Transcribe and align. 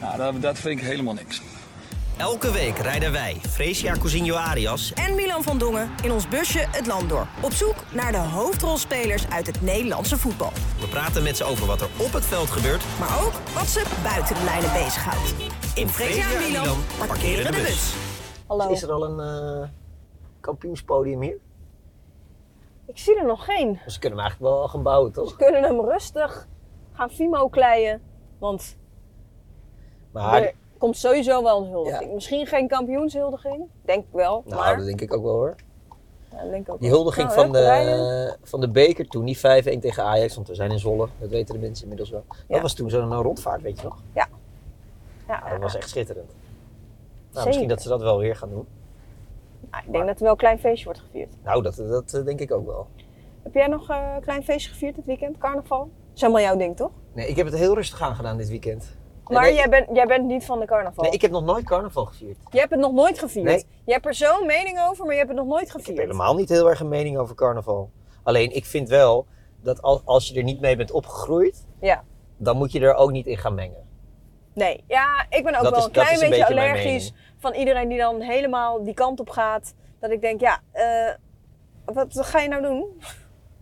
Nou, 0.00 0.16
dat, 0.16 0.42
dat 0.42 0.58
vind 0.58 0.80
ik 0.80 0.86
helemaal 0.86 1.14
niks. 1.14 1.42
Elke 2.16 2.50
week 2.52 2.78
rijden 2.78 3.12
wij, 3.12 3.34
Fresia 3.34 3.92
Cousinho 3.92 4.34
Arias 4.34 4.92
en 4.92 5.14
Milan 5.14 5.42
van 5.42 5.58
Dongen 5.58 5.90
in 6.02 6.12
ons 6.12 6.28
busje 6.28 6.58
het 6.58 6.86
land 6.86 7.08
door. 7.08 7.26
Op 7.42 7.52
zoek 7.52 7.74
naar 7.92 8.12
de 8.12 8.18
hoofdrolspelers 8.18 9.28
uit 9.28 9.46
het 9.46 9.62
Nederlandse 9.62 10.16
voetbal. 10.16 10.50
We 10.80 10.88
praten 10.88 11.22
met 11.22 11.36
ze 11.36 11.44
over 11.44 11.66
wat 11.66 11.80
er 11.80 11.88
op 12.00 12.12
het 12.12 12.24
veld 12.24 12.50
gebeurt. 12.50 12.84
Maar 12.98 13.24
ook 13.24 13.32
wat 13.54 13.66
ze 13.66 13.82
buiten 14.02 14.34
de 14.34 14.44
lijnen 14.44 14.72
bezighoudt. 14.72 15.34
In 15.74 15.88
Fresia 15.88 16.32
en 16.32 16.50
Milan 16.50 16.78
parkeren 16.98 17.52
de 17.52 17.58
bus. 17.58 17.94
Hallo. 18.46 18.70
Is 18.72 18.82
er 18.82 18.92
al 18.92 19.04
een 19.04 19.60
uh, 19.60 19.68
kampioenspodium 20.40 21.22
hier? 21.22 21.38
Ik 22.86 22.98
zie 22.98 23.18
er 23.18 23.26
nog 23.26 23.44
geen. 23.44 23.80
Ze 23.86 23.98
kunnen 23.98 24.18
hem 24.18 24.28
eigenlijk 24.28 24.56
wel 24.56 24.68
gaan 24.68 24.82
bouwen, 24.82 25.12
toch? 25.12 25.28
Ze 25.28 25.36
kunnen 25.36 25.62
hem 25.62 25.80
rustig 25.80 26.48
gaan 26.92 27.10
Fimo 27.10 27.48
kleien. 27.48 28.02
Want 28.38 28.76
maar... 30.22 30.42
er 30.42 30.54
komt 30.78 30.96
sowieso 30.96 31.42
wel 31.42 31.62
een 31.62 31.70
huldiging. 31.70 32.14
Misschien 32.14 32.46
geen 32.46 32.68
kampioenshuldiging, 32.68 33.64
denk 33.82 34.04
ik 34.04 34.12
wel. 34.12 34.42
Nou, 34.46 34.60
maar... 34.60 34.76
dat 34.76 34.86
denk 34.86 35.00
ik 35.00 35.12
ook 35.12 35.22
wel 35.22 35.32
hoor. 35.32 35.54
Ja, 36.32 36.50
denk 36.50 36.70
ook 36.70 36.80
die 36.80 36.88
huldiging 36.88 37.28
nou, 37.28 37.40
van, 37.40 37.52
de, 37.52 38.36
van 38.42 38.60
de 38.60 38.68
beker 38.68 39.08
toen, 39.08 39.24
niet 39.24 39.38
5-1 39.38 39.40
tegen 39.40 40.02
Ajax, 40.02 40.34
want 40.34 40.48
we 40.48 40.54
zijn 40.54 40.70
in 40.70 40.78
Zwolle, 40.78 41.08
dat 41.18 41.30
weten 41.30 41.54
de 41.54 41.60
mensen 41.60 41.82
inmiddels 41.82 42.10
wel. 42.10 42.24
Dat 42.48 42.60
was 42.60 42.74
toen 42.74 42.90
zo'n 42.90 43.14
rondvaart, 43.14 43.62
weet 43.62 43.78
je 43.78 43.84
nog? 43.84 44.02
Ja. 44.14 44.28
ja 45.28 45.48
dat 45.50 45.60
was 45.60 45.76
echt 45.76 45.88
schitterend. 45.88 46.34
Nou, 47.32 47.46
misschien 47.46 47.68
dat 47.68 47.82
ze 47.82 47.88
dat 47.88 48.00
wel 48.00 48.18
weer 48.18 48.36
gaan 48.36 48.50
doen. 48.50 48.66
Nou, 49.70 49.84
ik 49.86 49.92
denk 49.92 50.06
dat 50.06 50.16
er 50.16 50.22
wel 50.22 50.32
een 50.32 50.38
klein 50.38 50.58
feestje 50.58 50.84
wordt 50.84 51.00
gevierd. 51.00 51.34
Nou, 51.44 51.62
dat, 51.62 51.76
dat 51.76 52.22
denk 52.24 52.40
ik 52.40 52.52
ook 52.52 52.66
wel. 52.66 52.86
Heb 53.42 53.54
jij 53.54 53.66
nog 53.66 53.90
uh, 53.90 54.12
een 54.14 54.20
klein 54.20 54.44
feestje 54.44 54.70
gevierd 54.70 54.94
dit 54.94 55.04
weekend, 55.04 55.38
carnaval? 55.38 55.78
Dat 55.78 56.14
is 56.14 56.20
helemaal 56.20 56.42
jouw 56.42 56.56
ding, 56.56 56.76
toch? 56.76 56.90
Nee, 57.12 57.28
ik 57.28 57.36
heb 57.36 57.46
het 57.46 57.54
heel 57.54 57.74
rustig 57.74 58.02
aan 58.02 58.14
gedaan 58.14 58.36
dit 58.36 58.48
weekend. 58.48 58.95
Maar 59.28 59.42
nee, 59.42 59.54
jij, 59.54 59.68
bent, 59.68 59.86
jij 59.92 60.06
bent 60.06 60.24
niet 60.24 60.44
van 60.44 60.60
de 60.60 60.66
carnaval? 60.66 61.04
Nee, 61.04 61.12
ik 61.12 61.22
heb 61.22 61.30
nog 61.30 61.44
nooit 61.44 61.64
carnaval 61.64 62.04
gevierd. 62.04 62.36
Je 62.50 62.58
hebt 62.58 62.70
het 62.70 62.80
nog 62.80 62.92
nooit 62.92 63.18
gevierd? 63.18 63.44
Nee. 63.44 63.64
Je 63.84 63.92
hebt 63.92 64.06
er 64.06 64.14
zo'n 64.14 64.46
mening 64.46 64.80
over, 64.88 65.04
maar 65.04 65.12
je 65.12 65.18
hebt 65.18 65.30
het 65.30 65.38
nog 65.38 65.48
nooit 65.48 65.70
gevierd? 65.70 65.88
Ik 65.88 65.96
heb 65.96 66.04
helemaal 66.04 66.34
niet 66.34 66.48
heel 66.48 66.68
erg 66.68 66.80
een 66.80 66.88
mening 66.88 67.18
over 67.18 67.34
carnaval. 67.34 67.90
Alleen, 68.22 68.54
ik 68.54 68.64
vind 68.64 68.88
wel 68.88 69.26
dat 69.62 69.82
als 70.04 70.28
je 70.28 70.34
er 70.34 70.42
niet 70.42 70.60
mee 70.60 70.76
bent 70.76 70.90
opgegroeid, 70.90 71.66
ja. 71.80 72.04
dan 72.36 72.56
moet 72.56 72.72
je 72.72 72.80
er 72.80 72.94
ook 72.94 73.10
niet 73.10 73.26
in 73.26 73.36
gaan 73.36 73.54
mengen. 73.54 73.84
Nee, 74.52 74.84
ja, 74.86 75.26
ik 75.28 75.44
ben 75.44 75.54
ook 75.54 75.62
dat 75.62 75.70
wel 75.70 75.78
is, 75.78 75.84
een 75.84 75.90
klein 75.90 76.14
een 76.14 76.20
beetje, 76.20 76.46
beetje 76.46 76.60
allergisch 76.60 77.12
van 77.38 77.54
iedereen 77.54 77.88
die 77.88 77.98
dan 77.98 78.20
helemaal 78.20 78.84
die 78.84 78.94
kant 78.94 79.20
op 79.20 79.30
gaat. 79.30 79.74
Dat 80.00 80.10
ik 80.10 80.20
denk, 80.20 80.40
ja, 80.40 80.60
uh, 80.74 81.14
wat 81.84 82.26
ga 82.26 82.40
je 82.40 82.48
nou 82.48 82.62
doen? 82.62 83.00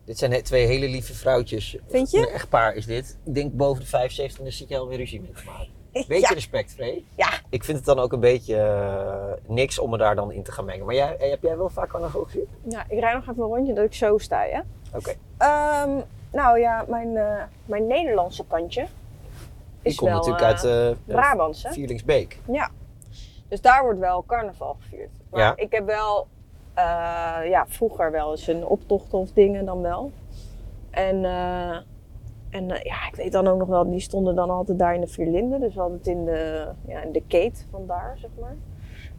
Dit 0.05 0.19
zijn 0.19 0.43
twee 0.43 0.67
hele 0.67 0.89
lieve 0.89 1.15
vrouwtjes. 1.15 1.77
Vind 1.89 2.11
je? 2.11 2.19
Een 2.19 2.29
echtpaar 2.29 2.75
is 2.75 2.87
dit. 2.87 3.19
Ik 3.25 3.35
denk 3.35 3.53
boven 3.53 3.83
de 3.83 3.89
75 3.89 4.39
en 4.39 4.45
dan 4.45 4.53
zit 4.53 4.69
je 4.69 4.79
alweer 4.79 4.99
ruzie 4.99 5.21
mee 5.21 5.33
te 5.33 5.43
maken. 5.45 5.73
Beetje 5.93 6.19
ja. 6.19 6.29
respect, 6.29 6.73
Free. 6.73 7.07
Ja. 7.17 7.29
Ik 7.49 7.65
vind 7.65 7.77
het 7.77 7.87
dan 7.87 7.99
ook 7.99 8.13
een 8.13 8.21
beetje 8.21 8.57
uh, 8.57 9.55
niks 9.55 9.79
om 9.79 9.91
me 9.91 9.99
daar 9.99 10.15
dan 10.15 10.33
in 10.33 10.43
te 10.43 10.53
gaan 10.53 10.65
mengen. 10.65 10.87
Maar 10.87 10.95
jij, 10.95 11.17
heb 11.19 11.43
jij 11.43 11.57
wel 11.57 11.69
vaak 11.69 11.89
carnaval 11.89 12.25
gezien? 12.25 12.47
Ja, 12.69 12.85
ik 12.89 12.99
rijd 12.99 13.15
nog 13.15 13.23
even 13.29 13.43
een 13.43 13.49
rondje 13.49 13.73
dat 13.73 13.85
ik 13.85 13.95
zo 13.95 14.19
sta, 14.19 14.45
ja. 14.45 14.65
Oké. 14.95 15.15
Okay. 15.39 15.83
Um, 15.89 16.03
nou 16.33 16.59
ja, 16.59 16.85
mijn, 16.89 17.09
uh, 17.09 17.43
mijn 17.65 17.87
Nederlandse 17.87 18.45
kantje 18.47 18.87
is 19.83 19.93
Ik 19.93 19.97
kom 19.97 20.09
wel, 20.09 20.17
natuurlijk 20.17 20.65
uh, 20.65 20.71
uit 20.71 20.97
Brabants, 21.07 21.63
hè? 21.63 21.73
Vierlingsbeek. 21.73 22.39
Ja. 22.53 22.71
Dus 23.49 23.61
daar 23.61 23.83
wordt 23.83 23.99
wel 23.99 24.25
carnaval 24.27 24.77
gevierd. 24.81 25.11
Maar 25.31 25.41
ja. 25.41 25.53
ik 25.57 25.73
heb 25.73 25.87
wel, 25.87 26.27
ja, 27.45 27.65
vroeger 27.69 28.11
wel 28.11 28.31
eens 28.31 28.47
een 28.47 28.67
optocht 28.67 29.15
of 29.15 29.33
dingen 29.33 29.65
dan 29.65 29.81
wel. 29.81 30.11
En... 30.91 31.25
En 32.55 32.71
uh, 32.71 32.83
ja, 32.83 33.07
ik 33.09 33.15
weet 33.17 33.33
dan 33.33 33.49
ook 33.49 33.59
nog 33.59 33.69
wel, 33.69 33.91
die 33.91 34.01
stonden 34.01 34.35
dan 34.35 34.51
altijd 34.51 34.79
daar 34.79 34.95
in 34.95 35.01
de 35.01 35.07
Vierlinden. 35.07 35.61
Dus 35.61 35.75
we 35.75 35.81
hadden 35.81 35.99
het 35.99 36.07
in 36.07 36.25
de, 36.25 36.69
ja, 36.87 37.01
in 37.03 37.13
de 37.13 37.23
keet 37.27 37.67
van 37.71 37.87
daar, 37.87 38.17
zeg 38.21 38.31
maar. 38.41 38.57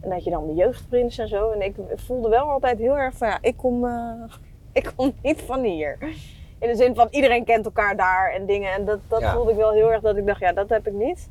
En 0.00 0.10
dat 0.10 0.24
je 0.24 0.30
dan 0.30 0.46
de 0.46 0.54
jeugdprins 0.54 1.18
en 1.18 1.28
zo. 1.28 1.50
En 1.50 1.62
ik 1.62 1.74
voelde 1.94 2.28
wel 2.28 2.50
altijd 2.50 2.78
heel 2.78 2.98
erg 2.98 3.16
van, 3.16 3.28
ja, 3.28 3.38
ik 3.40 3.56
kom, 3.56 3.84
uh, 3.84 4.22
ik 4.72 4.92
kom 4.96 5.12
niet 5.22 5.42
van 5.42 5.62
hier. 5.62 5.96
In 6.58 6.68
de 6.68 6.74
zin 6.74 6.94
van, 6.94 7.08
iedereen 7.10 7.44
kent 7.44 7.64
elkaar 7.64 7.96
daar 7.96 8.32
en 8.32 8.46
dingen. 8.46 8.72
En 8.72 8.84
dat, 8.84 8.98
dat 9.08 9.20
Ja. 9.20 9.32
voelde 9.32 9.50
ik 9.50 9.56
wel 9.56 9.72
heel 9.72 9.92
erg, 9.92 10.00
dat 10.00 10.16
ik 10.16 10.26
dacht, 10.26 10.40
ja, 10.40 10.52
dat 10.52 10.68
heb 10.68 10.86
ik 10.86 10.92
niet. 10.92 11.30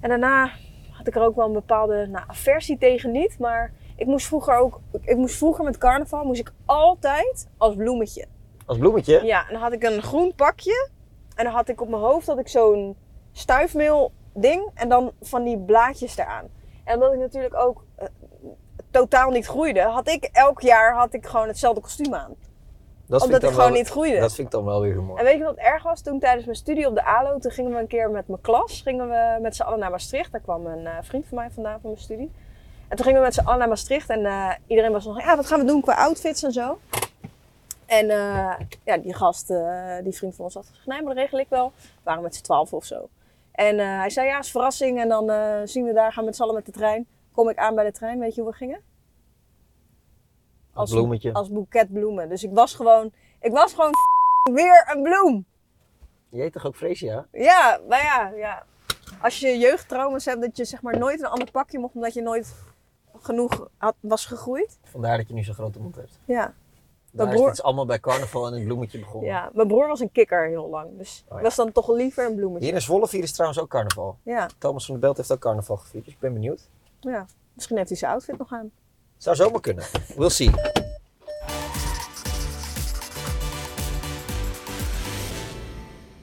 En 0.00 0.08
daarna 0.08 0.50
had 0.90 1.06
ik 1.06 1.16
er 1.16 1.22
ook 1.22 1.36
wel 1.36 1.46
een 1.46 1.52
bepaalde 1.52 2.06
nou, 2.06 2.24
aversie 2.26 2.78
tegen 2.78 3.10
niet. 3.10 3.38
Maar 3.38 3.72
ik 3.98 4.06
moest 4.06 4.26
vroeger 4.26 4.56
ook, 4.56 4.80
ik 5.00 5.16
moest 5.16 5.36
vroeger 5.36 5.64
met 5.64 5.78
carnaval, 5.78 6.24
moest 6.24 6.40
ik 6.40 6.52
altijd 6.64 7.48
als 7.56 7.74
bloemetje. 7.74 8.26
Als 8.66 8.78
bloemetje? 8.78 9.24
Ja, 9.24 9.46
en 9.46 9.52
dan 9.52 9.62
had 9.62 9.72
ik 9.72 9.82
een 9.82 10.02
groen 10.02 10.34
pakje. 10.34 10.88
En 11.34 11.44
dan 11.44 11.52
had 11.52 11.68
ik 11.68 11.80
op 11.80 11.88
mijn 11.88 12.02
hoofd 12.02 12.26
had 12.26 12.38
ik 12.38 12.48
zo'n 12.48 12.96
stuifmeel 13.32 14.12
ding. 14.32 14.70
En 14.74 14.88
dan 14.88 15.12
van 15.20 15.44
die 15.44 15.58
blaadjes 15.58 16.16
eraan. 16.16 16.48
En 16.84 16.94
omdat 16.94 17.12
ik 17.12 17.18
natuurlijk 17.18 17.54
ook 17.54 17.84
uh, 18.00 18.06
totaal 18.90 19.30
niet 19.30 19.46
groeide, 19.46 19.82
had 19.82 20.08
ik 20.08 20.28
elk 20.32 20.60
jaar 20.60 20.94
had 20.94 21.14
ik 21.14 21.26
gewoon 21.26 21.48
hetzelfde 21.48 21.80
kostuum 21.80 22.14
aan. 22.14 22.34
Dat 23.06 23.22
omdat 23.22 23.42
ik, 23.42 23.48
gewoon 23.48 23.64
wel, 23.64 23.76
niet 23.76 23.88
groeide. 23.88 24.20
Dat 24.20 24.34
vind 24.34 24.46
ik 24.46 24.52
dan 24.52 24.64
wel 24.64 24.80
weer 24.80 25.02
mooi. 25.02 25.18
En 25.18 25.24
weet 25.24 25.38
je 25.38 25.44
wat 25.44 25.56
erg 25.56 25.82
was? 25.82 26.00
Toen 26.02 26.18
tijdens 26.18 26.44
mijn 26.44 26.56
studie 26.56 26.86
op 26.86 26.94
de 26.94 27.04
ALO, 27.04 27.38
toen 27.38 27.50
gingen 27.50 27.72
we 27.72 27.78
een 27.78 27.86
keer 27.86 28.10
met 28.10 28.28
mijn 28.28 28.40
klas, 28.40 28.80
gingen 28.80 29.08
we 29.08 29.38
met 29.40 29.56
z'n 29.56 29.62
allen 29.62 29.78
naar 29.78 29.90
Maastricht. 29.90 30.32
Daar 30.32 30.40
kwam 30.40 30.66
een 30.66 30.82
uh, 30.82 30.90
vriend 31.00 31.26
van 31.26 31.38
mij 31.38 31.50
vandaan 31.50 31.80
van 31.80 31.90
mijn 31.90 32.02
studie. 32.02 32.30
En 32.88 32.96
toen 32.96 33.04
gingen 33.04 33.20
we 33.20 33.26
met 33.26 33.34
z'n 33.34 33.44
allen 33.44 33.58
naar 33.58 33.68
Maastricht 33.68 34.10
en 34.10 34.20
uh, 34.20 34.52
iedereen 34.66 34.92
was 34.92 35.04
nog, 35.04 35.20
ja, 35.20 35.36
wat 35.36 35.46
gaan 35.46 35.60
we 35.60 35.66
doen 35.66 35.80
qua 35.80 35.94
outfits 35.94 36.42
en 36.42 36.52
zo. 36.52 36.78
En 37.86 38.04
uh, 38.04 38.54
ja, 38.84 38.96
die 38.96 39.14
gast, 39.14 39.50
uh, 39.50 39.96
die 40.02 40.12
vriend 40.12 40.34
van 40.34 40.44
ons 40.44 40.54
had 40.54 40.66
gezegd, 40.66 40.86
nee, 40.86 41.02
maar 41.02 41.14
dat 41.14 41.22
regel 41.22 41.38
ik 41.38 41.48
wel. 41.48 41.72
We 41.76 42.00
waren 42.02 42.22
met 42.22 42.34
z'n 42.34 42.42
twaalf 42.42 42.72
of 42.72 42.84
zo. 42.84 43.08
En 43.52 43.78
hij 43.78 44.10
zei, 44.10 44.26
ja, 44.26 44.38
is 44.38 44.50
verrassing. 44.50 45.00
En 45.00 45.08
dan 45.08 45.30
zien 45.68 45.84
we 45.84 45.92
daar, 45.92 46.12
gaan 46.12 46.20
we 46.20 46.28
met 46.28 46.36
z'n 46.36 46.42
allen 46.42 46.54
met 46.54 46.66
de 46.66 46.72
trein. 46.72 47.06
Kom 47.32 47.48
ik 47.48 47.56
aan 47.56 47.74
bij 47.74 47.84
de 47.84 47.92
trein, 47.92 48.18
weet 48.18 48.34
je 48.34 48.40
hoe 48.40 48.50
we 48.50 48.56
gingen? 48.56 48.80
Als 50.72 50.90
bloemetje. 50.90 51.32
Als 51.32 51.50
boeket 51.50 51.92
bloemen. 51.92 52.28
Dus 52.28 52.44
ik 52.44 52.50
was 52.52 52.74
gewoon, 52.74 53.12
ik 53.40 53.52
was 53.52 53.74
gewoon 53.74 53.92
weer 54.52 54.92
een 54.94 55.02
bloem. 55.02 55.46
Je 56.28 56.40
heet 56.40 56.52
toch 56.52 56.66
ook 56.66 56.76
Freesia? 56.76 57.26
Ja, 57.32 57.80
nou 57.88 58.02
ja, 58.02 58.32
ja. 58.36 58.64
Als 59.22 59.40
je 59.40 59.58
jeugdtrauma's 59.58 60.24
hebt, 60.24 60.40
dat 60.40 60.56
je 60.56 60.64
zeg 60.64 60.82
maar 60.82 60.98
nooit 60.98 61.20
een 61.20 61.26
ander 61.26 61.50
pakje 61.50 61.78
mocht, 61.78 61.94
omdat 61.94 62.14
je 62.14 62.22
nooit 62.22 62.54
genoeg 63.24 63.68
had, 63.76 63.94
was 64.00 64.26
gegroeid. 64.26 64.78
Vandaar 64.82 65.16
dat 65.16 65.28
je 65.28 65.34
nu 65.34 65.42
zo'n 65.44 65.54
grote 65.54 65.78
mond 65.80 65.96
hebt. 65.96 66.18
Ja. 66.24 66.54
Daar 67.10 67.28
broer... 67.28 67.50
is 67.50 67.56
het 67.56 67.66
allemaal 67.66 67.86
bij 67.86 68.00
carnaval 68.00 68.46
en 68.46 68.52
een 68.52 68.64
bloemetje 68.64 68.98
begonnen. 68.98 69.30
Ja, 69.30 69.50
mijn 69.52 69.68
broer 69.68 69.86
was 69.88 70.00
een 70.00 70.12
kikker 70.12 70.46
heel 70.48 70.68
lang. 70.68 70.98
Dus 70.98 71.22
oh, 71.24 71.30
ja. 71.30 71.36
ik 71.36 71.42
was 71.42 71.56
dan 71.56 71.72
toch 71.72 71.88
liever 71.88 72.26
een 72.26 72.34
bloemetje. 72.34 72.66
Hier 72.66 72.74
in 72.74 72.82
Zwolle 72.82 73.08
vieren 73.08 73.28
is 73.28 73.32
trouwens 73.34 73.60
ook 73.60 73.68
carnaval. 73.68 74.18
Ja. 74.22 74.48
Thomas 74.58 74.84
van 74.84 74.94
der 74.94 75.02
Belt 75.02 75.16
heeft 75.16 75.32
ook 75.32 75.38
carnaval 75.38 75.76
gevierd, 75.76 76.04
dus 76.04 76.14
ik 76.14 76.20
ben 76.20 76.32
benieuwd. 76.32 76.68
Ja, 77.00 77.26
misschien 77.54 77.76
heeft 77.76 77.88
hij 77.88 77.98
zijn 77.98 78.12
outfit 78.12 78.38
nog 78.38 78.52
aan. 78.52 78.70
Zou 79.16 79.36
zomaar 79.36 79.60
kunnen. 79.60 79.84
We'll 80.16 80.28
see. 80.30 80.50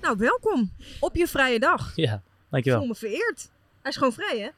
Nou, 0.01 0.17
welkom 0.17 0.71
op 0.99 1.15
je 1.15 1.27
vrije 1.27 1.59
dag. 1.59 1.95
Ja, 1.95 2.13
Ik 2.13 2.21
dankjewel. 2.49 2.79
voel 2.79 2.87
me 2.87 2.95
vereerd. 2.95 3.49
Hij 3.81 3.91
is 3.91 3.97
gewoon 3.97 4.13
vrij, 4.13 4.39
hè? 4.39 4.49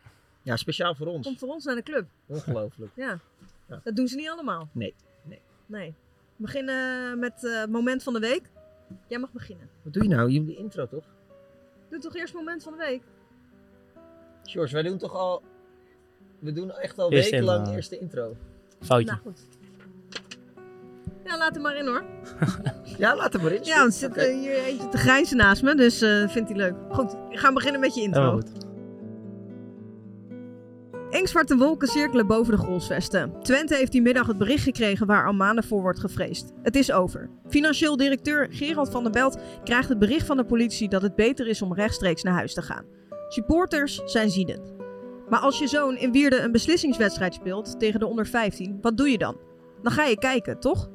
Ja, 0.47 0.55
speciaal 0.55 0.95
voor 0.95 1.07
ons. 1.07 1.25
Komt 1.25 1.39
voor 1.39 1.49
ons 1.49 1.65
naar 1.65 1.75
de 1.75 1.83
club. 1.83 2.05
Ongelooflijk. 2.25 2.91
Ja. 2.95 3.19
Ja. 3.69 3.81
Dat 3.83 3.95
doen 3.95 4.07
ze 4.07 4.15
niet 4.15 4.29
allemaal. 4.29 4.69
Nee, 4.71 4.93
nee. 5.23 5.41
Nee. 5.65 5.93
We 6.35 6.43
beginnen 6.43 7.19
met 7.19 7.33
het 7.41 7.43
uh, 7.43 7.65
moment 7.65 8.03
van 8.03 8.13
de 8.13 8.19
week. 8.19 8.49
Jij 9.07 9.19
mag 9.19 9.31
beginnen. 9.31 9.69
Wat 9.81 9.93
doe 9.93 10.03
je 10.03 10.09
nou? 10.09 10.31
Je 10.31 10.39
moet 10.39 10.47
die 10.47 10.57
intro 10.57 10.87
toch? 10.87 11.03
Doe 11.89 11.99
toch 11.99 12.15
eerst 12.15 12.33
moment 12.33 12.63
van 12.63 12.71
de 12.71 12.77
week? 12.77 13.01
George, 14.43 14.73
wij 14.73 14.83
doen 14.83 14.97
toch 14.97 15.13
al... 15.13 15.43
We 16.39 16.51
doen 16.51 16.71
echt 16.71 16.99
al 16.99 17.09
wekenlang 17.09 17.59
intro. 17.59 17.73
eerste 17.73 17.99
intro. 17.99 18.35
Foutje. 18.79 19.05
Nou 19.05 19.19
goed. 19.21 19.39
Ja, 21.25 21.37
laat 21.37 21.53
hem 21.53 21.63
maar 21.63 21.75
in 21.77 21.85
hoor. 21.85 22.03
Ja, 22.97 23.15
laat 23.15 23.33
hem 23.33 23.41
maar 23.41 23.51
in. 23.51 23.63
Ja, 23.63 23.83
er 23.83 23.91
zit 23.91 24.17
uh, 24.17 24.23
hier 24.23 24.53
eentje 24.53 24.89
te 24.89 24.97
grijnzen 24.97 25.37
naast 25.37 25.63
me, 25.63 25.75
dus 25.75 26.01
uh, 26.01 26.29
vindt 26.29 26.49
hij 26.49 26.57
leuk. 26.57 26.75
Goed, 26.89 27.11
we 27.11 27.37
gaan 27.37 27.53
beginnen 27.53 27.81
met 27.81 27.95
je 27.95 28.01
intro. 28.01 28.31
Goed. 28.31 28.66
Inkzwarte 31.17 31.57
wolken 31.57 31.87
cirkelen 31.87 32.27
boven 32.27 32.55
de 32.55 32.59
Grolsvesten. 32.59 33.33
Twente 33.41 33.75
heeft 33.75 33.91
die 33.91 34.01
middag 34.01 34.27
het 34.27 34.37
bericht 34.37 34.63
gekregen 34.63 35.07
waar 35.07 35.25
al 35.25 35.33
maanden 35.33 35.63
voor 35.63 35.81
wordt 35.81 35.99
gevreesd. 35.99 36.53
Het 36.63 36.75
is 36.75 36.91
over. 36.91 37.29
Financieel 37.47 37.97
directeur 37.97 38.47
Gerald 38.51 38.89
van 38.89 39.03
der 39.03 39.11
Belt 39.11 39.37
krijgt 39.63 39.89
het 39.89 39.99
bericht 39.99 40.25
van 40.25 40.37
de 40.37 40.45
politie 40.45 40.89
dat 40.89 41.01
het 41.01 41.15
beter 41.15 41.47
is 41.47 41.61
om 41.61 41.73
rechtstreeks 41.73 42.23
naar 42.23 42.33
huis 42.33 42.53
te 42.53 42.61
gaan. 42.61 42.85
Supporters 43.27 44.01
zijn 44.05 44.29
ziedend. 44.29 44.73
Maar 45.29 45.39
als 45.39 45.59
je 45.59 45.67
zoon 45.67 45.97
in 45.97 46.11
Wierde 46.11 46.39
een 46.39 46.51
beslissingswedstrijd 46.51 47.33
speelt 47.33 47.79
tegen 47.79 47.99
de 47.99 48.07
onder 48.07 48.27
15, 48.27 48.77
wat 48.81 48.97
doe 48.97 49.09
je 49.09 49.17
dan? 49.17 49.37
Dan 49.81 49.91
ga 49.91 50.03
je 50.03 50.17
kijken, 50.17 50.59
toch? 50.59 50.89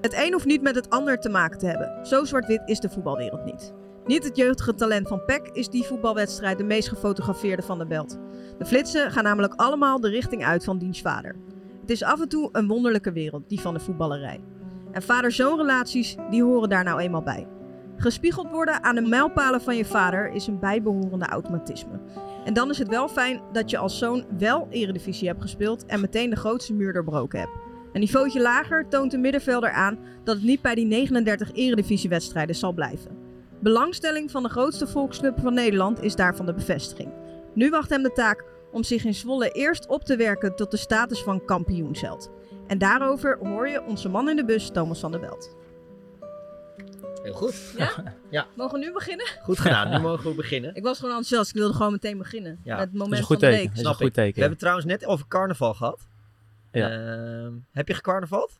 Het 0.00 0.14
een 0.14 0.32
hoeft 0.32 0.46
niet 0.46 0.62
met 0.62 0.74
het 0.74 0.90
ander 0.90 1.18
te 1.20 1.28
maken 1.28 1.58
te 1.58 1.66
hebben. 1.66 2.06
Zo 2.06 2.24
zwart-wit 2.24 2.62
is 2.66 2.80
de 2.80 2.90
voetbalwereld 2.90 3.44
niet. 3.44 3.74
Niet 4.06 4.24
het 4.24 4.36
jeugdige 4.36 4.74
talent 4.74 5.08
van 5.08 5.24
PEC 5.24 5.48
is 5.52 5.68
die 5.68 5.84
voetbalwedstrijd 5.84 6.58
de 6.58 6.64
meest 6.64 6.88
gefotografeerde 6.88 7.62
van 7.62 7.78
de 7.78 7.86
belt. 7.86 8.18
De 8.58 8.66
flitsen 8.66 9.10
gaan 9.10 9.24
namelijk 9.24 9.54
allemaal 9.54 10.00
de 10.00 10.08
richting 10.08 10.44
uit 10.44 10.64
van 10.64 10.78
diens 10.78 11.00
vader. 11.00 11.36
Het 11.80 11.90
is 11.90 12.02
af 12.02 12.20
en 12.20 12.28
toe 12.28 12.48
een 12.52 12.66
wonderlijke 12.66 13.12
wereld, 13.12 13.48
die 13.48 13.60
van 13.60 13.74
de 13.74 13.80
voetballerij. 13.80 14.40
En 14.92 15.02
vader-zoon 15.02 15.56
relaties, 15.56 16.16
die 16.30 16.42
horen 16.42 16.68
daar 16.68 16.84
nou 16.84 17.00
eenmaal 17.00 17.22
bij. 17.22 17.46
Gespiegeld 17.96 18.50
worden 18.50 18.82
aan 18.82 18.94
de 18.94 19.00
mijlpalen 19.00 19.60
van 19.60 19.76
je 19.76 19.84
vader 19.84 20.32
is 20.32 20.46
een 20.46 20.58
bijbehorende 20.58 21.26
automatisme. 21.26 22.00
En 22.44 22.54
dan 22.54 22.70
is 22.70 22.78
het 22.78 22.88
wel 22.88 23.08
fijn 23.08 23.40
dat 23.52 23.70
je 23.70 23.78
als 23.78 23.98
zoon 23.98 24.24
wel 24.38 24.66
eredivisie 24.70 25.28
hebt 25.28 25.42
gespeeld 25.42 25.86
en 25.86 26.00
meteen 26.00 26.30
de 26.30 26.36
grootste 26.36 26.74
muur 26.74 26.92
doorbroken 26.92 27.38
hebt. 27.38 27.52
Een 27.92 28.00
niveautje 28.00 28.40
lager 28.40 28.88
toont 28.88 29.10
de 29.10 29.18
middenvelder 29.18 29.70
aan 29.70 29.98
dat 30.24 30.36
het 30.36 30.44
niet 30.44 30.62
bij 30.62 30.74
die 30.74 30.86
39 30.86 31.52
eredivisiewedstrijden 31.52 32.56
zal 32.56 32.72
blijven. 32.72 33.23
Belangstelling 33.64 34.30
van 34.30 34.42
de 34.42 34.48
grootste 34.48 34.86
volksclub 34.86 35.40
van 35.40 35.54
Nederland 35.54 36.02
is 36.02 36.14
daarvan 36.16 36.46
de 36.46 36.54
bevestiging. 36.54 37.12
Nu 37.54 37.70
wacht 37.70 37.90
hem 37.90 38.02
de 38.02 38.12
taak 38.12 38.44
om 38.72 38.82
zich 38.82 39.04
in 39.04 39.14
Zwolle 39.14 39.50
eerst 39.50 39.86
op 39.86 40.04
te 40.04 40.16
werken 40.16 40.56
tot 40.56 40.70
de 40.70 40.76
status 40.76 41.22
van 41.22 41.44
kampioensheld. 41.44 42.30
En 42.66 42.78
daarover 42.78 43.38
hoor 43.42 43.68
je 43.68 43.82
onze 43.82 44.08
man 44.08 44.28
in 44.28 44.36
de 44.36 44.44
bus, 44.44 44.70
Thomas 44.70 45.00
van 45.00 45.10
der 45.10 45.20
Belt. 45.20 45.56
Heel 47.22 47.32
goed. 47.32 47.72
Ja? 47.76 47.90
Ja. 48.30 48.46
Mogen 48.56 48.78
we 48.78 48.84
nu 48.86 48.92
beginnen? 48.92 49.26
Goed 49.42 49.58
gedaan, 49.58 49.90
nu 49.90 49.98
mogen 50.08 50.30
we 50.30 50.36
beginnen. 50.36 50.74
Ik 50.74 50.82
was 50.82 50.98
gewoon 50.98 51.16
enthousiast, 51.16 51.50
ik 51.50 51.56
wilde 51.56 51.74
gewoon 51.74 51.92
meteen 51.92 52.18
beginnen. 52.18 52.60
Ja. 52.64 52.76
Met 52.76 52.84
het 52.84 52.92
Dat 52.92 52.94
is 52.94 52.98
moment 53.00 53.18
een 53.20 53.26
goed 53.26 53.38
van 53.40 53.48
de 53.48 53.54
teken. 53.54 53.70
week. 53.72 53.80
Snap 53.80 54.00
ik. 54.00 54.14
We 54.14 54.22
hebben 54.22 54.48
het 54.50 54.58
trouwens 54.58 54.86
net 54.86 55.06
over 55.06 55.26
carnaval 55.28 55.74
gehad. 55.74 56.06
Ja. 56.78 56.90
Ehm, 56.90 57.52
heb 57.72 57.88
je 57.88 57.94
gecarnavald? 57.94 58.58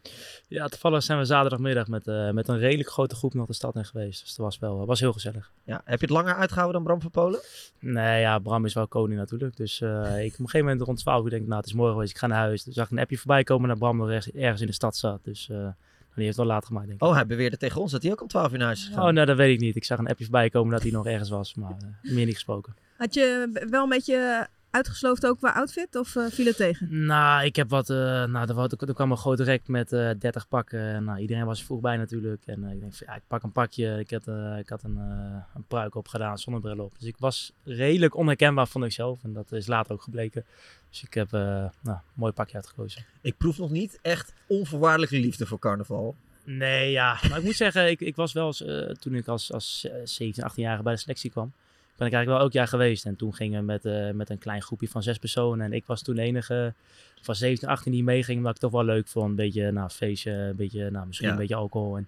Ja, 0.48 0.66
toevallig 0.66 1.02
zijn 1.02 1.18
we 1.18 1.24
zaterdagmiddag 1.24 1.88
met, 1.88 2.06
eh, 2.06 2.30
met 2.30 2.48
een 2.48 2.58
redelijk 2.58 2.88
grote 2.88 3.14
groep 3.14 3.34
nog 3.34 3.46
de 3.46 3.52
stad 3.52 3.76
in 3.76 3.84
geweest. 3.84 4.20
Dus 4.20 4.34
dat 4.34 4.44
was 4.44 4.58
wel 4.58 4.86
was 4.86 5.00
heel 5.00 5.12
gezellig. 5.12 5.52
Ja. 5.64 5.80
Heb 5.84 6.00
je 6.00 6.06
het 6.06 6.14
langer 6.14 6.34
uitgehouden 6.34 6.74
dan 6.74 6.84
Bram 6.84 7.00
van 7.00 7.10
Polen? 7.10 7.40
Nee, 7.78 8.20
ja, 8.20 8.38
Bram 8.38 8.64
is 8.64 8.74
wel 8.74 8.88
koning 8.88 9.18
natuurlijk. 9.18 9.56
Dus 9.56 9.80
eh, 9.80 9.88
ik 10.24 10.32
op 10.32 10.38
een 10.38 10.44
gegeven 10.44 10.60
moment 10.60 10.80
rond 10.80 10.98
12 10.98 11.24
uur 11.24 11.30
denk 11.30 11.42
ik, 11.42 11.48
nou 11.48 11.60
het 11.60 11.68
is 11.68 11.74
morgen 11.74 11.94
geweest, 11.94 12.12
ik 12.12 12.18
ga 12.18 12.26
naar 12.26 12.38
huis. 12.38 12.62
Dus 12.64 12.74
zag 12.74 12.84
ik 12.84 12.90
een 12.90 12.98
appje 12.98 13.18
voorbij 13.18 13.42
komen 13.42 13.68
dat 13.68 13.78
Bram 13.78 13.96
nog 13.96 14.08
ergens, 14.08 14.34
ergens 14.34 14.60
in 14.60 14.66
de 14.66 14.72
stad 14.72 14.96
zat. 14.96 15.24
Dus 15.24 15.48
eh, 15.50 15.68
die 16.14 16.24
heeft 16.24 16.36
het 16.36 16.46
wel 16.46 16.54
later 16.54 16.66
gemaakt 16.66 16.86
denk 16.86 17.00
ik. 17.00 17.06
Oh, 17.06 17.14
hij 17.14 17.26
beweerde 17.26 17.56
tegen 17.56 17.80
ons 17.80 17.92
dat 17.92 18.02
hij 18.02 18.12
ook 18.12 18.20
om 18.20 18.28
12 18.28 18.52
uur 18.52 18.58
naar 18.58 18.66
huis 18.66 18.80
is 18.80 18.86
gegaan. 18.86 19.06
Oh, 19.06 19.12
nou 19.12 19.26
dat 19.26 19.36
weet 19.36 19.54
ik 19.54 19.60
niet. 19.60 19.76
Ik 19.76 19.84
zag 19.84 19.98
een 19.98 20.08
appje 20.08 20.24
voorbij 20.24 20.50
komen 20.50 20.72
dat 20.72 20.82
hij 20.82 20.90
nog 20.90 21.06
ergens 21.06 21.28
was, 21.28 21.54
maar 21.54 21.76
meer 22.02 22.26
niet 22.26 22.34
gesproken. 22.34 22.76
Had 22.96 23.14
je 23.14 23.48
wel 23.70 23.82
een 23.82 23.88
beetje 23.88 24.48
uitgesloofd 24.74 25.26
ook 25.26 25.38
qua 25.38 25.52
outfit 25.52 25.96
of 25.96 26.16
eh, 26.16 26.24
viel 26.30 26.46
het 26.46 26.56
tegen? 26.56 27.04
Nou, 27.06 27.44
ik 27.44 27.56
heb 27.56 27.70
wat. 27.70 27.90
eh 27.90 27.96
nou, 28.24 28.48
er, 28.48 28.54
wa- 28.54 28.68
er 28.86 28.94
kwam 28.94 29.10
een 29.10 29.16
grote 29.16 29.42
rek 29.42 29.68
met 29.68 29.92
eh 29.92 30.10
30 30.18 30.48
pakken. 30.48 31.04
Nou, 31.04 31.18
iedereen 31.18 31.44
was 31.44 31.58
er 31.58 31.64
vroeg 31.64 31.80
bij 31.80 31.96
natuurlijk. 31.96 32.42
En 32.46 32.64
eh, 32.64 32.72
ik 32.72 32.80
denk, 32.80 32.94
van, 32.94 33.06
ja, 33.10 33.14
ik 33.14 33.22
pak 33.26 33.42
een 33.42 33.52
pakje. 33.52 33.98
Ik 33.98 34.10
had, 34.10 34.26
eh, 34.28 34.58
ik 34.58 34.68
had 34.68 34.82
een, 34.82 34.96
eh, 34.98 35.36
een 35.54 35.64
pruik 35.68 35.94
opgedaan, 35.94 36.38
zonnebril 36.38 36.78
op. 36.84 36.98
Dus 36.98 37.08
ik 37.08 37.16
was 37.18 37.52
redelijk 37.64 38.16
onherkenbaar, 38.16 38.68
vond 38.68 38.84
ik 38.84 38.92
zelf. 38.92 39.24
En 39.24 39.32
dat 39.32 39.52
is 39.52 39.66
later 39.66 39.92
ook 39.92 40.02
gebleken. 40.02 40.44
Dus 40.90 41.02
ik 41.02 41.14
heb 41.14 41.32
eh, 41.32 41.40
nou, 41.40 41.70
een 41.82 41.98
mooi 42.14 42.32
pakje 42.32 42.54
uitgekozen. 42.56 43.04
Ik 43.20 43.36
proef 43.36 43.58
nog 43.58 43.70
niet 43.70 43.98
echt 44.02 44.32
onvoorwaardelijke 44.48 45.16
liefde 45.18 45.46
voor 45.46 45.58
carnaval. 45.58 46.16
Nee, 46.44 46.90
ja. 46.90 47.18
Maar 47.28 47.38
ik 47.38 47.44
moet 47.44 47.54
zeggen, 47.56 47.90
ik, 47.90 48.00
ik 48.00 48.16
was 48.16 48.32
wel 48.32 48.46
eens, 48.46 48.62
eh, 48.64 48.78
toen 48.88 49.14
ik 49.14 49.26
als, 49.28 49.52
als 49.52 49.86
eh, 49.90 50.00
17, 50.04 50.44
18 50.44 50.62
jaar 50.62 50.82
bij 50.82 50.92
de 50.94 51.00
selectie 51.00 51.30
kwam, 51.30 51.52
ben 51.96 52.06
ik 52.06 52.12
eigenlijk 52.12 52.28
wel 52.28 52.38
elk 52.40 52.52
jaar 52.52 52.68
geweest. 52.68 53.06
En 53.06 53.16
toen 53.16 53.34
gingen 53.34 53.60
we 53.60 53.66
met, 53.66 53.84
eh, 53.84 54.10
met 54.10 54.30
een 54.30 54.38
klein 54.38 54.62
groepje 54.62 54.88
van 54.88 55.02
zes 55.02 55.18
personen. 55.18 55.66
En 55.66 55.72
ik 55.72 55.86
was 55.86 56.02
toen 56.02 56.14
de 56.14 56.22
enige 56.22 56.74
van 57.20 57.34
17, 57.34 57.68
18 57.68 57.92
die 57.92 58.04
meeging, 58.04 58.38
omdat 58.38 58.54
ik 58.56 58.60
het 58.62 58.70
toch 58.72 58.80
wel 58.80 58.94
leuk 58.94 59.08
vond. 59.08 59.28
Een 59.28 59.34
beetje, 59.36 59.70
nou, 59.70 59.88
feestje, 59.90 60.30
een 60.30 60.56
beetje, 60.56 60.90
nou, 60.90 61.06
misschien 61.06 61.28
Ja. 61.28 61.34
een 61.34 61.40
beetje 61.40 61.54
alcohol. 61.54 61.96
En 61.96 62.02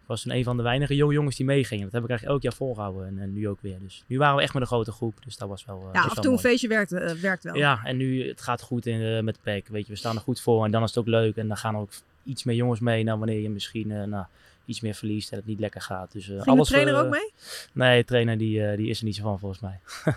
ik 0.00 0.08
was 0.08 0.22
toen 0.22 0.32
een 0.32 0.44
van 0.44 0.56
de 0.56 0.62
weinige 0.62 0.94
jonge 0.96 1.12
jongens 1.12 1.36
die 1.36 1.46
meegingen. 1.46 1.84
Dat 1.84 1.92
heb 1.92 2.02
ik 2.02 2.08
eigenlijk 2.08 2.38
elk 2.42 2.52
jaar 2.52 2.58
volgehouden. 2.66 3.06
En, 3.06 3.18
en 3.18 3.32
nu 3.32 3.48
ook 3.48 3.58
weer. 3.60 3.78
Dus 3.78 4.04
nu 4.06 4.18
waren 4.18 4.36
we 4.36 4.42
echt 4.42 4.52
met 4.52 4.62
een 4.62 4.68
grote 4.68 4.92
groep. 4.92 5.14
Dus 5.24 5.36
dat 5.36 5.48
was 5.48 5.64
wel. 5.64 5.76
eh, 5.86 5.88
Ja, 5.92 6.02
af 6.02 6.16
en 6.16 6.22
toe 6.22 6.32
een 6.32 6.38
feestje 6.38 6.68
werkt, 6.68 6.92
eh, 6.92 7.10
werkt 7.12 7.44
wel. 7.44 7.54
Ja, 7.56 7.80
en 7.84 7.96
nu 7.96 8.28
het 8.28 8.40
gaat 8.40 8.62
goed 8.62 8.86
in, 8.86 9.24
met 9.24 9.34
de 9.34 9.40
pack. 9.42 9.66
Weet 9.68 9.86
je, 9.86 9.92
we 9.92 9.98
staan 9.98 10.14
er 10.16 10.20
goed 10.22 10.40
voor 10.40 10.64
en 10.64 10.70
dan 10.70 10.82
is 10.82 10.88
het 10.88 10.98
ook 10.98 11.06
leuk. 11.06 11.36
En 11.36 11.48
dan 11.48 11.56
gaan 11.56 11.74
er 11.74 11.80
ook 11.80 11.92
iets 12.24 12.44
meer 12.44 12.56
jongens 12.56 12.80
mee 12.80 13.04
dan 13.04 13.18
wanneer 13.18 13.40
je 13.40 13.50
misschien 13.50 13.90
eh, 13.90 14.02
nou, 14.02 14.24
iets 14.66 14.80
meer 14.80 14.94
verliest 14.94 15.30
en 15.30 15.36
het 15.36 15.46
niet 15.46 15.60
lekker 15.60 15.80
gaat. 15.80 16.12
Dus, 16.12 16.22
eh, 16.28 16.30
Ging 16.32 16.44
de 16.44 16.50
alles, 16.50 16.68
trainer 16.68 16.94
eh, 16.94 17.00
ook 17.00 17.10
mee? 17.10 17.32
Nee, 17.72 18.00
de 18.00 18.06
trainer 18.06 18.38
die, 18.38 18.66
eh, 18.66 18.76
die 18.76 18.88
is 18.88 18.98
er 18.98 19.04
niet 19.04 19.16
zo 19.16 19.22
van 19.22 19.38
volgens 19.38 19.60
mij. 19.60 19.80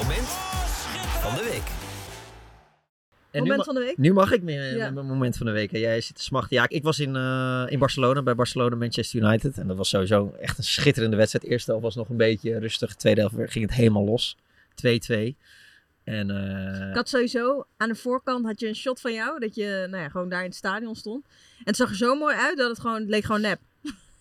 Moment 0.00 0.28
van 1.22 1.34
de 1.34 1.42
week. 1.50 1.62
En 3.30 3.40
Moment 3.40 3.58
nu 3.58 3.64
van 3.64 3.74
de 3.74 3.80
week? 3.80 3.98
Nu 3.98 4.12
mag 4.12 4.32
ik 4.32 4.42
meer 4.42 4.76
Ja. 4.76 4.90
moment 4.90 5.36
van 5.36 5.46
de 5.46 5.52
week. 5.52 5.72
En 5.72 5.80
jij 5.80 6.00
zit 6.00 6.16
te 6.16 6.22
smachten. 6.22 6.56
Ja, 6.56 6.68
ik 6.68 6.82
was 6.82 6.98
in, 6.98 7.16
eh, 7.16 7.64
in 7.68 7.78
Barcelona, 7.78 8.22
bij 8.22 8.34
Barcelona 8.34 8.76
Manchester 8.76 9.22
United. 9.22 9.58
En 9.58 9.66
dat 9.66 9.76
was 9.76 9.88
sowieso 9.88 10.34
echt 10.40 10.58
een 10.58 10.64
schitterende 10.64 11.16
wedstrijd. 11.16 11.44
Eerste 11.44 11.70
helft 11.70 11.84
was 11.84 11.94
nog 11.94 12.08
een 12.08 12.16
beetje 12.16 12.58
rustig. 12.58 12.94
Tweede 12.94 13.20
helft 13.20 13.52
ging 13.52 13.66
het 13.66 13.74
helemaal 13.74 14.04
los. 14.04 14.36
2-2. 14.74 15.36
En 16.04 16.30
eh, 16.30 16.88
Ik 16.88 16.94
had 16.94 17.08
sowieso 17.08 17.66
aan 17.76 17.88
de 17.88 17.94
voorkant 17.94 18.44
had 18.46 18.60
je 18.60 18.68
een 18.68 18.74
shot 18.76 19.00
van 19.00 19.12
jou, 19.12 19.38
dat 19.40 19.54
je 19.54 19.86
nou 19.90 20.02
ja, 20.02 20.08
gewoon 20.08 20.28
daar 20.28 20.40
in 20.42 20.46
het 20.48 20.54
stadion 20.56 20.94
stond. 20.96 21.24
En 21.58 21.62
het 21.64 21.76
zag 21.76 21.88
er 21.90 21.96
zo 21.96 22.14
mooi 22.14 22.36
uit 22.36 22.56
dat 22.56 22.70
het 22.70 22.80
gewoon 22.80 23.00
het 23.00 23.08
leek 23.08 23.24
gewoon 23.24 23.40
nep. 23.40 23.58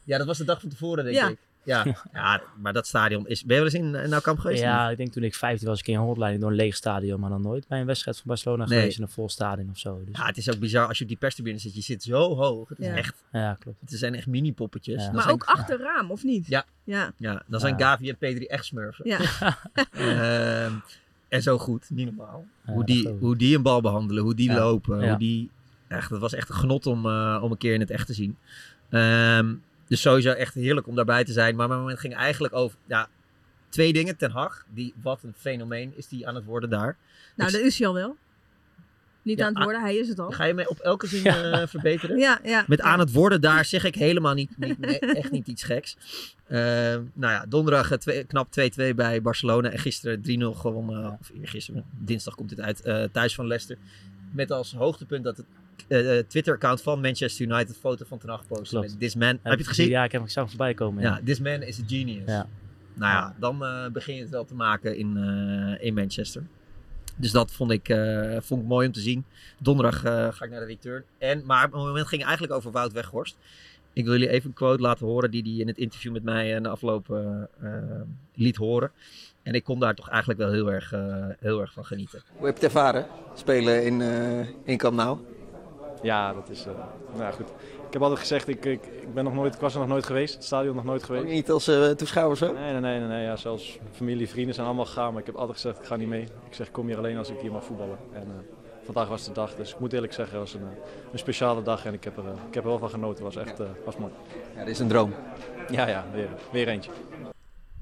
ja, 0.04 0.18
dat 0.18 0.28
was 0.28 0.38
de 0.38 0.44
dag 0.46 0.60
van 0.60 0.70
tevoren, 0.70 1.04
denk 1.04 1.16
Ja. 1.16 1.28
ik. 1.28 1.38
Ja. 1.66 1.84
ja, 2.14 2.42
maar 2.62 2.74
dat 2.74 2.88
stadion 2.88 3.28
is... 3.28 3.44
Ben 3.44 3.56
je 3.58 3.64
wel 3.64 3.72
eens 3.72 3.82
in, 3.82 3.96
in 4.04 4.10
Nou 4.10 4.22
Kamp 4.22 4.40
geweest? 4.40 4.62
Ja, 4.62 4.90
ik 4.90 4.98
denk 4.98 5.12
toen 5.12 5.24
ik 5.24 5.36
15 5.36 5.68
was, 5.68 5.80
ik 5.80 5.88
in 5.88 5.94
een 5.96 6.00
hotline 6.02 6.38
door 6.38 6.50
een 6.50 6.56
leeg 6.56 6.76
stadion, 6.76 7.20
maar 7.20 7.30
dan 7.30 7.42
nooit 7.42 7.68
bij 7.68 7.80
een 7.80 7.86
wedstrijd 7.86 8.18
van 8.18 8.26
Barcelona 8.28 8.66
Nee. 8.66 8.78
geweest 8.80 8.98
in 8.98 9.04
een 9.04 9.10
vol 9.10 9.30
stadion 9.30 9.70
of 9.70 9.78
zo. 9.78 10.02
Dus, 10.06 10.18
Ja, 10.18 10.26
het 10.26 10.38
is 10.38 10.50
ook 10.52 10.60
bizar 10.60 10.88
als 10.88 10.98
je 10.98 11.04
op 11.04 11.10
die 11.10 11.20
perstribune 11.20 11.58
zit. 11.58 11.76
Je 11.76 11.82
zit 11.82 12.04
zo 12.04 12.36
hoog. 12.36 12.70
Het 12.70 12.80
is 12.80 12.86
Ja. 12.86 12.96
echt... 12.96 13.16
ja, 13.32 13.58
klopt. 13.60 13.78
Het 13.82 14.00
zijn 14.00 14.16
echt 14.16 14.28
mini-poppetjes. 14.28 14.96
Ja. 15.00 15.04
Dan 15.06 15.14
Maar 15.14 15.24
zijn- 15.24 15.36
ook 15.36 15.44
achter 15.44 15.80
raam, 15.80 16.12
of 16.12 16.24
niet? 16.24 16.48
Ja. 16.48 16.66
Ja. 16.84 17.14
Ja, 17.18 17.44
dan 17.48 17.60
zijn 17.60 17.78
Ja. 17.78 17.86
Gavi 17.92 18.10
en 18.10 18.18
Pedri 18.18 18.46
echt 18.46 18.66
smurfen. 18.66 19.08
Ja. 19.10 19.20
Ehm, 19.92 20.74
en 21.34 21.42
zo 21.42 21.58
goed, 21.58 21.90
niet 21.90 22.06
normaal. 22.16 22.46
Ja, 22.66 22.74
hoe, 22.74 22.86
die, 22.86 23.08
hoe 23.20 23.36
die 23.36 23.56
een 23.56 23.62
bal 23.62 23.82
behandelen, 23.82 24.24
hoe 24.24 24.36
die 24.36 24.50
Ja. 24.50 24.56
lopen. 24.60 25.00
Ja. 25.02 25.08
Hoe 25.10 25.18
die, 25.18 25.50
echt, 25.88 26.10
dat 26.10 26.20
was 26.20 26.34
echt 26.34 26.50
een 26.50 26.56
genot 26.56 26.86
om, 26.86 27.06
eh, 27.06 27.40
om 27.42 27.52
een 27.52 27.58
keer 27.58 27.74
in 27.74 27.80
het 27.80 27.90
echt 27.90 28.08
te 28.08 28.14
zien. 28.14 28.38
Ehm, 28.90 29.54
dus 29.88 30.02
sowieso 30.02 30.30
echt 30.32 30.54
heerlijk 30.54 30.88
om 30.88 30.96
daarbij 30.96 31.24
te 31.24 31.32
zijn. 31.32 31.56
Maar 31.56 31.68
mijn 31.68 31.80
moment 31.80 32.00
ging 32.00 32.16
eigenlijk 32.16 32.54
over 32.56 32.78
ja, 32.86 33.08
twee 33.70 33.94
dingen. 33.94 34.18
Ten 34.18 34.32
Hag, 34.32 34.66
die, 34.74 34.94
wat 35.02 35.24
een 35.24 35.34
fenomeen 35.38 35.94
is 35.96 36.08
die 36.08 36.28
aan 36.28 36.36
het 36.36 36.46
worden 36.46 36.70
daar. 36.70 36.98
Nou, 37.36 37.50
Ik- 37.50 37.56
dat 37.56 37.66
is 37.66 37.78
hij 37.80 37.88
al 37.88 37.94
wel. 37.94 38.18
Niet 39.24 39.38
Ja, 39.38 39.46
aan 39.46 39.54
het 39.56 39.64
worden, 39.64 39.82
hij 39.82 39.96
is 39.96 40.08
het 40.08 40.20
al. 40.20 40.32
Ga 40.32 40.44
je 40.44 40.54
mij 40.54 40.68
op 40.68 40.80
elke 40.80 41.08
zin 41.08 41.24
Ja. 41.24 41.52
eh, 41.52 41.68
verbeteren? 41.68 42.18
Ja, 42.18 42.40
ja. 42.44 42.64
Met 42.68 42.82
aan 42.82 43.00
het 43.00 43.12
worden 43.12 43.42
daar 43.42 43.66
zeg 43.66 43.84
ik 43.84 43.96
helemaal 43.96 44.34
niet, 44.34 44.58
niet 44.58 44.80
nee, 44.80 45.00
echt 45.00 45.32
niet 45.32 45.48
iets 45.48 45.64
geks. 45.64 45.98
Ehm, 46.48 47.02
nou 47.14 47.34
ja, 47.34 47.46
donderdag 47.50 47.92
eh, 47.92 47.98
twee- 47.98 48.24
knap 48.24 48.52
2-2 48.52 48.94
bij 48.96 49.22
Barcelona. 49.22 49.70
En 49.70 49.80
gisteren 49.80 50.22
3-0 50.22 50.54
gewonnen. 50.54 51.18
Of 51.20 51.32
gisteren, 51.44 51.86
dinsdag 52.00 52.36
komt 52.36 52.50
dit 52.50 52.60
uit. 52.62 52.82
eh, 52.82 53.04
thuis 53.12 53.36
van 53.36 53.48
Leicester. 53.48 53.78
Met 54.32 54.52
als 54.52 54.74
hoogtepunt 54.74 55.24
dat 55.24 55.38
het 55.38 55.46
eh, 55.88 56.18
eh, 56.18 56.26
Twitter-account 56.28 56.82
van 56.82 57.02
Manchester 57.02 57.46
United 57.46 57.78
foto 57.78 58.06
van 58.08 58.18
Ten 58.18 58.30
Hag 58.30 58.48
postte. 58.48 58.76
Klopt. 58.76 58.90
Met 58.90 59.00
This 59.00 59.16
man. 59.16 59.28
Heb 59.28 59.40
je 59.44 59.50
het 59.50 59.68
gezien? 59.68 59.90
Ja, 59.90 60.04
ik 60.04 60.12
heb 60.12 60.22
hem 60.22 60.30
zelf 60.30 60.50
voorbij 60.50 60.74
komen. 60.74 61.04
Ja, 61.04 61.20
this 61.26 61.40
man 61.40 61.62
is 61.62 61.80
a 61.80 61.84
genius. 61.88 62.24
Ja. 62.26 62.48
Nou 62.94 63.12
ja, 63.14 63.36
dan 63.40 63.64
eh, 63.66 63.88
begin 63.92 64.16
je 64.16 64.22
het 64.22 64.30
wel 64.30 64.46
te 64.46 64.56
maken 64.56 64.98
in, 64.98 65.18
eh, 65.18 65.86
in 65.86 65.94
Manchester. 65.94 66.44
Dus 67.16 67.32
dat 67.32 67.52
vond 67.52 67.72
ik, 67.72 67.90
eh, 67.90 68.38
vond 68.42 68.62
ik 68.62 68.68
mooi 68.68 68.88
om 68.88 68.94
te 68.94 69.00
zien. 69.00 69.26
Donderdag 69.60 70.04
eh, 70.04 70.28
ga 70.32 70.46
ik 70.46 70.52
naar 70.52 70.60
de 70.60 70.66
return. 70.66 71.04
En, 71.18 71.46
maar 71.46 71.66
op 71.66 71.72
het 71.72 71.82
moment 71.82 72.08
ging 72.08 72.24
eigenlijk 72.24 72.54
over 72.54 72.72
Wout 72.72 72.92
Weghorst. 72.92 73.38
Ik 73.94 74.04
wil 74.04 74.14
jullie 74.14 74.30
even 74.30 74.50
een 74.50 74.56
quote 74.56 74.82
laten 74.82 75.06
horen 75.06 75.32
die 75.32 75.42
hij 75.44 75.52
in 75.52 75.68
het 75.68 75.78
interview 75.78 76.12
met 76.12 76.24
mij 76.24 76.56
eh, 76.56 76.62
na 76.62 76.70
afloop 76.70 77.10
eh, 77.12 77.70
liet 78.34 78.56
horen. 78.56 78.92
En 79.44 79.54
ik 79.54 79.64
kon 79.64 79.80
daar 79.80 79.96
toch 79.96 80.10
eigenlijk 80.10 80.40
wel 80.40 80.52
heel 80.52 80.72
erg, 80.72 80.94
eh, 80.94 81.26
heel 81.40 81.62
erg 81.62 81.74
van 81.74 81.86
genieten. 81.86 82.22
Hoe 82.38 82.46
heb 82.46 82.58
je 82.58 82.66
het 82.66 82.74
ervaren, 82.76 83.06
spelen 83.36 83.86
in, 83.86 84.02
eh 84.02 84.48
in 84.64 84.78
Camp 84.78 84.96
Nou? 84.96 85.18
Ja, 86.02 86.34
dat 86.34 86.50
is. 86.50 86.66
eh, 86.66 86.74
nou 87.18 87.34
goed. 87.34 87.48
Ik 87.94 88.00
heb 88.00 88.08
altijd 88.08 88.28
gezegd, 88.28 88.48
ik, 88.48 88.66
ik, 88.66 88.86
ik, 89.02 89.14
ben 89.14 89.24
nog 89.24 89.34
nooit, 89.34 89.54
ik 89.56 89.60
was 89.60 89.74
er 89.74 89.80
nog 89.80 89.88
nooit 89.90 90.06
geweest. 90.06 90.34
Het 90.34 90.44
stadion 90.44 90.76
nog 90.76 90.84
nooit 90.84 91.04
geweest. 91.04 91.24
Ook 91.24 91.30
niet 91.30 91.52
als 91.52 91.68
eh, 91.68 91.90
toeschouwer 91.90 92.38
zo? 92.38 92.54
Nee, 92.54 92.72
nee, 92.72 92.82
nee, 92.82 93.00
nee, 93.00 93.08
nee. 93.08 93.24
Ja, 93.24 93.36
zelfs 93.36 93.78
familie, 93.92 94.30
vrienden 94.30 94.54
zijn 94.56 94.68
allemaal 94.68 94.86
gegaan. 94.86 95.12
Maar 95.12 95.20
ik 95.22 95.26
heb 95.26 95.36
altijd 95.36 95.58
gezegd, 95.60 95.80
ik 95.80 95.86
ga 95.86 95.96
niet 95.96 96.08
mee. 96.08 96.22
Ik 96.22 96.54
zeg, 96.54 96.68
ik 96.68 96.74
kom 96.74 96.88
hier 96.88 96.98
alleen 96.98 97.18
als 97.18 97.30
ik 97.30 97.40
hier 97.40 97.52
mag 97.52 97.64
voetballen. 97.64 97.98
En 98.14 98.22
eh, 98.22 98.34
vandaag 98.86 99.08
was 99.08 99.26
de 99.26 99.32
dag. 99.32 99.56
Dus 99.56 99.74
ik 99.74 99.80
moet 99.80 99.94
eerlijk 99.94 100.14
zeggen, 100.14 100.40
het 100.40 100.52
was 100.52 100.62
een, 100.62 100.68
eh, 100.68 100.78
een 101.12 101.20
speciale 101.20 101.62
dag. 101.62 101.86
En 101.86 101.94
ik 101.94 102.04
heb 102.04 102.18
er, 102.18 102.24
ik 102.48 102.54
heb 102.54 102.64
er 102.64 102.70
wel 102.70 102.80
van 102.80 102.90
genoten. 102.90 103.26
Het 103.26 103.34
was 103.34 103.46
echt 103.46 103.60
eh, 103.60 103.68
was 103.86 103.98
mooi. 103.98 104.12
Ja, 104.56 104.60
dit 104.60 104.74
is 104.74 104.80
een 104.80 104.88
droom. 104.88 105.14
Ja, 105.70 105.88
ja, 105.88 106.06
weer, 106.14 106.30
weer 106.52 106.68
eentje. 106.68 106.92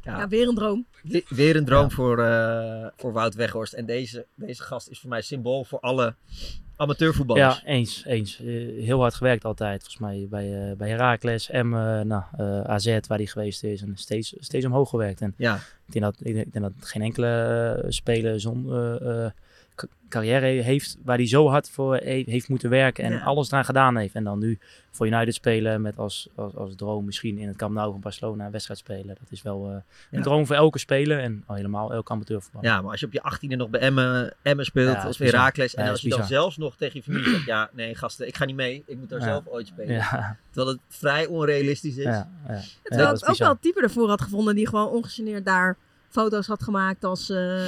Ja, 0.04 0.28
weer 0.28 0.48
een 0.48 0.56
droom. 0.56 0.86
We- 1.04 1.26
Weer 1.30 1.56
een 1.56 1.66
droom 1.66 1.92
voor, 1.92 2.20
eh, 2.20 2.88
voor 2.98 3.14
Wout 3.14 3.36
Weghorst. 3.36 3.74
En 3.74 3.86
deze, 3.86 4.26
deze 4.36 4.64
gast 4.64 4.90
is 4.90 5.00
voor 5.00 5.10
mij 5.10 5.22
symbool 5.22 5.64
voor 5.64 5.80
alle 5.80 6.16
amateurvoetballers. 6.82 7.56
Ja, 7.62 7.66
eens. 7.66 8.04
eens. 8.06 8.40
Eh, 8.40 8.46
heel 8.84 9.00
hard 9.00 9.14
gewerkt 9.14 9.46
altijd. 9.46 9.80
Volgens 9.84 10.02
mij 10.02 10.28
bij, 10.30 10.70
eh 10.70 10.78
bij 10.78 10.90
Heracles, 10.90 11.50
M, 11.52 11.70
nou, 12.08 12.24
eh, 12.38 12.62
AZ 12.62 12.86
waar 13.08 13.18
hij 13.18 13.26
geweest 13.28 13.64
is. 13.64 13.82
En 13.82 13.92
steeds, 13.96 14.36
steeds 14.40 14.66
omhoog 14.66 14.90
gewerkt. 14.90 15.22
En 15.22 15.34
Ja. 15.38 15.56
ik, 15.56 15.94
denk 15.94 16.06
dat, 16.06 16.16
ik, 16.28 16.34
denk, 16.34 16.54
dat 16.54 16.72
geen 16.80 17.02
enkele 17.02 17.86
speler 17.88 18.40
zo'n 18.40 18.66
ca- 18.70 19.34
carrière 20.10 20.46
heeft 20.46 20.98
waar 21.04 21.18
hij 21.18 21.28
zo 21.28 21.48
hard 21.50 21.70
voor 21.70 21.96
he- 21.96 22.24
heeft 22.26 22.50
moeten 22.50 22.70
werken. 22.70 23.04
En 23.04 23.12
Ja. 23.12 23.20
alles 23.24 23.52
eraan 23.52 23.66
gedaan 23.66 23.98
heeft. 23.98 24.16
En 24.16 24.24
dan 24.24 24.40
nu 24.40 24.60
voor 24.92 25.08
United 25.08 25.34
spelen 25.34 25.82
met 25.82 25.98
als, 25.98 26.28
als, 26.36 26.56
als 26.56 26.76
droom 26.76 27.06
misschien 27.06 27.38
in 27.38 27.48
het 27.48 27.58
Camp 27.58 27.74
Nou 27.74 27.92
van 27.92 28.00
Barcelona 28.02 28.46
een 28.46 28.52
wedstrijd 28.52 28.80
spelen. 28.80 29.08
Dat 29.08 29.28
is 29.30 29.42
wel 29.42 29.68
eh, 29.68 29.74
een 29.74 29.84
Ja. 30.18 30.22
droom 30.22 30.46
voor 30.46 30.56
elke 30.56 30.80
speler. 30.80 31.20
En 31.20 31.44
al 31.46 31.56
helemaal 31.56 31.94
elke 31.94 32.12
amateurvoetballer. 32.12 32.68
Ja, 32.70 32.82
maar 32.82 32.92
als 32.92 33.00
je 33.00 33.06
op 33.06 33.14
je 33.14 33.22
18e 33.24 33.56
nog 33.58 33.70
bij 33.70 33.80
Emmen, 33.80 34.34
Emmen 34.42 34.66
speelt 34.66 34.88
Ja, 34.96 35.04
dat 35.04 35.12
of. 35.12 35.18
Heracles. 35.18 35.76
En 35.76 35.90
als 35.90 36.02
je 36.02 36.10
dan 36.10 36.26
zelfs 36.26 36.58
nog 36.58 36.76
tegen 36.76 36.96
je 36.98 37.04
familie 37.04 37.30
zegt, 37.30 37.46
ja, 37.46 37.70
nee 37.74 37.96
gasten, 37.96 38.28
ik 38.28 38.36
ga 38.36 38.46
niet 38.46 38.56
mee. 38.56 38.84
Ik 38.86 38.98
moet 38.98 39.10
daar 39.10 39.20
Ja. 39.20 39.26
zelf 39.26 39.48
ooit 39.48 39.68
spelen. 39.68 39.94
Ja. 39.96 40.38
Terwijl 40.50 40.72
het 40.76 40.82
vrij 40.98 41.26
onrealistisch 41.26 41.98
is. 41.98 42.04
Ja, 42.04 42.30
ja. 42.48 42.60
Terwijl 42.84 43.14
ik 43.16 43.30
ook 43.30 43.38
wel 43.38 43.50
een 43.50 43.60
type 43.60 43.82
ervoor 43.82 44.10
had 44.10 44.22
gevonden 44.22 44.56
die 44.56 44.68
gewoon 44.68 44.88
ongegeneerd 44.90 45.46
daar 45.46 45.78
foto's 46.10 46.48
had 46.48 46.64
gemaakt 46.64 47.04
als, 47.04 47.30
eh, 47.30 47.64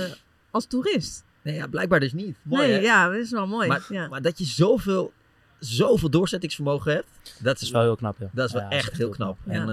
als 0.51 0.65
toerist. 0.65 1.24
Nee, 1.43 1.55
ja, 1.55 1.67
blijkbaar 1.67 2.00
dus 2.00 2.13
niet. 2.13 2.38
Mooi, 2.41 2.67
nee, 2.67 2.75
hè? 2.75 2.81
ja, 2.81 3.07
dat 3.09 3.17
is 3.17 3.31
wel 3.31 3.47
mooi. 3.47 3.67
Maar, 3.67 3.85
ja. 3.89 4.07
maar 4.07 4.21
dat 4.21 4.38
je 4.38 4.45
zoveel, 4.45 5.13
zoveel 5.59 6.09
doorzettingsvermogen 6.09 6.93
hebt, 6.93 7.07
dat 7.39 7.62
is, 7.62 7.69
wel 7.71 7.81
heel 7.81 7.95
knap. 7.95 8.15
Ja. 8.19 8.29
Dat 8.31 8.47
is 8.47 8.53
wel 8.53 8.62
Ja, 8.62 8.69
dat 8.69 8.79
is 8.79 8.85
echt 8.88 8.97
heel 8.97 9.09
knap. 9.09 9.38
knap. 9.43 9.55
En, 9.55 9.62
eh, 9.62 9.67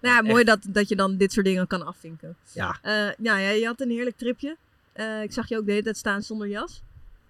Nou 0.00 0.14
ja, 0.14 0.22
mooi 0.22 0.36
echt- 0.44 0.46
dat, 0.46 0.74
dat 0.74 0.88
je 0.88 0.96
dan 0.96 1.16
dit 1.16 1.32
soort 1.32 1.46
dingen 1.46 1.66
kan 1.66 1.86
afvinken. 1.86 2.36
Ja. 2.52 2.78
Eh, 2.82 2.92
nou 3.18 3.40
ja, 3.40 3.48
je 3.50 3.66
had 3.66 3.80
een 3.80 3.90
heerlijk 3.90 4.16
tripje. 4.16 4.56
Eh, 4.92 5.22
ik 5.22 5.32
zag 5.32 5.48
je 5.48 5.56
ook 5.56 5.64
de 5.66 5.70
hele 5.70 5.82
tijd 5.84 5.96
staan 5.96 6.22
zonder 6.22 6.48
jas. 6.48 6.82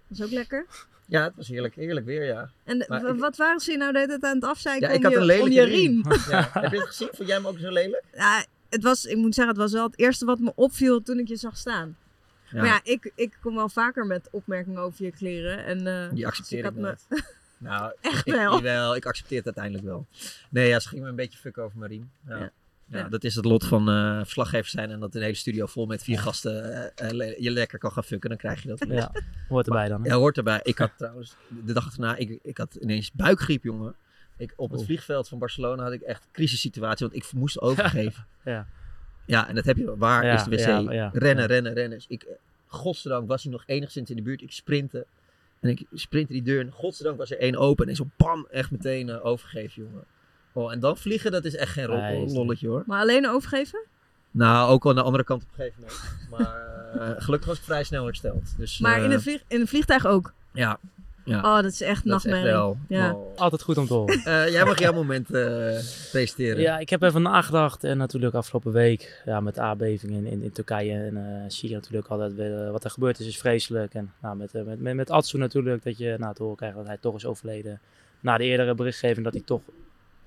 Dat 0.08 0.18
is 0.18 0.24
ook 0.24 0.30
lekker. 0.30 0.66
Ja, 1.08 1.22
het 1.24 1.32
was 1.36 1.48
heerlijk, 1.48 1.74
heerlijk 1.74 2.06
weer, 2.06 2.24
ja. 2.24 2.50
En 2.64 2.84
Maar 2.88 3.02
w- 3.02 3.08
ik- 3.08 3.18
wat 3.20 3.36
waren 3.36 3.60
ze 3.60 3.70
je 3.70 3.76
nou 3.76 3.92
de 3.92 3.98
hele 3.98 4.10
tijd 4.10 4.22
aan 4.24 4.34
het 4.34 4.44
afzeiken 4.44 4.88
Ja, 4.88 4.94
ik 4.94 5.02
had 5.02 5.12
je, 5.12 5.18
een 5.18 5.24
lelijke 5.24 5.46
om 5.48 5.52
je 5.54 5.62
riem. 5.62 6.02
riem? 6.02 6.20
Ja. 6.30 6.48
Heb 6.52 6.72
je 6.72 6.78
het 6.78 6.86
gezien? 6.86 7.08
Vond 7.12 7.28
jij 7.28 7.36
hem 7.36 7.46
ook 7.46 7.58
zo 7.58 7.70
lelijk? 7.70 8.02
Ja, 8.14 8.44
het 8.70 8.82
was, 8.82 9.04
ik 9.04 9.16
moet 9.16 9.34
zeggen, 9.34 9.54
het 9.54 9.62
was 9.62 9.72
wel 9.72 9.86
het 9.86 9.98
eerste 9.98 10.24
wat 10.24 10.38
me 10.38 10.52
opviel 10.54 11.02
toen 11.02 11.18
ik 11.18 11.28
je 11.28 11.36
zag 11.36 11.56
staan. 11.56 11.96
Ja. 12.50 12.58
Maar 12.58 12.66
ja, 12.66 12.80
ik, 12.82 13.12
ik 13.14 13.38
kom 13.40 13.54
wel 13.54 13.68
vaker 13.68 14.06
met 14.06 14.28
opmerkingen 14.30 14.80
over 14.80 15.04
je 15.04 15.10
kleren. 15.12 15.64
En, 15.64 15.86
eh, 15.86 16.08
Die 16.08 16.16
dus 16.16 16.24
accepteer 16.24 16.58
ik 16.58 16.64
had 16.64 16.74
me-. 16.74 16.96
Nou, 17.58 17.92
Echt 18.00 18.26
ik, 18.26 18.34
wel? 18.34 18.54
Jawel, 18.56 18.96
ik 18.96 19.06
accepteer 19.06 19.36
het 19.36 19.46
uiteindelijk 19.46 19.84
wel. 19.84 20.06
Nee, 20.50 20.68
ja, 20.68 20.80
ze 20.80 20.88
ging 20.88 21.02
me 21.02 21.08
een 21.08 21.16
beetje 21.16 21.38
fucken 21.38 21.62
over 21.62 21.78
mijn 21.78 21.90
riem. 21.90 22.10
Ja. 22.28 22.36
Ja. 22.38 22.50
Ja. 22.88 22.98
Ja. 22.98 23.08
dat 23.08 23.24
is 23.24 23.34
het 23.34 23.44
lot 23.44 23.64
van 23.66 23.88
eh 23.88 24.16
verslaggevers 24.18 24.70
zijn 24.70 24.90
en 24.90 25.00
dat 25.00 25.14
een 25.14 25.22
hele 25.22 25.34
studio 25.34 25.66
vol 25.66 25.86
met 25.86 26.02
vier 26.02 26.18
gasten 26.18 26.72
eh, 26.96 27.10
le- 27.10 27.34
je 27.38 27.50
lekker 27.50 27.78
kan 27.78 27.92
gaan 27.92 28.04
fucken, 28.04 28.28
dan 28.28 28.38
krijg 28.38 28.62
je 28.62 28.68
dat. 28.68 28.84
Ja, 28.88 29.12
hoort 29.48 29.66
erbij 29.66 29.88
dan. 29.88 30.02
hè? 30.02 30.08
Ja, 30.08 30.14
hoort 30.14 30.36
erbij. 30.36 30.60
Ik 30.62 30.78
had 30.78 30.90
trouwens, 30.96 31.36
de 31.64 31.72
dag 31.72 31.92
erna, 31.92 32.16
ik, 32.16 32.38
ik 32.42 32.58
had 32.58 32.74
ineens 32.74 33.12
buikgriep, 33.12 33.62
jongen. 33.62 33.94
Ik, 34.36 34.52
op 34.56 34.70
het 34.70 34.84
vliegveld 34.84 35.28
van 35.28 35.38
Barcelona 35.38 35.82
had 35.82 35.92
ik 35.92 36.00
echt 36.00 36.22
een 36.24 36.30
crisissituatie, 36.32 37.06
want 37.06 37.18
ik 37.24 37.32
moest 37.32 37.60
overgeven. 37.68 38.26
Ja. 38.44 38.66
Ja, 39.26 39.48
en 39.48 39.54
dat 39.54 39.64
heb 39.64 39.76
je. 39.76 39.96
Waar 39.96 40.24
Ja, 40.24 40.34
is 40.34 40.44
de 40.44 40.50
wc? 40.50 40.58
ja, 40.58 40.78
ja. 40.92 41.10
rennen, 41.12 41.42
Ja. 41.42 41.48
rennen, 41.48 41.72
rennen. 41.72 41.98
Dus 41.98 42.06
ik, 42.08 42.22
eh, 42.22 42.34
godzijdank 42.66 43.28
was 43.28 43.42
hij 43.42 43.52
nog 43.52 43.62
enigszins 43.66 44.10
in 44.10 44.16
de 44.16 44.22
buurt. 44.22 44.42
Ik 44.42 44.52
sprintte. 44.52 45.06
En 45.60 45.68
ik 45.68 45.84
sprintte 45.92 46.32
die 46.32 46.42
deur. 46.42 46.60
En 46.60 46.70
godzijdank 46.72 47.18
was 47.18 47.30
er 47.30 47.38
één 47.38 47.56
open. 47.56 47.88
En 47.88 47.96
zo 47.96 48.06
bam, 48.16 48.46
echt 48.50 48.70
meteen 48.70 49.08
eh, 49.08 49.24
overgeven, 49.26 49.82
jongen. 49.82 50.04
Oh, 50.52 50.72
en 50.72 50.80
dan 50.80 50.96
vliegen, 50.96 51.30
dat 51.32 51.44
is 51.44 51.56
echt 51.56 51.72
geen 51.72 51.84
ro- 51.84 51.96
Nee, 52.00 52.24
is- 52.24 52.32
lolletje 52.34 52.68
hoor. 52.68 52.82
Maar 52.86 53.00
alleen 53.00 53.28
overgeven? 53.28 53.80
Nou, 54.30 54.70
ook 54.70 54.86
aan 54.86 54.94
de 54.94 55.02
andere 55.02 55.24
kant 55.24 55.42
op 55.42 55.48
een 55.48 55.54
gegeven 55.54 55.80
moment. 55.80 56.00
Maar 56.30 56.64
eh, 57.16 57.22
gelukkig 57.22 57.48
was 57.48 57.58
ik 57.58 57.64
vrij 57.64 57.84
snel 57.84 58.04
hersteld. 58.04 58.54
Dus, 58.58 58.78
Maar 58.78 59.02
in 59.02 59.10
een, 59.10 59.20
vlieg, 59.20 59.42
in 59.48 59.60
een 59.60 59.66
vliegtuig 59.66 60.06
ook? 60.06 60.32
Ja. 60.52 60.78
Ja. 61.26 61.38
Oh, 61.38 61.62
dat 61.62 61.72
is 61.72 61.80
echt 61.80 61.80
Dat 61.80 61.80
is 61.80 61.80
echt 61.80 62.04
nachtmerrie. 62.04 62.50
wel. 62.50 62.78
Ja. 62.88 63.12
Oh. 63.12 63.38
Altijd 63.38 63.62
goed 63.62 63.78
om 63.78 63.86
te 63.86 63.94
horen. 63.94 64.20
Eh, 64.24 64.48
jij 64.48 64.64
mag 64.64 64.78
jouw 64.78 64.92
moment 64.92 65.30
eh, 65.30 65.78
presenteren. 66.10 66.60
Ja, 66.60 66.78
ik 66.78 66.90
heb 66.90 67.02
even 67.02 67.22
nagedacht. 67.22 67.84
En 67.84 67.96
natuurlijk 67.98 68.34
afgelopen 68.34 68.72
week 68.72 69.22
ja, 69.24 69.40
met 69.40 69.54
de 69.54 69.60
aardbeving 69.60 70.12
in, 70.12 70.26
in, 70.26 70.42
in 70.42 70.52
Turkije 70.52 70.92
en 70.92 71.16
eh 71.16 71.44
Syrië 71.48 71.74
natuurlijk 71.74 72.06
altijd 72.06 72.34
weer, 72.34 72.70
wat 72.72 72.84
er 72.84 72.90
gebeurd 72.90 73.20
is, 73.20 73.26
is 73.26 73.38
vreselijk. 73.38 73.94
En 73.94 74.12
nou, 74.20 74.36
met, 74.36 74.52
met, 74.52 74.80
met, 74.80 74.94
met 74.94 75.10
Atsu 75.10 75.38
natuurlijk, 75.38 75.84
dat 75.84 75.98
je 75.98 76.14
nou, 76.18 76.34
te 76.34 76.42
horen 76.42 76.56
krijgt 76.56 76.76
dat 76.76 76.86
hij 76.86 76.96
toch 77.00 77.14
is 77.14 77.26
overleden. 77.26 77.80
Na 78.20 78.38
de 78.38 78.44
eerdere 78.44 78.74
berichtgeving 78.74 79.24
dat 79.24 79.34
hij 79.34 79.42
toch 79.46 79.60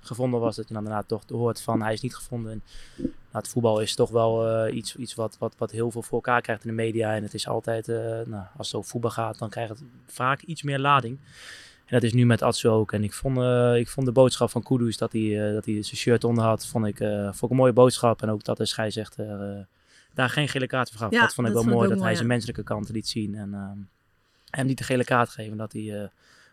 gevonden 0.00 0.40
was, 0.40 0.56
dat 0.56 0.68
je 0.68 0.74
dan 0.74 0.84
daarna 0.84 1.02
toch 1.02 1.22
hoort 1.28 1.60
van 1.60 1.82
hij 1.82 1.92
is 1.92 2.00
niet 2.00 2.14
gevonden. 2.14 2.52
En, 2.52 2.62
nou, 2.96 3.12
het 3.32 3.48
voetbal 3.48 3.80
is 3.80 3.94
toch 3.94 4.10
wel 4.10 4.48
eh, 4.48 4.76
iets, 4.76 4.96
iets 4.96 5.14
wat, 5.14 5.36
wat, 5.38 5.54
wat 5.58 5.70
heel 5.70 5.90
veel 5.90 6.02
voor 6.02 6.14
elkaar 6.14 6.40
krijgt 6.40 6.64
in 6.64 6.70
de 6.70 6.82
media. 6.82 7.14
En 7.14 7.22
het 7.22 7.34
is 7.34 7.48
altijd, 7.48 7.88
eh, 7.88 7.96
nou, 8.26 8.44
als 8.56 8.66
het 8.66 8.76
over 8.76 8.90
voetbal 8.90 9.10
gaat, 9.10 9.38
dan 9.38 9.50
krijgt 9.50 9.70
het 9.70 9.82
vaak 10.06 10.42
iets 10.42 10.62
meer 10.62 10.78
lading. 10.78 11.18
En 11.90 11.96
dat 11.96 12.02
is 12.02 12.12
nu 12.12 12.26
met 12.26 12.42
Atsu 12.42 12.68
ook. 12.68 12.92
En 12.92 13.04
ik 13.04 13.12
vond, 13.12 13.38
eh, 13.38 13.76
ik 13.76 13.88
vond 13.88 14.06
de 14.06 14.12
boodschap 14.12 14.50
van 14.50 14.62
Kudus 14.62 14.96
dat 14.96 15.12
hij, 15.12 15.52
dat 15.52 15.64
hij 15.64 15.82
zijn 15.82 15.96
shirt 15.96 16.24
onder 16.24 16.44
had, 16.44 16.66
vond 16.66 16.86
ik, 16.86 16.96
vond 16.96 17.42
ik 17.42 17.50
een 17.50 17.56
mooie 17.56 17.72
boodschap. 17.72 18.22
En 18.22 18.30
ook 18.30 18.44
dat 18.44 18.56
de 18.56 18.66
scheidsrechter 18.66 19.40
eh, 19.40 19.64
daar 20.14 20.30
geen 20.30 20.48
gele 20.48 20.66
kaart 20.66 20.90
voor 20.90 20.98
gaf. 20.98 21.10
Ja, 21.10 21.20
dat 21.20 21.34
vond 21.34 21.46
ik 21.46 21.52
dat 21.52 21.62
wel 21.62 21.72
vond 21.72 21.74
mooi, 21.74 21.88
dat 21.88 21.98
mooi, 21.98 22.00
hij 22.00 22.10
ja. 22.10 22.16
zijn 22.16 22.28
menselijke 22.28 22.62
kanten 22.62 22.94
liet 22.94 23.08
zien. 23.08 23.34
En 23.34 23.88
hem 24.50 24.66
niet 24.66 24.78
de 24.78 24.84
gele 24.84 25.04
kaart 25.04 25.28
geven, 25.28 25.56
dat 25.56 25.72
hij 25.72 26.10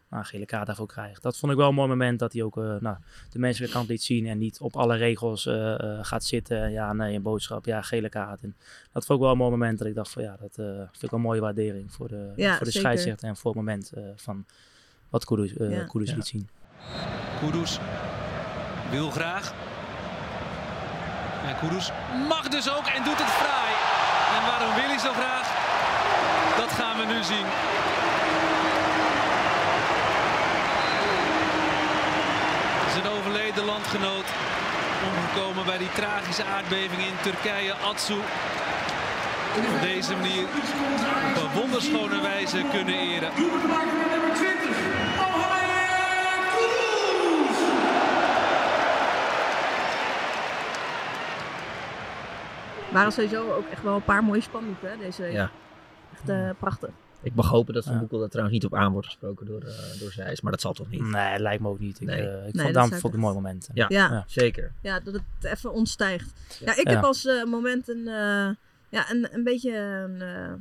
nou, 0.10 0.22
een 0.24 0.30
gele 0.30 0.46
kaart 0.46 0.66
daarvoor 0.68 0.88
krijgt. 0.88 1.22
Dat 1.22 1.38
vond 1.38 1.52
ik 1.52 1.58
wel 1.58 1.68
een 1.68 1.74
mooi 1.76 1.88
moment, 1.90 2.20
dat 2.20 2.34
hij 2.34 2.44
ook 2.44 2.58
eh, 2.58 2.76
nou, 2.80 2.98
de 3.30 3.40
menselijke 3.40 3.76
kant 3.76 3.88
liet 3.90 4.04
zien. 4.04 4.26
En 4.28 4.38
niet 4.38 4.60
op 4.60 4.76
alle 4.76 4.96
regels 4.96 5.46
eh, 5.46 5.74
eh, 5.80 6.00
gaat 6.02 6.24
zitten. 6.24 6.72
Ja, 6.72 6.94
nee, 6.94 7.16
een 7.16 7.22
boodschap, 7.22 7.66
ja, 7.66 7.82
gele 7.82 8.10
kaart. 8.10 8.44
En 8.44 8.56
dat 8.92 9.06
vond 9.06 9.18
ik 9.20 9.24
wel 9.24 9.32
een 9.34 9.38
mooi 9.40 9.52
moment, 9.52 9.78
dat 9.78 9.88
ik 9.88 9.96
dacht 9.96 10.12
van 10.12 10.24
ja, 10.24 10.36
dat 10.40 10.58
eh, 10.58 10.66
vind 10.66 11.04
ik 11.04 11.12
een 11.12 11.22
mooie 11.22 11.42
waardering 11.42 11.94
voor 11.94 12.08
de, 12.08 12.32
Ja, 12.36 12.56
voor 12.56 12.66
de 12.66 12.72
zeker. 12.72 12.80
scheidsrechter. 12.90 13.28
En 13.28 13.36
voor 13.36 13.52
het 13.52 13.60
moment 13.60 13.92
eh, 13.92 14.04
van 14.16 14.46
wat 15.10 15.26
Kudus, 15.26 15.58
eh, 15.58 15.72
Ja. 15.72 15.84
Kudus 15.84 16.10
Ja. 16.10 16.16
liet 16.16 16.28
zien. 16.28 16.50
Kudus 17.40 17.80
wil 18.90 19.10
graag. 19.12 19.54
En 21.48 21.56
Kudus 21.60 21.92
mag 22.28 22.48
dus 22.48 22.70
ook 22.72 22.86
en 22.86 23.04
doet 23.04 23.18
het 23.24 23.32
fraai. 23.42 23.74
En 24.38 24.42
waarom 24.50 24.76
wil 24.76 24.88
hij 24.94 25.00
zo 25.00 25.12
graag? 25.14 25.48
Dat 26.58 26.72
gaan 26.72 26.98
we 26.98 27.06
nu 27.14 27.24
zien. 27.24 27.46
Zijn 32.98 33.10
overleden 33.10 33.66
landgenoot. 33.66 34.26
Omgekomen 35.08 35.66
bij 35.66 35.78
die 35.78 35.92
tragische 35.92 36.44
aardbeving 36.44 37.02
in 37.02 37.14
Turkije, 37.22 37.74
Atsu. 37.74 38.14
Op 38.14 39.82
deze 39.82 40.16
manier 40.16 40.44
op 41.36 41.44
een 41.44 41.60
wonderschone 41.60 42.22
wijze 42.22 42.64
kunnen 42.72 42.94
eren. 42.96 43.32
waren 52.92 53.12
sowieso 53.12 53.52
ook 53.52 53.68
echt 53.68 53.84
wel 53.84 53.96
een 53.96 54.04
paar 54.04 54.24
mooie 54.24 54.42
spandoeken 54.42 54.90
hè, 54.90 54.98
deze. 54.98 55.24
Ja. 55.24 55.50
Echt 56.14 56.30
eh, 56.30 56.50
prachtig. 56.60 56.90
Ik 57.28 57.36
mag 57.36 57.50
hopen 57.50 57.74
dat 57.74 57.84
Van 57.84 57.94
Ja. 57.94 58.00
Boekel 58.00 58.20
daar 58.20 58.30
trouwens 58.30 58.58
niet 58.58 58.66
op 58.72 58.76
aan 58.80 58.92
wordt 58.92 59.08
gesproken 59.08 59.46
door, 59.46 59.62
eh 59.62 60.00
door 60.00 60.12
Zijs. 60.12 60.42
Maar 60.42 60.52
dat 60.52 60.62
zal 60.62 60.74
toch 60.74 60.90
niet? 60.90 61.02
Nee, 61.02 61.40
lijkt 61.40 61.62
me 61.62 61.70
ook 61.70 61.80
niet. 61.80 62.02
Ik, 62.02 62.08
Nee. 62.08 62.22
eh, 62.22 62.48
ik 62.48 62.54
Nee, 62.54 62.62
vond, 62.64 62.74
daarom 62.74 62.92
vond 62.92 63.06
ik 63.06 63.14
een 63.14 63.20
mooi 63.20 63.34
moment. 63.34 63.70
Ja, 63.74 63.86
Ja. 63.90 64.24
zeker. 64.28 64.72
Ja, 64.82 65.00
dat 65.00 65.14
het 65.14 65.24
even 65.44 65.72
ontstijgt. 65.74 66.34
Ja, 66.66 66.72
ik 66.78 66.88
Ja. 66.88 66.94
heb 66.94 67.04
als 67.04 67.26
eh, 67.26 67.44
moment 67.44 67.90
een, 67.90 68.08
eh, 68.08 68.50
ja, 68.90 69.12
een, 69.12 69.28
een 69.32 69.44
beetje 69.44 69.78
een 69.78 70.22
eh, 70.22 70.54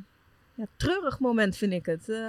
ja, 0.54 0.64
treurig 0.76 1.18
moment, 1.18 1.56
vind 1.56 1.73
ik 1.73 1.87
het. 1.87 2.08
Eh, 2.08 2.26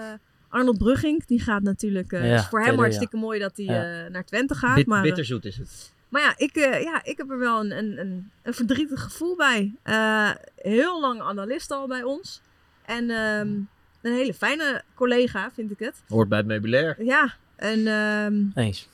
Arnold 0.50 0.78
Brugging, 0.78 1.26
die 1.26 1.40
gaat 1.40 1.62
natuurlijk... 1.62 2.12
eh, 2.12 2.30
Ja, 2.30 2.36
is 2.36 2.46
voor 2.46 2.62
hem 2.64 2.78
hartstikke 2.78 3.18
mooi 3.18 3.40
dat 3.40 3.52
hij 3.58 3.66
Ja. 3.66 4.04
eh, 4.06 4.12
naar 4.12 4.26
Twente 4.26 4.56
gaat. 4.56 4.76
Bit- 4.76 4.88
maar, 4.88 5.02
bitterzoet 5.02 5.46
is 5.46 5.58
het. 5.58 5.94
maar 6.10 6.22
ja, 6.22 6.34
ik, 6.38 6.56
eh, 6.56 6.82
ja, 6.84 7.04
ik 7.04 7.18
heb 7.18 7.30
er 7.32 7.40
wel 7.40 7.60
een, 7.60 7.72
een, 7.78 7.98
een, 8.00 8.32
een 8.44 8.54
verdrietig 8.54 9.02
gevoel 9.02 9.36
bij. 9.36 9.74
Eh, 9.84 10.30
heel 10.56 11.02
lang 11.02 11.22
analist 11.22 11.72
al 11.72 11.88
bij 11.88 12.04
ons. 12.04 12.42
En 12.86 13.10
ehm, 13.10 13.50
een 14.02 14.14
hele 14.14 14.34
fijne 14.34 14.84
collega, 14.96 15.52
vind 15.54 15.72
ik 15.72 15.80
het. 15.80 15.96
Hoort 16.08 16.30
bij 16.30 16.38
het 16.38 16.48
meubilair. 16.48 17.04
Ja, 17.04 17.34
en 17.56 17.88
ehm, 17.88 18.44
Eens. 18.66 18.90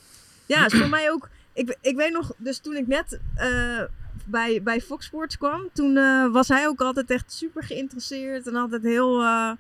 ja, 0.46 0.66
is 0.66 0.74
voor 0.74 0.90
mij 0.90 1.12
ook. 1.12 1.30
Ik, 1.54 1.78
ik 1.82 1.96
weet 1.96 2.12
nog, 2.14 2.34
dus 2.38 2.60
toen 2.60 2.76
ik 2.76 2.88
net 2.88 3.20
eh, 3.36 3.82
bij, 4.26 4.64
bij 4.64 4.82
Fox 4.82 5.06
Sports 5.06 5.38
kwam, 5.38 5.70
toen 5.74 5.98
eh, 5.98 6.32
was 6.32 6.48
hij 6.48 6.68
ook 6.68 6.82
altijd 6.82 7.10
echt 7.10 7.32
super 7.34 7.64
geïnteresseerd 7.64 8.48
en 8.48 8.56
altijd 8.56 8.84
heel, 8.84 9.22
eh, 9.22 9.52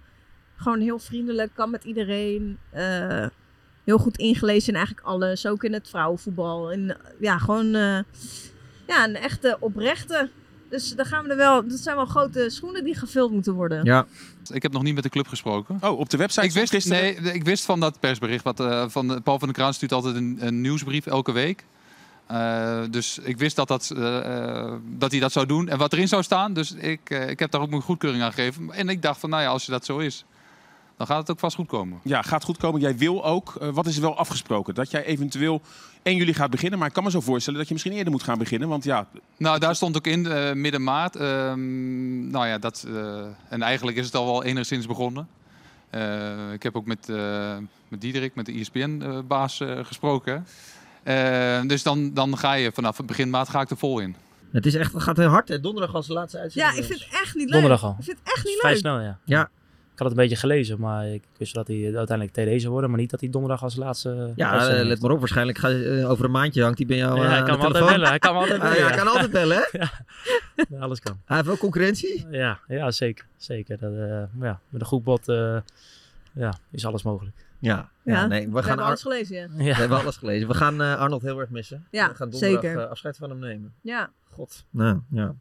gewoon 0.55 0.79
heel 0.79 1.00
vriendelijk, 1.00 1.51
kan 1.53 1.69
met 1.69 1.83
iedereen. 1.83 2.57
eh, 2.69 3.25
heel 3.83 3.97
goed 3.97 4.17
ingelezen 4.17 4.69
in 4.69 4.75
eigenlijk 4.75 5.07
alles, 5.07 5.45
ook 5.45 5.63
in 5.63 5.73
het 5.73 5.89
vrouwenvoetbal. 5.89 6.71
En 6.71 6.97
ja, 7.19 7.38
gewoon 7.38 7.65
eh, 7.75 8.00
ja, 8.88 9.03
een 9.03 9.15
echte 9.15 9.57
oprechte. 9.59 10.29
Dus 10.73 10.95
daar 10.95 11.05
gaan 11.05 11.23
we 11.23 11.29
er 11.29 11.37
wel. 11.37 11.67
Dat 11.67 11.79
zijn 11.79 11.95
wel 11.95 12.05
grote 12.05 12.49
schoenen 12.49 12.83
die 12.83 12.95
gevuld 12.95 13.31
moeten 13.31 13.53
worden. 13.53 13.83
Ja. 13.85 14.05
Ik 14.51 14.61
heb 14.61 14.71
nog 14.71 14.83
niet 14.83 14.93
met 14.93 15.03
de 15.03 15.09
club 15.09 15.27
gesproken. 15.27 15.77
Oh, 15.81 15.99
op 15.99 16.09
de 16.09 16.17
website 16.17 16.45
Ik 16.45 16.51
wist, 16.51 16.69
gisteren- 16.73 17.23
nee, 17.23 17.33
ik 17.33 17.43
wist 17.43 17.65
van 17.65 17.79
dat 17.79 17.99
persbericht. 17.99 18.43
Wat, 18.43 18.59
eh, 18.59 18.85
van, 18.87 19.21
Paul 19.23 19.39
van 19.39 19.47
der 19.47 19.57
Kraan 19.57 19.73
stuurt 19.73 19.91
altijd 19.91 20.15
een, 20.15 20.37
een 20.39 20.61
nieuwsbrief 20.61 21.05
elke 21.05 21.31
week. 21.31 21.65
Eh, 22.27 22.81
dus 22.89 23.19
ik 23.19 23.37
wist 23.37 23.55
dat, 23.55 23.67
dat, 23.67 23.91
eh, 23.97 24.73
dat 24.85 25.11
hij 25.11 25.19
dat 25.19 25.31
zou 25.31 25.45
doen 25.45 25.69
en 25.69 25.77
wat 25.77 25.93
erin 25.93 26.07
zou 26.07 26.23
staan. 26.23 26.53
Dus 26.53 26.71
ik, 26.71 27.09
eh, 27.09 27.29
ik 27.29 27.39
heb 27.39 27.51
daar 27.51 27.61
ook 27.61 27.69
mijn 27.69 27.81
goedkeuring 27.81 28.23
aan 28.23 28.33
gegeven. 28.33 28.71
En 28.71 28.89
ik 28.89 29.01
dacht 29.01 29.19
van, 29.19 29.29
nou 29.29 29.41
ja, 29.41 29.49
als 29.49 29.65
dat 29.65 29.85
zo 29.85 29.97
is, 29.97 30.25
dan 30.97 31.07
gaat 31.07 31.17
het 31.17 31.31
ook 31.31 31.39
vast 31.39 31.55
goed 31.55 31.67
komen. 31.67 32.00
Ja, 32.03 32.21
gaat 32.21 32.43
goed 32.43 32.57
komen. 32.57 32.81
Jij 32.81 32.97
wil 32.97 33.25
ook. 33.25 33.55
Eh, 33.62 33.69
wat 33.69 33.85
is 33.85 33.95
er 33.95 34.01
wel 34.01 34.17
afgesproken? 34.17 34.73
Dat 34.75 34.91
jij 34.91 35.03
eventueel 35.05 35.62
1 36.03 36.15
juli 36.15 36.33
gaat 36.33 36.50
beginnen. 36.50 36.79
Maar 36.79 36.88
ik 36.88 36.93
kan 36.93 37.03
me 37.03 37.12
zo 37.12 37.21
voorstellen 37.21 37.59
dat 37.59 37.67
je 37.67 37.73
misschien 37.73 37.93
eerder 37.95 38.12
moet 38.12 38.23
gaan 38.23 38.38
beginnen. 38.38 38.67
Want 38.69 38.83
ja, 38.83 39.07
Nou, 39.38 39.59
daar 39.59 39.75
stond 39.75 39.97
ook 39.97 40.07
in, 40.07 40.25
eh, 40.27 40.53
midden 40.53 40.83
maart. 40.83 41.15
Ehm, 41.15 42.29
nou 42.29 42.47
ja, 42.47 42.57
dat, 42.57 42.85
eh, 42.88 43.21
en 43.50 43.62
eigenlijk 43.62 43.97
is 43.97 44.05
het 44.05 44.15
al 44.15 44.25
wel 44.25 44.43
enigszins 44.43 44.88
begonnen. 44.88 45.27
Eh, 45.89 46.51
ik 46.53 46.63
heb 46.63 46.75
ook 46.75 46.85
met, 46.85 47.09
eh 47.09 47.57
met 47.88 48.01
Diederik, 48.01 48.35
met 48.35 48.45
de 48.45 48.51
ISBN-baas, 48.51 49.59
eh, 49.59 49.79
gesproken. 49.85 50.45
Eh, 51.03 51.62
dus 51.67 51.83
dan, 51.83 52.13
dan 52.13 52.38
ga 52.38 52.53
je 52.53 52.71
vanaf 52.71 52.97
het 52.97 53.05
begin 53.05 53.29
maart 53.29 53.50
ga 53.50 53.62
ik 53.62 53.69
er 53.69 53.77
vol 53.77 54.00
in. 54.00 54.15
Het 54.51 54.65
is 54.65 54.75
echt, 54.75 54.93
het 54.93 55.01
gaat 55.03 55.17
heel 55.17 55.27
hard. 55.29 55.47
Hè? 55.47 55.59
Donderdag 55.59 55.95
als 55.95 56.07
de 56.07 56.13
laatste 56.13 56.39
uitzending. 56.39 56.73
Ja, 56.75 56.81
ik 56.81 56.88
vind 56.88 57.00
het 57.00 57.09
echt 57.21 57.35
niet 57.35 57.43
leuk. 57.43 57.51
Donderdag 57.51 57.83
al. 57.83 57.95
Ik 58.00 58.03
vind 58.05 58.17
het 58.23 58.33
echt 58.35 58.45
niet 58.45 58.57
Vrij 58.59 58.71
leuk. 58.71 58.79
snel, 58.79 59.00
ja. 59.00 59.17
Ja. 59.25 59.50
Ik 59.93 60.00
had 60.00 60.07
het 60.07 60.17
een 60.17 60.23
beetje 60.23 60.39
gelezen, 60.39 60.79
maar 60.79 61.07
ik 61.07 61.23
wist 61.38 61.53
dat 61.53 61.67
hij 61.67 61.95
uiteindelijk 61.95 62.31
TD 62.31 62.62
zou 62.62 62.71
worden, 62.71 62.89
maar 62.89 63.00
niet 63.00 63.09
dat 63.09 63.19
hij 63.19 63.29
donderdag 63.29 63.63
als 63.63 63.75
laatste. 63.75 64.33
Ja, 64.35 64.50
uitzending 64.50 64.77
eh, 64.79 64.79
let 64.81 64.88
heeft. 64.88 65.01
maar 65.01 65.12
op. 65.12 65.19
Waarschijnlijk 65.19 65.57
ga, 65.57 65.69
eh, 65.69 66.09
over 66.09 66.25
een 66.25 66.31
maandje 66.31 66.63
hangt 66.63 66.77
hij 66.77 66.88
bij 66.88 66.97
jou 66.97 67.17
Ja, 67.19 67.23
eh, 67.25 67.29
hij 67.31 67.43
kan 67.43 67.59
altijd 67.59 67.85
bellen, 67.91 68.07
hij 68.07 68.19
kan 68.19 68.33
me 68.33 68.39
altijd 68.39 68.62
Ah, 68.62 68.63
bellen, 68.63 68.77
ja, 68.77 68.83
ja. 68.83 68.89
hij 68.89 68.97
kan 69.03 69.07
altijd 69.13 69.31
bellen, 69.31 69.57
hè? 69.57 69.79
Ja, 70.69 70.79
alles 70.79 71.00
kan. 71.00 71.19
Hij 71.25 71.35
heeft 71.35 71.47
wel 71.47 71.57
concurrentie. 71.57 72.25
Ja, 72.31 72.59
ja 72.67 72.91
zeker. 72.91 73.25
zeker. 73.38 73.77
Dat, 73.79 73.91
eh, 73.93 74.23
ja, 74.41 74.59
met 74.69 74.81
een 74.81 74.88
goed 74.88 75.03
bod 75.03 75.27
eh, 75.27 75.57
ja, 76.33 76.53
is 76.71 76.85
alles 76.85 77.03
mogelijk. 77.03 77.35
Ja, 77.59 77.89
ja, 78.03 78.27
nee, 78.27 78.50
we, 78.50 78.57
gaan 78.57 78.67
hebben 78.67 78.85
alles 78.85 79.01
gelezen, 79.01 79.35
ja. 79.38 79.47
We 79.57 79.73
hebben 79.73 80.00
alles 80.00 80.17
gelezen. 80.17 80.47
We 80.47 80.53
gaan 80.53 80.81
eh, 80.81 80.95
Arnold 81.00 81.21
heel 81.21 81.39
erg 81.39 81.50
missen. 81.50 81.88
Ja, 81.91 82.09
we 82.09 82.15
gaan 82.15 82.29
donderdag 82.29 82.62
zeker. 82.62 82.81
eh, 82.83 82.89
afscheid 82.89 83.17
van 83.17 83.29
hem 83.29 83.39
nemen. 83.39 83.73
Ja. 83.81 84.09
God. 84.31 84.65
Nou, 84.69 85.00
ja. 85.12 85.35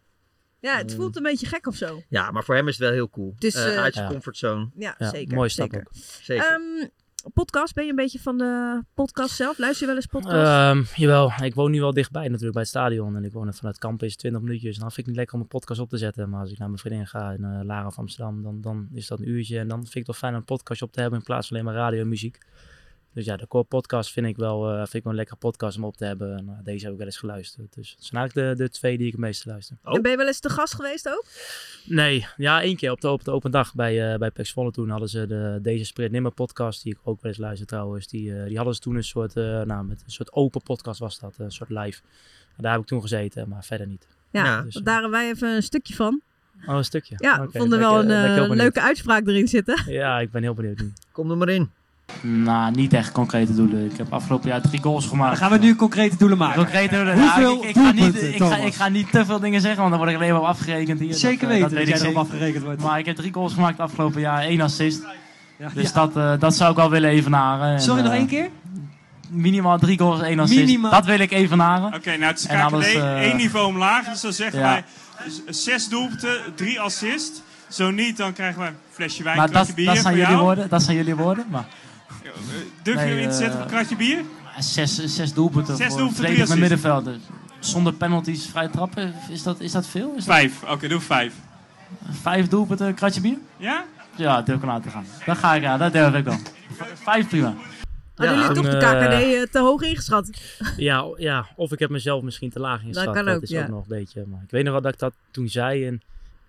Ja, 0.62 0.76
het 0.76 0.94
voelt 0.94 1.16
een 1.16 1.22
beetje 1.22 1.46
gek 1.46 1.66
of 1.66 1.76
zo. 1.76 2.02
ja, 2.08 2.30
maar 2.30 2.44
voor 2.44 2.54
hem 2.54 2.68
is 2.68 2.74
het 2.78 2.82
wel 2.84 2.92
heel 2.92 3.10
cool. 3.10 3.32
Het 3.34 3.44
is, 3.44 3.54
Eh, 3.54 3.74
eh, 3.76 3.82
uit 3.82 3.94
zijn 3.94 4.06
ja. 4.06 4.12
comfortzone. 4.12 4.70
Ja, 4.76 4.94
zeker. 4.98 5.34
mooie 5.34 5.48
stap 5.48 5.70
zeker. 5.72 5.86
ook. 5.86 5.94
Zeker. 6.22 6.44
Ehm, 6.46 6.88
podcast, 7.34 7.74
ben 7.74 7.84
je 7.84 7.90
een 7.90 7.96
beetje 7.96 8.18
van 8.20 8.38
de 8.38 8.82
podcast 8.94 9.34
zelf? 9.36 9.58
Luister 9.58 9.80
je 9.80 9.86
wel 9.86 9.96
eens 9.96 10.06
podcast? 10.06 10.34
Ehm, 10.36 10.82
jawel, 11.02 11.32
ik 11.42 11.54
woon 11.54 11.70
nu 11.70 11.80
wel 11.80 11.92
dichtbij 11.92 12.22
natuurlijk 12.24 12.52
bij 12.52 12.60
het 12.62 12.70
stadion. 12.70 13.16
En 13.16 13.24
ik 13.24 13.32
woon 13.32 13.54
vanuit 13.54 13.78
Kamp 13.78 14.02
is 14.02 14.16
20 14.16 14.42
minuutjes. 14.42 14.74
En 14.74 14.80
dan 14.80 14.92
vind 14.92 14.98
ik 14.98 15.04
het 15.04 15.06
niet 15.06 15.16
lekker 15.16 15.34
om 15.34 15.40
een 15.40 15.48
podcast 15.48 15.80
op 15.80 15.88
te 15.88 15.96
zetten. 15.96 16.28
Maar 16.28 16.40
als 16.40 16.50
ik 16.50 16.58
naar 16.58 16.68
mijn 16.68 16.80
vriendin 16.80 17.06
ga 17.06 17.30
in 17.30 17.42
uh, 17.44 17.60
Lara 17.64 17.86
of 17.86 17.98
Amsterdam, 17.98 18.42
dan, 18.42 18.60
dan 18.60 18.88
is 18.92 19.06
dat 19.06 19.18
een 19.18 19.28
uurtje. 19.28 19.58
En 19.58 19.68
dan 19.68 19.78
vind 19.78 19.88
ik 19.88 19.94
het 19.96 20.06
wel 20.06 20.16
fijn 20.16 20.32
om 20.32 20.38
een 20.38 20.44
podcast 20.44 20.82
op 20.82 20.92
te 20.92 21.00
hebben 21.00 21.18
in 21.18 21.24
plaats 21.24 21.48
van 21.48 21.56
alleen 21.56 21.72
maar 21.72 21.78
radio 21.82 22.00
en 22.00 22.08
muziek. 22.08 22.38
Dus 23.14 23.24
ja, 23.24 23.36
de 23.36 23.48
core 23.48 23.64
podcast 23.64 24.12
vind 24.12 24.26
ik 24.26 24.36
wel, 24.36 24.70
uh, 24.70 24.76
vind 24.76 24.94
ik 24.94 25.02
wel 25.02 25.12
een 25.12 25.18
lekkere 25.18 25.38
podcast 25.38 25.76
om 25.76 25.84
op 25.84 25.96
te 25.96 26.04
hebben. 26.04 26.36
En 26.36 26.44
uh, 26.44 26.52
deze 26.62 26.84
heb 26.84 26.92
ik 26.92 26.98
wel 26.98 27.06
eens 27.06 27.18
geluisterd. 27.18 27.74
Dus 27.74 27.90
het 27.90 28.04
zijn 28.04 28.20
eigenlijk 28.20 28.56
de, 28.56 28.64
de 28.64 28.70
twee 28.70 28.96
die 28.96 29.06
ik 29.06 29.12
het 29.12 29.20
meeste 29.20 29.48
luister. 29.48 29.76
En 29.82 30.02
ben 30.02 30.10
je 30.10 30.16
wel 30.16 30.26
eens 30.26 30.40
te 30.40 30.48
gast 30.48 30.74
geweest 30.74 31.08
ook? 31.08 31.24
Nee, 31.84 32.26
ja, 32.36 32.62
één 32.62 32.76
keer 32.76 32.90
op 32.90 33.00
de, 33.00 33.08
op 33.08 33.24
de 33.24 33.30
open 33.30 33.50
dag 33.50 33.74
bij, 33.74 34.12
uh, 34.12 34.18
bij 34.18 34.30
Pex 34.30 34.52
Volle 34.52 34.70
toen 34.70 34.88
hadden 34.88 35.08
ze 35.08 35.26
de 35.26 35.58
Deze 35.62 35.84
Sprint 35.84 36.12
Nimmer 36.12 36.32
podcast, 36.32 36.82
die 36.82 36.92
ik 36.92 36.98
ook 37.02 37.22
wel 37.22 37.30
eens 37.30 37.40
luister 37.40 37.66
trouwens. 37.66 38.06
Die, 38.06 38.30
uh, 38.30 38.44
die 38.44 38.56
hadden 38.56 38.74
ze 38.74 38.80
toen 38.80 38.96
een 38.96 39.04
soort, 39.04 39.36
uh, 39.36 39.62
nou, 39.62 39.84
met 39.84 40.02
een 40.04 40.10
soort 40.10 40.32
open 40.32 40.62
podcast 40.62 41.00
was 41.00 41.18
dat, 41.18 41.34
een 41.38 41.52
soort 41.52 41.70
live. 41.70 42.00
En 42.56 42.62
daar 42.62 42.72
heb 42.72 42.80
ik 42.80 42.86
toen 42.86 43.00
gezeten, 43.00 43.48
maar 43.48 43.64
verder 43.64 43.86
niet. 43.86 44.06
Ja, 44.30 44.44
ja 44.44 44.62
dus, 44.62 44.74
daar 44.74 45.00
hebben 45.00 45.10
wij 45.10 45.30
even 45.30 45.48
een 45.48 45.62
stukje 45.62 45.94
van. 45.94 46.20
Oh, 46.66 46.76
een 46.76 46.84
stukje? 46.84 47.14
Ja, 47.18 47.40
we 47.40 47.46
okay, 47.46 47.60
vonden 47.60 47.78
wel 47.78 47.98
een 47.98 48.50
uh, 48.50 48.56
leuke 48.56 48.80
uitspraak 48.80 49.26
erin 49.26 49.48
zitten. 49.48 49.82
Ja, 49.86 50.20
ik 50.20 50.30
ben 50.30 50.42
heel 50.42 50.54
benieuwd 50.54 50.80
nu. 50.80 50.92
Kom 51.12 51.30
er 51.30 51.36
maar 51.36 51.48
in. 51.48 51.70
Nou, 52.20 52.70
niet 52.74 52.92
echt 52.92 53.12
concrete 53.12 53.54
doelen. 53.54 53.90
Ik 53.90 53.96
heb 53.96 54.12
afgelopen 54.12 54.48
jaar 54.48 54.60
drie 54.60 54.82
goals 54.82 55.06
gemaakt. 55.06 55.38
Dan 55.38 55.48
gaan 55.48 55.58
we 55.58 55.66
nu 55.66 55.76
concrete 55.76 56.16
doelen 56.16 56.38
maken. 56.38 56.56
Concrete 56.56 56.94
doelen. 56.94 57.20
Hoeveel 57.20 57.54
nou, 57.54 57.68
ik, 57.68 57.68
ik, 57.68 57.82
ga 57.82 57.92
niet, 57.92 58.22
ik, 58.22 58.42
ga, 58.42 58.56
ik, 58.56 58.74
ga, 58.74 58.88
niet 58.88 59.10
te 59.12 59.24
veel 59.24 59.40
dingen 59.40 59.60
zeggen, 59.60 59.80
want 59.80 59.90
dan 59.90 59.98
word 59.98 60.10
ik 60.12 60.16
alleen 60.16 60.32
maar 60.32 60.40
op 60.40 60.46
afgerekend 60.46 61.00
hier. 61.00 61.14
Zeker 61.14 61.48
dat, 61.48 61.70
weten 61.70 61.76
dat, 61.76 61.88
jij 61.88 62.00
erop 62.00 62.16
afgerekend 62.16 62.64
wordt. 62.64 62.82
Maar 62.82 62.98
ik 62.98 63.06
heb 63.06 63.16
drie 63.16 63.32
goals 63.32 63.54
gemaakt 63.54 63.80
afgelopen 63.80 64.20
jaar, 64.20 64.42
één 64.42 64.60
assist. 64.60 65.02
Ja, 65.58 65.68
dus 65.74 65.90
ja. 65.92 65.92
Dat, 65.92 66.16
uh, 66.16 66.32
dat 66.38 66.54
zou 66.54 66.70
ik 66.70 66.76
wel 66.76 66.90
willen 66.90 67.10
evenaren. 67.10 67.80
Sorry, 67.80 67.98
en, 67.98 68.04
nog 68.04 68.12
uh, 68.12 68.18
één 68.18 68.28
keer? 68.28 68.48
Minimaal 69.28 69.78
drie 69.78 69.98
goals, 69.98 70.20
één 70.20 70.38
assist. 70.38 70.60
Minimaal. 70.60 70.90
Dat 70.90 71.04
wil 71.04 71.18
ik 71.18 71.30
evenaren. 71.30 71.86
Oké, 71.86 71.96
okay, 71.96 72.16
nou 72.16 72.30
het 72.30 72.38
is 72.38 72.46
KKD 72.46 72.96
uh, 72.96 73.20
één 73.20 73.36
niveau 73.36 73.66
omlaag. 73.66 74.08
Dus 74.08 74.20
dan 74.20 74.32
zeggen 74.32 74.58
ja. 74.58 74.64
wij 74.64 74.84
zes 75.48 75.88
doelpunten, 75.88 76.40
drie 76.54 76.80
assist. 76.80 77.42
Zo 77.68 77.90
niet, 77.90 78.16
dan 78.16 78.32
krijgen 78.32 78.60
we 78.60 78.66
een 78.66 78.74
flesje 78.90 79.22
wijn, 79.22 79.36
maar 79.36 79.50
dat, 79.50 79.74
bier 79.74 79.86
dat 79.86 79.96
zijn 79.98 80.14
jullie 80.14 80.30
jou. 80.30 80.42
woorden. 80.42 80.68
Dat 80.68 80.82
zijn 80.82 80.96
jullie 80.96 81.16
woorden. 81.16 81.46
Maar... 81.50 81.66
Durf 82.82 83.00
je 83.00 83.06
hem 83.06 83.18
in 83.18 83.28
te 83.28 83.36
zetten 83.36 83.58
op 83.58 83.64
een 83.64 83.70
kratje 83.70 83.96
bier? 83.96 84.24
Zes, 84.58 85.04
zes 85.04 85.32
doelpunten 85.32 85.76
zes 85.76 85.86
voor 85.86 85.96
doelpunten, 85.96 86.24
verdedigen 86.24 86.48
met 86.48 86.58
middenvelden. 86.58 87.20
Zonder 87.58 87.92
penalties, 87.92 88.46
vrij 88.46 88.68
trappen, 88.68 89.14
is 89.30 89.42
dat, 89.42 89.60
is 89.60 89.72
dat 89.72 89.86
veel? 89.86 90.14
Is 90.16 90.24
vijf, 90.24 90.62
oké, 90.62 90.72
okay, 90.72 90.88
doe 90.88 91.00
vijf. 91.00 91.34
Vijf 92.10 92.48
doelpunten, 92.48 92.94
kratje 92.94 93.20
bier? 93.20 93.38
Ja? 93.56 93.84
Ja, 94.16 94.42
durf 94.42 94.62
ik 94.62 94.68
aan 94.68 94.82
te 94.82 94.90
gaan. 94.90 95.04
Dat 95.26 95.38
ga 95.38 95.54
ik, 95.54 95.62
ja, 95.62 95.76
dat 95.76 95.92
durf 95.92 96.14
ik 96.14 96.24
wel. 96.24 96.38
Vijf 96.94 97.28
prima. 97.28 97.54
Hadden 98.14 98.36
ja, 98.36 98.46
jullie 98.46 98.62
toch 98.62 98.70
de 98.70 99.44
KKD 99.44 99.52
te 99.52 99.58
hoog 99.58 99.82
ingeschat? 99.82 100.30
Ja, 100.76 101.04
ja, 101.16 101.46
of 101.56 101.72
ik 101.72 101.78
heb 101.78 101.90
mezelf 101.90 102.22
misschien 102.22 102.50
te 102.50 102.60
laag 102.60 102.80
ingeschat. 102.80 103.04
Dat, 103.04 103.14
kan 103.14 103.24
dat 103.24 103.36
ook, 103.36 103.42
is 103.42 103.50
ja. 103.50 103.62
ook 103.62 103.68
nog 103.68 103.82
een 103.82 103.88
beetje. 103.88 104.24
Maar 104.26 104.42
ik 104.42 104.50
weet 104.50 104.64
nog 104.64 104.72
wel 104.72 104.82
dat 104.82 104.92
ik 104.92 104.98
dat 104.98 105.12
toen 105.30 105.48
zei 105.48 105.86
en 105.86 106.02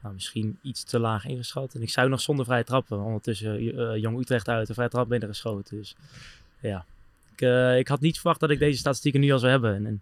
nou, 0.04 0.16
misschien 0.16 0.58
iets 0.62 0.84
te 0.84 1.00
laag 1.00 1.26
ingeschat. 1.26 1.74
En 1.74 1.82
ik 1.82 1.90
zou 1.90 2.10
nog 2.10 2.22
zonder 2.22 2.46
vrije 2.46 2.64
trappen. 2.64 3.00
Ondertussen 3.00 3.64
uh, 3.64 3.96
Jong 3.98 4.20
Utrecht 4.20 4.48
uit 4.48 4.68
de 4.68 4.74
vrije 4.74 4.90
trap 4.90 5.10
binnengeschoten. 5.10 5.78
Dus 5.78 5.96
ja, 6.60 6.86
ik, 7.36 7.42
uh, 7.42 7.78
ik 7.78 7.88
had 7.88 8.00
niet 8.00 8.20
verwacht 8.20 8.40
dat 8.40 8.50
ik 8.50 8.60
deze 8.60 8.80
statistieken 8.80 9.20
nu 9.20 9.32
al 9.32 9.40
zou 9.40 9.52
hebben. 9.52 9.86
En, 9.86 10.02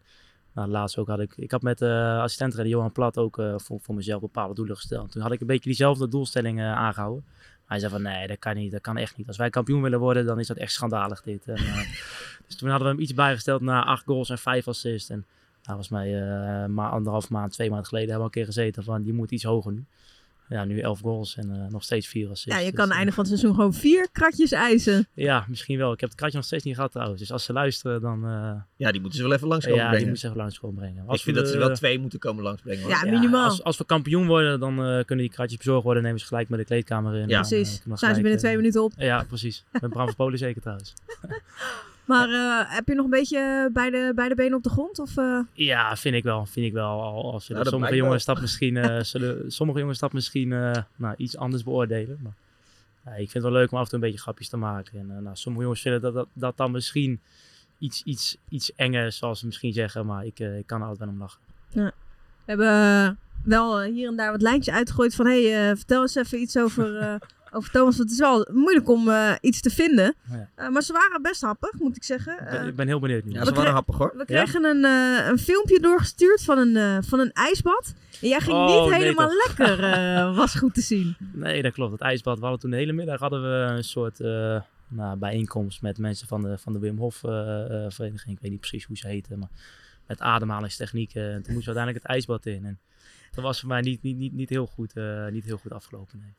nou, 0.53 0.69
laatst 0.69 0.97
ook 0.97 1.07
had 1.07 1.19
ik, 1.19 1.33
ik 1.37 1.51
had 1.51 1.61
met 1.61 1.81
uh, 1.81 2.19
assistent 2.19 2.67
Johan 2.67 2.91
Plat 2.91 3.17
ook 3.17 3.41
voor, 3.55 3.79
voor 3.81 3.95
mezelf 3.95 4.21
bepaalde 4.21 4.53
doelen 4.53 4.75
gesteld. 4.75 5.11
Toen 5.11 5.21
had 5.21 5.31
ik 5.31 5.41
een 5.41 5.47
beetje 5.47 5.69
diezelfde 5.69 6.07
doelstellingen 6.07 6.75
aangehouden. 6.75 7.23
Hij 7.65 7.79
zei 7.79 7.91
van 7.91 8.01
nee, 8.01 8.27
dat 8.27 8.39
kan 8.39 8.55
niet, 8.55 8.71
dat 8.71 8.81
kan 8.81 8.97
echt 8.97 9.17
niet. 9.17 9.27
Als 9.27 9.37
wij 9.37 9.49
kampioen 9.49 9.81
willen 9.81 9.99
worden, 9.99 10.25
dan 10.25 10.39
is 10.39 10.47
dat 10.47 10.57
echt 10.57 10.71
schandalig 10.71 11.21
dit. 11.21 11.47
En, 11.47 11.55
dus 12.47 12.55
toen 12.57 12.69
hadden 12.69 12.87
we 12.87 12.93
hem 12.93 13.03
iets 13.03 13.13
bijgesteld 13.13 13.61
naar 13.61 13.83
acht 13.83 14.03
goals 14.05 14.29
en 14.29 14.37
vijf 14.37 14.67
assists. 14.67 15.09
En 15.09 15.25
nou, 15.63 15.83
volgens 15.83 15.89
mij 15.89 16.09
uh, 16.09 16.65
maar 16.65 16.89
anderhalf 16.89 17.29
maand, 17.29 17.51
twee 17.51 17.69
maanden 17.69 17.87
geleden 17.87 18.09
hebben 18.09 18.29
we 18.29 18.37
een 18.37 18.43
keer 18.43 18.53
gezeten 18.53 18.83
van 18.83 19.03
die 19.03 19.13
moet 19.13 19.31
iets 19.31 19.43
hoger 19.43 19.71
nu. 19.71 19.85
Ja, 20.51 20.65
nu 20.65 20.79
elf 20.79 20.99
goals 20.99 21.35
en 21.35 21.49
uh, 21.49 21.67
nog 21.69 21.83
steeds 21.83 22.07
vier 22.07 22.29
assists. 22.29 22.51
Ja, 22.51 22.57
je 22.57 22.65
dus, 22.65 22.79
kan 22.79 22.87
het 22.87 22.97
einde 22.97 23.11
van 23.11 23.23
het 23.23 23.33
seizoen 23.33 23.55
gewoon 23.55 23.73
vier 23.73 24.07
kratjes 24.11 24.51
eisen. 24.51 25.07
Ja, 25.13 25.45
misschien 25.47 25.77
wel. 25.77 25.93
Ik 25.93 25.99
heb 25.99 26.09
het 26.09 26.17
kratje 26.17 26.37
nog 26.37 26.45
steeds 26.45 26.63
niet 26.63 26.75
gehad 26.75 26.91
trouwens. 26.91 27.19
Dus 27.19 27.31
als 27.31 27.43
ze 27.43 27.53
luisteren, 27.53 28.01
dan... 28.01 28.25
Uh, 28.25 28.53
ja, 28.75 28.91
die 28.91 29.01
moeten 29.01 29.19
ze 29.19 29.25
wel 29.25 29.35
even 29.35 29.47
langs 29.47 29.65
komen 29.65 29.79
ja, 29.79 29.89
brengen. 29.89 30.05
die 30.05 30.11
moeten 30.11 30.21
ze 30.21 30.27
even 30.27 30.41
langs 30.41 30.59
komen 30.59 30.75
brengen. 30.75 31.07
Als 31.07 31.17
ik 31.17 31.23
vind 31.23 31.35
we, 31.35 31.41
dat 31.41 31.51
ze 31.51 31.57
wel 31.57 31.75
twee 31.75 31.99
moeten 31.99 32.19
komen 32.19 32.43
langsbrengen. 32.43 32.87
Ja, 32.87 33.03
ja, 33.03 33.11
minimaal. 33.11 33.49
Als, 33.49 33.63
als, 33.63 33.77
we 33.77 33.85
kampioen 33.85 34.27
worden, 34.27 34.59
dan 34.59 34.73
uh, 34.73 35.03
kunnen 35.03 35.25
die 35.25 35.29
kratjes 35.29 35.57
bezorgd 35.57 35.83
worden. 35.83 36.03
nemen 36.03 36.19
ze 36.19 36.25
gelijk 36.25 36.49
met 36.49 36.59
de 36.59 36.65
kleedkamer 36.65 37.13
in. 37.15 37.27
Ja, 37.27 37.41
dan, 37.41 37.47
precies. 37.47 37.81
Uh, 37.87 37.95
Zijn 37.95 38.15
ze 38.15 38.21
binnen 38.21 38.39
twee 38.39 38.55
minuten 38.55 38.83
op. 38.83 38.93
Ja, 38.97 39.23
precies. 39.23 39.63
Met 39.71 39.89
Bram 39.89 40.05
van 40.05 40.15
Polen 40.15 40.37
zeker 40.37 40.61
trouwens. 40.61 40.93
Maar 42.05 42.29
uh, 42.29 42.75
heb 42.75 42.87
je 42.87 42.95
nog 42.95 43.05
een 43.05 43.11
beetje 43.11 43.69
beide, 43.73 44.11
beide 44.15 44.35
benen 44.35 44.57
op 44.57 44.63
de 44.63 44.69
grond? 44.69 44.99
Of, 44.99 45.17
uh... 45.17 45.39
Ja, 45.53 45.95
vind 45.95 46.15
ik 46.15 46.23
wel. 46.23 46.45
Vind 46.45 46.65
ik 46.65 46.73
wel. 46.73 47.01
Al, 47.01 47.33
als 47.33 47.47
nou, 47.47 47.65
sommige 47.65 47.95
jongens 47.95 48.25
dat 48.25 48.41
misschien, 48.41 48.75
uh, 48.75 48.99
zullen 49.11 49.51
sommige 49.51 49.79
jongens 49.79 49.99
dat 49.99 50.13
misschien 50.13 50.47
nou, 50.95 51.13
iets 51.17 51.37
anders 51.37 51.63
beoordelen. 51.63 52.19
Maar 52.21 53.13
ik 53.19 53.29
vind 53.29 53.33
het 53.33 53.43
wel 53.43 53.51
leuk 53.51 53.71
om 53.71 53.77
af 53.77 53.83
en 53.83 53.89
toe 53.89 53.99
een 53.99 54.05
beetje 54.05 54.21
grapjes 54.21 54.49
te 54.49 54.57
maken. 54.57 54.99
En 54.99 55.23
nou, 55.23 55.35
sommige 55.35 55.63
jongens 55.63 55.81
vinden 55.81 56.01
dat, 56.01 56.13
dat, 56.13 56.27
dat 56.33 56.57
dan 56.57 56.71
misschien 56.71 57.19
iets, 57.77 58.03
iets, 58.03 58.37
iets 58.49 58.75
enger, 58.75 59.11
zoals 59.11 59.39
ze 59.39 59.45
misschien 59.45 59.73
zeggen. 59.73 60.05
Maar 60.05 60.25
ik, 60.25 60.39
ik 60.39 60.67
kan 60.67 60.81
er 60.81 60.87
altijd 60.87 60.99
wel 60.99 61.09
om 61.09 61.19
lachen. 61.19 61.41
Ja. 61.69 61.91
We 62.45 62.51
hebben 62.51 63.19
wel 63.43 63.81
hier 63.81 64.07
en 64.07 64.15
daar 64.15 64.31
wat 64.31 64.41
lijntjes 64.41 64.75
uitgegooid 64.75 65.15
van... 65.15 65.25
hé, 65.25 65.51
hey, 65.51 65.75
vertel 65.75 66.01
eens 66.01 66.15
even 66.15 66.39
iets 66.39 66.57
over 66.57 67.19
over 67.51 67.71
Thomas. 67.71 67.97
Want 67.97 68.09
het 68.09 68.11
is 68.11 68.25
wel 68.25 68.47
moeilijk 68.51 68.89
om 68.89 69.07
uh, 69.07 69.31
iets 69.41 69.61
te 69.61 69.69
vinden. 69.69 70.15
Ja. 70.29 70.49
Uh, 70.59 70.69
maar 70.69 70.81
ze 70.81 70.93
waren 70.93 71.21
best 71.21 71.41
happig, 71.41 71.73
moet 71.79 71.95
ik 71.95 72.03
zeggen. 72.03 72.37
Uh, 72.41 72.53
ik, 72.53 72.59
ben, 72.59 72.75
ben 72.75 72.87
heel 72.87 72.99
benieuwd 72.99 73.23
nu. 73.23 73.31
Ja, 73.31 73.45
ze 73.45 73.53
waren 73.53 73.73
happig 73.73 73.97
hoor. 73.97 74.13
We 74.17 74.25
kregen 74.25 74.61
ja? 74.61 74.69
een, 74.69 74.83
een 75.31 75.39
filmpje 75.39 75.79
doorgestuurd 75.79 76.43
van 76.43 76.57
een, 76.57 77.03
van 77.03 77.19
een 77.19 77.31
ijsbad. 77.31 77.93
En 78.21 78.27
jij 78.27 78.39
ging 78.39 78.57
oh, 78.57 78.81
niet 78.81 78.89
nee, 78.89 78.99
helemaal 78.99 79.29
toch. 79.29 79.57
lekker, 79.57 79.79
was 80.41 80.55
goed 80.55 80.73
te 80.73 80.81
zien. 80.81 81.15
Nee, 81.33 81.61
dat 81.61 81.73
klopt. 81.73 81.91
Het 81.91 82.01
ijsbad. 82.01 82.35
We 82.35 82.41
hadden 82.41 82.59
toen 82.59 82.71
de 82.71 82.77
hele 82.77 82.93
middag 82.93 83.19
hadden 83.19 83.41
we 83.41 83.73
een 83.75 83.83
soort 83.83 84.19
nou, 84.87 85.17
bijeenkomst 85.17 85.81
met 85.81 85.97
mensen 85.97 86.27
van 86.27 86.41
de, 86.41 86.57
van 86.57 86.73
de 86.73 86.79
Wim 86.79 86.97
Hof 86.97 87.15
vereniging. 87.15 88.35
Ik 88.35 88.41
weet 88.41 88.51
niet 88.51 88.59
precies 88.59 88.85
hoe 88.85 88.97
ze 88.97 89.07
heten, 89.07 89.39
maar 89.39 89.49
met 90.07 90.19
ademhalingstechnieken. 90.19 91.31
En 91.31 91.41
toen 91.41 91.53
moesten 91.53 91.73
we 91.73 91.79
uiteindelijk 91.79 92.03
het 92.03 92.13
ijsbad 92.13 92.45
in. 92.45 92.65
En 92.65 92.79
dat 93.31 93.43
was 93.43 93.59
voor 93.59 93.69
mij 93.69 93.81
niet, 93.81 94.01
niet, 94.01 94.17
niet, 94.17 94.33
niet, 94.33 94.49
heel, 94.49 94.65
goed, 94.65 94.93
niet 95.31 95.45
heel 95.45 95.57
goed 95.57 95.71
afgelopen. 95.71 96.19
Nee. 96.19 96.33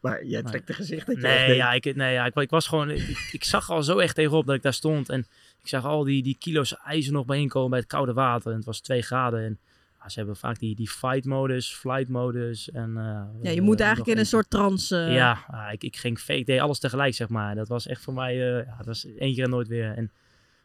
Maar 0.00 0.24
jij 0.24 0.42
trekt 0.42 0.66
de 0.66 0.72
gezicht 0.72 1.06
dat 1.06 1.16
je 1.16 1.22
nee, 1.22 1.54
ja, 1.54 1.72
ik, 1.72 1.94
nee, 1.94 2.12
ja, 2.12 2.26
ik, 2.26 2.34
ik 2.34 2.50
was 2.50 2.66
gewoon... 2.66 2.90
Ik, 2.90 3.28
ik, 3.32 3.44
zag 3.44 3.70
al 3.70 3.82
zo 3.82 3.98
echt 3.98 4.14
tegenop 4.14 4.46
dat 4.46 4.54
ik 4.54 4.62
daar 4.62 4.74
stond. 4.74 5.08
En 5.08 5.26
ik 5.62 5.68
zag 5.68 5.84
al 5.84 6.04
die, 6.04 6.22
die 6.22 6.36
kilo's 6.38 6.76
ijzer 6.76 7.12
nog 7.12 7.24
bijeenkomen 7.24 7.70
bij 7.70 7.78
het 7.78 7.88
koude 7.88 8.12
water. 8.12 8.50
En 8.50 8.56
het 8.56 8.66
was 8.66 8.80
twee 8.80 9.02
graden. 9.02 9.44
En 9.44 9.58
ja, 10.00 10.08
ze 10.08 10.18
hebben 10.18 10.36
vaak 10.36 10.58
die, 10.58 10.74
die 10.74 10.88
fight-modus, 10.88 11.74
flight-modus. 11.74 12.70
En, 12.70 12.90
uh, 12.96 13.42
ja, 13.42 13.50
je 13.50 13.62
moet 13.62 13.80
uh, 13.80 13.86
eigenlijk 13.86 14.14
in 14.14 14.18
een 14.18 14.28
soort 14.28 14.50
trance... 14.50 14.96
Uh... 14.96 15.14
Ja, 15.14 15.70
ik, 15.70 15.82
ik 15.82 15.96
ging 15.96 16.18
fake, 16.18 16.44
deed 16.44 16.60
alles 16.60 16.78
tegelijk, 16.78 17.14
zeg 17.14 17.28
maar. 17.28 17.54
Dat 17.54 17.68
was 17.68 17.86
echt 17.86 18.02
voor 18.02 18.14
mij... 18.14 18.34
ja, 18.34 18.74
dat 18.76 18.86
was 18.86 19.04
één 19.04 19.34
keer 19.34 19.44
en 19.44 19.50
nooit 19.50 19.68
weer. 19.68 19.92
En 19.96 20.10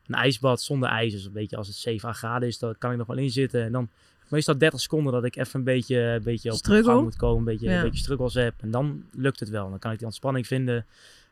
een 0.08 0.16
ijsbad 0.16 0.62
zonder 0.62 0.90
ijs. 0.90 1.12
Dus 1.12 1.26
een 1.26 1.32
beetje 1.32 1.58
als 1.58 1.68
het 1.68 1.76
7 1.76 2.10
à 2.10 2.14
graden 2.14 2.48
is, 2.48 2.60
dan 2.60 2.76
kan 2.78 2.92
ik 2.92 2.98
nog 2.98 3.08
wel 3.08 3.18
in 3.18 3.32
zitten. 3.32 3.64
En 3.64 3.72
dan 3.72 3.90
meestal 4.32 4.58
30 4.58 4.80
seconden 4.82 5.14
dat 5.14 5.24
ik 5.24 5.36
even 5.36 5.60
een 5.60 5.66
beetje, 5.66 5.98
een 5.98 6.24
beetje 6.24 6.52
op 6.52 6.58
Struggle? 6.58 6.84
gang 6.92 7.04
moet 7.04 7.16
komen. 7.16 7.38
Een 7.38 7.44
beetje, 7.44 7.70
Ja. 7.70 7.78
een 7.78 7.84
beetje 7.84 8.00
struggles 8.00 8.34
heb. 8.34 8.54
En 8.62 8.72
dan 8.72 9.04
lukt 9.14 9.40
het 9.40 9.50
wel. 9.50 9.70
Dan 9.70 9.80
kan 9.80 9.92
ik 9.92 9.98
die 9.98 10.06
ontspanning 10.08 10.48
vinden. 10.48 10.86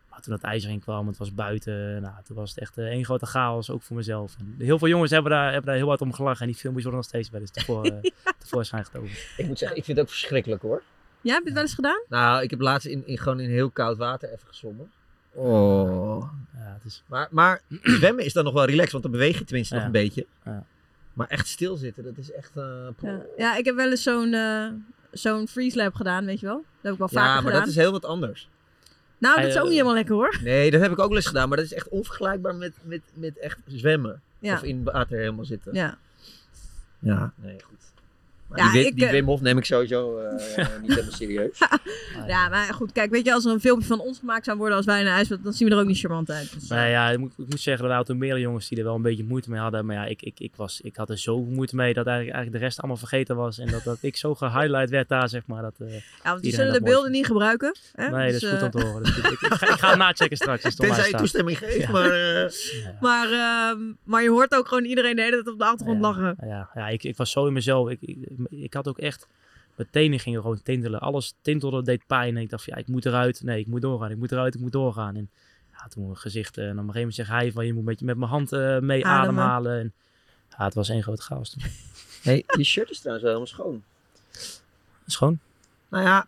Maar 0.10 0.22
toen 0.22 0.34
het 0.34 0.44
ijs 0.44 0.64
erin 0.64 0.80
kwam, 0.80 1.08
het 1.08 1.18
was 1.18 1.34
buiten. 1.34 2.02
Nou, 2.02 2.14
toen 2.24 2.36
was 2.36 2.50
het 2.50 2.60
echt 2.60 2.78
eh, 2.78 2.86
één 2.86 3.06
grote 3.06 3.26
chaos, 3.26 3.70
ook 3.70 3.82
voor 3.82 3.96
mezelf. 3.96 4.36
En 4.40 4.56
heel 4.58 4.78
veel 4.80 4.88
jongens 4.88 5.12
hebben 5.12 5.32
daar, 5.32 5.46
hebben 5.46 5.66
daar 5.66 5.76
heel 5.76 5.88
hard 5.88 6.02
om 6.02 6.14
gelachen. 6.14 6.42
En 6.42 6.48
die 6.48 6.56
filmpjes 6.56 6.84
worden 6.86 7.02
nog 7.02 7.10
steeds 7.10 7.30
wel 7.30 7.42
eens 7.42 7.52
tevoor, 7.52 7.86
eh, 8.04 8.12
tevoorschijn 8.38 8.86
getogen. 8.86 9.10
Ik 9.38 9.48
moet 9.48 9.58
zeggen, 9.58 9.78
ik 9.78 9.84
vind 9.84 9.98
het 9.98 10.06
ook 10.06 10.12
verschrikkelijk 10.12 10.62
hoor. 10.62 10.84
Ja, 11.22 11.34
heb 11.34 11.40
je 11.42 11.46
het 11.46 11.54
wel 11.54 11.64
eens 11.64 11.74
gedaan? 11.74 12.02
Nou, 12.10 12.44
ik 12.44 12.50
heb 12.50 12.60
laatst 12.62 12.88
in, 12.88 13.08
in, 13.08 13.18
gewoon 13.18 13.40
in 13.40 13.50
heel 13.50 13.70
koud 13.70 13.98
water 13.98 14.32
even 14.32 14.48
gezwommen. 14.48 14.92
Oh. 15.34 16.32
Ja, 16.54 16.74
het 16.74 16.86
is... 16.86 17.04
Maar, 17.06 17.28
maar 17.32 17.62
zwemmen 18.00 18.26
is 18.26 18.34
dan 18.34 18.44
nog 18.44 18.54
wel 18.54 18.66
relaxed, 18.66 18.92
want 18.92 19.04
dan 19.04 19.12
beweeg 19.12 19.38
je 19.38 19.44
tenminste 19.44 19.74
nog 19.74 19.82
Ja. 19.84 19.88
een 19.90 19.94
beetje. 19.96 20.26
Ja. 20.46 20.66
Maar 21.20 21.28
echt 21.28 21.48
stilzitten, 21.48 22.04
dat 22.04 22.18
is 22.18 22.32
echt... 22.32 22.52
eh, 22.56 22.88
Ja. 23.02 23.22
ja, 23.38 23.56
ik 23.56 23.66
heb 23.66 23.76
wel 23.76 23.90
eens 23.90 24.04
zo'n 24.04 24.34
eh 24.34 24.68
zo'n 25.12 25.48
freeze 25.48 25.78
lab 25.78 25.96
gedaan, 25.96 26.26
weet 26.26 26.40
je 26.40 26.46
wel. 26.46 26.56
Dat 26.56 26.64
heb 26.82 26.94
ik 26.94 26.98
wel 27.00 27.08
Ja, 27.12 27.18
vaker 27.20 27.34
maar 27.34 27.42
gedaan. 27.44 27.60
dat 27.60 27.70
is 27.70 27.76
heel 27.76 27.92
wat 27.92 28.06
anders. 28.06 28.50
Nou, 29.18 29.36
dat 29.42 29.46
is 29.50 29.52
ook 29.54 29.58
eh, 29.58 29.64
niet 29.64 29.72
helemaal 29.72 29.94
lekker 29.94 30.16
hoor. 30.16 30.40
Nee, 30.44 30.72
dat 30.72 30.82
heb 30.82 30.92
ik 30.92 31.00
ook 31.00 31.08
wel 31.08 31.16
eens 31.18 31.26
gedaan, 31.28 31.48
maar 31.50 31.58
dat 31.58 31.66
is 31.66 31.74
echt 31.74 31.90
onvergelijkbaar 31.90 32.56
met, 32.56 32.74
met, 32.84 33.02
met 33.14 33.38
echt 33.38 33.58
zwemmen. 33.66 34.22
Ja. 34.40 34.54
Of 34.54 34.64
in 34.64 34.84
water 34.84 35.18
helemaal 35.18 35.46
zitten. 35.46 35.74
Ja. 35.74 35.98
Ja, 37.00 37.34
nee, 37.36 37.62
goed. 37.64 37.92
Ja, 38.56 38.72
die, 38.72 38.82
Wim- 38.82 38.88
ik, 38.92 38.96
die 38.96 39.06
eh, 39.06 39.12
Wim 39.12 39.26
Hof 39.26 39.42
neem 39.42 39.58
ik 39.58 39.66
sowieso 39.66 40.18
eh, 40.18 40.32
niet 40.82 40.90
helemaal 40.94 41.12
serieus. 41.12 41.58
Ja, 42.28 42.50
maar 42.50 42.74
goed, 42.74 42.92
kijk, 42.92 43.12
weet 43.12 43.26
je, 43.26 43.34
als 43.34 43.46
er 43.46 43.52
een 43.52 43.60
filmpje 43.60 43.88
van 43.88 44.00
ons 44.00 44.20
gemaakt 44.20 44.46
zou 44.46 44.58
worden 44.58 44.78
als 44.78 44.86
wij 44.86 45.00
in 45.00 45.06
een 45.06 45.12
ijsbad, 45.14 45.44
dan 45.44 45.54
zien 45.54 45.68
we 45.70 45.74
er 45.74 45.80
ook 45.82 45.88
niet 45.88 46.00
charmant 46.00 46.30
uit. 46.32 46.54
Dus, 46.54 46.68
Nee, 46.70 46.92
ja, 46.92 47.10
ik 47.10 47.18
moet, 47.18 47.32
ik 47.38 47.46
moet 47.50 47.60
zeggen, 47.60 47.84
er 47.84 47.90
waren 47.90 48.06
toen 48.06 48.18
meerdere 48.18 48.42
jongens 48.42 48.68
die 48.70 48.78
er 48.78 48.84
wel 48.84 48.96
een 48.96 49.02
beetje 49.02 49.24
moeite 49.24 49.50
mee 49.50 49.60
hadden. 49.60 49.86
Maar 49.86 49.96
ja, 49.96 50.06
ik, 50.06 50.22
ik, 50.22 50.40
ik, 50.40 50.52
was, 50.56 50.82
ik 50.82 50.96
had 50.96 51.10
er 51.10 51.18
zoveel 51.18 51.54
moeite 51.54 51.76
mee 51.76 51.94
dat 51.94 52.06
eigenlijk, 52.06 52.36
eigenlijk 52.36 52.62
de 52.64 52.68
rest 52.68 52.80
allemaal 52.80 52.98
vergeten 52.98 53.36
was. 53.36 53.58
En 53.60 53.68
dat, 53.68 53.84
dat 53.84 53.98
ik 54.02 54.18
zo 54.18 54.36
gehighlight 54.36 54.90
werd 54.90 55.10
daar, 55.10 55.30
zeg 55.30 55.42
maar. 55.46 55.62
Dat, 55.62 55.76
eh, 55.80 55.94
ja, 55.94 56.00
want 56.24 56.42
die 56.42 56.54
zullen 56.54 56.74
de 56.74 56.82
beelden 56.82 57.12
niet 57.12 57.26
gebruiken. 57.26 57.76
Hè? 57.94 58.10
Nee, 58.10 58.32
Dus, 58.32 58.42
dat 58.42 58.52
is 58.52 58.58
goed 58.58 58.66
om 58.66 58.72
te 58.72 58.86
eh, 58.88 58.92
horen. 58.92 59.08
Ik, 59.08 59.16
ik 59.18 59.38
ga, 59.40 59.66
ik 59.74 59.80
ga 59.80 59.90
het 59.96 59.98
nachecken 59.98 60.38
straks. 60.38 60.64
online 60.64 60.94
Tenzij 60.94 61.10
je 61.12 61.18
toestemming 61.18 61.58
geeft, 61.58 61.76
Ja. 61.78 61.92
maar... 61.92 62.12
eh, 62.12 62.50
Maar, 63.00 63.32
ehm, 63.32 63.80
maar 64.04 64.24
je 64.24 64.30
hoort 64.30 64.56
ook 64.56 64.68
gewoon 64.68 64.86
iedereen 64.86 65.16
de 65.16 65.22
hele 65.22 65.34
tijd 65.44 65.48
op 65.48 65.58
de 65.60 65.66
achtergrond 65.66 66.02
lachen. 66.02 66.36
Ja, 66.42 66.70
ja 66.74 66.88
ik, 66.88 67.04
ik 67.04 67.18
was 67.18 67.32
zo 67.32 67.46
in 67.48 67.54
mezelf. 67.54 67.90
Ik, 67.90 68.18
ik, 68.50 68.74
had 68.74 68.88
ook 68.88 68.98
echt... 68.98 69.28
Mijn 69.76 69.92
tenen 69.92 70.20
gingen 70.20 70.42
gewoon 70.42 70.62
tintelen. 70.62 71.00
Alles 71.00 71.36
tintelde, 71.42 71.84
deed 71.84 72.08
pijn. 72.08 72.36
En 72.36 72.42
ik 72.42 72.50
dacht 72.50 72.64
van, 72.64 72.74
ja, 72.76 72.80
ik 72.80 72.88
moet 72.88 73.06
eruit. 73.06 73.44
Nee, 73.44 73.60
ik 73.60 73.68
moet 73.68 73.82
doorgaan. 73.82 74.12
Ik 74.12 74.18
moet 74.18 74.32
eruit, 74.32 74.56
ik 74.56 74.62
moet 74.62 74.72
doorgaan. 74.72 75.16
En 75.16 75.30
ja, 75.72 75.88
toen 75.88 76.04
mijn 76.04 76.18
gezicht... 76.18 76.58
En 76.58 76.64
op 76.64 76.70
een 76.70 76.76
gegeven 76.78 77.00
moment 77.00 77.16
zegt 77.16 77.30
hij 77.30 77.52
van, 77.52 77.66
je 77.66 77.74
moet 77.74 77.84
met, 77.84 78.00
je 78.00 78.06
met 78.06 78.18
mijn 78.18 78.30
hand 78.30 78.52
eh, 78.52 78.60
mee 78.60 79.06
Ademen. 79.06 79.06
ademhalen. 79.06 79.80
En, 79.80 79.94
ja, 80.50 80.64
het 80.64 80.74
was 80.74 80.90
één 80.90 81.04
groot 81.04 81.20
chaos 81.20 81.50
toen. 81.50 81.62
hey, 82.24 82.44
je 82.58 82.64
shirt 82.64 82.90
is 82.90 83.00
trouwens 83.00 83.28
wel 83.28 83.36
helemaal 83.36 83.56
schoon. 83.56 83.84
Schoon? 85.06 85.40
Nou 85.90 86.04
ja, 86.04 86.28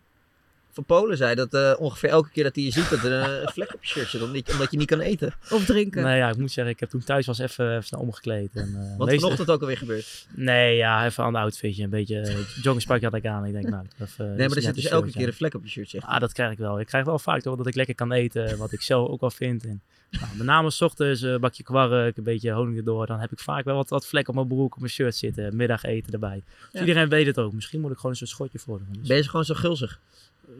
Van 0.72 0.84
Polen 0.84 1.16
zei 1.16 1.34
dat 1.34 1.54
eh, 1.54 1.72
ongeveer 1.78 2.08
elke 2.08 2.30
keer 2.30 2.44
dat 2.44 2.54
hij 2.54 2.64
je 2.64 2.70
ziet 2.70 2.90
dat 2.90 3.04
er 3.04 3.12
een 3.12 3.48
vlek 3.52 3.74
op 3.74 3.82
je 3.84 3.88
shirt 3.88 4.08
zit, 4.08 4.22
omdat 4.22 4.46
je, 4.46 4.52
omdat 4.52 4.70
je 4.70 4.76
niet 4.76 4.86
kan 4.88 5.00
eten. 5.00 5.34
Of 5.50 5.64
drinken. 5.64 6.02
Nee, 6.02 6.16
ja, 6.16 6.28
ik 6.28 6.36
moet 6.36 6.52
zeggen, 6.52 6.72
ik 6.74 6.80
heb 6.80 6.90
toen 6.90 7.04
thuis 7.04 7.26
was 7.26 7.38
even, 7.38 7.70
even 7.70 7.84
snel 7.84 8.00
omgekleed. 8.00 8.50
En, 8.54 8.74
eh, 8.92 8.98
Wat 8.98 9.14
vanochtend 9.14 9.50
ook 9.50 9.60
alweer 9.60 9.76
gebeurd. 9.76 10.26
Nee, 10.34 10.76
ja, 10.76 11.04
even 11.06 11.24
een 11.24 11.34
outfitje. 11.36 11.82
Een 11.84 11.90
beetje 11.90 12.20
uh, 12.20 12.36
joggingspakje 12.62 13.04
had 13.04 13.14
ik 13.14 13.26
aan. 13.26 13.44
Ik 13.44 13.52
denk, 13.52 13.68
nou, 13.68 13.86
even, 14.00 14.26
Nee, 14.36 14.48
maar 14.48 14.56
er 14.56 14.62
zit 14.62 14.74
dus 14.74 14.84
elke 14.86 15.10
keer 15.10 15.26
een 15.26 15.32
vlek 15.34 15.54
op 15.54 15.62
je 15.64 15.70
shirt, 15.70 15.90
zeg. 15.90 16.02
Ah, 16.06 16.20
dat 16.20 16.32
krijg 16.32 16.52
ik 16.52 16.58
wel. 16.58 16.80
Ik 16.80 16.86
krijg 16.86 17.04
wel 17.04 17.18
vaak 17.18 17.40
toch 17.40 17.56
dat 17.56 17.66
ik 17.66 17.74
lekker 17.74 17.94
kan 17.94 18.12
eten, 18.12 18.58
wat 18.58 18.72
ik 18.72 18.80
zelf 18.82 19.08
ook 19.08 19.20
wel 19.20 19.30
vind. 19.30 19.64
En, 19.64 19.82
nou, 20.10 20.36
met 20.36 20.46
name 20.46 20.70
's 20.70 20.80
ochtends 20.80 21.20
een 21.20 21.40
bakje 21.40 21.62
kwark, 21.62 22.16
een 22.16 22.24
beetje 22.24 22.50
honing 22.52 22.76
erdoor. 22.76 23.06
Dan 23.06 23.18
heb 23.20 23.32
ik 23.32 23.38
vaak 23.38 23.64
wel 23.64 23.76
wat, 23.76 23.88
wat 23.88 24.06
vlek 24.06 24.28
op 24.28 24.34
mijn 24.34 24.46
broek, 24.48 24.72
op 24.74 24.78
mijn 24.80 24.92
shirt 24.92 25.16
zitten. 25.16 25.56
Middageten 25.56 26.12
erbij. 26.12 26.42
Dus 26.44 26.66
Ja. 26.72 26.80
iedereen 26.80 27.08
weet 27.08 27.26
het 27.26 27.38
ook. 27.38 27.52
Misschien 27.52 27.80
moet 27.80 27.90
ik 27.90 27.96
gewoon 27.96 28.10
eens 28.10 28.20
een 28.20 28.26
schotje 28.26 28.58
voor 28.58 28.78
doen. 28.78 28.96
Dus, 28.98 29.08
Ben 29.08 29.16
je 29.16 29.28
gewoon 29.28 29.44
zo 29.44 29.54
gulzig? 29.54 30.00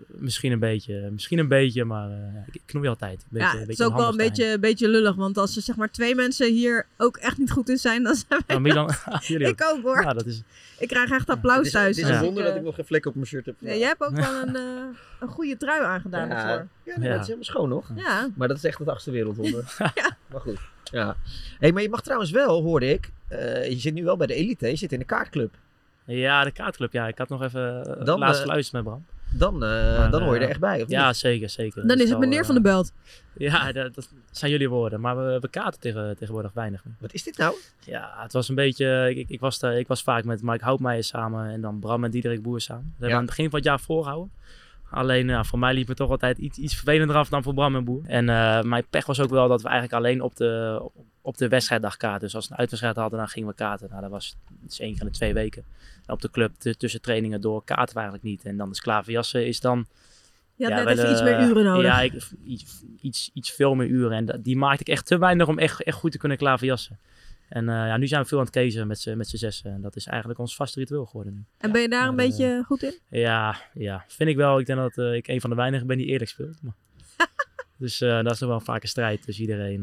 Misschien 0.06 0.52
een 0.52 0.58
beetje, 0.58 1.08
misschien 1.10 1.38
een 1.38 1.48
beetje, 1.48 1.84
maar 1.84 2.10
eh, 2.10 2.16
ja, 2.34 2.44
ik, 2.52 2.60
knoei 2.66 2.88
altijd. 2.88 3.20
Een 3.22 3.26
beetje, 3.30 3.46
Ja, 3.46 3.52
een 3.54 3.60
het 3.60 3.68
is 3.68 3.82
ook 3.82 3.96
wel 3.96 4.08
een 4.08 4.16
beetje, 4.16 4.52
een 4.52 4.60
beetje 4.60 4.88
lullig, 4.88 5.14
want 5.14 5.38
als 5.38 5.56
er 5.56 5.62
zeg 5.62 5.76
maar 5.76 5.90
twee 5.90 6.14
mensen 6.14 6.52
hier 6.52 6.86
ook 6.96 7.16
echt 7.16 7.38
niet 7.38 7.50
goed 7.50 7.68
in 7.68 7.76
zijn, 7.78 8.02
dan 8.02 8.14
zijn 8.14 8.42
wij. 8.46 8.56
Ja, 8.56 8.62
Milan, 8.62 8.86
wel- 9.04 9.18
jullie 9.26 9.46
Ik 9.48 9.62
ook 9.64 9.82
hoor. 9.82 10.02
Ja, 10.02 10.12
dat 10.12 10.26
is, 10.26 10.42
Ik 10.78 10.88
krijg 10.88 11.10
echt 11.10 11.28
applaus 11.30 11.56
Het 11.56 11.66
is, 11.66 11.72
thuis. 11.72 11.96
het 11.96 12.08
is 12.08 12.14
een 12.16 12.22
wonder 12.22 12.44
dat 12.44 12.56
ik 12.56 12.62
nog 12.62 12.74
geen 12.74 12.84
vlek 12.84 13.06
op 13.06 13.14
mijn 13.14 13.26
shirt 13.26 13.46
heb. 13.46 13.54
Ja, 13.58 13.74
jij 13.74 13.86
hebt 13.88 14.02
ook 14.02 14.16
wel 14.16 14.42
een, 14.42 14.56
eh, 14.56 14.62
een 15.20 15.28
goede 15.28 15.56
trui 15.56 15.82
aangedaan 15.84 16.28
Ja, 16.28 16.34
ervoor. 16.48 16.68
ja, 16.84 16.98
nee, 16.98 17.08
dat 17.08 17.20
is 17.20 17.24
helemaal 17.26 17.44
schoon 17.44 17.68
nog. 17.68 17.90
Ja. 17.96 18.28
Maar 18.34 18.48
dat 18.48 18.56
is 18.56 18.64
echt 18.64 18.78
het 18.78 18.88
achtste 18.88 19.10
wereldwonder. 19.10 19.64
Maar 20.32 20.40
goed. 20.40 20.58
Ja. 20.84 21.16
Hey, 21.58 21.72
maar 21.72 21.82
je 21.82 21.88
mag 21.88 22.02
trouwens 22.02 22.30
wel, 22.30 22.62
hoorde 22.62 22.90
ik. 22.92 23.10
eh, 23.28 23.68
je 23.70 23.78
zit 23.78 23.94
nu 23.94 24.04
wel 24.04 24.16
bij 24.16 24.26
de 24.26 24.34
elite, 24.34 24.66
je 24.68 24.76
zit 24.76 24.92
in 24.92 24.98
de 24.98 25.04
kaartclub. 25.04 25.54
ja, 26.04 26.44
de 26.44 26.50
kaartclub. 26.50 26.92
Ja, 26.92 27.08
ik 27.08 27.18
had 27.18 27.28
nog 27.28 27.42
even 27.42 27.84
Dan, 27.84 28.04
dan, 28.04 28.18
laatst 28.18 28.40
geluisterd 28.40 28.84
met 28.84 28.92
Bram. 28.92 29.04
Dan, 29.34 29.54
eh, 29.54 29.60
Maar, 29.98 30.10
dan 30.10 30.22
hoor 30.22 30.32
je 30.34 30.38
er 30.38 30.44
eh, 30.44 30.50
echt 30.50 30.60
bij, 30.60 30.82
of 30.82 30.88
Ja, 30.88 31.06
niet? 31.06 31.16
zeker, 31.16 31.50
zeker. 31.50 31.86
Dan 31.86 32.00
is 32.00 32.10
het 32.10 32.18
meneer 32.18 32.40
eh, 32.40 32.44
van 32.46 32.54
de 32.54 32.60
Belt. 32.60 32.92
Ja, 33.36 33.72
dat, 33.72 33.94
dat 33.94 34.08
zijn 34.30 34.50
jullie 34.50 34.68
woorden. 34.68 35.00
Maar 35.00 35.16
we, 35.16 35.38
we 35.40 35.48
kaarten 35.48 35.80
tegen, 35.80 36.16
tegenwoordig 36.18 36.52
weinig. 36.52 36.82
Wat 36.98 37.12
is 37.12 37.22
dit 37.22 37.36
nou? 37.38 37.54
Ja, 37.84 38.14
het 38.16 38.32
was 38.32 38.48
een 38.48 38.54
beetje... 38.54 39.14
Ik, 39.16 39.28
ik, 39.28 39.40
was, 39.40 39.58
daar- 39.58 39.78
ik 39.78 39.86
was 39.88 40.02
vaak 40.02 40.24
met 40.24 40.42
Mike 40.42 40.64
Houtmeijer 40.64 41.04
samen 41.04 41.50
en 41.50 41.60
dan 41.60 41.78
Bram 41.78 42.04
en 42.04 42.10
Diederik 42.10 42.42
Boer 42.42 42.60
samen. 42.60 42.82
Dat 42.82 42.90
hebben 42.90 43.06
we 43.06 43.12
Ja. 43.12 43.14
aan 43.16 43.20
het 43.26 43.28
begin 43.36 43.50
van 43.50 43.58
het 43.58 43.68
jaar 43.68 43.80
voorgehouden. 43.80 44.30
Alleen 44.92 45.28
ja, 45.28 45.44
voor 45.44 45.58
mij 45.58 45.74
liep 45.74 45.88
het 45.88 45.96
toch 45.96 46.10
altijd 46.10 46.38
iets, 46.38 46.58
iets 46.58 46.74
vervelender 46.74 47.16
af 47.16 47.28
dan 47.28 47.42
voor 47.42 47.54
Bram 47.54 47.76
en 47.76 47.84
Boer. 47.84 48.02
En 48.06 48.28
eh, 48.28 48.62
mijn 48.62 48.84
pech 48.90 49.06
was 49.06 49.20
ook 49.20 49.30
wel 49.30 49.48
dat 49.48 49.62
we 49.62 49.68
eigenlijk 49.68 50.04
alleen 50.04 50.22
op 50.22 50.36
de, 50.36 50.82
op 51.20 51.36
de 51.36 51.48
wedstrijddag 51.48 51.96
kaarten. 51.96 52.20
Dus 52.20 52.34
als 52.34 52.44
we 52.44 52.52
een 52.52 52.58
uitwedstrijd 52.58 52.96
hadden, 52.96 53.18
dan 53.18 53.28
gingen 53.28 53.48
we 53.48 53.54
kaarten. 53.54 53.88
Nou, 53.90 54.02
dat 54.02 54.10
was 54.10 54.36
is 54.68 54.80
één 54.80 54.92
keer 54.92 55.00
in 55.00 55.06
de 55.06 55.12
twee 55.12 55.34
weken. 55.34 55.64
En 56.06 56.14
op 56.14 56.20
de 56.20 56.30
club 56.30 56.54
tussen 56.54 57.00
trainingen 57.00 57.40
door 57.40 57.64
kaarten 57.64 57.94
we 57.94 58.00
eigenlijk 58.00 58.30
niet. 58.30 58.44
En 58.44 58.56
dan 58.56 58.70
de 58.70 58.80
klaverjassen 58.80 59.46
is 59.46 59.60
dan... 59.60 59.86
Je 60.56 60.64
had 60.64 60.72
Ja, 60.72 60.84
net 60.84 60.84
wij 60.84 61.04
even 61.04 61.12
iets 61.12 61.22
meer 61.22 61.40
uren 61.40 61.64
nodig. 61.64 61.84
Ja, 61.84 62.00
ik, 62.00 62.12
iets, 62.44 62.82
iets, 63.00 63.30
iets 63.34 63.50
veel 63.50 63.74
meer 63.74 63.86
uren. 63.86 64.28
En 64.28 64.42
die 64.42 64.56
maakte 64.56 64.80
ik 64.80 64.88
echt 64.88 65.06
te 65.06 65.18
weinig 65.18 65.48
om 65.48 65.58
echt, 65.58 65.82
echt 65.82 65.96
goed 65.96 66.12
te 66.12 66.18
kunnen 66.18 66.38
klaverjassen. 66.38 66.98
En 67.52 67.68
eh, 67.68 67.74
ja, 67.74 67.96
nu 67.96 68.06
zijn 68.06 68.22
we 68.22 68.28
veel 68.28 68.38
aan 68.38 68.44
het 68.44 68.52
kezen 68.52 68.86
met 68.86 69.00
z'n 69.00 69.22
zessen. 69.22 69.72
En 69.72 69.80
dat 69.80 69.96
is 69.96 70.06
eigenlijk 70.06 70.38
ons 70.38 70.56
vaste 70.56 70.78
ritueel 70.78 71.06
geworden 71.06 71.34
nu. 71.34 71.44
En 71.58 71.72
ben 71.72 71.80
je 71.80 71.88
daar 71.88 72.08
een 72.08 72.14
Maar, 72.14 72.24
eh, 72.24 72.30
beetje 72.30 72.62
goed 72.66 72.82
in? 72.82 72.98
Ja, 73.08 73.60
ja, 73.74 74.04
vind 74.08 74.28
ik 74.28 74.36
wel. 74.36 74.58
Ik 74.58 74.66
denk 74.66 74.78
dat 74.78 74.98
eh, 74.98 75.14
ik 75.14 75.28
een 75.28 75.40
van 75.40 75.50
de 75.50 75.56
weinigen 75.56 75.86
ben 75.86 75.96
die 75.96 76.06
eerlijk 76.06 76.30
speelt. 76.30 76.62
Maar... 76.62 76.74
dus 77.76 77.98
dat 77.98 78.30
is 78.30 78.38
nog 78.38 78.48
wel 78.48 78.60
vaak 78.60 78.82
een 78.82 78.88
strijd 78.88 79.22
tussen 79.22 79.44
iedereen. 79.44 79.80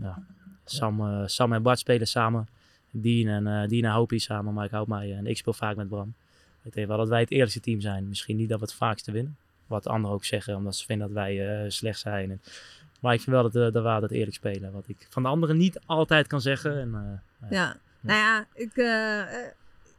ja. 0.00 0.22
Sam, 0.64 1.28
Sam 1.28 1.52
en 1.52 1.62
Bart 1.62 1.78
spelen 1.78 2.06
samen. 2.06 2.48
Dean 2.90 3.28
en, 3.28 3.62
eh 3.62 3.68
Dean 3.68 3.84
en 3.84 3.90
Hopi 3.90 4.18
samen, 4.18 4.54
Mike 4.54 4.74
Houtmeijer. 4.74 5.16
En 5.16 5.26
ik 5.26 5.36
speel 5.36 5.52
vaak 5.52 5.76
met 5.76 5.88
Bram. 5.88 6.14
Ik 6.62 6.72
denk 6.72 6.86
wel 6.88 6.96
dat 6.96 7.08
wij 7.08 7.20
het 7.20 7.30
eerlijkste 7.30 7.60
team 7.60 7.80
zijn. 7.80 8.08
Misschien 8.08 8.36
niet 8.36 8.48
dat 8.48 8.58
we 8.58 8.64
het 8.64 8.74
vaakste 8.74 9.12
winnen. 9.12 9.36
Wat 9.66 9.86
anderen 9.86 10.16
ook 10.16 10.24
zeggen, 10.24 10.56
omdat 10.56 10.76
ze 10.76 10.84
vinden 10.84 11.06
dat 11.06 11.16
wij 11.16 11.64
slecht 11.70 11.98
zijn. 11.98 12.30
En, 12.30 12.40
maar 12.98 13.14
ik 13.14 13.20
vind 13.20 13.36
wel 13.36 13.42
dat, 13.50 13.54
eh, 13.56 13.72
dat 13.72 13.82
we 13.82 13.88
altijd 13.88 14.10
eerlijk 14.10 14.34
spelen. 14.36 14.72
Wat 14.72 14.84
ik 14.88 15.06
van 15.08 15.22
de 15.22 15.28
anderen 15.28 15.56
niet 15.56 15.80
altijd 15.86 16.26
kan 16.26 16.40
zeggen. 16.40 16.80
En, 16.80 17.20
eh, 17.40 17.50
Ja. 17.50 17.76
Nou 18.00 18.18
ja, 18.18 18.46
ik, 18.54 18.76
eh, 18.76 19.22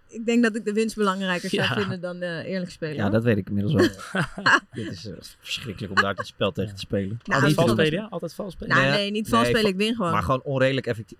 ik 0.07 0.25
denk 0.25 0.43
dat 0.43 0.55
ik 0.55 0.65
de 0.65 0.73
winst 0.73 0.95
belangrijker 0.95 1.49
zou 1.49 1.61
Ja. 1.61 1.73
vinden 1.75 2.01
dan 2.01 2.21
eh, 2.21 2.45
eerlijk 2.45 2.71
spelen. 2.71 2.95
Ja, 2.95 3.01
hoor. 3.01 3.11
dat 3.11 3.23
weet 3.23 3.37
ik 3.37 3.47
inmiddels 3.47 3.73
wel. 3.75 4.23
Dit 4.73 4.91
is 4.91 5.09
verschrikkelijk 5.39 5.93
om 5.95 6.01
daar 6.01 6.15
het 6.15 6.27
spel 6.27 6.51
tegen 6.51 6.73
te 6.73 6.79
spelen. 6.79 7.07
Nou, 7.07 7.19
altijd 7.41 7.55
dat 7.55 7.65
vals 7.65 7.71
spelen, 7.71 8.01
ja? 8.01 8.07
Altijd 8.09 8.33
vals 8.33 8.53
spelen. 8.53 8.77
Nou, 8.77 8.89
nee, 8.89 9.11
niet 9.11 9.29
vals 9.29 9.47
spelen, 9.47 9.69
ik 9.69 9.75
win 9.75 9.95
gewoon. 9.95 10.11
Maar 10.11 10.23
gewoon 10.23 10.41
onredelijk, 10.43 10.87
effectief, 10.87 11.17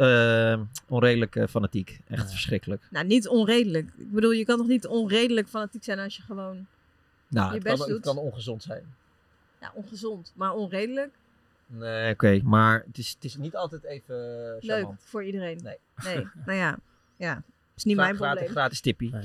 onredelijk 0.88 1.46
fanatiek. 1.50 2.00
Echt 2.08 2.30
verschrikkelijk. 2.30 2.88
Nou, 2.90 3.06
niet 3.06 3.28
onredelijk. 3.28 3.88
Ik 3.98 4.12
bedoel, 4.12 4.32
je 4.32 4.46
kan 4.46 4.58
toch 4.58 4.68
niet 4.68 4.88
onredelijk 4.88 5.48
fanatiek 5.48 5.84
zijn 5.84 6.00
als 6.00 6.16
je 6.16 6.22
gewoon 6.22 6.66
Nou, 7.28 7.48
je 7.48 7.54
het 7.54 7.64
best 7.64 7.78
kan, 7.78 7.88
doet? 7.88 7.96
het 7.96 8.06
kan 8.06 8.18
ongezond 8.18 8.64
zijn. 8.64 8.84
Ja, 9.62 9.72
ongezond, 9.74 10.34
maar 10.36 10.54
onredelijk. 10.54 11.10
Nee, 11.72 12.14
oké. 12.14 12.40
Maar 12.44 12.84
het 12.88 12.98
is, 12.98 13.10
het 13.10 13.24
is 13.24 13.36
niet 13.36 13.56
altijd 13.56 13.84
even 13.84 14.16
eh, 14.16 14.62
Leuk 14.62 14.78
charmant. 14.78 15.04
voor 15.04 15.24
iedereen. 15.24 15.60
Nee. 15.64 15.78
Nee, 16.04 16.28
nou 16.46 16.58
ja. 16.58 16.78
Ja, 17.18 17.44
is 17.76 17.84
niet 17.84 17.96
mijn 17.96 18.16
gratis, 18.16 18.34
probleem. 18.34 18.52
Gratis 18.52 18.82
tippie. 18.82 19.16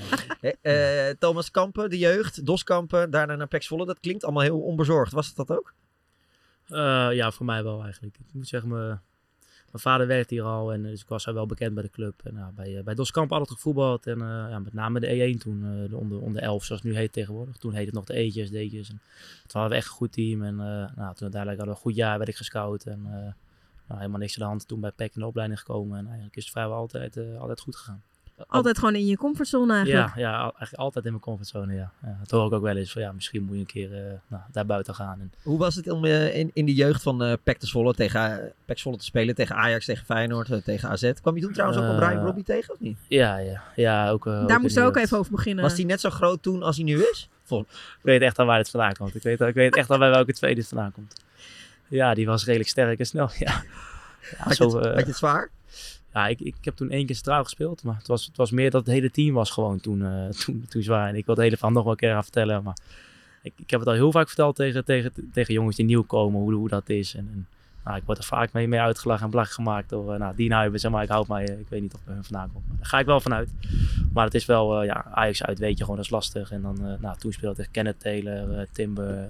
Hè, 0.41 0.49
eh, 0.61 1.15
Thomas 1.19 1.51
Kampen, 1.51 1.89
de 1.89 1.97
jeugd. 1.97 2.45
Dos 2.45 2.63
Kampen, 2.63 3.11
daarna 3.11 3.35
naar 3.35 3.47
Pek 3.47 3.63
Zwolle. 3.63 3.85
Dat 3.85 3.99
klinkt 3.99 4.23
allemaal 4.23 4.43
heel 4.43 4.61
onbezorgd. 4.61 5.11
Was 5.11 5.27
het 5.27 5.35
dat 5.35 5.51
ook? 5.51 5.73
Eh, 6.67 7.09
ja, 7.11 7.31
voor 7.31 7.45
mij 7.45 7.63
wel 7.63 7.83
eigenlijk. 7.83 8.17
Ik 8.17 8.33
moet 8.33 8.47
zeggen, 8.47 8.69
mijn, 8.69 9.01
mijn 9.75 9.87
vader 9.87 10.07
werkt 10.07 10.29
hier 10.29 10.43
al 10.43 10.73
en 10.73 10.83
dus 10.83 11.01
ik 11.01 11.07
was 11.07 11.25
wel 11.25 11.45
bekend 11.45 11.73
bij 11.73 11.83
de 11.83 11.89
club. 11.89 12.21
En, 12.23 12.33
nou, 12.33 12.53
bij, 12.53 12.77
eh, 12.77 12.83
bij 12.83 12.95
Doskamp 12.95 13.31
altijd 13.31 13.51
gevoetbald 13.51 14.07
en 14.07 14.21
eh, 14.21 14.27
ja, 14.27 14.59
met 14.59 14.73
name 14.73 14.99
de 14.99 15.07
E1 15.07 15.37
toen, 15.39 15.63
eh, 15.63 15.89
de 15.89 15.97
onder, 15.97 16.21
onder 16.21 16.41
11 16.41 16.63
zoals 16.63 16.81
het 16.81 16.91
nu 16.91 16.97
heet 16.97 17.13
tegenwoordig. 17.13 17.57
Toen 17.57 17.71
heette 17.71 17.85
het 17.85 17.93
nog 17.93 18.05
de 18.05 18.13
E'tjes, 18.13 18.49
D'tjes. 18.49 18.89
En 18.89 19.01
toen 19.47 19.61
hadden 19.61 19.69
we 19.69 19.75
echt 19.75 19.87
een 19.87 19.97
goed 19.97 20.11
team 20.11 20.43
en 20.43 20.59
eh, 20.59 20.65
nou, 20.95 21.13
toen 21.15 21.21
uiteindelijk 21.21 21.45
hadden 21.45 21.65
we 21.65 21.71
een 21.71 21.75
goed 21.75 21.95
jaar, 21.95 22.17
werd 22.17 22.29
ik 22.29 22.35
gescout. 22.35 22.83
En 22.83 22.99
eh, 23.05 23.33
nou, 23.87 23.99
helemaal 23.99 24.19
niks 24.19 24.33
aan 24.33 24.43
de 24.43 24.49
hand, 24.49 24.67
toen 24.67 24.79
bij 24.79 24.91
PEC 24.91 25.15
in 25.15 25.21
de 25.21 25.27
opleiding 25.27 25.59
gekomen 25.59 25.97
en 25.97 26.05
eigenlijk 26.05 26.35
is 26.35 26.43
het 26.43 26.51
vrijwel 26.51 26.77
altijd, 26.77 27.17
eh, 27.17 27.39
altijd 27.39 27.59
goed 27.59 27.75
gegaan. 27.75 28.03
Altijd 28.47 28.77
gewoon 28.77 28.95
in 28.95 29.05
je 29.05 29.17
comfortzone 29.17 29.73
eigenlijk. 29.73 30.15
Ja, 30.15 30.21
ja, 30.21 30.39
eigenlijk 30.41 30.73
altijd 30.75 31.05
in 31.05 31.11
mijn 31.11 31.23
comfortzone, 31.23 31.73
ja. 31.73 31.91
ja. 32.03 32.17
Dat 32.19 32.31
hoor 32.31 32.45
ik 32.47 32.53
ook 32.53 32.61
wel 32.61 32.75
eens 32.75 32.91
van, 32.91 33.01
ja, 33.01 33.11
misschien 33.11 33.43
moet 33.43 33.53
je 33.53 33.59
een 33.59 33.65
keer 33.65 33.93
eh, 33.93 34.13
nou, 34.27 34.43
daar 34.51 34.65
buiten 34.65 34.95
gaan. 34.95 35.19
En, 35.19 35.31
Hoe 35.43 35.57
was 35.57 35.75
het 35.75 35.89
om 35.89 36.05
eh, 36.05 36.35
in, 36.37 36.51
in 36.53 36.65
de 36.65 36.73
jeugd 36.73 37.01
van 37.03 37.23
eh 37.23 37.33
PEC 37.43 37.57
te 37.57 37.67
Zwolle 37.67 37.93
tegen 37.93 38.31
uh, 38.31 38.45
PEC 38.65 38.79
Zwolle 38.79 38.97
te 38.97 39.03
spelen? 39.03 39.35
Tegen 39.35 39.55
Ajax, 39.55 39.85
tegen 39.85 40.05
Feyenoord, 40.05 40.63
tegen 40.65 40.89
AZ? 40.89 41.11
Kwam 41.21 41.35
je 41.35 41.41
toen 41.41 41.53
trouwens 41.53 41.81
ook 41.81 41.89
Eh, 41.89 41.97
Brian 41.97 42.25
Robbie 42.25 42.43
tegen 42.43 42.73
of 42.73 42.79
niet? 42.79 42.97
ja, 43.07 43.37
ja, 43.37 43.61
ja, 43.75 44.09
ook... 44.09 44.27
eh, 44.27 44.47
Daar 44.47 44.59
moesten 44.59 44.81
de 44.83 44.89
we 44.91 44.95
ook 44.97 45.03
even 45.03 45.17
over 45.17 45.31
beginnen. 45.31 45.63
Was 45.63 45.73
hij 45.75 45.83
net 45.85 45.99
zo 46.01 46.09
groot 46.09 46.41
toen 46.41 46.63
als 46.63 46.75
hij 46.75 46.85
nu 46.85 47.01
is? 47.11 47.29
Vol- 47.43 47.65
Ik 47.69 47.99
weet 48.01 48.21
echt 48.21 48.39
al 48.39 48.45
waar 48.45 48.57
het 48.57 48.69
vandaan 48.69 48.93
komt. 48.93 49.15
Ik 49.15 49.23
weet, 49.23 49.41
ik 49.41 49.53
weet 49.53 49.75
echt 49.75 49.89
al 49.89 49.97
bij 49.97 50.09
welke 50.09 50.33
tweede 50.33 50.59
het 50.59 50.69
vandaan 50.69 50.91
komt. 50.91 51.13
Ja, 51.87 52.13
die 52.13 52.25
was 52.25 52.45
redelijk 52.45 52.69
sterk 52.69 52.99
en 52.99 53.05
snel, 53.05 53.29
ja. 53.39 53.63
ja 54.31 54.37
Had 54.37 54.57
je 54.57 54.63
het- 54.63 54.73
had 54.73 54.83
je 54.99 55.05
het 55.05 55.15
zwaar? 55.15 55.49
Ja, 56.15 56.27
ik, 56.27 56.39
ik 56.39 56.55
heb 56.61 56.75
toen 56.75 56.89
één 56.89 57.05
keer 57.05 57.15
centraal 57.15 57.43
gespeeld. 57.43 57.83
Maar 57.83 57.95
het 57.95 58.07
was, 58.07 58.25
het 58.25 58.37
was 58.37 58.51
meer 58.51 58.71
dat 58.71 58.85
het 58.85 58.95
hele 58.95 59.11
team 59.11 59.33
was 59.33 59.51
gewoon 59.51 59.79
toen, 59.79 60.05
eh, 60.05 60.29
toen, 60.45 60.65
toen 60.69 60.83
zwaar. 60.83 61.07
En 61.07 61.15
ik 61.15 61.25
wil 61.25 61.35
het 61.35 61.43
hele 61.43 61.55
verhaal 61.55 61.73
nog 61.73 61.83
wel 61.83 61.91
een 61.91 61.97
keer 61.97 62.11
gaan 62.11 62.23
vertellen. 62.23 62.63
Maar 62.63 62.77
ik, 63.41 63.53
ik 63.55 63.69
heb 63.69 63.79
het 63.79 63.89
al 63.89 63.95
heel 63.95 64.11
vaak 64.11 64.27
verteld 64.27 64.55
tegen, 64.55 64.85
tegen, 64.85 65.11
tegen 65.33 65.53
jongens 65.53 65.75
die 65.75 65.85
nieuw 65.85 66.03
komen, 66.03 66.41
hoe, 66.41 66.53
hoe 66.53 66.67
dat 66.67 66.89
is. 66.89 67.15
En, 67.15 67.29
en 67.33 67.47
nou, 67.85 67.97
ik 67.97 68.03
word 68.05 68.17
er 68.17 68.23
vaak 68.23 68.53
mee, 68.53 68.67
mee 68.67 68.79
uitgelachen 68.79 69.23
en 69.23 69.29
belachelijk 69.29 69.67
gemaakt 69.67 69.89
door 69.89 70.13
uh, 70.13 70.19
nou, 70.19 70.35
die 70.35 70.77
zeg 70.79 70.91
maar, 70.91 71.03
ik 71.03 71.09
houd 71.09 71.27
mij, 71.27 71.47
eh, 71.47 71.59
ik 71.59 71.69
weet 71.69 71.81
niet 71.81 71.93
of 71.93 72.03
bij 72.03 72.13
hun 72.13 72.23
vandaan 72.23 72.51
komt. 72.53 72.67
Maar 72.67 72.77
daar 72.77 72.85
ga 72.85 72.99
ik 72.99 73.05
wel 73.05 73.21
vanuit. 73.21 73.49
Maar 74.13 74.25
het 74.25 74.33
is 74.33 74.45
wel, 74.45 74.81
uh, 74.81 74.87
ja, 74.87 75.05
Ajax 75.11 75.43
uit 75.43 75.59
weet 75.59 75.77
je 75.77 75.83
gewoon, 75.83 75.95
dat 75.95 76.05
is 76.05 76.11
lastig. 76.11 76.51
En 76.51 76.61
dan, 76.61 76.77
uh, 76.81 76.93
nou, 76.99 77.17
toen 77.17 77.31
speelde 77.31 77.61
ik 77.61 77.69
Kenneth 77.71 77.99
Taylor, 77.99 78.49
uh, 78.49 78.65
Timber, 78.71 79.27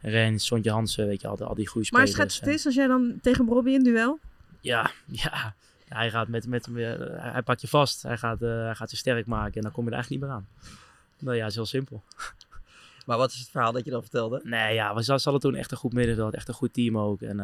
Rens, 0.00 0.46
Sontje 0.46 0.70
Hansen, 0.70 1.06
weet 1.06 1.20
je, 1.20 1.28
al, 1.28 1.38
al 1.38 1.54
die 1.54 1.66
goede 1.66 1.88
Maar 1.90 2.06
spelers. 2.06 2.10
schets 2.10 2.40
het 2.40 2.48
eens 2.48 2.66
als 2.66 2.74
jij 2.74 2.86
dan 2.86 3.18
tegen 3.22 3.48
Robbie 3.48 3.74
in 3.74 3.82
duel? 3.82 4.18
Ja, 4.60 4.90
ja. 5.22 5.54
Hij 5.88 6.10
gaat 6.10 6.28
met, 6.28 6.46
met, 6.46 6.68
met 6.68 6.98
hij 7.16 7.42
pakt 7.42 7.60
je 7.60 7.68
vast, 7.68 8.02
hij 8.02 8.16
gaat, 8.16 8.42
uh, 8.42 8.48
hij 8.48 8.74
gaat 8.74 8.90
je 8.90 8.96
sterk 8.96 9.26
maken 9.26 9.54
en 9.54 9.62
dan 9.62 9.72
kom 9.72 9.84
je 9.84 9.90
er 9.90 9.96
eigenlijk 9.96 10.22
niet 10.22 10.30
meer 10.30 10.40
aan. 10.40 10.48
Nou 11.18 11.36
ja, 11.36 11.42
het 11.42 11.50
is 11.50 11.56
heel 11.56 11.66
simpel. 11.66 12.02
Maar 13.06 13.18
wat 13.18 13.32
is 13.32 13.38
het 13.38 13.48
verhaal 13.48 13.72
dat 13.72 13.84
je 13.84 13.90
dan 13.90 14.00
vertelde? 14.00 14.40
Nee, 14.44 14.74
ja, 14.74 14.94
we 14.94 15.04
hadden 15.06 15.40
toen 15.40 15.54
echt 15.54 15.70
een 15.70 15.76
goed 15.76 15.92
middenveld, 15.92 16.34
echt 16.34 16.48
een 16.48 16.54
goed 16.54 16.72
team 16.72 16.98
ook. 16.98 17.22
En 17.22 17.38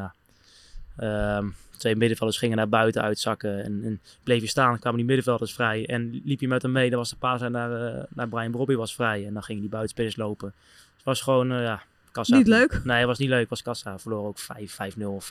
uh, 0.98 1.36
um, 1.36 1.54
twee 1.76 1.96
middenvelders 1.96 2.38
gingen 2.38 2.56
naar 2.56 2.68
buiten 2.68 3.02
uitzakken 3.02 3.64
en, 3.64 3.80
en 3.84 4.00
bleef 4.22 4.40
je 4.40 4.48
staan, 4.48 4.78
kwamen 4.78 4.98
die 4.98 5.06
middenvelders 5.06 5.52
vrij. 5.52 5.86
En 5.86 6.20
liep 6.24 6.40
je 6.40 6.48
met 6.48 6.62
hem 6.62 6.72
mee, 6.72 6.90
dan 6.90 6.98
was 6.98 7.10
de 7.10 7.16
paas 7.16 7.40
naar, 7.40 7.94
uh, 7.94 8.02
naar 8.08 8.28
Brian 8.28 8.52
Robbie 8.52 8.76
was 8.76 8.94
vrij 8.94 9.26
en 9.26 9.32
dan 9.32 9.42
gingen 9.42 9.60
die 9.60 9.70
buitenspelers 9.70 10.16
lopen. 10.16 10.52
Dus 10.56 10.94
het 10.96 11.04
was 11.04 11.20
gewoon, 11.20 11.52
uh, 11.52 11.62
ja, 11.62 11.82
kassa. 12.12 12.36
Niet 12.36 12.46
leuk? 12.46 12.80
Nee, 12.84 12.98
het 12.98 13.06
was 13.06 13.18
niet 13.18 13.28
leuk, 13.28 13.40
het 13.40 13.48
was 13.48 13.62
kassa. 13.62 13.98
Verloren 13.98 14.28
ook 14.28 14.38
5, 14.38 14.78
5-0 14.98 15.02
of 15.04 15.30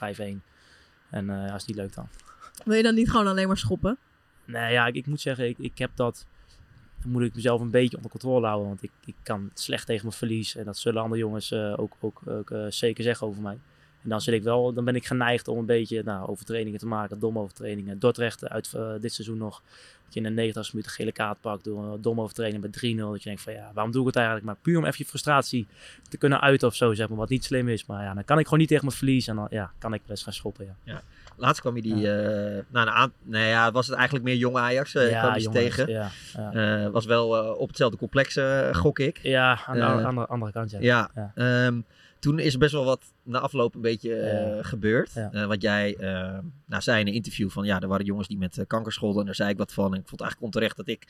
En 1.10 1.24
uh, 1.28 1.46
ja, 1.46 1.54
is 1.54 1.64
niet 1.64 1.76
leuk 1.76 1.94
dan. 1.94 2.08
Wil 2.64 2.76
je 2.76 2.82
dan 2.82 2.94
niet 2.94 3.10
gewoon 3.10 3.26
alleen 3.26 3.46
maar 3.46 3.58
schoppen? 3.58 3.98
Nee, 4.44 4.72
ja, 4.72 4.86
ik, 4.86 4.94
ik 4.94 5.06
moet 5.06 5.20
zeggen, 5.20 5.48
ik, 5.48 5.58
ik 5.58 5.78
heb 5.78 5.90
dat. 5.94 6.26
Dan 7.02 7.10
moet 7.10 7.22
ik 7.22 7.34
mezelf 7.34 7.60
een 7.60 7.70
beetje 7.70 7.96
onder 7.96 8.10
controle 8.10 8.46
houden. 8.46 8.68
Want 8.68 8.82
ik, 8.82 8.90
ik 9.04 9.14
kan 9.22 9.50
slecht 9.54 9.86
tegen 9.86 10.02
mijn 10.02 10.16
verlies. 10.16 10.56
En 10.56 10.64
dat 10.64 10.78
zullen 10.78 11.02
andere 11.02 11.20
jongens 11.20 11.50
uh, 11.50 11.74
ook, 11.76 11.96
ook, 12.00 12.20
ook 12.26 12.50
uh, 12.50 12.66
zeker 12.68 13.04
zeggen 13.04 13.26
over 13.26 13.42
mij. 13.42 13.58
En 14.02 14.08
dan, 14.08 14.20
zit 14.20 14.34
ik 14.34 14.42
wel, 14.42 14.72
dan 14.72 14.84
ben 14.84 14.94
ik 14.94 15.06
geneigd 15.06 15.48
om 15.48 15.58
een 15.58 15.66
beetje 15.66 16.02
nou, 16.02 16.28
overtrainingen 16.28 16.78
te 16.78 16.86
maken, 16.86 17.18
domme 17.18 17.40
overtrainingen. 17.40 17.98
Dordrecht 17.98 18.48
uit 18.48 18.72
uh, 18.76 18.92
dit 19.00 19.12
seizoen 19.12 19.38
nog. 19.38 19.62
Dat 20.04 20.14
je 20.14 20.20
in 20.20 20.26
de 20.26 20.42
90 20.42 20.72
minuten 20.72 20.92
gele 20.92 21.12
kaart 21.12 21.40
pakt 21.40 21.64
door 21.64 21.84
een 21.84 22.02
domme 22.02 22.22
overtraining 22.22 22.62
met 22.62 22.76
3-0. 22.76 22.96
Dat 22.96 23.22
je 23.22 23.28
denkt 23.28 23.42
van 23.42 23.52
ja, 23.52 23.70
waarom 23.74 23.92
doe 23.92 24.00
ik 24.00 24.06
het 24.06 24.16
eigenlijk? 24.16 24.46
Maar 24.46 24.56
puur 24.62 24.78
om 24.78 24.84
even 24.84 24.98
je 24.98 25.04
frustratie 25.04 25.66
te 26.08 26.16
kunnen 26.16 26.40
uiten 26.40 26.68
of 26.68 26.74
zo, 26.74 26.94
zeg 26.94 27.08
maar. 27.08 27.18
Wat 27.18 27.28
niet 27.28 27.44
slim 27.44 27.68
is. 27.68 27.86
Maar 27.86 28.04
ja, 28.04 28.14
dan 28.14 28.24
kan 28.24 28.38
ik 28.38 28.44
gewoon 28.44 28.58
niet 28.58 28.68
tegen 28.68 28.84
mijn 28.84 28.96
verlies. 28.96 29.26
En 29.26 29.36
dan 29.36 29.46
ja, 29.50 29.72
kan 29.78 29.94
ik 29.94 30.02
eens 30.08 30.22
gaan 30.22 30.32
schoppen, 30.32 30.64
ja. 30.64 30.74
ja. 30.82 31.02
Laatst 31.36 31.60
kwam 31.60 31.76
je 31.76 31.82
die, 31.82 31.96
ja. 31.96 32.50
uh, 32.50 32.62
nou, 32.68 32.88
aan, 32.88 33.12
nou 33.22 33.44
ja, 33.44 33.72
was 33.72 33.86
het 33.86 33.96
eigenlijk 33.96 34.24
meer 34.24 34.36
jong 34.36 34.56
Ajax, 34.56 34.94
uh, 34.94 35.10
ja, 35.10 35.20
kwam 35.20 35.38
je 35.38 35.48
tegen. 35.48 35.88
Ja, 35.88 36.10
ja. 36.32 36.84
Uh, 36.84 36.90
was 36.90 37.04
wel 37.04 37.54
op 37.54 37.68
hetzelfde 37.68 37.96
complex, 37.96 38.38
gok 38.72 38.98
ik. 38.98 39.18
Ja, 39.22 39.58
aan 39.66 39.76
de 39.76 39.84
andere, 39.84 40.26
andere 40.26 40.52
kant, 40.52 40.70
ja. 40.70 40.78
Ja, 40.80 41.10
ja. 41.34 41.66
Um, 41.66 41.84
toen 42.18 42.38
is 42.38 42.52
er 42.52 42.58
best 42.58 42.72
wel 42.72 42.84
wat 42.84 43.12
na 43.22 43.38
afloop 43.38 43.74
een 43.74 43.80
beetje 43.80 44.14
ja. 44.14 44.62
gebeurd. 44.62 45.12
Ja. 45.12 45.46
wat 45.46 45.62
jij 45.62 45.96
nou, 46.66 46.82
zei 46.82 47.00
in 47.00 47.06
een 47.06 47.14
interview 47.14 47.50
van, 47.50 47.64
ja, 47.64 47.80
er 47.80 47.88
waren 47.88 48.04
jongens 48.04 48.28
die 48.28 48.38
met 48.38 48.64
kanker 48.66 48.92
scholden. 48.92 49.20
En 49.20 49.26
daar 49.26 49.34
zei 49.34 49.50
ik 49.50 49.56
wat 49.56 49.72
van. 49.72 49.94
En 49.94 50.00
ik 50.00 50.08
vond 50.08 50.20
het 50.20 50.20
eigenlijk 50.20 50.54
onterecht 50.54 50.76
dat 50.76 50.88
ik 50.88 51.06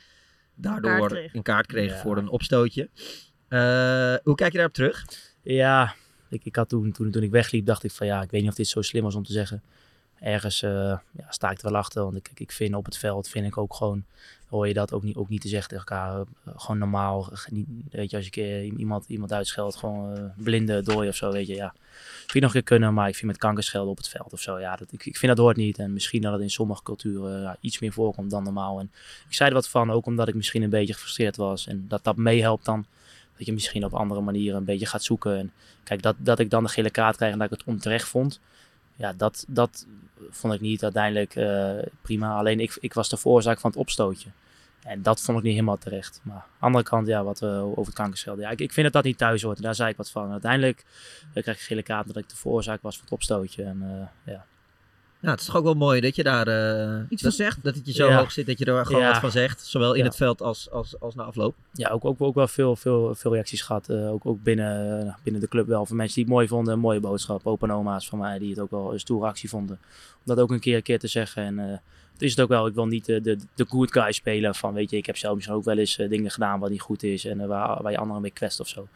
daardoor 0.54 1.08
kaart 1.08 1.35
een 1.35 1.42
kaart 1.42 1.66
kreeg 1.66 1.98
voor 1.98 2.16
een 2.16 2.28
opstootje. 2.28 2.88
hoe 4.22 4.35
kijk 4.35 4.52
je 4.52 4.58
daarop 4.58 4.74
terug? 4.74 5.04
Ja, 5.42 5.94
ik, 6.28 6.44
ik 6.44 6.56
had 6.56 6.68
toen, 6.68 6.92
toen, 6.92 7.11
toen 7.11 7.22
ik 7.22 7.30
wegliep, 7.30 7.66
dacht 7.66 7.85
ik 7.85 7.90
van, 7.90 8.06
ja, 8.06 8.22
ik 8.22 8.30
weet 8.30 8.40
niet 8.40 8.50
of 8.50 8.56
dit 8.56 8.68
zo 8.68 8.82
slim 8.82 9.02
was 9.02 9.14
om 9.14 9.24
te 9.24 9.32
zeggen 9.32 9.62
ergens 10.22 10.62
uh, 10.62 10.70
ja, 11.11 11.26
sta 11.28 11.50
ik 11.50 11.58
er 11.58 11.70
wel 11.70 11.80
achter. 11.80 12.02
Want 12.02 12.16
ik, 12.16 12.30
ik 12.35 12.52
vind 12.52 12.74
op 12.74 12.85
het 12.85 12.98
veld, 12.98 13.28
vind 13.28 13.46
ik 13.46 13.58
ook 13.58 13.74
gewoon, 13.74 14.04
hoor 14.48 14.68
je 14.68 14.74
dat 14.74 14.92
ook 14.92 15.02
niet, 15.02 15.16
ook 15.16 15.28
niet 15.28 15.40
te 15.40 15.48
zeggen 15.48 15.68
tegen 15.68 15.87
elkaar. 15.87 16.18
Uh, 16.18 16.54
gewoon 16.56 16.78
normaal, 16.78 17.32
niet, 17.50 17.66
weet 17.90 18.11
je, 18.11 18.16
als 18.16 18.30
keer 18.30 18.62
iemand, 18.62 19.04
iemand 19.08 19.32
uitscheldt, 19.32 19.76
gewoon 19.76 20.32
blinde 20.37 20.82
dooi 20.82 21.08
of 21.08 21.14
zo, 21.14 21.32
weet 21.32 21.46
je, 21.46 21.54
ja. 21.54 21.74
Vind 22.18 22.32
je 22.32 22.40
nog 22.40 22.54
een 22.54 22.62
keer 22.62 22.78
kunnen, 22.78 22.94
maar 22.94 23.08
ik 23.08 23.14
vind 23.14 23.26
met 23.26 23.40
kankerschelden 23.40 23.90
op 23.90 23.96
het 23.96 24.08
veld 24.08 24.32
of 24.32 24.40
zo, 24.40 24.58
ja, 24.58 24.76
dat, 24.76 24.92
ik, 24.92 25.06
ik 25.06 25.16
vind 25.16 25.37
dat 25.37 25.44
hoort 25.44 25.56
niet. 25.56 25.78
En 25.78 25.92
misschien 25.92 26.22
dat 26.22 26.32
het 26.32 26.42
in 26.42 26.50
sommige 26.50 26.82
culturen 26.82 27.56
iets 27.61 27.78
meer 27.78 27.92
voorkomt 27.92 28.30
dan 28.30 28.42
normaal. 28.42 28.80
En 28.80 28.90
ik 29.28 29.35
zei 29.35 29.48
er 29.48 29.54
wat 29.54 29.68
van, 29.68 29.90
ook 29.90 30.06
omdat 30.06 30.28
ik 30.28 30.35
misschien 30.35 30.62
een 30.62 30.70
beetje 30.70 30.94
gefrustreerd 30.94 31.37
was. 31.37 31.66
En 31.66 31.85
dat 31.88 32.04
dat 32.04 32.16
meehelpt 32.16 32.64
dan, 32.64 32.87
dat 33.37 33.46
je 33.46 33.52
misschien 33.52 33.85
op 33.85 33.94
andere 33.94 34.20
manieren 34.20 34.58
een 34.58 34.64
beetje 34.64 34.87
gaat 34.87 35.02
zoeken. 35.02 35.38
En 35.38 35.52
kijk, 35.85 36.02
dat, 36.02 36.16
dat 36.18 36.38
ik 36.38 36.50
dan 36.50 36.62
de 36.62 36.68
gele 36.68 36.90
kaart 36.90 37.16
krijg 37.16 37.32
en 37.32 37.38
dat 37.38 37.52
ik 37.52 37.58
het 37.58 37.66
onterecht 37.66 38.08
vond 38.08 38.40
ja, 38.96 39.12
dat, 39.12 39.44
dat 39.48 39.87
vond 40.31 40.55
ik 40.55 40.61
niet 40.61 40.83
uiteindelijk 40.83 41.37
uh, 41.37 41.78
prima. 42.02 42.37
Alleen 42.37 42.61
ik, 42.61 42.76
ik 42.81 42.94
was 42.94 43.09
de 43.09 43.16
veroorzaak 43.16 43.61
van 43.61 43.70
het 43.70 43.78
opstootje. 43.78 44.28
En 44.83 45.02
dat 45.02 45.20
vond 45.20 45.38
ik 45.38 45.44
niet 45.44 45.52
helemaal 45.52 45.78
terecht. 45.78 46.20
Maar 46.22 46.37
aan 46.37 46.42
de 46.59 46.64
andere 46.66 46.85
kant, 46.85 47.07
ja, 47.07 47.24
wat 47.24 47.42
uh, 47.42 47.64
over 47.64 47.85
het 47.85 47.94
kankercel. 47.94 48.38
Ja, 48.38 48.50
ik, 48.50 48.61
ik 48.61 48.72
vind 48.72 48.85
dat 48.85 48.94
dat 48.94 49.05
niet 49.05 49.18
thuis 49.18 49.42
hoort. 49.42 49.62
Daar 49.62 49.74
zei 49.74 49.90
ik 49.90 49.96
wat 49.96 50.11
van. 50.11 50.31
Uiteindelijk 50.31 50.85
uh, 51.35 51.42
krijg 51.42 51.57
ik 51.57 51.62
gele 51.62 51.83
kaart 51.83 52.07
dat 52.07 52.16
ik 52.16 52.28
de 52.28 52.37
veroorzaak 52.37 52.83
was 52.83 52.94
van 52.94 53.05
het 53.05 53.12
opstootje. 53.12 53.64
En 53.64 54.11
ja. 54.24 54.44
Ja, 55.22 55.30
het 55.30 55.40
is 55.40 55.46
toch 55.46 55.56
ook 55.56 55.64
wel 55.64 55.74
mooi 55.74 56.00
dat 56.00 56.16
je 56.16 56.22
daar 56.22 56.46
iets 57.08 57.22
dat, 57.22 57.35
van 57.35 57.44
zegt. 57.44 57.58
Dat 57.62 57.74
het 57.74 57.87
je 57.87 57.92
zo 57.92 58.08
ja. 58.08 58.18
hoog 58.18 58.32
zit 58.32 58.46
dat 58.46 58.58
je 58.58 58.64
er 58.64 58.87
gewoon 58.87 59.02
ja. 59.02 59.11
wat 59.11 59.20
van 59.20 59.30
zegt. 59.30 59.66
Zowel 59.66 59.92
in 59.92 59.98
ja. 59.98 60.04
het 60.04 60.16
veld 60.16 60.42
als, 60.42 60.70
als, 60.70 61.00
als 61.00 61.14
na 61.14 61.22
afloop. 61.22 61.54
Ja, 61.72 61.88
ook, 61.88 62.04
ook, 62.04 62.20
ook 62.20 62.35
wel 62.35 62.48
veel, 62.48 62.76
veel, 62.76 63.14
veel 63.14 63.32
reacties 63.32 63.62
gehad. 63.62 63.90
Uh, 63.90 64.12
ook 64.12 64.26
ook 64.26 64.42
binnen, 64.42 65.04
uh, 65.06 65.14
binnen 65.22 65.40
de 65.40 65.48
club 65.48 65.66
wel. 65.66 65.87
Van 65.87 65.96
mensen 65.96 66.14
die 66.14 66.24
het 66.24 66.32
mooi 66.32 66.48
vonden. 66.48 66.74
Een 66.74 66.80
mooie 66.80 67.00
boodschap. 67.00 67.46
Opa 67.46 67.66
en 67.66 67.72
oma's 67.72 68.08
van 68.08 68.18
mij 68.18 68.38
die 68.38 68.50
het 68.50 68.58
ook 68.58 68.70
wel 68.70 68.92
een 68.92 69.00
stoere 69.00 69.26
actie 69.26 69.48
vonden. 69.48 69.78
Om 70.12 70.22
dat 70.24 70.38
ook 70.38 70.50
een 70.50 70.61
keer, 70.61 70.76
een 70.76 70.82
keer 70.82 70.98
te 70.98 71.06
zeggen. 71.06 71.42
En 71.42 71.58
uh, 71.58 71.64
het 72.12 72.22
is 72.22 72.30
het 72.30 72.40
ook 72.40 72.48
wel. 72.48 72.66
Ik 72.66 72.74
wil 72.74 72.87
niet 72.87 73.04
de, 73.04 73.20
de, 73.20 73.38
de 73.54 73.66
good 73.68 73.92
guy 73.92 74.12
spelen. 74.12 74.54
Van 74.54 74.74
weet 74.74 74.90
je, 74.90 74.96
ik 74.96 75.06
heb 75.06 75.16
zelf 75.16 75.35
misschien 75.35 75.56
ook 75.56 75.64
wel 75.64 75.78
eens 75.78 75.96
dingen 75.96 76.30
gedaan 76.30 76.61
wat 76.61 76.70
niet 76.70 76.80
goed 76.80 77.02
is. 77.02 77.24
En 77.24 77.46
waar, 77.46 77.82
waar 77.82 77.92
je 77.92 77.98
anderen 77.98 78.22
mee 78.22 78.30
kwest 78.30 78.61
of 78.61 78.68
zo. 78.68 78.88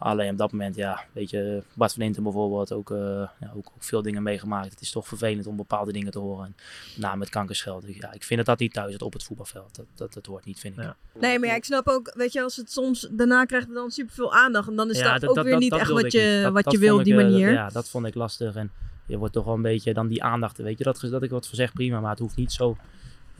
Alleen 0.00 0.30
op 0.30 0.38
dat 0.38 0.52
moment, 0.52 0.76
ja, 0.76 1.04
weet 1.12 1.30
je, 1.30 1.62
Bart 1.74 1.92
van 1.92 2.02
Inten 2.02 2.22
bijvoorbeeld 2.22 2.72
ook, 2.72 2.90
uh, 2.90 2.98
ja, 3.40 3.52
ook, 3.56 3.70
ook, 3.74 3.82
veel 3.84 4.02
dingen 4.02 4.22
meegemaakt. 4.22 4.70
Het 4.70 4.80
is 4.80 4.90
toch 4.90 5.06
vervelend 5.08 5.46
om 5.46 5.56
bepaalde 5.56 5.92
dingen 5.92 6.12
te 6.12 6.18
horen. 6.18 6.44
En 6.44 6.54
nou, 6.96 7.16
met 7.16 7.28
kankerscheld. 7.28 7.84
Ja, 7.86 8.12
ik 8.12 8.24
vind 8.24 8.38
dat 8.38 8.46
dat 8.46 8.58
niet 8.58 8.72
thuis 8.72 8.92
het 8.92 9.02
op 9.02 9.12
het 9.12 9.22
voetbalveld. 9.22 9.76
Dat, 9.76 9.86
dat, 9.94 10.12
dat 10.12 10.26
hoort 10.26 10.44
niet, 10.44 10.60
vind 10.60 10.76
ik. 10.78 10.82
Ja. 10.82 10.96
Nee, 11.18 11.38
maar 11.38 11.48
ja, 11.48 11.54
ik 11.54 11.64
snap 11.64 11.88
ook, 11.88 12.12
weet 12.16 12.32
je, 12.32 12.42
als 12.42 12.56
het 12.56 12.72
soms 12.72 13.08
daarna 13.10 13.44
krijgt 13.44 13.66
het 13.66 13.74
dan 13.76 13.90
superveel 13.90 14.32
aandacht. 14.34 14.68
En 14.68 14.76
dan 14.76 14.90
is 14.90 14.98
ja, 14.98 15.12
dat, 15.12 15.20
dat, 15.20 15.38
ook 15.38 15.44
weer 15.44 15.58
niet 15.58 15.72
echt 15.72 15.90
wat 15.90 16.12
je, 16.12 16.40
dat, 16.42 16.52
wat 16.52 16.72
je 16.72 16.78
wil 16.78 16.98
op 16.98 17.04
die 17.04 17.14
manier. 17.14 17.48
Ik, 17.48 17.54
ja, 17.54 17.68
dat 17.68 17.88
vond 17.88 18.06
ik 18.06 18.14
lastig. 18.14 18.54
En 18.54 18.70
je 19.06 19.18
wordt 19.18 19.34
toch 19.34 19.44
wel 19.44 19.54
een 19.54 19.62
beetje 19.62 19.94
dan 19.94 20.08
die 20.08 20.22
aandacht, 20.22 20.56
weet 20.56 20.78
je, 20.78 20.84
dat, 20.84 21.00
dat 21.10 21.22
ik 21.22 21.30
wat 21.30 21.46
voor 21.46 21.56
zeg, 21.56 21.72
prima. 21.72 22.00
Maar 22.00 22.10
het 22.10 22.18
hoeft 22.18 22.36
niet 22.36 22.52
zo 22.52 22.76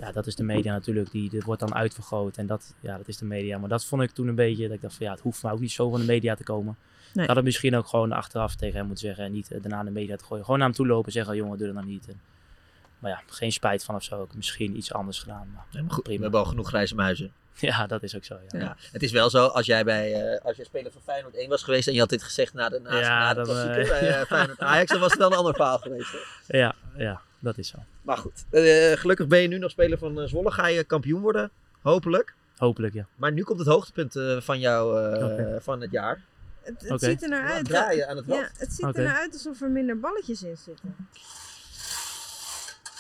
ja, 0.01 0.13
dat 0.13 0.27
is 0.27 0.35
de 0.35 0.43
media 0.43 0.73
natuurlijk. 0.73 1.11
Die, 1.11 1.31
dit 1.31 1.45
wordt 1.45 1.61
dan 1.61 1.75
uitvergroot. 1.75 2.37
En 2.37 2.47
dat, 2.47 2.75
ja, 2.81 2.97
dat 2.97 3.09
is 3.09 3.17
de 3.17 3.25
media. 3.25 3.59
Maar 3.59 3.69
dat 3.69 3.85
vond 3.85 4.03
ik 4.03 4.11
toen 4.11 4.29
een 4.29 4.35
beetje. 4.35 4.67
Dat 4.67 4.77
ik 4.77 4.83
dacht 4.83 4.95
van 4.95 5.07
ja, 5.07 5.13
het 5.13 5.21
hoeft 5.21 5.43
maar 5.43 5.53
ook 5.53 5.61
niet 5.61 5.71
zo 5.71 5.91
van 5.91 6.01
de 6.01 6.07
media 6.07 6.35
te 6.35 6.43
komen. 6.43 6.77
Nee. 7.13 7.23
Ik 7.23 7.27
had 7.27 7.37
het 7.37 7.45
misschien 7.45 7.77
ook 7.77 7.87
gewoon 7.87 8.13
achteraf 8.13 8.55
tegen 8.55 8.77
hem 8.77 8.87
moeten 8.87 9.07
zeggen. 9.07 9.25
En 9.25 9.33
niet 9.33 9.53
uh, 9.53 9.63
daarna 9.63 9.85
de 9.85 9.91
media 9.91 10.17
te 10.17 10.25
gooien. 10.25 10.45
Gewoon 10.45 10.59
naar 10.59 10.69
hem 10.69 10.77
toe 10.77 10.87
lopen 10.87 11.07
en 11.07 11.13
zeggen: 11.13 11.37
jongen, 11.37 11.59
doe 11.59 11.67
dat 11.67 11.77
dan 11.77 11.87
niet. 11.87 12.09
En, 12.09 12.21
maar 12.99 13.11
ja, 13.11 13.23
geen 13.27 13.53
spijt 13.53 13.85
van 13.85 13.95
of 13.95 14.03
zo. 14.03 14.23
Ik 14.23 14.35
misschien 14.35 14.77
iets 14.77 14.93
anders 14.93 15.19
gedaan. 15.19 15.51
Maar, 15.55 15.85
goed, 15.89 16.03
prima. 16.03 16.17
We 16.17 16.23
hebben 16.23 16.41
al 16.41 16.47
genoeg 16.47 16.69
grijze 16.69 16.95
muizen. 16.95 17.33
Ja, 17.61 17.87
dat 17.87 18.03
is 18.03 18.17
ook 18.17 18.25
zo. 18.25 18.39
Ja. 18.49 18.59
ja. 18.61 18.77
Het 18.93 19.03
is 19.03 19.13
wel 19.13 19.31
zo, 19.31 19.47
als 19.47 19.67
jij 19.67 19.85
bij 19.85 20.33
uh, 20.33 20.41
als 20.45 20.57
jij 20.57 20.65
speler 20.65 20.93
van 20.93 21.01
Feyenoord 21.03 21.35
1 21.35 21.49
was 21.49 21.63
geweest 21.63 21.89
en 21.89 21.95
je 21.95 22.01
had 22.01 22.09
dit 22.09 22.23
gezegd 22.23 22.55
na 22.55 22.69
de, 22.69 22.81
na, 22.81 22.99
ja, 22.99 23.19
na 23.19 23.35
de 23.35 23.43
klassieker 23.43 23.83
uh, 23.83 23.89
bij 23.89 24.21
uh, 24.21 24.27
Feyenoord 24.37 24.61
Ajax, 24.61 24.91
dan 24.91 25.01
was 25.01 25.11
het 25.11 25.19
wel 25.19 25.31
een 25.31 25.37
ander 25.37 25.55
verhaal 25.55 25.79
geweest. 25.79 26.13
Hè? 26.47 26.59
Ja, 26.59 26.75
ja, 26.97 27.21
dat 27.41 27.59
is 27.59 27.69
zo. 27.69 27.79
Maar 28.03 28.17
goed, 28.17 28.45
gelukkig 28.99 29.27
ben 29.27 29.41
je 29.41 29.49
nu 29.49 29.59
nog 29.59 29.71
speler 29.71 29.99
van 29.99 30.29
Zwolle. 30.29 30.51
Ga 30.51 30.67
je 30.67 30.85
kampioen 30.85 31.21
worden, 31.21 31.51
hopelijk. 31.81 32.35
Hopelijk, 32.57 32.95
ja. 32.95 33.07
Maar 33.17 33.33
nu 33.33 33.43
komt 33.43 33.59
het 33.59 33.69
hoogtepunt 33.69 34.13
van 34.45 34.61
jou 34.61 35.07
okay. 35.25 35.61
van 35.61 35.81
het 35.81 35.91
jaar. 35.91 36.23
Het, 36.63 36.83
het 36.83 36.91
okay. 36.91 37.11
ziet 37.11 37.23
er 37.23 37.29
naar 37.29 37.53
uit. 37.53 37.65
Draaien 37.65 38.09
aan 38.09 38.17
het 38.17 38.27
ja, 38.27 38.51
het 38.57 38.73
ziet 38.73 38.85
okay. 38.85 39.03
er 39.03 39.09
naar 39.09 39.19
uit 39.19 39.33
alsof 39.33 39.61
er 39.61 39.71
minder 39.71 40.01
balletjes 40.01 40.43
in 40.43 40.57
zitten. 40.57 40.95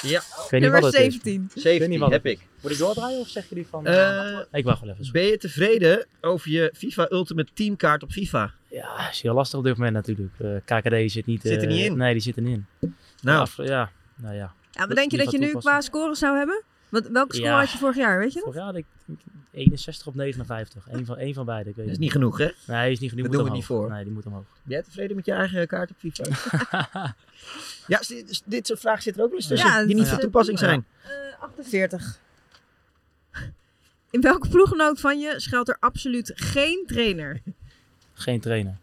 Ja. 0.02 0.18
Ik 0.18 0.50
weet 0.50 0.50
niet 0.50 0.60
Nummer 0.60 0.80
wat 0.80 0.92
17. 0.92 1.50
17 1.54 2.02
heb 2.02 2.26
ik. 2.26 2.46
Moet 2.62 2.70
ik 2.70 2.78
doordraaien 2.78 3.20
of 3.20 3.28
zeg 3.28 3.48
je 3.48 3.54
die 3.54 3.66
van... 3.66 3.88
Uh, 3.88 4.38
ik 4.52 4.64
wacht 4.64 4.80
wel 4.80 4.90
even. 4.90 5.04
Zo. 5.04 5.12
Ben 5.12 5.22
je 5.22 5.36
tevreden 5.36 6.06
over 6.20 6.50
je 6.50 6.72
FIFA 6.76 7.10
Ultimate 7.10 7.52
Team 7.54 7.76
kaart 7.76 8.02
op 8.02 8.10
FIFA? 8.10 8.54
Ja, 8.68 9.10
is 9.10 9.22
heel 9.22 9.34
lastig 9.34 9.58
op 9.58 9.64
dit 9.64 9.76
moment 9.76 9.94
natuurlijk. 9.94 10.32
Uh, 10.38 10.56
KKD 10.64 11.10
zit 11.10 11.26
niet... 11.26 11.42
Zit 11.42 11.62
er 11.62 11.68
niet 11.68 11.84
in? 11.84 11.96
Nee, 11.96 12.12
die 12.12 12.22
zit 12.22 12.36
er 12.36 12.42
niet 12.42 12.60
in. 12.80 12.94
Nou. 13.22 13.40
Af, 13.40 13.56
ja, 13.56 13.92
nou 14.22 14.34
ja. 14.34 14.52
Ja, 14.70 14.86
maar 14.86 14.94
denk 14.94 15.10
je 15.10 15.16
dat 15.16 15.30
je 15.30 15.38
nu 15.38 15.52
qua 15.52 15.80
score 15.80 16.14
zou 16.14 16.36
hebben? 16.36 16.62
Wat, 16.88 17.08
welke 17.08 17.34
score 17.34 17.48
Ja. 17.50 17.58
had 17.58 17.70
je 17.70 17.78
vorig 17.78 17.96
jaar, 17.96 18.18
weet 18.18 18.32
je 18.32 18.34
nog? 18.34 18.44
Vorig 18.44 18.58
jaar 18.58 18.66
had 18.66 18.76
ik 18.76 18.86
61 19.52 20.06
op 20.06 20.14
59. 20.14 20.86
Eén 20.90 21.06
van, 21.06 21.16
één 21.16 21.34
van 21.34 21.44
beide. 21.44 21.70
Ik 21.70 21.76
weet 21.76 21.84
Dat 21.84 21.94
is 21.94 22.00
niet 22.00 22.12
genoeg, 22.12 22.38
hè? 22.38 22.50
Nee, 22.66 22.90
is 22.92 22.98
niet 22.98 23.10
genoeg. 23.10 23.24
Dat 23.26 23.34
Die 23.34 23.42
doen 23.42 23.50
we 23.50 23.56
niet 23.56 23.66
voor. 23.66 23.90
Nee, 23.90 24.04
die 24.04 24.12
moet 24.12 24.26
omhoog. 24.26 24.44
Ben 24.62 24.72
jij 24.74 24.82
tevreden 24.82 25.16
met 25.16 25.26
je 25.26 25.32
eigen 25.32 25.66
kaart 25.66 25.90
op 25.90 25.96
FIFA? 25.98 26.24
ja, 27.86 28.00
dit 28.44 28.66
soort 28.66 28.80
vragen 28.80 29.02
zitten 29.02 29.22
er 29.22 29.28
ook 29.28 29.32
wel 29.34 29.40
eens 29.40 29.48
tussen 29.48 29.68
Ja, 29.68 29.84
die 29.84 29.94
niet 29.94 30.04
ja. 30.04 30.10
van 30.10 30.20
toepassing 30.20 30.58
zijn. 30.58 30.86
Eh, 31.02 31.42
48. 31.42 32.18
In 34.10 34.20
welke 34.20 34.48
ploeggenoot 34.48 35.00
van 35.00 35.20
je 35.20 35.34
schuilt 35.40 35.68
er 35.68 35.76
absoluut 35.80 36.32
geen 36.34 36.84
trainer? 36.86 37.42
Geen 38.12 38.40
trainer. 38.40 38.76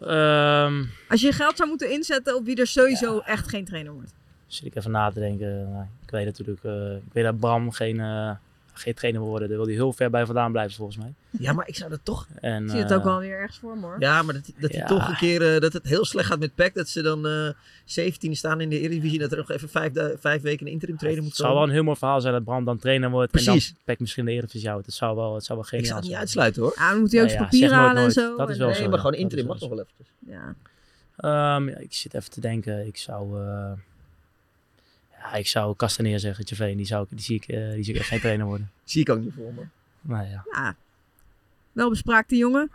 Ehm, 0.00 0.84
Als 1.08 1.20
je 1.20 1.32
geld 1.32 1.56
zou 1.56 1.68
moeten 1.68 1.90
inzetten 1.90 2.36
op 2.36 2.44
wie 2.44 2.56
er 2.56 2.66
sowieso 2.66 3.18
echt 3.18 3.48
geen 3.48 3.64
trainer 3.64 3.92
wordt. 3.92 4.12
Zit 4.54 4.66
ik 4.66 4.74
even 4.74 4.90
na 4.90 5.10
te 5.10 5.20
denken. 5.20 5.70
Nou, 5.70 5.84
ik 6.04 6.10
weet 6.10 6.24
natuurlijk, 6.24 6.64
eh, 6.64 6.94
ik 6.96 7.12
weet 7.12 7.24
dat 7.24 7.38
Bram 7.38 7.70
geen, 7.70 8.00
eh, 8.00 8.30
geen 8.72 8.94
trainer 8.94 9.20
wil 9.20 9.30
worden. 9.30 9.48
Daar 9.48 9.56
wil 9.56 9.66
hij 9.66 9.74
heel 9.76 9.92
ver 9.92 10.10
bij 10.10 10.26
vandaan 10.26 10.52
blijven 10.52 10.76
volgens 10.76 10.96
mij. 10.98 11.12
Ja, 11.30 11.52
maar 11.52 11.68
ik 11.68 11.76
zou 11.76 11.90
dat 11.90 12.00
toch... 12.02 12.26
En, 12.40 12.64
Ik 12.64 12.70
zie 12.70 12.78
het 12.78 12.90
eh, 12.90 12.96
ook 12.96 13.04
wel 13.04 13.18
weer 13.18 13.38
ergens 13.38 13.58
voor 13.58 13.76
me 13.76 13.82
hoor. 13.86 13.96
Ja, 13.98 14.22
maar 14.22 14.34
dat, 14.34 14.50
dat 14.58 14.72
hij 14.72 14.86
toch 14.86 15.08
een 15.08 15.16
keer... 15.16 15.54
eh, 15.54 15.60
dat 15.60 15.72
het 15.72 15.86
heel 15.86 16.04
slecht 16.04 16.26
gaat 16.28 16.38
met 16.38 16.54
PEC. 16.54 16.74
Dat 16.74 16.88
ze 16.88 17.02
dan 17.02 17.26
eh 17.26 17.48
17 17.84 18.36
staan 18.36 18.60
in 18.60 18.68
de 18.68 18.80
Eredivisie. 18.80 19.18
Dat 19.18 19.30
er 19.32 19.36
nog 19.36 19.50
even 19.50 19.68
vijf, 19.68 19.92
vijf 20.20 20.42
weken 20.42 20.66
een 20.66 20.72
interim 20.72 20.96
trainer 20.96 21.22
moet 21.22 21.32
Het 21.32 21.40
zou 21.40 21.54
wel 21.54 21.62
een 21.62 21.70
heel 21.70 21.82
mooi 21.82 21.96
verhaal 21.98 22.20
zijn 22.20 22.32
dat 22.32 22.44
Bram 22.44 22.64
dan 22.64 22.78
trainer 22.78 23.10
wordt. 23.10 23.30
Precies. 23.30 23.68
En 23.68 23.72
dan 23.74 23.82
Peck 23.84 24.00
misschien 24.00 24.24
de 24.24 24.30
Eredivisie 24.30 24.68
houdt. 24.68 24.86
Het 24.86 24.94
zou 24.94 25.16
wel, 25.16 25.34
het 25.34 25.44
zou 25.44 25.58
wel 25.58 25.66
Ik 25.68 25.74
geniaal 25.74 25.86
zou 25.88 26.00
het 26.00 26.08
niet 26.08 26.18
uitsluiten 26.18 26.62
hoor. 26.62 26.72
Ja, 26.76 26.90
dan 26.90 27.00
moet 27.00 27.12
hij 27.12 27.22
ook 27.22 27.28
ja, 27.28 27.50
zeg 27.50 27.60
nooit 27.60 27.72
halen 27.72 28.02
en 28.02 28.10
zo. 28.12 28.36
Dat 28.36 28.50
is 28.50 28.58
wel 28.58 28.68
Nee, 28.68 28.76
zo. 28.76 28.88
maar 28.88 28.98
gewoon 28.98 29.14
interim 29.14 29.46
mag 29.46 29.58
wel 29.60 29.68
nog 29.68 29.78
wel 29.78 29.86
even. 29.98 30.12
Ja. 30.26 30.54
Ehm, 31.16 31.68
ja, 31.68 31.76
ik 31.76 31.92
zit 31.92 32.14
even 32.14 32.30
te 32.30 32.40
denken. 32.40 32.86
Ik 32.86 32.96
zou... 32.96 33.40
eh 33.46 33.72
ja, 35.24 35.34
ik 35.34 35.46
zou 35.46 35.76
Castaneer 35.76 36.18
zeggen, 36.18 36.44
Tjeveen. 36.44 36.76
Die, 36.76 36.86
zou, 36.86 37.02
ik- 37.02 37.08
die, 37.10 37.20
zie 37.20 37.36
ik, 37.36 37.48
eh, 37.48 37.70
die 37.72 37.82
zie 37.84 37.94
ik 37.94 38.00
echt 38.00 38.08
geen 38.08 38.20
trainer 38.20 38.46
worden. 38.46 38.70
Zie 38.84 39.00
ik 39.00 39.08
ook 39.10 39.20
niet 39.20 39.32
voor 39.36 39.52
me. 39.54 39.62
Nou 40.00 40.26
ja, 40.28 40.44
Ja. 40.52 40.76
Wel 41.72 41.88
bespraakte 41.90 42.36
jongen. 42.36 42.70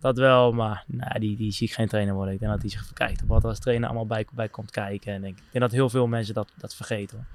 dat 0.00 0.16
wel. 0.18 0.52
Maar 0.52 0.84
nou, 0.86 1.18
die, 1.18 1.36
die 1.36 1.52
zie 1.52 1.66
ik 1.68 1.74
geen 1.74 1.88
trainer 1.88 2.14
worden. 2.14 2.34
Ik 2.34 2.40
denk 2.40 2.52
dat 2.52 2.60
hij 2.60 2.70
zich 2.70 2.82
even 2.82 2.94
kijkt 2.94 3.22
op 3.22 3.28
wat 3.28 3.42
er 3.42 3.48
als 3.48 3.58
trainer 3.58 3.86
allemaal 3.86 4.06
bij, 4.06 4.26
bij 4.32 4.48
komt 4.48 4.70
kijken. 4.70 5.12
En 5.12 5.24
ik 5.24 5.36
denk 5.36 5.60
dat 5.64 5.72
heel 5.72 5.90
veel 5.90 6.06
mensen 6.06 6.34
dat, 6.34 6.48
dat 6.56 6.74
vergeten. 6.74 7.16
Hoor. 7.16 7.26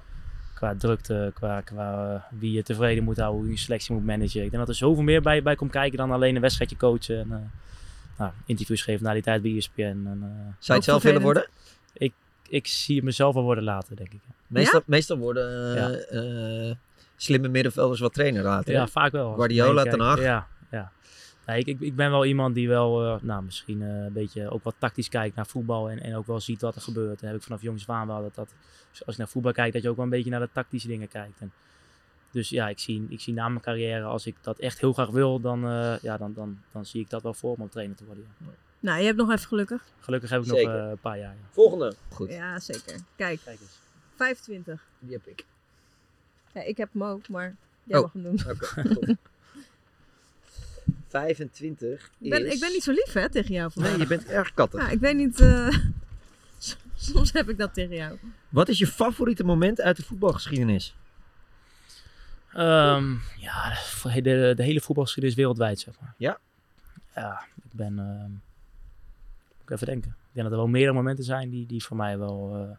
Qua 0.54 0.74
drukte, 0.74 1.30
qua, 1.34 1.60
qua 1.60 2.14
eh, 2.14 2.38
wie 2.40 2.52
je 2.52 2.62
tevreden 2.62 3.04
moet 3.04 3.16
houden, 3.16 3.40
hoe 3.42 3.50
je 3.50 3.56
selectie 3.58 3.94
moet 3.94 4.04
managen. 4.04 4.42
Ik 4.44 4.50
denk 4.50 4.62
dat 4.62 4.68
er 4.68 4.74
zoveel 4.74 5.02
meer 5.02 5.22
bij, 5.22 5.42
bij 5.42 5.54
komt 5.54 5.70
kijken 5.70 5.98
dan 5.98 6.10
alleen 6.10 6.34
een 6.34 6.40
wedstrijdje 6.40 6.76
coachen. 6.76 7.18
En, 7.20 7.32
eh, 7.32 7.38
nou, 8.18 8.32
interviews 8.46 8.82
geven 8.82 9.04
na 9.04 9.12
die 9.12 9.22
tijd 9.22 9.42
bij 9.42 9.56
ESPN. 9.56 9.80
En, 9.82 10.18
eh, 10.22 10.28
Zou 10.28 10.48
je 10.58 10.72
het 10.72 10.84
zelf 10.84 11.02
willen 11.02 11.22
worden? 11.22 11.46
Ik, 12.50 12.56
ik 12.56 12.66
zie 12.66 12.96
het 12.96 13.04
mezelf 13.04 13.34
wel 13.34 13.42
worden 13.42 13.64
later, 13.64 13.96
denk 13.96 14.12
ik. 14.12 14.20
Meestal, 14.46 14.82
meestal 14.84 15.16
worden 15.16 15.76
eh, 15.76 16.68
eh, 16.70 16.76
slimme 17.16 17.48
middenvelders 17.48 18.00
wat 18.00 18.12
trainer 18.12 18.42
later. 18.42 18.72
Ja, 18.72 18.80
hè? 18.80 18.88
vaak 18.88 19.12
wel. 19.12 19.34
Guardiola, 19.34 19.84
ik 19.84 19.90
Ten. 19.90 20.00
Hag. 20.00 20.22
Ja, 20.22 20.46
ja. 20.70 20.92
Nee, 21.46 21.58
ik, 21.58 21.66
ik, 21.66 21.80
ik 21.80 21.96
ben 21.96 22.10
wel 22.10 22.24
iemand 22.24 22.54
die 22.54 22.68
wel, 22.68 23.04
eh, 23.04 23.22
nou, 23.22 23.42
misschien 23.42 23.82
eh, 23.82 23.88
een 23.88 24.12
beetje 24.12 24.50
ook 24.50 24.64
wat 24.64 24.74
tactisch 24.78 25.08
kijkt 25.08 25.36
naar 25.36 25.46
voetbal. 25.46 25.90
En, 25.90 26.02
en 26.02 26.16
ook 26.16 26.26
wel 26.26 26.40
ziet 26.40 26.60
wat 26.60 26.74
er 26.74 26.82
gebeurt. 26.82 27.20
En 27.20 27.26
heb 27.26 27.36
ik 27.36 27.42
vanaf 27.42 27.62
jongs 27.62 27.88
af 27.88 27.96
aan 27.96 28.06
wel 28.06 28.22
dat, 28.22 28.34
dat 28.34 28.54
als 29.06 29.14
je 29.14 29.20
naar 29.20 29.30
voetbal 29.30 29.52
kijkt, 29.52 29.72
dat 29.72 29.82
je 29.82 29.88
ook 29.88 29.96
wel 29.96 30.04
een 30.04 30.10
beetje 30.10 30.30
naar 30.30 30.40
de 30.40 30.48
tactische 30.52 30.88
dingen 30.88 31.08
kijkt. 31.08 31.40
En, 31.40 31.52
dus 32.30 32.48
ja, 32.48 32.68
ik 32.68 32.78
zie, 32.78 33.06
ik 33.08 33.20
zie 33.20 33.34
na 33.34 33.48
mijn 33.48 33.60
carrière, 33.60 34.04
als 34.04 34.26
ik 34.26 34.36
dat 34.40 34.58
echt 34.58 34.80
heel 34.80 34.92
graag 34.92 35.10
wil, 35.10 35.40
dan, 35.40 35.66
eh, 35.66 35.98
ja, 36.02 36.16
dan, 36.16 36.34
dan, 36.34 36.58
dan 36.72 36.86
zie 36.86 37.00
ik 37.00 37.10
dat 37.10 37.22
wel 37.22 37.34
voor 37.34 37.54
me 37.56 37.62
om 37.62 37.68
trainer 37.68 37.96
te 37.96 38.04
worden. 38.04 38.24
Ja. 38.38 38.46
Nou, 38.80 38.98
je 38.98 39.04
hebt 39.04 39.16
nog 39.16 39.30
even 39.30 39.48
gelukkig. 39.48 39.82
Gelukkig 40.00 40.30
heb 40.30 40.40
ik 40.42 40.46
Zeker. 40.48 40.72
nog 40.72 40.82
eh, 40.84 40.90
een 40.90 40.98
paar 40.98 41.18
jaar. 41.18 41.32
Ja. 41.34 41.48
Volgende. 41.50 41.94
Goed. 42.08 42.30
Ja, 42.32 42.58
zeker. 42.60 42.94
Kijk, 43.16 43.40
Kijk 43.44 43.60
eens. 43.60 43.78
25. 44.16 44.82
Die 44.98 45.12
heb 45.12 45.26
ik. 45.26 45.44
Ja, 46.54 46.62
ik 46.62 46.76
heb 46.76 46.92
hem 46.92 47.04
ook, 47.04 47.28
maar 47.28 47.56
jij 47.84 47.98
Oh, 47.98 48.02
mag 48.02 48.12
hem 48.12 48.22
doen. 48.22 48.40
Oké, 48.50 48.94
goed. 48.94 49.16
25 51.08 52.10
Ik 52.18 52.30
ben, 52.30 52.46
is- 52.46 52.54
ik 52.54 52.60
ben 52.60 52.72
niet 52.72 52.82
zo 52.82 52.90
lief 52.92 53.12
hè, 53.12 53.30
tegen 53.30 53.54
jou 53.54 53.70
vandaag. 53.72 53.90
Nee, 53.92 54.00
je 54.00 54.06
bent 54.06 54.24
erg 54.26 54.54
kattig. 54.54 54.80
Ja, 54.80 54.88
ik 54.88 55.00
weet 55.00 55.16
niet... 55.16 55.40
eh, 55.40 55.68
Soms 56.94 57.32
heb 57.32 57.48
ik 57.48 57.58
dat 57.58 57.74
tegen 57.74 57.96
jou. 57.96 58.18
Wat 58.48 58.68
is 58.68 58.78
je 58.78 58.86
favoriete 58.86 59.44
moment 59.44 59.80
uit 59.80 59.96
de 59.96 60.02
voetbalgeschiedenis? 60.02 60.94
Ehm, 62.52 63.12
ja, 63.36 63.74
de, 64.02 64.20
de, 64.22 64.52
de 64.56 64.62
hele 64.62 64.80
voetbalgeschiedenis 64.80 65.36
wereldwijd, 65.38 65.80
zeg 65.80 65.94
maar. 66.00 66.14
Ja? 66.16 66.38
Ja, 67.14 67.44
ik 67.56 67.72
ben... 67.72 67.98
ehm, 67.98 68.30
even 69.70 69.86
denken. 69.86 70.10
Ik 70.10 70.32
denk 70.32 70.44
dat 70.46 70.52
er 70.54 70.62
wel 70.62 70.72
meerdere 70.72 70.96
momenten 70.96 71.24
zijn 71.24 71.50
die, 71.50 71.66
die 71.66 71.84
voor 71.84 71.96
mij 71.96 72.18
wel... 72.18 72.50
eh, 72.54 72.76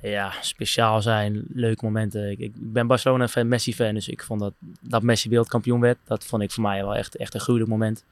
ja, 0.00 0.32
speciaal 0.40 1.02
zijn. 1.02 1.44
Leuke 1.52 1.84
momenten. 1.84 2.30
Ik, 2.30 2.38
ik 2.38 2.52
ben 2.54 2.86
Barcelona-fan, 2.86 3.48
Messi-fan. 3.48 3.94
Dus 3.94 4.08
ik 4.08 4.22
vond 4.22 4.40
dat, 4.40 4.52
dat 4.80 5.02
Messi 5.02 5.28
wereldkampioen 5.28 5.80
werd. 5.80 5.98
Dat 6.04 6.24
vond 6.24 6.42
ik 6.42 6.50
voor 6.50 6.62
mij 6.62 6.82
wel 6.82 6.94
echt, 6.94 7.16
echt 7.16 7.34
een 7.34 7.40
gruwelijk 7.40 7.70
moment. 7.70 8.04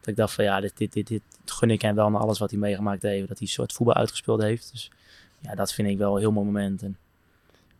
Dat 0.00 0.08
ik 0.08 0.16
dacht 0.16 0.34
van 0.34 0.44
ja, 0.44 0.60
dit, 0.60 0.76
dit, 0.76 0.92
dit, 0.92 1.08
dit 1.08 1.22
gun 1.44 1.70
ik 1.70 1.82
hem 1.82 1.94
wel 1.94 2.10
naar 2.10 2.20
alles 2.20 2.38
wat 2.38 2.50
hij 2.50 2.58
meegemaakt 2.58 3.02
heeft. 3.02 3.28
Dat 3.28 3.38
hij 3.38 3.46
een 3.46 3.52
soort 3.52 3.72
voetbal 3.72 3.94
uitgespeeld 3.94 4.42
heeft. 4.42 4.72
Dus 4.72 4.90
ja, 5.38 5.54
dat 5.54 5.72
vind 5.72 5.88
ik 5.88 5.98
wel 5.98 6.14
een 6.14 6.20
heel 6.20 6.32
mooi 6.32 6.46
moment. 6.46 6.82
En 6.82 6.96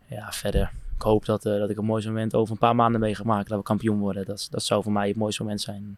ja, 0.07 0.33
verder. 0.33 0.73
Ik 0.97 1.03
hoop 1.03 1.25
dat, 1.25 1.47
eh, 1.47 1.59
dat 1.59 1.71
ik 1.71 1.79
een 1.79 1.85
mooi 1.85 2.07
moment 2.07 2.35
over 2.35 2.53
een 2.53 2.59
paar 2.59 2.77
maanden 2.77 3.01
mee 3.01 3.15
ga 3.15 3.25
maken. 3.25 3.49
Dat 3.49 3.59
we 3.59 3.65
kampioen 3.65 3.99
worden. 3.99 4.25
Dat, 4.25 4.49
dat 4.51 4.63
zou 4.63 4.83
voor 4.83 4.93
mij 4.93 5.09
het 5.09 5.17
mooiste 5.17 5.43
moment 5.43 5.61
zijn. 5.61 5.97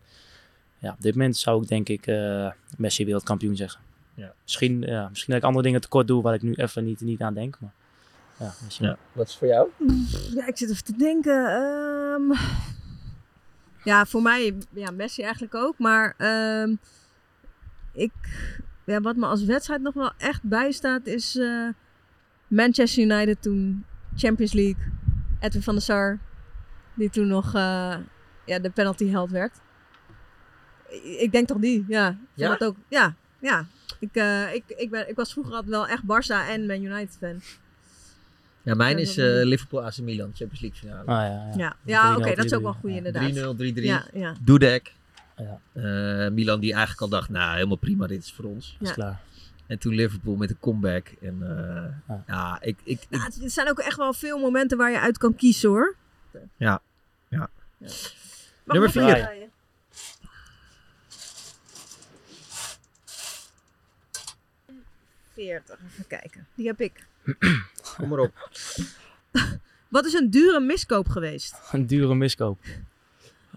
Ja, 0.84 0.92
op 0.92 1.02
dit 1.02 1.14
moment 1.14 1.36
zou 1.36 1.62
ik 1.62 1.68
denk 1.68 1.88
ik 1.88 2.06
eh, 2.06 2.50
Messi 2.76 3.04
wereldkampioen 3.04 3.56
zeggen. 3.56 3.80
Ja. 4.14 4.32
Misschien, 4.42 4.80
ja, 4.80 5.08
misschien 5.08 5.32
dat 5.32 5.42
ik 5.42 5.48
andere 5.48 5.64
dingen 5.64 5.80
tekort 5.80 6.06
doe 6.06 6.22
waar 6.22 6.34
ik 6.34 6.42
nu 6.42 6.52
even 6.52 6.84
niet, 6.84 7.00
niet 7.00 7.20
aan 7.20 7.34
denk. 7.34 7.58
Maar 7.60 7.72
ja, 8.38 8.52
misschien. 8.64 8.86
Ja. 8.86 8.96
Wat 9.12 9.28
is 9.28 9.36
voor 9.36 9.48
jou? 9.48 9.68
Ja, 10.34 10.46
ik 10.46 10.56
zit 10.56 10.70
even 10.70 10.84
te 10.84 10.96
denken. 10.96 11.46
ehm, 11.46 12.38
ja, 13.84 14.04
voor 14.04 14.22
mij, 14.22 14.54
ja, 14.70 14.90
Messi 14.90 15.22
eigenlijk 15.22 15.54
ook. 15.54 15.78
Maar 15.78 16.14
ehm, 16.18 16.74
ik, 17.92 18.12
ja, 18.84 19.00
wat 19.00 19.16
me 19.16 19.26
als 19.26 19.44
wedstrijd 19.44 19.82
nog 19.82 19.94
wel 19.94 20.12
echt 20.18 20.42
bijstaat 20.42 21.06
is 21.06 21.36
eh, 21.36 21.68
Manchester 22.46 23.02
United 23.02 23.42
toen 23.42 23.84
Champions 24.16 24.52
League. 24.52 24.92
Edwin 25.40 25.62
van 25.62 25.74
der 25.74 25.82
Sar, 25.82 26.18
die 26.94 27.10
toen 27.10 27.26
nog 27.26 27.54
eh, 27.54 27.96
ja, 28.44 28.58
de 28.58 28.70
penalty 28.70 29.08
held 29.08 29.30
werd. 29.30 29.62
Ik, 31.18 31.32
denk 31.32 31.46
toch 31.48 31.58
die, 31.58 31.84
ja. 31.88 32.16
Ja? 32.34 32.48
dat 32.48 32.64
ook, 32.68 32.76
ja, 32.88 33.14
ja. 33.40 33.66
Ik, 33.98 34.14
eh, 34.16 34.54
ik, 34.54 34.62
ik, 34.66 34.90
ben, 34.90 35.08
ik 35.08 35.16
was 35.16 35.32
vroeger 35.32 35.52
altijd 35.54 35.70
wel 35.70 35.86
echt 35.88 36.02
Barça 36.02 36.48
en 36.48 36.66
Man 36.66 36.82
United 36.82 37.16
fan. 37.20 37.40
Ja, 38.62 38.74
mijn 38.74 38.98
is 38.98 39.16
eh, 39.16 39.24
Liverpool 39.42 39.84
AC 39.84 39.98
Milan, 39.98 40.30
Champions 40.34 40.60
League 40.60 40.78
finale. 40.80 41.00
Ah, 41.00 41.06
ja, 41.06 41.46
ja. 41.46 41.52
Ja, 41.56 41.76
ja 41.82 42.14
3-0, 42.14 42.18
oké, 42.18 42.34
dat 42.34 42.44
is 42.44 42.52
ook 42.54 42.60
3-3. 42.60 42.62
wel 42.62 42.72
goed 42.72 42.90
Ja. 42.90 42.96
inderdaad. 42.96 43.22
3-0, 43.30 43.56
3-3. 43.56 43.82
Ja, 43.84 44.04
ja. 44.12 44.34
Dudek. 44.40 44.92
Ja. 45.36 45.60
Eh, 45.72 46.30
Milan 46.32 46.60
die 46.60 46.70
eigenlijk 46.72 47.00
al 47.02 47.08
dacht, 47.08 47.28
nou 47.28 47.54
helemaal 47.54 47.76
prima, 47.76 48.06
dit 48.06 48.22
is 48.22 48.32
voor 48.32 48.44
ons. 48.44 48.76
Is 48.80 48.92
klaar. 48.92 49.20
En 49.66 49.78
toen 49.78 49.94
Liverpool 49.94 50.36
met 50.36 50.50
een 50.50 50.58
comeback. 50.60 51.06
En 51.20 51.38
eh, 52.08 52.16
ja, 52.26 52.58
ik, 52.60 52.76
ik, 52.84 53.00
ik- 53.00 53.06
Ja, 53.10 53.24
het- 53.24 53.42
er 53.42 53.50
zijn 53.50 53.68
ook 53.70 53.78
echt 53.78 53.96
wel 53.96 54.12
veel 54.12 54.38
momenten 54.38 54.78
waar 54.78 54.90
je 54.90 55.00
uit 55.00 55.18
kan 55.18 55.34
kiezen 55.36 55.68
hoor. 55.68 55.94
ja, 56.56 56.80
ja. 57.28 57.48
Nummer 58.64 58.88
ik 58.88 59.43
nog 65.36 65.44
vier. 65.44 65.62
wat 65.66 65.66
draaien? 65.66 65.78
Veertig, 65.78 65.78
even 65.92 66.06
kijken. 66.06 66.46
Die 66.54 66.66
heb 66.66 66.80
ik. 66.80 67.06
Kom 67.96 68.08
maar 68.08 68.18
op. 68.18 68.32
Wat 69.88 70.04
is 70.04 70.12
een 70.12 70.30
dure 70.30 70.60
miskoop 70.60 71.08
geweest? 71.08 71.60
Een 71.72 71.86
dure 71.86 72.14
miskoop. 72.14 72.58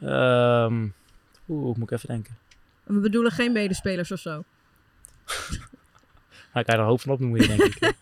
Ehm 0.02 0.88
Oeh, 1.50 1.78
moet 1.78 1.92
ik 1.92 1.98
even 1.98 2.08
denken. 2.08 2.38
We 2.84 3.00
bedoelen 3.00 3.32
geen 3.32 3.52
medespelers 3.52 4.12
of 4.12 4.20
zo. 4.20 4.44
Nou, 6.54 6.70
ik 6.70 6.76
kan 6.76 6.84
er 6.84 6.86
een 6.86 6.92
hoop 6.92 7.02
van 7.02 7.14
opnoemen, 7.14 7.48
denk 7.48 7.62
ik. 7.62 7.80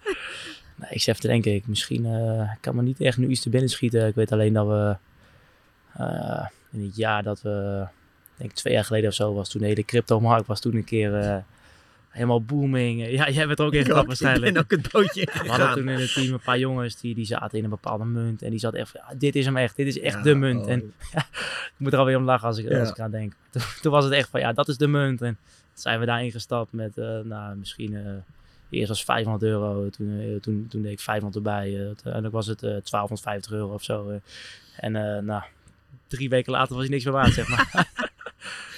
nee, 0.75 0.89
ik 0.89 1.05
even 1.05 1.19
te 1.19 1.27
denken. 1.27 1.53
Ik, 1.53 1.67
misschien 1.67 2.05
ik 2.53 2.57
kan 2.61 2.75
me 2.75 2.81
niet 2.81 3.01
echt 3.01 3.17
nu 3.17 3.27
iets 3.27 3.41
te 3.41 3.49
binnen 3.49 3.69
schieten. 3.69 4.07
Ik 4.07 4.15
weet 4.15 4.31
alleen 4.31 4.53
dat 4.53 4.67
we 4.67 4.97
eh, 5.93 6.47
in 6.71 6.83
het 6.83 6.95
jaar 6.95 7.23
dat 7.23 7.41
we, 7.41 7.87
ik 8.33 8.37
denk 8.37 8.51
twee 8.51 8.73
jaar 8.73 8.85
geleden 8.85 9.09
of 9.09 9.15
zo 9.15 9.33
was, 9.33 9.49
toen 9.49 9.61
de 9.61 9.67
hele 9.67 9.85
crypto-markt 9.85 10.47
was 10.47 10.59
toen 10.59 10.75
een 10.75 10.83
keer 10.83 11.19
eh, 11.19 11.37
helemaal 12.15 12.41
booming. 12.43 13.07
Ja, 13.09 13.29
jij 13.29 13.47
bent 13.47 13.59
er 13.59 13.65
ook 13.65 13.73
in 13.73 13.81
getrapt 13.85 14.07
waarschijnlijk. 14.07 14.45
Ik 14.47 14.53
ben 14.53 14.63
ook 14.63 14.71
het 14.71 14.91
bootje 14.91 15.27
We 15.43 15.49
hadden 15.49 15.73
toen 15.73 15.89
in 15.89 15.99
het 15.99 16.13
team 16.13 16.33
een 16.33 16.39
paar 16.39 16.59
jongens 16.59 16.99
die, 16.99 17.15
die 17.15 17.25
zaten 17.25 17.57
in 17.57 17.63
een 17.63 17.69
bepaalde 17.69 18.05
munt. 18.05 18.41
En 18.41 18.49
die 18.49 18.59
zaten 18.59 18.79
echt 18.79 18.91
van, 18.91 19.01
ja, 19.09 19.15
dit 19.17 19.35
is 19.35 19.45
hem 19.45 19.57
echt. 19.57 19.75
Dit 19.75 19.87
is 19.87 19.99
echt 19.99 20.15
Ja, 20.15 20.21
de 20.21 20.35
munt. 20.35 20.61
oh. 20.65 20.71
En 20.71 20.79
ik 21.13 21.73
moet 21.77 21.93
er 21.93 21.99
alweer 21.99 22.17
om 22.17 22.23
lachen 22.23 22.47
als 22.47 22.57
ik, 22.57 22.71
als 22.71 22.89
ik 22.89 22.99
aan 22.99 23.11
denk. 23.11 23.33
Toen, 23.49 23.61
toen 23.81 23.91
was 23.91 24.03
het 24.03 24.13
echt 24.13 24.29
van, 24.29 24.39
ja, 24.39 24.53
dat 24.53 24.67
is 24.67 24.77
de 24.77 24.87
munt. 24.87 25.21
En 25.21 25.37
zijn 25.73 25.99
we 25.99 26.05
daarin 26.05 26.31
gestapt 26.31 26.71
met, 26.73 26.97
eh, 26.97 27.19
nou, 27.23 27.55
misschien... 27.55 27.95
eh, 27.95 28.11
Eerst 28.69 28.87
was 28.87 29.03
500 29.03 29.43
euro, 29.43 29.89
toen, 29.89 30.19
eh, 30.19 30.41
toen, 30.41 30.65
toen 30.69 30.81
deed 30.81 30.91
ik 30.91 30.99
500 30.99 31.35
erbij. 31.45 31.73
eh, 31.79 31.85
uiteindelijk 31.85 32.33
was 32.33 32.47
het 32.47 32.63
eh 32.63 32.69
1250 32.69 33.51
euro 33.51 33.73
of 33.73 33.83
zo. 33.83 34.19
en 34.77 34.91
nou, 35.25 35.43
drie 36.07 36.29
weken 36.29 36.51
later 36.51 36.73
was 36.75 36.83
hij 36.83 36.91
niks 36.91 37.03
meer 37.03 37.13
waard, 37.13 37.33
zeg 37.33 37.47
maar. 37.47 37.69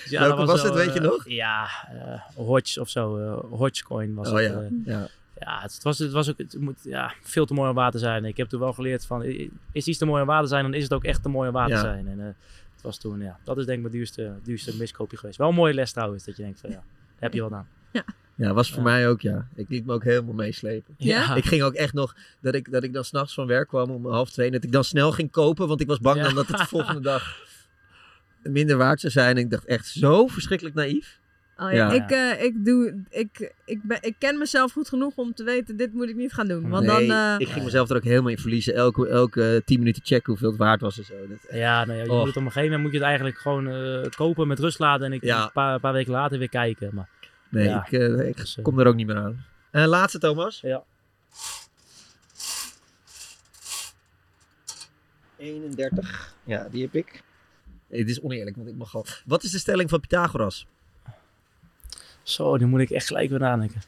Welke 0.19 0.35
dat 0.35 0.47
was 0.47 0.61
het, 0.63 0.73
wel, 0.73 0.85
weet 0.85 0.93
je 0.93 0.99
eh, 0.99 1.05
nog? 1.05 1.29
Ja, 1.29 1.67
eh 1.91 2.21
Hodge 2.45 2.81
of 2.81 2.89
zo. 2.89 3.17
eh 3.17 3.43
Hodgecoin 3.57 4.13
was 4.13 4.29
Oh 4.29 4.35
het. 4.37 4.43
ja, 4.51 4.67
ja. 4.85 5.07
Ja, 5.39 5.59
het, 5.61 5.79
was, 5.83 5.97
het 5.99 6.11
was 6.11 6.29
ook 6.29 6.37
het 6.37 6.55
moet 6.59 6.79
ja, 6.83 7.13
veel 7.21 7.45
te 7.45 7.53
mooi 7.53 7.69
om 7.69 7.75
waar 7.75 7.91
te 7.91 7.97
zijn. 7.99 8.25
Ik 8.25 8.37
heb 8.37 8.49
toen 8.49 8.59
wel 8.59 8.73
geleerd 8.73 9.05
van, 9.05 9.23
is 9.71 9.85
iets 9.87 9.97
te 9.97 10.05
mooi 10.05 10.21
om 10.21 10.27
waar 10.27 10.41
te 10.41 10.47
zijn, 10.47 10.63
dan 10.63 10.73
is 10.73 10.83
het 10.83 10.93
ook 10.93 11.03
echt 11.03 11.23
te 11.23 11.29
mooi 11.29 11.47
om 11.47 11.53
waar 11.53 11.69
Ja. 11.69 11.75
te 11.75 11.81
zijn. 11.81 12.07
En 12.07 12.19
eh, 12.19 12.25
het 12.73 12.81
was 12.81 12.97
toen, 12.97 13.19
ja, 13.21 13.39
dat 13.43 13.57
is 13.57 13.65
denk 13.65 13.77
ik 13.77 13.83
mijn 13.83 13.95
duurste, 13.95 14.33
duurste 14.43 14.75
miskoopje 14.77 15.17
geweest. 15.17 15.37
Wel 15.37 15.49
een 15.49 15.55
mooie 15.55 15.73
les 15.73 15.91
trouwens, 15.91 16.23
dat 16.25 16.37
je 16.37 16.43
denkt 16.43 16.59
van, 16.59 16.69
ja, 16.69 16.83
heb 17.19 17.33
je 17.33 17.41
wat 17.41 17.51
aan. 17.51 17.67
Ja, 18.35 18.53
was 18.53 18.71
voor 18.71 18.83
mij 18.83 19.07
ook, 19.09 19.21
ja. 19.21 19.47
Ik 19.55 19.69
liet 19.69 19.85
me 19.85 19.93
ook 19.93 20.03
helemaal 20.03 20.33
meeslepen. 20.33 20.93
Ja? 20.97 21.35
Ik 21.35 21.45
ging 21.45 21.61
ook 21.61 21.73
echt 21.73 21.93
nog, 21.93 22.15
dat 22.41 22.55
ik, 22.55 22.71
dat 22.71 22.83
ik 22.83 22.93
dan 22.93 23.03
s'nachts 23.03 23.33
van 23.33 23.47
werk 23.47 23.67
kwam 23.67 23.89
om 23.89 24.05
half 24.07 24.29
twee. 24.29 24.45
En 24.47 24.51
dat 24.51 24.63
ik 24.63 24.71
dan 24.71 24.83
snel 24.83 25.11
ging 25.11 25.31
kopen, 25.31 25.67
want 25.67 25.81
ik 25.81 25.87
was 25.87 25.99
bang 25.99 26.17
Ja. 26.17 26.23
dan 26.23 26.35
dat 26.35 26.47
het 26.47 26.57
de 26.57 26.65
volgende 26.65 27.01
dag 27.01 27.37
minder 28.49 28.77
waard 28.77 28.99
zou 28.99 29.11
zijn. 29.13 29.35
En 29.37 29.43
ik 29.43 29.49
dacht 29.49 29.65
echt 29.65 29.85
zo 29.87 30.27
verschrikkelijk 30.27 30.75
naïef. 30.75 31.19
Oh 31.59 31.71
ja, 31.71 31.91
Ik, 31.91 32.09
eh, 32.11 32.43
ik, 32.43 32.65
doe, 32.65 33.03
ik, 33.09 33.53
ik, 33.65 33.79
ben, 33.83 33.97
ik 34.01 34.15
ken 34.19 34.37
mezelf 34.37 34.71
goed 34.71 34.89
genoeg 34.89 35.15
om 35.15 35.33
te 35.33 35.43
weten, 35.43 35.77
dit 35.77 35.93
moet 35.93 36.09
ik 36.09 36.15
niet 36.15 36.33
gaan 36.33 36.47
doen. 36.47 36.69
Want 36.69 36.85
nee, 36.85 37.07
dan, 37.07 37.17
eh, 37.17 37.35
ik 37.39 37.47
ging 37.47 37.65
mezelf 37.65 37.89
er 37.89 37.95
ook 37.95 38.03
helemaal 38.03 38.29
in 38.31 38.37
verliezen. 38.37 38.73
Elke, 38.75 39.07
elke 39.07 39.53
eh, 39.55 39.61
tien 39.65 39.79
minuten 39.79 40.01
checken 40.05 40.31
hoeveel 40.31 40.49
het 40.49 40.57
waard 40.57 40.81
was 40.81 40.97
en 40.97 41.03
zo. 41.05 41.13
Dat, 41.27 41.37
Ja, 41.57 41.85
nou 41.85 41.97
ja, 41.97 42.03
je 42.03 42.09
Oh. 42.11 42.17
moet 42.17 42.27
het 42.27 42.37
op 42.37 42.41
een 42.43 42.51
gegeven 42.51 42.63
moment 42.63 42.81
moet 42.81 42.91
je 42.91 42.97
het 42.97 43.07
eigenlijk 43.07 43.37
gewoon 43.37 43.67
eh, 43.67 44.09
kopen 44.15 44.47
met 44.47 44.59
rust 44.59 44.79
laten 44.79 45.05
en 45.05 45.13
ik 45.13 45.23
Ja. 45.23 45.43
een 45.43 45.51
paar, 45.51 45.79
paar 45.79 45.93
weken 45.93 46.11
later 46.11 46.39
weer 46.39 46.49
kijken. 46.49 46.89
Maar, 46.93 47.09
Nee, 47.49 47.65
ja, 47.67 47.85
ik, 47.89 47.91
eh, 47.99 48.27
ik 48.27 48.37
dus, 48.37 48.57
kom 48.61 48.79
er 48.79 48.87
ook 48.87 48.95
niet 48.95 49.07
meer 49.07 49.15
aan. 49.17 49.45
En 49.71 49.87
laatste, 49.87 50.19
Thomas. 50.19 50.61
Ja. 50.61 50.83
31. 55.37 56.35
Ja, 56.43 56.67
die 56.71 56.81
heb 56.83 56.95
ik. 56.95 57.23
Nee, 57.89 58.05
dit 58.05 58.09
is 58.09 58.21
oneerlijk, 58.21 58.55
want 58.55 58.67
ik 58.67 58.75
mag 58.75 58.95
al. 58.95 59.05
Wat 59.25 59.43
is 59.43 59.51
de 59.51 59.59
stelling 59.59 59.89
van 59.89 59.99
Pythagoras? 59.99 60.67
Zo, 62.23 62.57
nu 62.57 62.65
moet 62.65 62.79
ik 62.79 62.89
echt 62.89 63.07
gelijk 63.07 63.29
weer 63.29 63.39
nadenken. 63.39 63.81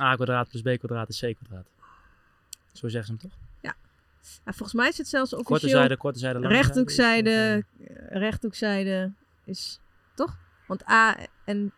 A 0.00 0.14
kwadraat 0.14 0.48
plus 0.48 0.62
B 0.62 0.78
kwadraat 0.78 1.08
is 1.08 1.20
C 1.20 1.36
kwadraat. 1.36 1.66
Zo 2.72 2.88
zeggen 2.88 3.04
ze 3.04 3.12
hem 3.20 3.30
toch? 3.30 3.38
ja. 3.60 3.74
Ja, 4.44 4.52
volgens 4.52 4.72
mij 4.72 4.88
is 4.88 4.98
het 4.98 5.08
zelfs 5.08 5.32
officieel... 5.32 5.58
Korte 5.58 5.76
zijde, 5.76 5.96
korte 5.96 6.18
zijde, 6.18 6.38
lange 6.38 6.54
zijde 6.54 6.62
Rechthoekzijde, 6.62 7.64
rechthoekzijde 8.08 9.12
is... 9.44 9.80
Toch? 10.14 10.36
Want 10.66 10.88
A 10.88 11.16
en 11.44 11.72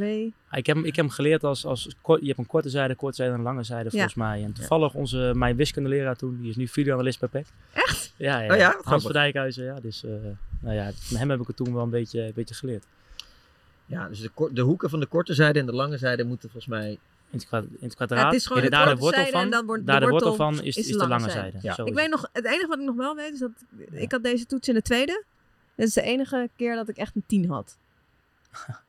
Ah, 0.00 0.58
Ik 0.58 0.66
heb, 0.66 0.76
hem- 0.76 0.84
ik 0.84 0.96
heb 0.96 1.04
hem 1.04 1.14
geleerd 1.14 1.44
als, 1.44 1.66
als 1.66 1.82
je 2.20 2.26
hebt 2.26 2.38
een 2.38 2.46
korte 2.46 2.68
zijde, 2.70 2.94
korte 2.94 3.16
zijde 3.16 3.32
en 3.32 3.38
een 3.38 3.44
lange 3.44 3.62
zijde 3.62 3.84
Ja. 3.84 3.90
volgens 3.90 4.14
mij. 4.14 4.42
En 4.44 4.52
toevallig 4.52 4.94
onze, 4.94 5.32
mijn 5.34 5.56
wiskundeleraar 5.56 6.16
toen, 6.16 6.38
die 6.40 6.50
is 6.50 6.56
nu 6.56 6.68
videoanalist 6.68 7.20
bij 7.20 7.28
PEC. 7.28 7.46
Echt? 7.72 8.12
Ja, 8.16 8.40
ja. 8.40 8.52
Oh 8.52 8.58
ja? 8.58 8.64
Hans 8.70 8.82
Grappig. 8.82 9.02
van 9.02 9.12
Dijkhuizen, 9.12 9.64
ja. 9.64 9.80
Dus, 9.80 10.04
eh, 10.04 10.10
nou 10.60 10.74
ja, 10.74 10.90
van 10.94 11.16
hem 11.16 11.30
heb 11.30 11.40
ik 11.40 11.46
het 11.46 11.56
toen 11.56 11.74
wel 11.74 11.82
een 11.82 11.90
beetje, 11.90 12.20
een 12.22 12.32
beetje 12.34 12.54
geleerd. 12.54 12.84
Ja, 13.86 14.08
dus 14.08 14.20
de, 14.20 14.30
de 14.52 14.60
hoeken 14.62 14.90
van 14.90 15.00
de 15.00 15.06
korte 15.06 15.34
zijde 15.34 15.58
en 15.58 15.66
de 15.66 15.72
lange 15.72 15.98
zijde 15.98 16.24
moeten 16.24 16.50
volgens 16.50 16.72
mij. 16.72 16.90
In 17.30 17.40
het, 17.40 17.46
kwa- 17.48 17.58
in 17.58 17.76
het 17.80 17.94
kwadraat. 17.94 18.20
Ja, 18.20 18.26
het 18.26 18.34
is 18.34 18.46
gewoon 18.46 18.62
en 18.62 18.70
daar 18.70 18.80
de 18.84 18.86
korte 18.90 19.00
wortel 19.02 19.20
zijde 19.22 19.36
van, 19.36 19.44
en 19.44 19.50
dan 19.50 19.66
wordt 19.66 19.80
de 19.86 19.90
daar 19.90 20.00
de 20.00 20.06
wortel 20.08 20.28
wortel 20.28 20.46
van 20.54 20.64
is, 20.64 20.76
is 20.76 20.88
is 20.88 20.96
de 20.96 21.06
lange 21.08 21.30
zijde. 21.30 21.58
Ja. 21.62 21.74
Zo 21.74 21.84
Ik 21.84 21.94
weet 21.94 22.08
nog, 22.10 22.28
het 22.32 22.44
enige 22.44 22.66
wat 22.66 22.78
ik 22.78 22.84
nog 22.84 22.96
wel 22.96 23.14
weet 23.14 23.32
is 23.32 23.38
dat 23.38 23.50
ik 23.90 24.12
had 24.12 24.22
deze 24.22 24.46
toets 24.46 24.68
in 24.68 24.74
de 24.74 24.82
tweede. 24.82 25.24
Dit 25.74 25.86
is 25.86 25.92
de 25.94 26.02
enige 26.02 26.48
keer 26.56 26.74
dat 26.74 26.88
ik 26.88 26.96
echt 26.96 27.14
een 27.16 27.24
10 27.26 27.48
had. 27.48 27.76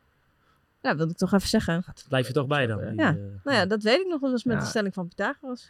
Ja, 0.85 0.91
dat 0.91 0.97
wilde 0.97 1.11
ik 1.11 1.17
toch 1.17 1.33
even 1.33 1.47
zeggen. 1.49 1.83
Blijf 2.07 2.27
je 2.27 2.33
toch 2.33 2.47
bij 2.47 2.67
dan? 2.67 2.77
die, 2.79 2.95
Ja, 2.95 3.09
eh, 3.09 3.15
nou 3.43 3.57
ja, 3.57 3.65
dat 3.65 3.83
weet 3.83 3.99
ik 3.99 4.07
nog. 4.07 4.21
Dat 4.21 4.31
was 4.31 4.43
met 4.43 4.55
Ja. 4.55 4.61
de 4.61 4.67
stelling 4.67 4.93
van 4.93 5.07
Pythagoras. 5.07 5.69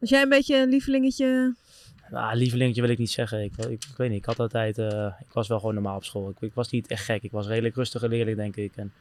Als 0.00 0.10
jij 0.10 0.22
een 0.22 0.28
beetje 0.28 0.56
een 0.62 0.68
lievelingetje... 0.68 1.54
Nou, 2.10 2.36
lievelingetje 2.36 2.80
wil 2.80 2.90
ik 2.90 2.98
niet 2.98 3.10
zeggen. 3.10 3.42
Ik, 3.44 3.56
ik, 3.56 3.68
ik 3.70 3.96
weet 3.96 4.08
niet, 4.08 4.18
ik 4.18 4.24
had 4.24 4.38
altijd, 4.38 4.78
eh, 4.78 5.06
ik 5.20 5.32
was 5.32 5.48
wel 5.48 5.58
gewoon 5.58 5.74
normaal 5.74 5.96
op 5.96 6.04
school. 6.04 6.28
Ik, 6.30 6.36
ik 6.40 6.54
was 6.54 6.70
niet 6.70 6.86
echt 6.86 7.04
gek. 7.04 7.22
Ik 7.22 7.30
was 7.30 7.46
redelijk 7.46 7.74
rustige 7.74 8.08
leerling, 8.08 8.36
denk 8.36 8.56
ik. 8.56 8.72
En 8.76 8.92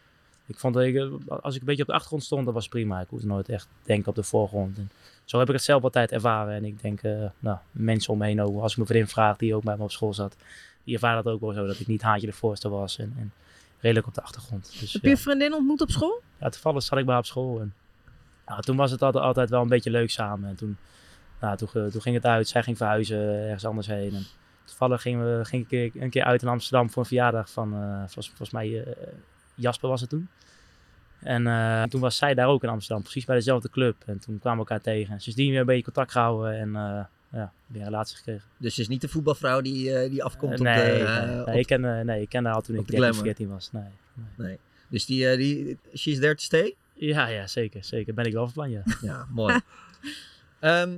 ik 0.46 0.60
vond 0.60 0.74
dat 0.74 0.84
ik, 0.84 0.96
eh, 0.96 1.12
als 1.28 1.54
ik 1.56 1.60
een 1.60 1.68
beetje 1.68 1.82
op 1.82 1.88
de 1.88 1.94
achtergrond 1.94 2.24
stond, 2.24 2.46
dat 2.46 2.54
was 2.54 2.68
prima. 2.68 3.02
Ik 3.02 3.08
hoefde 3.10 3.28
nooit 3.28 3.50
echt 3.50 3.68
denken 3.84 4.08
op 4.10 4.16
de 4.16 4.24
voorgrond. 4.24 4.78
En 4.78 4.90
zo 5.24 5.40
heb 5.40 5.48
ik 5.48 5.54
het 5.54 5.64
zelf 5.64 5.84
altijd 5.84 6.12
ervaren. 6.12 6.54
En 6.54 6.66
ik 6.66 6.82
denk, 6.82 7.02
eh, 7.04 7.24
nou, 7.40 7.58
mensen 7.72 8.14
om 8.14 8.20
me 8.20 8.26
heen 8.26 8.42
ook, 8.42 8.62
als 8.62 8.72
ik 8.72 8.78
mijn 8.78 8.90
vriendin 8.90 9.10
vraag 9.10 9.38
die 9.38 9.56
ook 9.56 9.64
bij 9.64 9.78
me 9.78 9.84
op 9.84 9.92
school 9.92 10.14
zat, 10.14 10.36
die 10.84 10.94
ervaren 10.94 11.24
dat 11.24 11.34
ook 11.34 11.42
wel 11.42 11.54
zo, 11.54 11.66
dat 11.68 11.80
ik 11.80 11.88
niet 11.88 12.02
haantje 12.02 12.28
de 12.28 12.34
voorste 12.34 12.70
was. 12.70 12.98
En, 12.98 13.14
en 13.20 13.32
redelijk 13.86 14.08
op 14.08 14.14
de 14.14 14.22
achtergrond. 14.22 14.76
Dus, 14.80 14.94
Heb 14.94 15.02
je 15.04 15.10
een 15.10 15.18
vriendin 15.18 15.54
ontmoet 15.54 15.82
op 15.82 15.90
school? 15.92 16.22
Ja, 16.40 16.50
toevallig 16.50 16.84
zat 16.84 16.98
ik 17.00 17.06
bij 17.06 17.18
op 17.18 17.26
school. 17.26 17.60
En, 17.60 17.74
nou, 18.46 18.62
toen 18.62 18.76
was 18.76 18.92
het 18.92 19.02
altijd, 19.02 19.24
altijd 19.24 19.50
wel 19.50 19.62
een 19.62 19.68
beetje 19.68 19.92
leuk 19.92 20.10
samen. 20.10 20.50
En 20.50 20.56
toen, 20.56 20.78
nou, 21.42 21.58
toen, 21.58 21.68
ge- 21.70 21.90
toen 21.92 22.02
ging 22.02 22.16
het 22.16 22.26
uit. 22.26 22.48
Zij 22.48 22.64
ging 22.64 22.78
verhuizen 22.78 23.18
ergens 23.20 23.66
anders 23.66 23.88
heen. 23.88 24.14
En 24.14 24.26
toevallig 24.66 25.02
gingen 25.02 25.38
we, 25.38 25.46
ging 25.46 25.70
ik 25.70 25.96
een 25.96 26.10
keer- 26.10 26.24
uit 26.24 26.42
in 26.42 26.48
Amsterdam 26.48 26.90
voor 26.90 27.02
een 27.02 27.08
verjaardag 27.08 27.50
van, 27.52 27.74
eh, 27.74 27.98
volgens, 27.98 28.28
volgens 28.28 28.52
mij, 28.52 28.84
eh, 28.84 29.08
Jasper 29.56 29.90
was 29.90 30.02
het 30.02 30.10
toen. 30.10 30.30
En 31.20 31.48
eh, 31.48 31.84
toen 31.84 32.02
was 32.02 32.18
zij 32.18 32.34
daar 32.34 32.48
ook 32.48 32.64
in 32.64 32.70
Amsterdam, 32.70 33.04
precies 33.04 33.26
bij 33.26 33.36
dezelfde 33.36 33.70
club. 33.70 33.96
En 34.06 34.20
toen 34.20 34.40
kwamen 34.40 34.64
we 34.64 34.70
elkaar 34.70 34.84
tegen. 34.84 35.14
En 35.14 35.22
sindsdien 35.22 35.50
weer 35.52 35.60
een 35.60 35.66
beetje 35.66 35.84
contact 35.84 36.12
gehouden 36.12 36.60
en 36.60 36.76
eh, 36.76 37.04
ja, 37.32 37.52
weer 37.68 37.82
een 37.82 37.88
relatie 37.88 38.16
gekregen. 38.18 38.44
Dus 38.58 38.72
het 38.72 38.80
is 38.80 38.88
niet 38.88 39.02
de 39.02 39.08
voetbalvrouw 39.08 39.62
die, 39.62 39.98
eh, 39.98 40.10
die 40.10 40.24
afkomt 40.24 40.54
op 40.60 40.66
nee, 40.66 40.76
de. 40.76 40.82
nee, 40.92 41.04
eh, 41.04 41.24
nee, 41.30 41.42
op- 41.42 41.48
ik 41.48 41.66
ken, 41.68 41.86
eh, 41.98 42.06
nee, 42.06 42.22
ik 42.22 42.30
ken 42.30 42.46
haar 42.46 42.54
al 42.54 42.62
toen 42.62 42.76
ik 42.76 42.82
de 42.86 42.92
13, 42.92 43.04
glamour. 43.06 43.24
14 43.26 43.50
was. 43.50 43.70
Nee, 43.72 43.84
nee. 44.14 44.48
Nee. 44.48 44.60
Dus 44.88 45.06
die, 45.06 45.30
eh, 45.30 45.38
die, 45.38 45.78
she's 45.96 46.20
there 46.20 46.36
to 46.36 46.42
stay? 46.44 46.76
Ja, 46.94 47.28
ja, 47.28 47.48
zeker. 47.48 47.84
Zeker. 47.84 48.14
Ben 48.14 48.26
ik 48.26 48.34
wel 48.34 48.44
van 48.44 48.54
plan, 48.54 48.70
ja. 48.72 48.82
Ja, 49.02 49.26
mooi. 49.30 49.60
Ehm, 50.60 50.94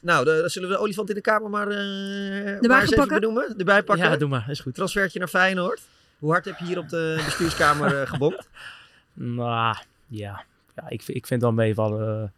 nou, 0.00 0.24
de, 0.24 0.42
zullen 0.46 0.68
we 0.68 0.74
de 0.74 0.80
olifant 0.80 1.08
in 1.08 1.14
de 1.14 1.20
kamer 1.20 1.50
maar, 1.50 1.68
eh 1.68 2.60
maar 2.60 2.80
eens 2.82 2.92
even 2.92 3.08
benoemen? 3.08 3.54
Erbij 3.58 3.82
pakken? 3.82 4.10
Ja, 4.10 4.16
doe 4.16 4.28
maar. 4.28 4.50
Is 4.50 4.60
goed. 4.60 4.74
Transfertje 4.74 5.18
naar 5.18 5.28
Feyenoord. 5.28 5.82
Hoe 6.18 6.30
hard 6.30 6.44
heb 6.44 6.58
je 6.58 6.64
hier 6.64 6.78
op 6.78 6.88
de 6.88 7.22
bestuurskamer 7.24 8.06
gebomd? 8.08 8.48
Nou, 9.14 9.76
ja. 10.06 10.44
ja 10.74 10.88
ik, 10.88 11.02
vind- 11.02 11.16
ik 11.18 11.26
vind 11.26 11.42
het 11.42 11.54
wel 11.54 11.64
meevallen. 11.64 12.22
eh, 12.22 12.28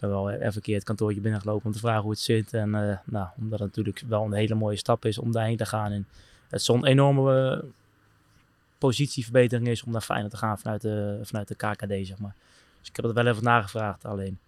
ik 0.00 0.08
ben 0.08 0.10
wel 0.10 0.30
even 0.30 0.46
een 0.54 0.60
keer 0.60 0.74
het 0.74 0.84
kantoortje 0.84 1.20
binnengelopen 1.20 1.66
om 1.66 1.72
te 1.72 1.78
vragen 1.78 2.02
hoe 2.02 2.10
het 2.10 2.20
zit. 2.20 2.54
En 2.54 2.74
eh, 2.74 2.96
nou, 3.04 3.28
omdat 3.38 3.58
het 3.58 3.68
natuurlijk 3.68 4.02
wel 4.08 4.24
een 4.24 4.32
hele 4.32 4.54
mooie 4.54 4.76
stap 4.76 5.04
is 5.04 5.18
om 5.18 5.32
daarheen 5.32 5.56
te 5.56 5.66
gaan. 5.66 5.92
En 5.92 6.06
het 6.48 6.62
zo'n 6.62 6.86
enorme 6.86 7.50
eh, 7.50 7.68
positieverbetering 8.78 9.68
is 9.68 9.82
om 9.82 9.92
naar 9.92 10.00
Feyenoord 10.00 10.30
te 10.30 10.36
gaan 10.36 10.58
vanuit 10.58 10.80
de, 10.80 11.18
vanuit 11.22 11.48
de 11.48 11.54
KKD, 11.54 12.06
zeg 12.06 12.18
maar. 12.18 12.34
Dus 12.78 12.88
ik 12.88 12.96
heb 12.96 13.04
het 13.04 13.14
wel 13.14 13.26
even 13.26 13.42
nagevraagd. 13.42 14.04
Alleen, 14.04 14.38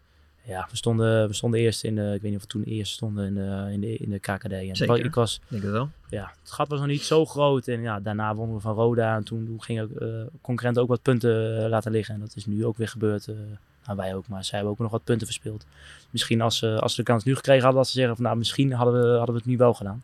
ja, 0.42 0.66
we 0.70 0.76
stonden, 0.76 1.28
we 1.28 1.34
stonden 1.34 1.60
eerst 1.60 1.84
in 1.84 1.94
de, 1.94 2.12
ik 2.14 2.22
weet 2.22 2.30
niet 2.30 2.36
of 2.36 2.42
we 2.42 2.48
toen 2.48 2.62
eerst 2.62 2.92
stonden 2.92 3.26
in 3.26 3.34
de, 3.34 3.68
in 3.72 3.80
de, 3.80 3.96
in 3.96 4.10
de 4.10 4.18
KKD. 4.18 4.52
En 4.52 4.76
Zeker. 4.76 5.04
Ik 5.04 5.14
was, 5.14 5.40
Denk 5.48 5.62
het 5.62 5.72
wel. 5.72 5.88
ja, 6.08 6.32
het 6.40 6.50
gat 6.50 6.68
was 6.68 6.78
nog 6.78 6.88
niet 6.88 7.02
zo 7.02 7.26
groot. 7.26 7.68
En 7.68 7.80
ja, 7.80 8.00
daarna 8.00 8.34
wonnen 8.34 8.56
we 8.56 8.62
van 8.62 8.74
Roda. 8.74 9.16
En 9.16 9.24
toen, 9.24 9.46
toen 9.46 9.62
gingen 9.62 9.90
uh, 9.98 10.22
concurrenten 10.40 10.82
ook 10.82 10.88
wat 10.88 11.02
punten 11.02 11.62
eh, 11.62 11.68
laten 11.68 11.92
liggen. 11.92 12.14
En 12.14 12.20
dat 12.20 12.36
is 12.36 12.46
nu 12.46 12.64
ook 12.64 12.76
weer 12.76 12.88
gebeurd. 12.88 13.28
Nou, 13.84 13.96
wij 13.96 14.14
ook, 14.14 14.28
maar 14.28 14.44
zij 14.44 14.58
hebben 14.58 14.74
ook 14.74 14.80
nog 14.80 14.90
wat 14.90 15.04
punten 15.04 15.26
verspeeld. 15.26 15.66
Misschien 16.10 16.40
als, 16.40 16.58
ze 16.58 16.80
als 16.80 16.94
ze 16.94 17.00
de 17.00 17.10
kans 17.10 17.24
nu 17.24 17.34
gekregen 17.34 17.62
hadden, 17.62 17.80
dat 17.80 17.90
ze 17.90 17.98
zeggen 17.98 18.14
van 18.16 18.24
nou, 18.24 18.36
misschien 18.36 18.72
hadden 18.72 19.02
we, 19.02 19.08
hadden 19.16 19.34
we 19.34 19.40
het 19.40 19.50
nu 19.50 19.56
wel 19.56 19.74
gedaan. 19.74 20.02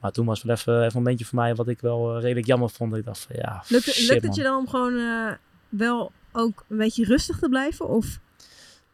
Maar 0.00 0.12
toen 0.12 0.26
was 0.26 0.42
het 0.42 0.46
wel 0.46 0.56
even, 0.56 0.74
even 0.74 0.86
een 0.86 1.02
momentje 1.02 1.24
voor 1.24 1.38
mij 1.38 1.54
wat 1.54 1.68
ik 1.68 1.80
wel 1.80 2.14
eh, 2.14 2.22
redelijk 2.22 2.46
jammer 2.46 2.70
vond. 2.70 2.94
Ik 2.94 3.04
dacht 3.04 3.18
van 3.18 3.36
ja, 3.38 3.64
Lukt, 3.68 3.84
shit, 3.84 4.08
lukt 4.08 4.24
het 4.24 4.34
je 4.34 4.42
dan 4.42 4.58
om 4.58 4.68
gewoon 4.68 4.98
eh, 4.98 5.32
wel 5.68 6.12
ook 6.32 6.64
een 6.68 6.76
beetje 6.76 7.04
rustig 7.04 7.38
te 7.38 7.48
blijven? 7.48 7.88
Of 7.88 8.18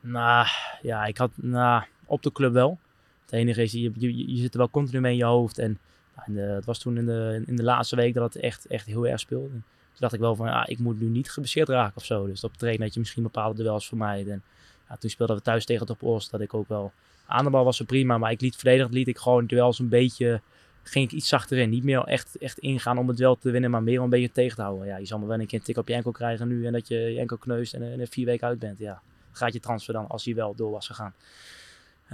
Nou, 0.01 0.47
ja, 0.83 1.05
ik 1.05 1.19
had 1.19 1.31
nou, 1.35 1.83
op 2.05 2.23
de 2.23 2.33
club 2.33 2.53
wel. 2.53 2.79
Het 3.23 3.33
enige 3.33 3.63
is, 3.63 3.73
je, 3.73 3.93
je, 3.95 4.35
je 4.35 4.41
zit 4.41 4.53
er 4.53 4.59
wel 4.59 4.71
continu 4.71 5.01
mee 5.01 5.13
in 5.13 5.19
je 5.19 5.25
hoofd. 5.25 5.59
En 5.59 5.79
nou, 6.17 6.29
in 6.29 6.35
de, 6.35 6.41
het 6.41 6.65
was 6.65 6.79
toen 6.79 6.97
in 6.97 7.07
de, 7.07 7.43
in 7.47 7.57
de 7.57 7.63
laatste 7.63 7.97
week 7.97 8.15
dat 8.15 8.35
het 8.35 8.43
echt, 8.43 8.67
echt 8.67 8.87
heel 8.87 9.07
erg 9.07 9.21
speelde. 9.21 9.61
Toen 9.95 10.03
dacht 10.03 10.13
ik 10.15 10.21
wel 10.21 10.37
van, 10.37 10.47
ja, 10.47 10.67
ik 10.67 10.79
moet 10.79 11.01
nu 11.01 11.07
niet 11.07 11.31
geblesseerd 11.31 11.69
raken 11.69 11.97
of 11.97 12.05
zo. 12.05 12.27
Dus 12.27 12.45
op 12.45 12.57
trainen 12.57 12.85
dat 12.85 12.95
je 12.95 13.01
misschien 13.01 13.23
bepaalde 13.23 13.63
duels 13.63 13.89
vermijden. 13.89 14.33
En 14.33 14.43
ja, 14.89 14.97
toen 14.97 15.11
speelden 15.11 15.37
we 15.37 15.43
thuis 15.43 15.65
tegen 15.65 15.87
Top 15.87 16.03
Oost, 16.03 16.31
dat 16.31 16.41
ik 16.41 16.55
ook 16.55 16.69
wel... 16.69 16.93
Aan 17.27 17.45
de 17.45 17.51
bal 17.51 17.65
was 17.65 17.77
ze 17.77 17.85
prima, 17.85 18.19
maar 18.19 18.31
ik 18.31 18.41
liet 18.41 18.57
verdedigend 18.57 18.95
liet 18.95 19.09
ik 19.09 19.19
gewoon 19.19 19.47
duels 19.47 19.79
een 19.79 19.89
beetje... 19.89 20.41
Ging 20.83 21.05
ik 21.05 21.13
iets 21.13 21.29
zachter 21.29 21.59
in. 21.59 21.71
Niet 21.71 21.85
meer 21.85 22.01
echt, 22.05 22.39
echt 22.39 22.59
ingaan 22.59 22.99
om 22.99 23.09
het 23.09 23.17
duel 23.17 23.39
te 23.39 23.51
winnen, 23.51 23.71
maar 23.71 23.83
meer 23.83 23.99
om 23.99 24.05
een 24.05 24.11
beetje 24.11 24.33
tegen 24.33 24.57
te 24.57 24.63
houden. 24.63 24.87
Ja, 24.87 24.97
je 24.97 25.07
zal 25.07 25.19
maar 25.19 25.29
wel 25.29 25.41
een 25.41 25.47
keer 25.47 25.59
een 25.59 25.65
tik 25.65 25.77
op 25.77 25.89
je 25.89 25.95
enkel 25.95 26.13
krijgen 26.13 26.49
nu 26.49 26.67
en 26.67 26.73
dat 26.73 26.89
je 26.89 26.97
je 26.97 27.19
enkel 27.19 27.37
kneust 27.37 27.75
en, 27.75 27.93
en 27.93 28.01
er 28.01 28.07
vier 28.07 28.27
weken 28.27 28.47
uit 28.47 28.59
bent. 28.59 28.79
Ja, 28.79 29.03
gaat 29.33 29.53
je 29.53 29.61
transfer 29.61 29.95
dan 29.95 30.09
als 30.09 30.25
hij 30.25 30.35
wel 30.35 30.55
door 30.55 30.71
was 30.71 30.87
gegaan. 30.87 31.15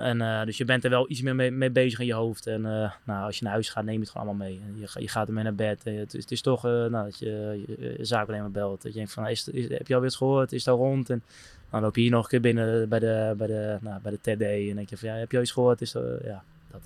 En, 0.00 0.20
uh, 0.20 0.44
dus 0.44 0.56
je 0.56 0.64
bent 0.64 0.84
er 0.84 0.90
wel 0.90 1.10
iets 1.10 1.22
meer 1.22 1.34
mee, 1.34 1.50
mee 1.50 1.70
bezig 1.70 1.98
in 1.98 2.06
je 2.06 2.12
hoofd. 2.12 2.46
En 2.46 2.60
uh, 2.60 2.92
nou, 3.04 3.24
als 3.24 3.38
je 3.38 3.44
naar 3.44 3.52
huis 3.52 3.68
gaat, 3.68 3.84
neem 3.84 3.94
je 3.94 4.00
het 4.00 4.10
gewoon 4.10 4.26
allemaal 4.26 4.46
mee. 4.46 4.60
En 4.66 4.80
je, 4.80 5.00
je 5.00 5.08
gaat 5.08 5.28
ermee 5.28 5.44
naar 5.44 5.54
bed. 5.54 5.84
Het 5.84 6.14
is, 6.14 6.22
het 6.22 6.30
is 6.30 6.40
toch 6.40 6.66
uh, 6.66 6.70
nou, 6.72 7.04
dat 7.04 7.18
je 7.18 7.64
je, 7.66 7.94
je 7.98 8.04
zaak 8.04 8.28
alleen 8.28 8.40
maar 8.40 8.50
belt. 8.50 8.82
Dat 8.82 8.92
je 8.92 8.98
denkt 8.98 9.12
van, 9.12 9.28
is, 9.28 9.48
is, 9.48 9.68
heb 9.68 9.86
je 9.86 9.94
alweer 9.94 10.08
iets 10.08 10.18
gehoord? 10.18 10.52
Is 10.52 10.64
het 10.64 10.74
al 10.74 10.80
rond? 10.80 11.10
En 11.10 11.22
dan 11.70 11.80
loop 11.80 11.94
je 11.94 12.00
hier 12.00 12.10
nog 12.10 12.22
een 12.22 12.28
keer 12.28 12.40
binnen 12.40 12.88
bij 12.88 12.98
de, 12.98 13.34
bij 13.36 13.46
de, 13.46 13.78
nou, 13.80 14.00
bij 14.00 14.10
de 14.10 14.18
TD. 14.20 14.68
En 14.68 14.74
denk 14.74 14.90
je 14.90 14.96
van, 14.96 15.08
ja, 15.08 15.14
heb 15.14 15.30
je 15.30 15.36
al 15.36 15.42
iets 15.42 15.52
gehoord? 15.52 15.80
Is 15.80 15.94
er, 15.94 16.26
ja, 16.26 16.42
dat. 16.70 16.82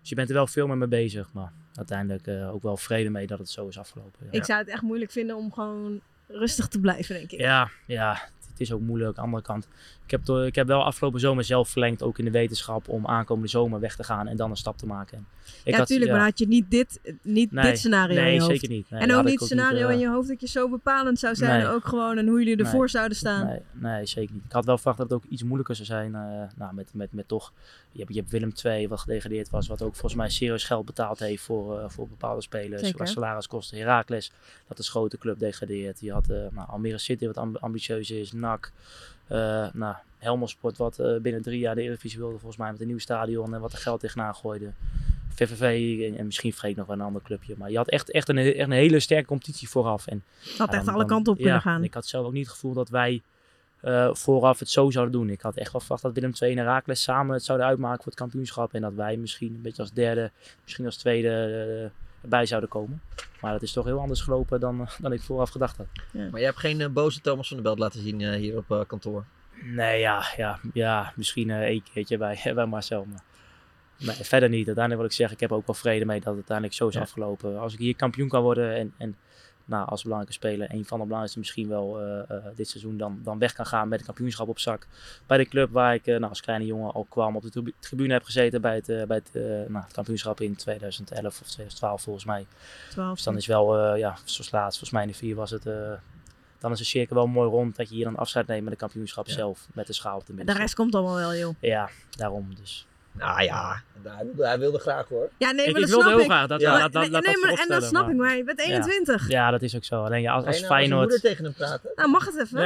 Dus 0.00 0.08
je 0.08 0.14
bent 0.14 0.28
er 0.28 0.34
wel 0.34 0.46
veel 0.46 0.66
meer 0.66 0.78
mee 0.78 0.88
bezig. 0.88 1.32
Maar 1.32 1.52
uiteindelijk 1.74 2.28
ook 2.52 2.62
wel 2.62 2.76
vrede 2.76 3.10
mee 3.10 3.26
dat 3.26 3.38
het 3.38 3.48
zo 3.48 3.68
is 3.68 3.78
afgelopen. 3.78 4.26
Ja. 4.30 4.38
ik 4.38 4.44
zou 4.44 4.58
het 4.58 4.68
echt 4.68 4.82
moeilijk 4.82 5.10
vinden 5.10 5.36
om 5.36 5.52
gewoon 5.52 6.00
rustig 6.26 6.68
te 6.68 6.80
blijven, 6.80 7.14
denk 7.14 7.30
ik. 7.32 7.40
Ja, 7.40 7.70
ja. 7.86 8.12
Het 8.12 8.60
het 8.60 8.68
is 8.68 8.74
ook 8.74 8.80
moeilijk. 8.80 9.08
Aan 9.08 9.14
de 9.14 9.20
andere 9.20 9.42
kant, 9.42 9.68
ik 10.12 10.26
heb, 10.26 10.36
ik 10.46 10.54
heb 10.54 10.66
wel 10.66 10.84
afgelopen 10.84 11.20
zomer 11.20 11.44
zelf 11.44 11.68
verlengd, 11.68 12.02
ook 12.02 12.18
in 12.18 12.24
de 12.24 12.30
wetenschap, 12.30 12.88
om 12.88 13.06
aankomende 13.06 13.48
zomer 13.48 13.80
weg 13.80 13.96
te 13.96 14.04
gaan 14.04 14.28
en 14.28 14.36
dan 14.36 14.50
een 14.50 14.56
stap 14.56 14.78
te 14.78 14.86
maken. 14.86 15.16
En 15.18 15.24
ik 15.64 15.72
ja, 15.72 15.78
had- 15.78 15.86
tuurlijk, 15.86 16.10
ja. 16.10 16.16
maar 16.16 16.26
had 16.26 16.38
je 16.38 16.48
niet 16.48 16.70
dit, 16.70 17.00
niet 17.22 17.52
Nee, 17.52 17.64
dit 17.64 17.78
scenario 17.78 18.14
nee, 18.14 18.26
in 18.26 18.32
je 18.34 18.40
hoofd. 18.40 18.50
zeker 18.52 18.68
niet. 18.68 18.90
Nee, 18.90 19.00
en 19.00 19.10
ook 19.14 19.24
niet 19.24 19.30
het 19.30 19.40
niet, 19.40 19.48
scenario 19.48 19.86
eh, 19.88 19.92
in 19.94 19.98
je 19.98 20.08
hoofd 20.08 20.28
dat 20.28 20.40
je 20.40 20.46
zo 20.48 20.68
bepalend 20.68 21.18
zou 21.18 21.34
zijn. 21.34 21.66
Ook 21.66 21.84
gewoon 21.88 22.18
en 22.18 22.26
hoe 22.26 22.38
jullie 22.38 22.56
ervoor 22.64 22.88
zouden 22.88 23.16
staan. 23.16 23.46
Nee, 23.46 23.60
nee, 23.72 24.06
zeker 24.06 24.34
niet. 24.34 24.44
Ik 24.44 24.52
had 24.52 24.64
wel 24.64 24.76
verwacht 24.76 24.98
dat 24.98 25.10
het 25.10 25.18
ook 25.18 25.30
iets 25.30 25.42
moeilijker 25.42 25.74
zou 25.74 25.86
zijn. 25.86 26.14
eh, 26.14 26.42
nou, 26.56 26.74
met, 26.74 26.90
met, 26.94 27.12
met 27.12 27.28
toch, 27.28 27.52
je 27.92 27.98
hebt, 27.98 28.14
je 28.14 28.18
hebt 28.20 28.30
Willem 28.30 28.52
II, 28.64 28.88
wat 28.88 29.00
gedegradeerd 29.00 29.50
was, 29.50 29.66
wat 29.68 29.82
ook 29.82 29.92
volgens 29.92 30.14
mij 30.14 30.30
serieus 30.30 30.64
geld 30.64 30.84
betaald 30.86 31.18
heeft 31.18 31.42
voor, 31.42 31.78
eh, 31.80 31.88
voor 31.88 32.08
bepaalde 32.08 32.42
spelers. 32.42 32.80
Zeker. 32.80 32.96
Qua 32.96 33.06
salariskosten. 33.06 33.78
Heracles, 33.78 34.32
dat 34.68 34.78
is 34.78 34.88
grote 34.88 35.18
club 35.18 35.38
degradeert. 35.38 36.00
Je 36.00 36.12
had 36.12 36.26
nou, 36.28 36.68
Almere 36.68 36.98
City, 36.98 37.26
wat 37.26 37.36
amb- 37.36 37.56
ambitieus 37.56 38.10
is. 38.10 38.32
NAC, 38.32 38.72
nou, 39.72 39.94
Helmond 40.18 40.50
Sport, 40.50 40.76
wat 40.76 40.98
eh, 40.98 41.16
binnen 41.16 41.42
drie 41.42 41.58
jaar 41.58 41.74
de 41.74 41.82
Eredivisie 41.82 42.18
wilde, 42.18 42.38
volgens 42.38 42.56
mij 42.60 42.70
met 42.70 42.80
een 42.80 42.86
nieuw 42.86 42.98
stadion 42.98 43.54
en 43.54 43.60
wat 43.60 43.72
er 43.72 43.78
geld 43.78 44.00
tegenaan 44.00 44.34
gooide. 44.34 44.70
VVV 45.34 46.00
en, 46.12 46.18
en 46.18 46.26
misschien 46.26 46.52
Freek 46.52 46.76
nog 46.76 46.86
wel 46.86 46.96
een 46.96 47.02
ander 47.02 47.22
clubje. 47.22 47.54
Maar 47.58 47.70
je 47.70 47.76
had 47.76 47.88
echt, 47.88 48.10
echt, 48.10 48.28
een, 48.28 48.38
echt 48.38 48.56
een 48.58 48.70
hele 48.70 49.00
sterke 49.00 49.26
competitie 49.26 49.68
vooraf. 49.68 50.06
En, 50.06 50.22
Had 50.58 50.70
ja, 50.70 50.76
echt 50.76 50.84
dan- 50.84 50.94
alle 50.94 51.04
kanten 51.04 51.32
op 51.32 51.38
ja, 51.38 51.44
kunnen 51.44 51.62
gaan. 51.62 51.84
Ik 51.84 51.94
had 51.94 52.06
zelf 52.06 52.26
ook 52.26 52.32
niet 52.32 52.44
het 52.44 52.52
gevoel 52.54 52.72
dat 52.72 52.88
wij 52.88 53.22
eh, 53.80 54.14
vooraf 54.14 54.58
het 54.58 54.68
zo 54.70 54.90
zouden 54.90 55.12
doen. 55.12 55.30
Ik 55.30 55.40
had 55.40 55.56
echt 55.56 55.72
wel 55.72 55.80
verwacht 55.80 56.02
dat 56.02 56.12
Willem 56.14 56.32
II 56.40 56.50
en 56.52 56.58
Herakles 56.58 57.02
samen 57.02 57.34
het 57.34 57.44
zouden 57.44 57.66
uitmaken 57.66 58.02
voor 58.02 58.12
het 58.12 58.20
kampioenschap. 58.20 58.74
En 58.74 58.80
dat 58.80 58.94
wij 58.94 59.16
misschien 59.16 59.54
een 59.54 59.62
beetje 59.62 59.82
als 59.82 59.92
derde, 59.92 60.30
misschien 60.62 60.84
als 60.84 60.96
tweede 60.96 61.28
eh, 61.84 61.90
erbij 62.22 62.46
zouden 62.46 62.68
komen. 62.70 63.02
Maar 63.40 63.52
dat 63.52 63.62
is 63.62 63.72
toch 63.72 63.84
heel 63.84 64.00
anders 64.00 64.20
gelopen 64.20 64.60
dan, 64.60 64.80
eh, 64.80 64.90
dan 64.98 65.12
ik 65.12 65.22
vooraf 65.22 65.50
gedacht 65.50 65.76
had. 65.76 65.86
Maar 66.12 66.40
je 66.40 66.46
hebt 66.46 66.58
geen 66.58 66.80
eh, 66.80 66.88
boze 66.88 67.20
Thomas 67.20 67.46
van 67.48 67.56
der 67.56 67.64
Belt 67.66 67.78
laten 67.78 68.00
zien 68.00 68.20
eh, 68.20 68.34
hier 68.34 68.56
op 68.56 68.70
eh, 68.70 68.80
kantoor. 68.86 69.24
Nee, 69.62 70.00
ja, 70.00 70.24
ja, 70.36 70.58
ja 70.72 71.12
misschien 71.16 71.50
één 71.50 71.82
keertje 71.92 72.18
bij, 72.18 72.40
bij 72.54 72.66
Marcel. 72.66 73.04
Maar 73.04 73.22
nee, 73.98 74.14
verder 74.14 74.48
niet. 74.48 74.66
Uiteindelijk 74.66 74.96
wil 74.96 75.04
ik 75.10 75.16
zeggen, 75.16 75.34
ik 75.36 75.40
heb 75.42 75.52
ook 75.52 75.66
wel 75.66 75.74
vrede 75.74 76.04
mee 76.04 76.16
dat 76.18 76.26
het 76.26 76.34
uiteindelijk 76.34 76.76
zo 76.76 76.88
is 76.88 76.94
Ja. 76.94 77.00
afgelopen. 77.00 77.58
Als 77.58 77.72
ik 77.72 77.78
hier 77.78 77.96
kampioen 77.96 78.28
kan 78.28 78.42
worden 78.42 78.74
en, 78.76 78.94
en 78.96 79.16
nou, 79.70 79.88
als 79.88 80.02
belangrijke 80.02 80.36
speler, 80.36 80.66
een 80.74 80.84
van 80.84 80.96
de 80.98 81.02
belangrijkste 81.04 81.38
misschien 81.38 81.68
wel 81.68 82.00
eh, 82.00 82.18
eh, 82.30 82.44
dit 82.56 82.68
seizoen, 82.68 82.96
dan, 82.96 83.20
dan 83.22 83.38
weg 83.38 83.52
kan 83.52 83.66
gaan 83.66 83.88
met 83.88 83.98
een 84.00 84.04
kampioenschap 84.06 84.48
op 84.48 84.58
zak. 84.58 84.86
Bij 85.26 85.38
de 85.38 85.44
club 85.46 85.70
waar 85.70 85.94
ik 85.94 86.06
eh, 86.06 86.14
nou, 86.16 86.28
als 86.28 86.40
kleine 86.40 86.66
jongen 86.66 86.92
al 86.92 87.06
kwam, 87.08 87.36
op 87.36 87.42
de 87.42 87.50
tribu- 87.50 87.72
tribune 87.78 88.12
heb 88.12 88.24
gezeten 88.24 88.60
bij 88.60 88.74
het, 88.74 88.86
bij 88.86 89.22
het, 89.24 89.32
nou, 89.68 89.84
het 89.84 89.92
kampioenschap 89.92 90.40
in 90.40 90.56
2011 90.56 91.40
of 91.40 91.46
2012 91.46 92.02
volgens 92.02 92.24
mij. 92.24 92.46
12, 92.90 93.14
Dus 93.14 93.24
dan 93.24 93.36
is 93.36 93.46
wel, 93.46 93.94
ja, 93.96 94.16
zoals 94.24 94.50
laatst, 94.50 94.78
volgens 94.78 94.90
mij 94.90 95.02
in 95.02 95.08
de 95.08 95.14
vier 95.14 95.34
was 95.34 95.50
het... 95.50 95.62
dan 96.58 96.72
is 96.72 96.78
de 96.78 96.84
cirkel 96.84 97.16
wel 97.16 97.26
mooi 97.26 97.48
rond 97.48 97.76
dat 97.76 97.88
je 97.88 97.94
hier 97.94 98.04
dan 98.04 98.16
afscheid 98.16 98.46
neemt 98.46 98.62
met 98.62 98.72
de 98.72 98.78
kampioenschap 98.78 99.28
zelf. 99.28 99.66
Met 99.74 99.86
de 99.86 99.92
schaal 99.92 100.14
op 100.16 100.20
de 100.20 100.26
De 100.26 100.32
midden. 100.34 100.56
rest 100.56 100.74
komt 100.74 100.94
allemaal 100.94 101.16
wel, 101.16 101.34
joh. 101.34 101.54
Ja, 101.60 101.90
daarom 102.10 102.54
dus. 102.54 102.86
Nou 103.12 103.42
ja, 103.42 103.82
hij 104.02 104.24
wilde, 104.24 104.46
hij 104.46 104.58
wilde 104.58 104.78
graag 104.78 105.08
hoor. 105.08 105.30
Ja, 105.38 105.50
nee, 105.50 105.66
Ik- 105.66 105.72
maar 105.72 105.80
ik 105.80 105.88
dat 105.88 105.88
wilde 105.88 106.02
snap 106.02 106.14
heel 106.14 106.20
ik. 106.24 106.30
graag, 106.30 106.46
dat- 106.46 106.60
Ja. 106.60 106.70
nee, 106.70 106.80
laat 106.80 106.92
dat 106.92 107.02
nee, 107.24 107.36
maar, 107.42 107.52
en 107.60 107.68
dat 107.68 107.84
snap 107.84 108.08
ik, 108.08 108.16
maar- 108.16 108.36
je 108.36 108.44
bent 108.44 108.58
21. 108.60 109.28
Ja, 109.28 109.44
ja, 109.44 109.50
dat 109.50 109.62
is 109.62 109.76
ook 109.76 109.84
zo. 109.84 110.04
Alleen 110.04 110.20
ja, 110.22 110.32
als, 110.32 110.44
als 110.46 110.60
nou 110.60 110.72
als 110.72 110.82
je 110.82 110.88
moeder 110.94 111.08
Feyenoord... 111.08 111.20
tegen 111.22 111.44
hem 111.44 111.52
praten? 111.54 111.90
Nou, 111.94 112.10
mag 112.10 112.24
het 112.24 112.38
even? 112.40 112.60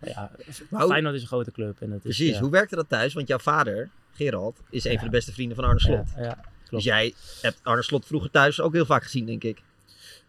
Ja, 0.00 0.30
hoe- 0.70 0.86
Feyenoord 0.88 1.14
is 1.14 1.20
een 1.20 1.26
grote 1.26 1.52
club. 1.52 1.80
En 1.80 1.86
het 1.90 2.04
is, 2.04 2.16
Precies, 2.16 2.34
ja. 2.34 2.40
hoe 2.40 2.50
werkte 2.50 2.76
dat 2.76 2.88
thuis? 2.88 3.14
Want 3.14 3.28
jouw 3.28 3.38
vader, 3.38 3.88
Gerald, 4.14 4.60
is 4.70 4.84
een 4.84 4.96
van 4.96 5.04
de 5.04 5.10
beste 5.10 5.32
vrienden 5.32 5.56
van 5.56 5.64
Arne 5.64 5.80
Slot. 5.80 6.06
Ja, 6.16 6.22
ja, 6.22 6.38
dus 6.70 6.84
jij 6.84 7.14
hebt 7.42 7.58
Arne 7.62 7.82
Slot 7.82 8.06
vroeger 8.06 8.30
thuis 8.30 8.60
ook 8.60 8.72
heel 8.72 8.86
vaak 8.86 9.02
gezien, 9.02 9.26
denk 9.26 9.44
ik. 9.44 9.62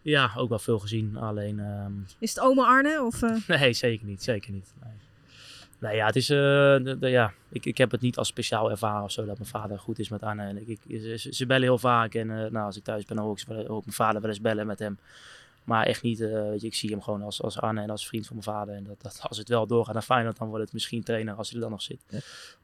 Ja, 0.01 0.31
ook 0.35 0.49
wel 0.49 0.59
veel 0.59 0.79
gezien. 0.79 1.17
Alleen... 1.17 1.59
ehm, 1.59 1.91
Is 2.19 2.29
het 2.29 2.39
oma 2.39 2.65
Arne? 2.65 3.03
Of, 3.03 3.21
eh? 3.23 3.35
Nee, 3.59 3.73
zeker 3.73 4.05
niet. 4.05 4.23
Zeker 4.23 4.51
niet. 4.51 4.73
Nee. 4.83 4.93
Nee, 5.79 5.95
ja, 5.95 6.05
het 6.05 6.15
is, 6.15 6.29
eh, 6.29 6.37
de, 6.37 6.95
de- 6.99 7.09
ja, 7.09 7.33
ik, 7.49 7.65
ik 7.65 7.77
heb 7.77 7.91
het 7.91 8.01
niet 8.01 8.17
als 8.17 8.27
speciaal 8.27 8.69
ervaren 8.71 9.03
of 9.03 9.11
zo 9.11 9.25
dat 9.25 9.37
mijn 9.37 9.49
vader 9.49 9.79
goed 9.79 9.99
is 9.99 10.09
met 10.09 10.23
Anne. 10.23 10.61
Ik, 10.65 10.79
ik, 10.87 11.01
ze, 11.17 11.33
ze 11.33 11.45
bellen 11.45 11.63
heel 11.63 11.77
vaak 11.77 12.13
en 12.13 12.31
eh, 12.31 12.51
nou, 12.51 12.65
als 12.65 12.77
ik 12.77 12.83
thuis 12.83 13.05
ben, 13.05 13.15
dan 13.15 13.25
hoor 13.25 13.33
ik, 13.33 13.39
ze 13.39 13.53
wel- 13.53 13.65
hoor 13.65 13.77
ik 13.77 13.83
mijn 13.85 13.95
vader 13.95 14.21
wel 14.21 14.29
eens 14.29 14.41
bellen 14.41 14.67
met 14.67 14.79
hem. 14.79 14.97
Maar 15.63 15.85
echt 15.85 16.01
niet, 16.01 16.21
eh, 16.21 16.29
weet 16.29 16.61
je, 16.61 16.67
ik 16.67 16.75
zie 16.75 16.89
hem 16.89 17.01
gewoon 17.01 17.21
als, 17.21 17.41
als 17.41 17.59
Arne 17.59 17.81
en 17.81 17.89
als 17.89 18.07
vriend 18.07 18.27
van 18.27 18.35
mijn 18.35 18.57
vader. 18.57 18.75
En 18.75 18.83
dat, 18.83 19.01
dat, 19.01 19.19
als 19.21 19.37
het 19.37 19.49
wel 19.49 19.67
doorgaat 19.67 19.93
naar 19.93 20.03
Feyenoord, 20.03 20.37
dan 20.37 20.47
wordt 20.47 20.63
het 20.63 20.73
misschien 20.73 21.03
trainer 21.03 21.33
als 21.33 21.47
hij 21.47 21.55
er 21.55 21.61
dan 21.61 21.71
nog 21.71 21.81
zit. 21.81 21.99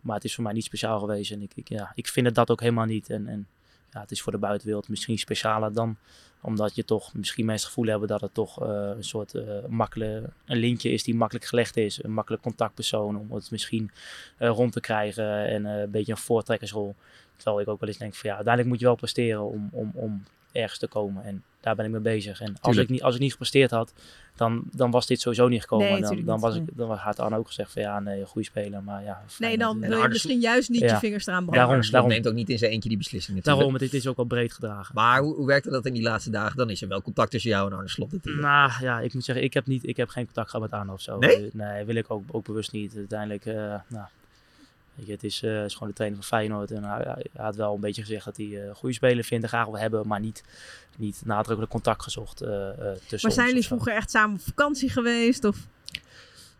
Maar 0.02 0.16
het 0.16 0.24
is 0.24 0.36
voor 0.36 0.44
mij 0.44 0.54
niet 0.54 0.64
speciaal 0.64 1.00
geweest 1.00 1.32
en 1.32 1.42
ik, 1.42 1.52
ik, 1.56 1.70
ja, 1.70 1.92
ik 1.96 2.08
vind 2.08 2.26
het 2.26 2.36
dat 2.36 2.52
ook 2.52 2.60
helemaal 2.60 2.86
niet. 2.86 3.10
En, 3.10 3.28
en 3.28 3.48
ja, 3.92 4.00
het 4.02 4.12
is 4.12 4.22
voor 4.22 4.32
de 4.32 4.38
buitenwereld 4.38 4.90
misschien 4.90 5.18
specialer 5.20 5.74
dan 5.74 5.98
omdat 6.46 6.76
je 6.76 6.86
toch 6.86 7.14
misschien 7.14 7.46
mensen 7.46 7.68
het 7.68 7.76
gevoel 7.76 7.92
hebben 7.92 8.08
dat 8.08 8.22
het 8.22 8.34
toch 8.34 8.62
eh, 8.64 8.92
een 8.96 9.04
soort 9.04 9.34
eh 9.34 9.44
makkelijk, 9.68 10.28
een 10.46 10.58
linkje 10.58 10.92
is 10.92 11.04
die 11.04 11.16
makkelijk 11.16 11.46
gelegd 11.46 11.78
is. 11.78 12.04
Een 12.04 12.14
makkelijk 12.14 12.44
contactpersoon 12.44 13.18
om 13.18 13.32
het 13.32 13.52
misschien 13.52 13.92
eh, 14.38 14.50
rond 14.50 14.72
te 14.72 14.80
krijgen 14.80 15.46
en 15.48 15.66
een 15.66 15.92
beetje 15.92 16.12
een 16.12 16.18
voortrekkersrol. 16.18 16.96
Terwijl 17.36 17.62
ik 17.62 17.68
ook 17.68 17.80
wel 17.80 17.90
eens 17.90 17.98
denk 17.98 18.16
van 18.16 18.30
ja, 18.30 18.36
uiteindelijk 18.36 18.74
moet 18.74 18.82
je 18.82 18.86
wel 18.86 18.96
presteren 18.96 19.44
om, 19.44 19.70
om, 19.72 19.92
om 19.94 20.24
ergens 20.54 20.80
te 20.80 20.88
komen. 20.88 21.24
En 21.24 21.44
daar 21.60 21.76
ben 21.76 21.86
ik 21.86 21.92
mee 21.92 22.02
bezig. 22.02 22.42
En 22.42 22.48
als 22.48 22.60
Tuurlijk. 22.62 22.84
ik, 22.84 22.90
niet, 22.90 23.04
als 23.04 23.16
ik 23.16 23.22
niet 23.22 23.32
gepresteerd 23.32 23.72
had, 23.72 23.94
dan, 24.36 24.64
dan 24.72 24.92
was 24.92 25.08
dit 25.08 25.22
sowieso 25.22 25.48
niet 25.48 25.62
gekomen. 25.62 25.92
Nee, 25.92 26.02
dan, 26.02 26.24
dan, 26.26 26.40
was 26.40 26.56
ik, 26.56 26.64
dan 26.74 26.92
had 26.92 27.20
Arne 27.20 27.38
ook 27.38 27.48
gezegd 27.48 27.72
van 27.72 27.82
ja, 27.82 28.00
nee, 28.00 28.20
een 28.20 28.28
goede 28.28 28.48
speler. 28.48 28.84
Maar 28.84 29.04
ja, 29.04 29.24
Nee, 29.38 29.58
dan 29.58 29.80
wil 29.80 30.02
je 30.02 30.08
misschien 30.08 30.40
juist 30.40 30.70
niet 30.70 30.80
je 30.80 30.98
vingers 30.98 31.28
eraan 31.28 31.46
branden. 31.46 31.92
Daarom, 31.92 32.10
neemt 32.10 32.28
ook 32.28 32.34
niet 32.34 32.50
in 32.50 32.58
zijn 32.58 32.72
eentje 32.72 32.90
die 32.90 32.98
beslissing 32.98 33.38
natuurlijk. 33.38 33.64
Daarom, 33.64 33.90
dit 33.90 33.94
is 33.94 34.08
ook 34.08 34.18
al 34.18 34.24
breed 34.24 34.54
gedragen. 34.54 34.96
Maar 34.96 35.22
hoe, 35.22 35.36
hoe 35.36 35.48
werkte 35.48 35.70
dat 35.70 35.86
in 35.86 35.94
die 35.94 36.04
laatste 36.04 36.30
dagen? 36.30 36.58
Dan 36.58 36.70
is 36.70 36.82
er 36.82 36.88
wel 36.88 37.02
contact 37.02 37.32
tussen 37.32 37.50
jou 37.50 37.72
en 37.72 37.76
Arne 37.78 37.90
Slot 37.90 38.12
natuurlijk. 38.12 38.46
Nou 38.46 38.72
ja, 38.82 39.00
ik 39.00 39.14
moet 39.14 39.24
zeggen, 39.24 39.46
ik 39.46 39.54
heb, 39.54 39.66
niet, 39.66 39.88
ik 39.88 39.98
heb 39.98 40.10
geen 40.10 40.26
contact 40.26 40.50
gehad 40.50 40.70
met 40.70 40.80
Arno 40.80 40.94
of 40.94 41.02
zo. 41.02 41.18
Nee? 41.18 41.50
Nee, 41.54 41.86
wil 41.86 41.96
ik 41.96 42.12
ook, 42.12 42.24
ook 42.32 42.46
bewust 42.46 42.72
niet. 42.72 42.96
Uiteindelijk, 42.96 43.46
eh, 43.46 43.56
nou, 43.88 44.06
je, 44.96 45.12
het 45.12 45.24
is, 45.24 45.44
eh, 45.44 45.64
is 45.64 45.74
gewoon 45.74 45.90
de 45.90 45.96
trainer 45.96 46.20
van 46.20 46.28
Feyenoord. 46.28 46.72
En 46.72 46.84
hij, 46.84 47.02
hij 47.04 47.46
had 47.46 47.56
wel 47.56 47.74
een 47.74 47.80
beetje 47.80 48.02
gezegd 48.02 48.26
dat 48.26 48.38
hij 48.38 48.68
een 48.68 48.76
goede 48.76 48.96
speler 48.96 49.24
vindt 49.24 49.44
en 49.44 49.50
graag 49.50 49.66
wil 49.66 49.78
hebben, 49.78 50.08
maar 50.08 50.20
niet, 50.20 50.44
niet 50.98 51.22
nadrukkelijk 51.26 51.72
contact 51.72 52.04
gezocht 52.04 52.42
eh, 52.42 52.50
tussen 53.08 53.20
Maar 53.22 53.32
zijn 53.32 53.48
jullie 53.48 53.66
vroeger 53.66 53.94
echt 53.94 54.12
samen 54.12 54.36
op 54.36 54.42
vakantie 54.42 54.90
geweest? 54.90 55.44
Of? 55.44 55.58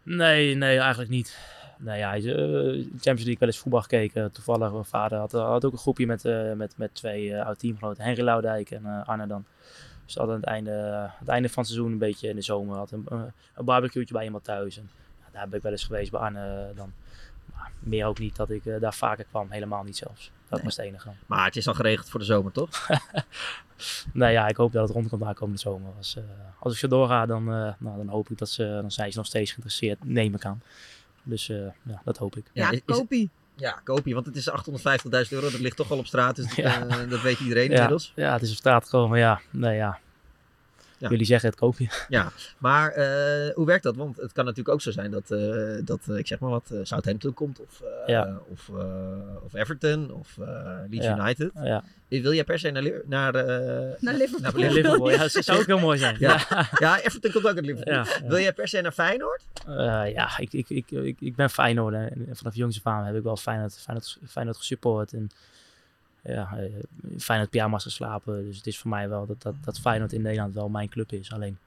Nee, 0.04 0.56
nee, 0.56 0.78
eigenlijk 0.78 1.10
niet. 1.10 1.38
Nee, 1.78 1.98
ja, 1.98 2.12
Champions 2.12 3.04
League 3.04 3.38
wel 3.40 3.48
eens 3.48 3.58
voetbal 3.58 3.82
gekeken. 3.82 4.32
Toevallig, 4.32 4.72
mijn 4.72 4.86
vader 4.86 5.18
had, 5.18 5.32
had 5.32 5.66
ook 5.66 5.72
een 5.72 5.78
groepje 5.78 6.06
met, 6.06 6.24
met, 6.56 6.74
met 6.78 6.96
twee 6.96 7.42
oud-teamgenoten. 7.42 8.04
Henry 8.04 8.24
Loudijk 8.24 8.72
en 8.72 9.06
Arne 9.06 9.28
dan. 9.28 9.46
Dus 10.06 10.20
aan 10.20 10.30
het 10.30 10.44
einde, 10.44 10.72
het 11.20 11.28
einde 11.28 11.50
van 11.50 11.64
het 11.64 11.72
seizoen, 11.72 11.92
een 11.92 11.98
beetje 11.98 12.30
in 12.30 12.36
de 12.36 12.42
zomer, 12.42 12.78
had 12.78 12.92
een, 12.92 13.06
een 13.56 13.66
barbecue'tje 13.66 14.14
bij 14.14 14.24
iemand 14.24 14.44
thuis. 14.44 14.78
En, 14.78 14.90
ja, 15.20 15.26
daar 15.32 15.48
ben 15.48 15.58
ik 15.58 15.64
wel 15.64 15.72
eens 15.72 15.84
geweest 15.84 16.12
bij 16.12 16.20
Arne 16.20 16.72
dan. 16.76 16.94
Maar 17.54 17.72
meer 17.80 18.06
ook 18.06 18.20
niet 18.20 18.36
dat 18.36 18.50
ik 18.50 18.66
eh, 18.66 18.80
daar 18.80 18.94
vaker 18.94 19.26
kwam. 19.30 19.48
Helemaal 19.52 19.84
niet 19.84 19.98
zelfs. 19.98 20.32
Dat 20.50 20.62
was 20.62 20.76
het 20.78 20.86
enige. 20.86 21.10
Maar 21.26 21.46
het 21.46 21.56
is 21.56 21.68
al 21.68 21.74
geregeld 21.74 22.10
voor 22.10 22.20
de 22.20 22.26
zomer, 22.26 22.52
toch? 22.52 22.70
Nou 24.14 24.32
ja, 24.32 24.48
ik 24.48 24.56
hoop 24.56 24.72
dat 24.72 24.84
het 24.88 24.92
rond 24.92 25.10
komt 25.10 25.24
aankomende 25.24 25.60
zomer. 25.60 25.92
Als, 25.98 26.16
eh, 26.16 26.24
als 26.60 26.74
ik 26.74 26.80
zo 26.80 26.88
doorga, 26.88 27.26
dan, 27.26 27.42
eh, 27.54 27.74
nou, 27.78 27.98
dan 27.98 28.08
hoop 28.08 28.30
ik 28.30 28.38
dat 28.38 28.50
ze, 28.50 28.64
dan 28.82 28.92
zijn 28.92 29.12
ze 29.12 29.18
nog 29.18 29.28
steeds 29.28 29.50
geïnteresseerd, 29.52 30.04
neem 30.06 30.34
ik 30.36 30.46
aan. 30.46 30.62
Dus 31.24 31.50
eh, 31.50 31.58
ja, 31.82 32.02
dat 32.04 32.18
hoop 32.18 32.36
ik. 32.36 32.46
Ja, 32.54 32.72
is- 32.72 32.82
is- 32.86 32.96
kopie. 32.98 33.30
Ja, 33.56 33.82
kopie, 33.84 34.14
want 34.14 34.26
het 34.26 34.36
is 34.36 34.50
850.000 34.50 35.32
euro. 35.34 35.50
Dat 35.52 35.60
ligt 35.60 35.76
toch 35.78 35.92
al 35.92 35.98
op 35.98 36.06
straat, 36.06 36.36
dus 36.36 36.46
dat, 36.46 36.56
Ja. 36.66 36.88
eh, 36.88 37.10
dat 37.10 37.22
weet 37.22 37.40
iedereen 37.40 37.64
Ja, 37.70 37.74
inmiddels. 37.74 38.12
ja, 38.16 38.34
het 38.34 38.42
is 38.42 38.50
op 38.52 38.56
straat 38.58 38.84
gekomen, 38.84 39.20
ja. 39.20 39.42
Nee, 39.50 39.76
ja. 39.76 40.00
Ja. 41.04 41.10
Jullie 41.10 41.26
zeggen 41.26 41.50
het 41.50 41.60
koop 41.60 41.78
je. 41.78 41.88
Ja, 42.10 42.32
maar 42.58 42.92
eh, 42.92 43.54
hoe 43.56 43.66
werkt 43.66 43.84
dat? 43.84 43.96
Want 43.96 44.18
het 44.18 44.32
kan 44.32 44.46
natuurlijk 44.46 44.76
ook 44.76 44.82
zo 44.82 44.92
zijn 44.92 45.12
dat, 45.12 45.32
eh, 45.32 45.76
dat 45.86 46.00
eh, 46.10 46.18
ik 46.18 46.28
zeg 46.28 46.40
maar 46.40 46.50
wat, 46.50 46.70
eh, 46.72 46.80
Southampton 46.84 47.34
komt 47.34 47.60
of, 47.60 47.82
eh, 47.82 48.08
Ja. 48.08 48.40
of, 48.52 48.70
eh, 48.70 49.44
of 49.46 49.54
Everton 49.54 50.12
of 50.14 50.38
eh, 50.38 50.78
Leeds 50.90 51.06
Ja. 51.06 51.18
United. 51.20 51.52
Ja. 51.64 51.84
Wil 52.08 52.34
jij 52.34 52.44
per 52.44 52.60
se 52.60 52.72
naar, 52.72 52.84
naar, 53.06 53.36
eh, 53.36 53.92
Naar 54.00 54.14
Liverpool. 54.14 54.62
Naar 54.62 54.72
Liverpool, 54.72 55.10
ja, 55.10 55.18
dat 55.18 55.32
zou 55.46 55.60
ook 55.60 55.66
heel 55.66 55.80
mooi 55.80 55.98
zijn. 55.98 56.16
Ja, 56.20 56.46
Ja. 56.50 56.70
ja. 56.80 56.98
Everton 57.02 57.32
komt 57.32 57.48
ook 57.48 57.56
uit 57.56 57.66
Liverpool. 57.66 57.94
Ja, 57.94 58.06
ja. 58.22 58.28
Wil 58.28 58.40
jij 58.40 58.54
per 58.54 58.68
se 58.68 58.82
naar 58.82 58.92
Feyenoord? 58.92 59.42
Eh, 59.68 59.74
ja, 60.14 60.38
ik, 60.38 60.54
ik, 60.54 60.70
ik, 60.70 60.92
ik, 60.92 61.18
ik 61.22 61.36
ben 61.36 61.50
Feyenoord 61.50 61.94
en 61.94 62.28
vanaf 62.32 62.56
jongs 62.56 62.78
af 62.84 62.94
aan 62.94 63.06
heb 63.06 63.16
ik 63.16 63.24
wel 63.24 63.38
Feyenoord, 63.38 63.78
Feyenoord, 63.80 64.18
Feyenoord 64.28 64.58
gesupport. 64.58 65.14
En 65.14 65.30
ja, 66.24 66.58
eh, 66.58 66.66
Feyenoord 67.18 67.50
pyjama's 67.50 67.84
geslapen. 67.84 68.46
Dus 68.46 68.58
het 68.58 68.68
is 68.68 68.78
voor 68.80 68.90
mij 68.90 69.10
wel 69.10 69.26
dat, 69.26 69.42
dat, 69.42 69.56
dat 69.64 69.80
Feyenoord 69.80 70.14
in 70.14 70.22
Nederland 70.22 70.54
wel 70.54 70.70
mijn 70.70 70.90
club 70.90 71.12
is. 71.12 71.32
Alleen, 71.32 71.58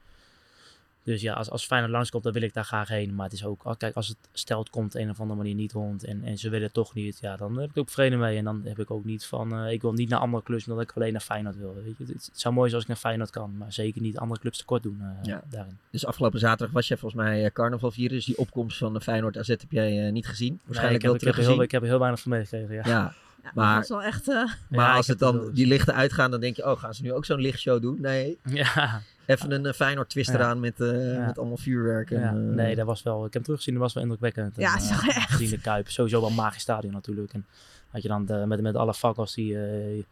dus 1.07 1.21
ja, 1.21 1.33
als, 1.33 1.49
als 1.49 1.65
Feyenoord 1.65 1.91
langskomt, 1.93 2.23
dan 2.23 2.33
wil 2.33 2.41
ik 2.41 2.53
daar 2.53 2.65
graag 2.65 2.87
heen. 2.87 3.15
Maar 3.15 3.25
het 3.25 3.33
is 3.33 3.45
ook, 3.45 3.75
kijk, 3.77 3.95
als 3.95 4.07
het 4.07 4.17
stelt 4.33 4.69
komt 4.69 4.95
op 4.95 5.01
een 5.01 5.09
of 5.09 5.19
andere 5.19 5.37
manier 5.37 5.55
niet 5.55 5.71
rond 5.71 6.03
en, 6.03 6.23
en 6.23 6.37
ze 6.37 6.49
willen 6.49 6.65
het 6.65 6.73
toch 6.73 6.93
niet, 6.93 7.17
ja, 7.21 7.35
dan 7.35 7.57
heb 7.57 7.69
ik 7.69 7.77
ook 7.77 7.89
vrede 7.89 8.15
mee. 8.15 8.37
En 8.37 8.43
dan 8.43 8.61
heb 8.63 8.79
ik 8.79 8.91
ook 8.91 9.05
niet 9.05 9.25
van, 9.25 9.53
eh, 9.53 9.71
ik 9.71 9.81
wil 9.81 9.93
niet 9.93 10.09
naar 10.09 10.19
andere 10.19 10.43
clubs, 10.43 10.67
omdat 10.67 10.83
ik 10.83 10.91
alleen 10.95 11.11
naar 11.11 11.21
Feyenoord 11.21 11.57
wil. 11.57 11.75
Weet 11.75 11.97
je? 11.97 12.03
Het, 12.03 12.25
het 12.25 12.39
zou 12.39 12.53
mooi 12.53 12.69
zijn 12.69 12.81
als 12.81 12.83
ik 12.83 12.87
naar 12.87 13.11
Feyenoord 13.11 13.29
kan, 13.29 13.57
maar 13.57 13.73
zeker 13.73 14.01
niet 14.01 14.17
andere 14.17 14.39
clubs 14.39 14.57
tekort 14.57 14.83
doen 14.83 15.01
eh, 15.01 15.23
Ja. 15.23 15.41
daarin. 15.49 15.77
Dus 15.89 16.05
afgelopen 16.05 16.39
zaterdag 16.39 16.73
was 16.73 16.87
jij 16.87 16.97
volgens 16.97 17.21
mij 17.21 17.51
carnaval 17.51 17.91
vieren. 17.91 18.15
Dus 18.15 18.25
die 18.25 18.37
opkomst 18.37 18.77
van 18.77 18.93
de 18.93 19.01
Feyenoord 19.01 19.37
AZ 19.37 19.47
heb 19.47 19.63
jij 19.69 20.11
niet 20.11 20.27
gezien. 20.27 20.51
Nee, 20.51 20.59
Waarschijnlijk 20.65 21.03
ik, 21.03 21.09
heb, 21.09 21.21
wel 21.21 21.29
ik, 21.31 21.37
heb 21.37 21.45
heel, 21.45 21.61
ik 21.61 21.71
heb 21.71 21.81
er 21.81 21.87
heel 21.87 21.99
weinig 21.99 22.19
van 22.19 22.31
meegekregen, 22.31 22.75
ja. 22.75 22.81
Ja. 22.85 23.13
Maar 23.53 23.79
dat 23.79 23.87
was 23.87 23.97
wel 23.99 24.07
echt... 24.07 24.27
eh, 24.29 24.35
maar 24.69 24.89
Ja, 24.89 24.93
als 24.95 25.07
het 25.07 25.19
dan 25.19 25.51
die 25.53 25.67
lichten 25.67 25.93
uitgaan, 25.93 26.31
dan 26.31 26.39
denk 26.39 26.55
je, 26.55 26.65
oh, 26.71 26.79
gaan 26.79 26.93
ze 26.93 27.01
nu 27.03 27.13
ook 27.13 27.25
zo'n 27.25 27.39
lichtshow 27.41 27.81
doen? 27.81 27.97
Nee. 28.01 28.37
Ja. 28.43 29.01
Even 29.25 29.51
een 29.51 29.65
uh, 29.65 29.71
Feyenoord 29.73 30.09
twist 30.09 30.29
Ja. 30.29 30.35
eraan 30.35 30.59
met, 30.59 30.79
eh, 30.81 31.13
Ja. 31.13 31.25
met 31.25 31.37
allemaal 31.37 31.57
vuurwerk. 31.57 32.11
En, 32.11 32.19
Ja, 32.19 32.27
eh, 32.27 32.33
nee, 32.35 32.75
dat 32.75 32.85
was 32.85 33.03
wel. 33.03 33.17
Ik 33.17 33.23
heb 33.23 33.33
hem 33.33 33.43
teruggezien, 33.43 33.73
dat 33.73 33.83
was 33.83 33.93
wel 33.93 34.03
indrukwekkend. 34.03 34.55
Ja, 34.55 34.75
En, 34.75 34.81
echt. 35.09 35.29
Gezien 35.31 35.49
de 35.49 35.59
Kuip, 35.61 35.89
sowieso 35.89 36.19
wel 36.19 36.29
een 36.29 36.35
magisch 36.35 36.61
stadion 36.61 36.93
natuurlijk. 36.93 37.33
En 37.33 37.45
dat 37.91 38.01
je 38.01 38.07
dan 38.07 38.25
de- 38.25 38.43
met, 38.47 38.61
met 38.61 38.75
alle 38.75 38.93
fakkels 38.93 39.33
die, 39.33 39.65
eh, 39.65 40.03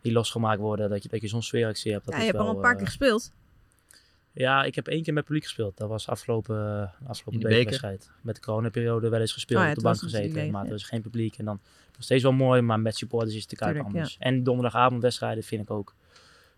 die 0.00 0.12
losgemaakt 0.12 0.60
worden, 0.60 0.90
dat 0.90 1.02
je, 1.02 1.08
dat 1.08 1.20
je 1.20 1.28
zo'n 1.28 1.42
sfeeractie 1.42 1.92
hebt. 1.92 2.04
Dat 2.04 2.14
Ja, 2.14 2.20
je 2.20 2.26
hebt 2.26 2.38
wel, 2.38 2.46
al 2.48 2.54
een 2.54 2.60
paar 2.60 2.76
keer 2.76 2.86
gespeeld. 2.86 3.32
Ja, 4.38 4.64
ik 4.64 4.74
heb 4.74 4.86
één 4.88 5.02
keer 5.02 5.12
met 5.12 5.24
publiek 5.24 5.42
gespeeld. 5.44 5.76
Dat 5.76 5.88
was 5.88 6.08
afgelopen, 6.08 6.92
In 7.00 7.06
afgelopen 7.06 7.40
de 7.40 7.48
bekerwedstrijd. 7.48 8.10
Met 8.20 8.34
de 8.34 8.40
coronaperiode 8.40 9.08
wel 9.08 9.20
eens 9.20 9.32
gespeeld, 9.32 9.58
Oh 9.60 9.64
ja, 9.64 9.70
op 9.70 9.76
de 9.76 9.82
bank 9.82 10.00
was 10.00 10.10
het 10.12 10.20
gezeten. 10.20 10.50
maar 10.50 10.66
er 10.66 10.72
is 10.74 10.82
geen 10.84 11.02
publiek. 11.02 11.38
En 11.38 11.44
dan 11.44 11.60
nog 11.94 12.02
steeds 12.04 12.22
wel 12.22 12.32
mooi, 12.32 12.60
maar 12.60 12.80
met 12.80 12.96
supporters 12.96 13.34
is 13.34 13.46
de 13.46 13.56
Kuip 13.56 13.72
Tuurlijk, 13.72 13.94
anders. 13.94 14.16
En 14.18 14.42
donderdagavondwedstrijden 14.42 15.44
vind 15.44 15.62
ik 15.62 15.70
ook. 15.70 15.94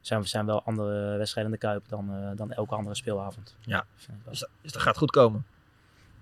Zijn, 0.00 0.24
zijn 0.28 0.46
wel 0.46 0.62
andere 0.62 1.16
wedstrijden 1.16 1.52
in 1.52 1.58
de 1.60 1.66
Kuip 1.66 1.88
dan, 1.88 2.10
eh, 2.14 2.30
dan 2.36 2.52
elke 2.52 2.74
andere 2.74 2.94
speelavond. 2.94 3.56
Ja, 3.60 3.86
dus, 4.28 4.38
dat- 4.38 4.48
dus 4.62 4.72
dat 4.72 4.82
gaat 4.82 4.96
goed 4.96 5.10
komen. 5.10 5.46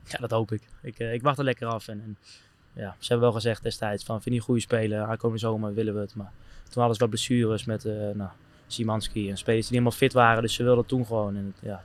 Ja, 0.05 0.19
dat 0.19 0.31
hoop 0.31 0.53
ik. 0.53 0.63
Ik, 0.83 0.99
eh, 0.99 1.13
ik 1.13 1.23
wacht 1.23 1.39
er 1.39 1.45
lekker 1.45 1.67
af. 1.67 1.89
En, 1.89 2.01
en 2.01 2.17
ja, 2.73 2.91
ze 2.99 3.07
hebben 3.09 3.21
wel 3.27 3.33
gezegd 3.37 3.63
destijds 3.63 4.05
van 4.05 4.23
vind 4.23 4.35
je 4.35 4.41
een 4.41 4.47
goede 4.47 4.61
speler, 4.61 5.03
aankomende 5.03 5.39
zomer 5.41 5.75
willen 5.75 5.95
we 5.95 6.01
het. 6.01 6.15
Maar 6.15 6.33
toen 6.63 6.73
hadden 6.83 6.95
ze 6.95 7.01
wat 7.01 7.09
blessures 7.11 7.65
met 7.65 7.85
eh 7.85 7.93
nou, 8.15 8.31
Simanski 8.67 9.31
en 9.31 9.37
spelers 9.39 9.67
die 9.67 9.79
helemaal 9.79 9.99
fit 9.99 10.13
waren. 10.13 10.43
Dus 10.43 10.55
ze 10.55 10.63
wilden 10.63 10.87
toen 10.87 11.07
gewoon. 11.07 11.37
En 11.37 11.45
het- 11.45 11.69
ja, 11.71 11.83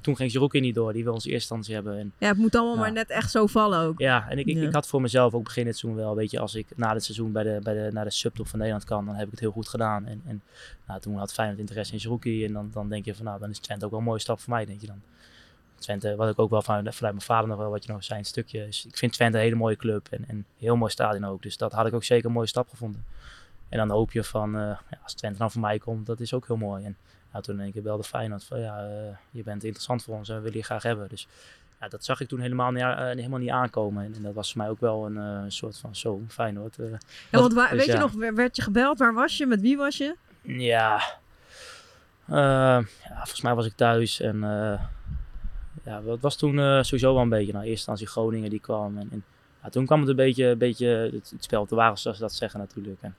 toen 0.00 0.16
ging 0.16 0.30
Zerouki 0.30 0.60
niet 0.60 0.74
door, 0.74 0.92
die 0.92 1.04
wil 1.04 1.12
ons 1.12 1.24
eerste 1.24 1.54
instantie 1.54 1.74
hebben. 1.74 1.98
En, 1.98 2.12
Ja, 2.18 2.28
het 2.28 2.36
moet 2.38 2.54
allemaal 2.54 2.76
maar 2.76 2.92
net 2.92 3.10
echt 3.10 3.30
zo 3.30 3.46
vallen 3.46 3.78
ook. 3.80 3.98
ja, 3.98 4.28
en 4.28 4.38
ik, 4.38 4.46
ik, 4.46 4.56
Ja. 4.56 4.62
ik 4.66 4.72
had 4.72 4.86
voor 4.86 5.00
mezelf 5.00 5.34
ook 5.34 5.44
begin 5.44 5.64
dit 5.64 5.76
seizoen 5.76 6.02
wel, 6.02 6.14
weet 6.16 6.30
je, 6.30 6.38
als 6.40 6.54
ik 6.54 6.66
na 6.76 6.92
dit 6.92 7.04
seizoen 7.04 7.32
bij 7.32 7.42
de, 7.42 7.60
bij 7.62 7.74
de, 7.74 7.90
naar 7.92 8.04
de 8.04 8.10
subtop 8.10 8.48
van 8.48 8.58
Nederland 8.58 8.84
kan, 8.88 9.04
dan 9.06 9.14
heb 9.14 9.24
ik 9.24 9.30
het 9.30 9.40
heel 9.40 9.50
goed 9.50 9.68
gedaan. 9.68 10.06
En, 10.06 10.22
en 10.26 10.42
nou, 10.86 11.00
toen 11.00 11.16
had 11.16 11.32
Feyenoord 11.32 11.58
interesse 11.60 11.92
in 11.92 12.00
Zerouki 12.00 12.44
en 12.44 12.52
dan, 12.52 12.70
dan 12.72 12.88
denk 12.88 13.04
je 13.04 13.14
van 13.14 13.24
nou, 13.24 13.40
dan 13.40 13.50
is 13.50 13.58
Twente 13.58 13.84
ook 13.84 13.90
wel 13.90 14.00
een 14.00 14.06
mooie 14.06 14.20
stap 14.20 14.40
voor 14.40 14.52
mij, 14.52 14.64
denk 14.64 14.80
je 14.80 14.86
dan. 14.86 15.00
Twente, 15.78 16.16
wat 16.16 16.30
ik 16.30 16.38
ook 16.38 16.50
wel 16.50 16.62
van, 16.62 16.74
vanuit 16.76 17.00
mijn 17.00 17.20
vader 17.20 17.48
nog 17.48 17.58
wel, 17.58 17.70
wat 17.70 17.84
je 17.84 17.92
nog 17.92 18.04
zei, 18.04 18.18
een 18.18 18.24
stukje 18.24 18.66
ik 18.88 18.96
vind 18.96 19.12
Twente 19.12 19.36
een 19.38 19.42
hele 19.42 19.56
mooie 19.56 19.76
club 19.76 20.06
en, 20.10 20.24
en 20.28 20.34
een 20.36 20.44
heel 20.58 20.76
mooi 20.76 20.90
stadion 20.90 21.24
ook. 21.24 21.42
Dus 21.42 21.56
dat 21.56 21.72
had 21.72 21.86
ik 21.86 21.94
ook 21.94 22.04
zeker 22.04 22.26
een 22.26 22.32
mooie 22.32 22.46
stap 22.46 22.68
gevonden. 22.68 23.04
En 23.74 23.80
dan 23.80 23.90
hoop 23.96 24.12
je 24.12 24.24
van, 24.24 24.54
eh, 24.56 24.60
ja, 24.90 24.98
als 25.02 25.14
Twente 25.14 25.38
dan 25.38 25.50
voor 25.50 25.60
mij 25.60 25.78
komt, 25.78 26.06
dat 26.06 26.20
is 26.20 26.34
ook 26.34 26.46
heel 26.46 26.56
mooi. 26.56 26.84
En 26.84 26.96
ja, 27.32 27.40
toen 27.40 27.54
in 27.54 27.60
één 27.60 27.72
keer 27.72 27.82
belde 27.82 28.02
Feyenoord 28.04 28.44
van, 28.44 28.60
ja, 28.60 28.84
eh, 28.86 29.16
je 29.30 29.42
bent 29.42 29.64
interessant 29.64 30.02
voor 30.02 30.16
ons 30.16 30.28
en 30.28 30.34
we 30.36 30.40
willen 30.42 30.58
je 30.58 30.64
graag 30.64 30.82
hebben. 30.82 31.08
Dus 31.08 31.28
ja, 31.80 31.88
dat 31.88 32.04
zag 32.04 32.20
ik 32.20 32.28
toen 32.28 32.40
helemaal 32.40 32.70
niet, 32.70 32.82
eh, 32.82 32.96
helemaal 32.98 33.38
niet 33.38 33.50
aankomen. 33.50 34.04
En, 34.04 34.14
en 34.14 34.22
dat 34.22 34.34
was 34.34 34.52
voor 34.52 34.60
mij 34.60 34.70
ook 34.70 34.80
wel 34.80 35.06
een 35.06 35.52
soort 35.52 35.78
van, 35.78 35.96
zo, 35.96 36.22
Feyenoord. 36.28 36.78
eh. 36.78 36.90
Ja, 37.30 37.40
want 37.40 37.52
waar, 37.52 37.68
Dus 37.70 37.78
weet 37.78 37.94
je 37.94 38.00
nog, 38.00 38.12
wer- 38.12 38.34
werd 38.34 38.56
je 38.56 38.62
gebeld? 38.62 38.98
Waar 38.98 39.14
was 39.14 39.36
je? 39.36 39.46
Met 39.46 39.60
wie 39.60 39.76
was 39.76 39.96
je? 39.96 40.16
Ja. 40.42 41.02
Ja, 42.26 42.82
volgens 43.14 43.40
mij 43.40 43.54
was 43.54 43.66
ik 43.66 43.72
thuis 43.76 44.20
en 44.20 44.38
ja, 45.84 46.02
het 46.06 46.20
was 46.20 46.36
toen 46.36 46.54
sowieso 46.84 47.12
wel 47.14 47.22
een 47.22 47.28
beetje, 47.28 47.52
nou, 47.52 47.64
eerst 47.64 47.76
instantie 47.76 48.06
Groningen 48.06 48.50
die 48.50 48.60
kwam 48.60 48.98
en, 48.98 49.08
en 49.12 49.24
ja, 49.62 49.68
toen 49.68 49.86
kwam 49.86 50.00
het 50.00 50.08
een 50.08 50.16
beetje, 50.16 50.44
een 50.46 50.58
beetje 50.58 50.86
het, 50.86 51.30
het 51.30 51.44
spel 51.44 51.66
te 51.66 51.74
wagen 51.74 51.98
zoals 51.98 52.16
ze 52.16 52.22
dat 52.22 52.32
zeggen 52.32 52.60
natuurlijk. 52.60 52.98
En 53.02 53.14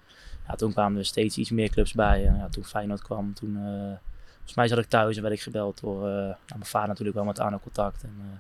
ja, 0.48 0.56
toen 0.56 0.72
kwamen 0.72 1.00
er 1.00 1.06
steeds 1.06 1.38
iets 1.38 1.50
meer 1.50 1.70
clubs 1.70 1.94
bij 1.94 2.28
en 2.28 2.38
ja, 2.38 2.48
toen 2.50 2.66
Feyenoord 2.66 3.02
kwam, 3.02 3.34
toen 3.34 3.56
eh, 3.56 3.98
volgens 4.34 4.56
mij 4.56 4.68
zat 4.68 4.78
ik 4.78 4.86
thuis 4.86 5.16
en 5.16 5.22
werd 5.22 5.34
ik 5.34 5.42
gebeld 5.42 5.80
door 5.82 6.08
eh, 6.08 6.14
nou, 6.14 6.36
mijn 6.48 6.66
vader 6.66 6.88
natuurlijk 6.88 7.16
wel 7.16 7.26
met 7.26 7.40
Arno 7.40 7.60
contact 7.60 8.04
en 8.04 8.16
eh 8.20 8.40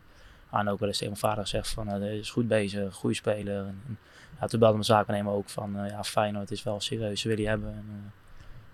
Arno 0.49 0.71
ook 0.71 0.79
wel 0.79 0.87
eens 0.87 0.97
tegen 0.97 1.13
mijn 1.13 1.25
vader 1.25 1.43
gezegd 1.43 1.69
van 1.69 1.89
eh 1.89 2.17
is 2.17 2.29
goed 2.29 2.47
bezig, 2.47 2.93
goede 2.93 3.15
speler. 3.15 3.57
En, 3.57 3.81
en 3.87 3.97
ja, 4.39 4.47
toen 4.47 4.59
belde 4.59 4.73
mijn 4.73 4.85
zaakwaarnemer 4.85 5.33
ook 5.33 5.49
van 5.49 5.73
ja, 5.87 6.03
Feyenoord 6.03 6.51
is 6.51 6.63
wel 6.63 6.79
serieus, 6.79 7.21
ze 7.21 7.27
willen 7.27 7.43
je 7.43 7.49
hebben. 7.49 7.73
En, 7.73 8.13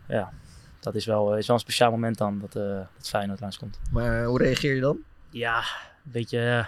ja, 0.08 0.32
dat 0.80 0.96
is 0.96 1.06
wel, 1.06 1.38
is 1.38 1.48
wel 1.48 1.56
een 1.56 1.62
speciaal 1.62 1.92
moment 1.92 2.18
dan 2.18 2.40
dat, 2.40 2.56
eh 2.56 2.80
dat 2.98 3.10
Feyenoord 3.10 3.40
langskomt. 3.40 3.80
Maar 3.92 4.24
hoe 4.24 4.38
reageer 4.38 4.76
je 4.76 4.82
dan? 4.82 5.00
Ja, 5.30 5.58
een 5.58 6.12
beetje 6.12 6.68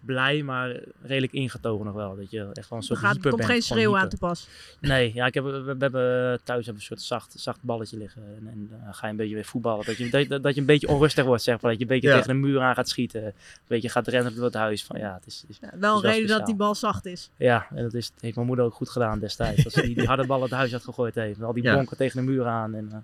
blij, 0.00 0.42
maar 0.42 0.76
redelijk 1.02 1.32
ingetogen 1.32 1.84
nog 1.86 1.94
wel. 1.94 2.16
Dat 2.16 2.30
je 2.30 2.48
echt 2.52 2.68
wel 2.68 2.78
een 2.78 2.84
soort 2.84 2.98
Er 3.00 3.04
gaat, 3.06 3.18
komt 3.20 3.36
bent, 3.36 3.48
geen 3.48 3.62
schreeuw 3.62 3.96
aan 3.98 4.08
te 4.08 4.16
pas. 4.16 4.48
Nee, 4.80 5.14
ja, 5.14 5.26
ik 5.26 5.34
heb, 5.34 5.44
we, 5.44 5.60
we 5.62 5.74
hebben 5.78 6.40
thuis 6.44 6.66
hebben 6.66 6.66
we 6.66 6.72
een 6.72 6.80
soort 6.98 7.02
zacht, 7.02 7.34
zacht 7.36 7.58
balletje 7.62 7.96
liggen. 7.96 8.22
En, 8.22 8.48
en 8.52 8.68
dan 8.84 8.94
ga 8.94 9.06
je 9.06 9.12
een 9.12 9.18
beetje 9.18 9.34
weer 9.34 9.44
voetballen. 9.44 9.84
Dat 9.86 9.96
je, 9.96 10.26
dat, 10.28 10.42
dat 10.42 10.54
je 10.54 10.60
een 10.60 10.66
beetje 10.66 10.88
onrustig 10.88 11.24
wordt, 11.24 11.42
zeg 11.42 11.60
maar. 11.60 11.70
Dat 11.70 11.80
je 11.80 11.86
een 11.86 11.90
beetje 11.90 12.08
Ja. 12.08 12.14
tegen 12.14 12.28
de 12.40 12.46
muur 12.46 12.60
aan 12.60 12.74
gaat 12.74 12.88
schieten. 12.88 13.24
Een 13.24 13.32
beetje 13.66 13.88
gaat 13.88 14.08
rennen 14.08 14.34
door 14.34 14.44
het 14.44 14.54
huis. 14.54 14.84
Van, 14.84 14.98
ja, 14.98 15.14
het 15.14 15.26
is, 15.26 15.44
is, 15.48 15.58
het 15.60 15.72
is 15.72 15.78
Wel 15.80 15.96
een 16.04 16.10
reden 16.10 16.28
dat 16.28 16.46
die 16.46 16.54
bal 16.54 16.74
zacht 16.74 17.06
is. 17.06 17.30
Ja, 17.36 17.66
en 17.74 17.82
dat 17.82 17.94
is, 17.94 18.10
heeft 18.20 18.34
mijn 18.34 18.46
moeder 18.46 18.64
ook 18.64 18.74
goed 18.74 18.88
gedaan 18.90 19.18
destijds. 19.18 19.64
Als 19.64 19.74
ze 19.74 19.82
die, 19.82 19.94
die 19.94 20.06
harde 20.06 20.26
bal 20.26 20.42
het 20.42 20.50
huis 20.50 20.72
had 20.72 20.84
gegooid 20.84 21.14
heeft. 21.14 21.42
Al 21.42 21.52
die 21.52 21.62
Ja. 21.62 21.74
bonken 21.74 21.96
tegen 21.96 22.16
de 22.16 22.30
muur 22.32 22.46
aan. 22.46 22.74
En, 22.74 22.88
eh, 22.92 22.98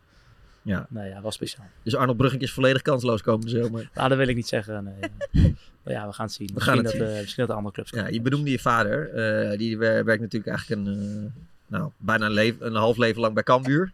Ja. 0.67 0.87
Nee, 0.91 1.09
ja, 1.09 1.21
was 1.21 1.35
speciaal. 1.35 1.67
Dus 1.83 1.95
Arnold 1.95 2.17
Brugging 2.17 2.43
is 2.43 2.53
volledig 2.53 2.83
kansloos 2.83 3.23
komende 3.23 3.51
zomer. 3.63 3.89
Nou, 3.95 4.09
dat 4.09 4.19
wil 4.19 4.29
ik 4.29 4.37
niet 4.37 4.47
zeggen. 4.49 4.85
Nee. 4.85 5.55
maar 5.83 5.93
ja, 5.95 6.07
we 6.07 6.13
gaan 6.13 6.27
het 6.27 6.35
zien. 6.35 6.47
We 6.47 6.53
Misschien, 6.55 6.75
gaan 6.75 6.85
het 6.85 6.93
dat, 6.99 7.03
zien. 7.07 7.15
eh, 7.17 7.21
misschien 7.21 7.43
dat 7.47 7.49
de 7.49 7.55
andere 7.57 7.75
clubs 7.75 7.91
Ja, 7.91 8.07
je 8.07 8.21
benoemde 8.21 8.51
je 8.51 8.59
vader. 8.59 9.09
eh, 9.11 9.59
die 9.59 9.79
wer- 9.79 10.05
werkt 10.05 10.23
natuurlijk 10.23 10.51
eigenlijk 10.57 10.81
een, 10.87 10.95
eh, 11.27 11.33
nou, 11.67 11.91
bijna 11.97 12.27
een, 12.27 12.33
leven, 12.33 12.67
een 12.67 12.75
half 12.75 12.97
leven 12.97 13.21
lang 13.21 13.35
bij 13.35 13.43
Cambuur. 13.43 13.93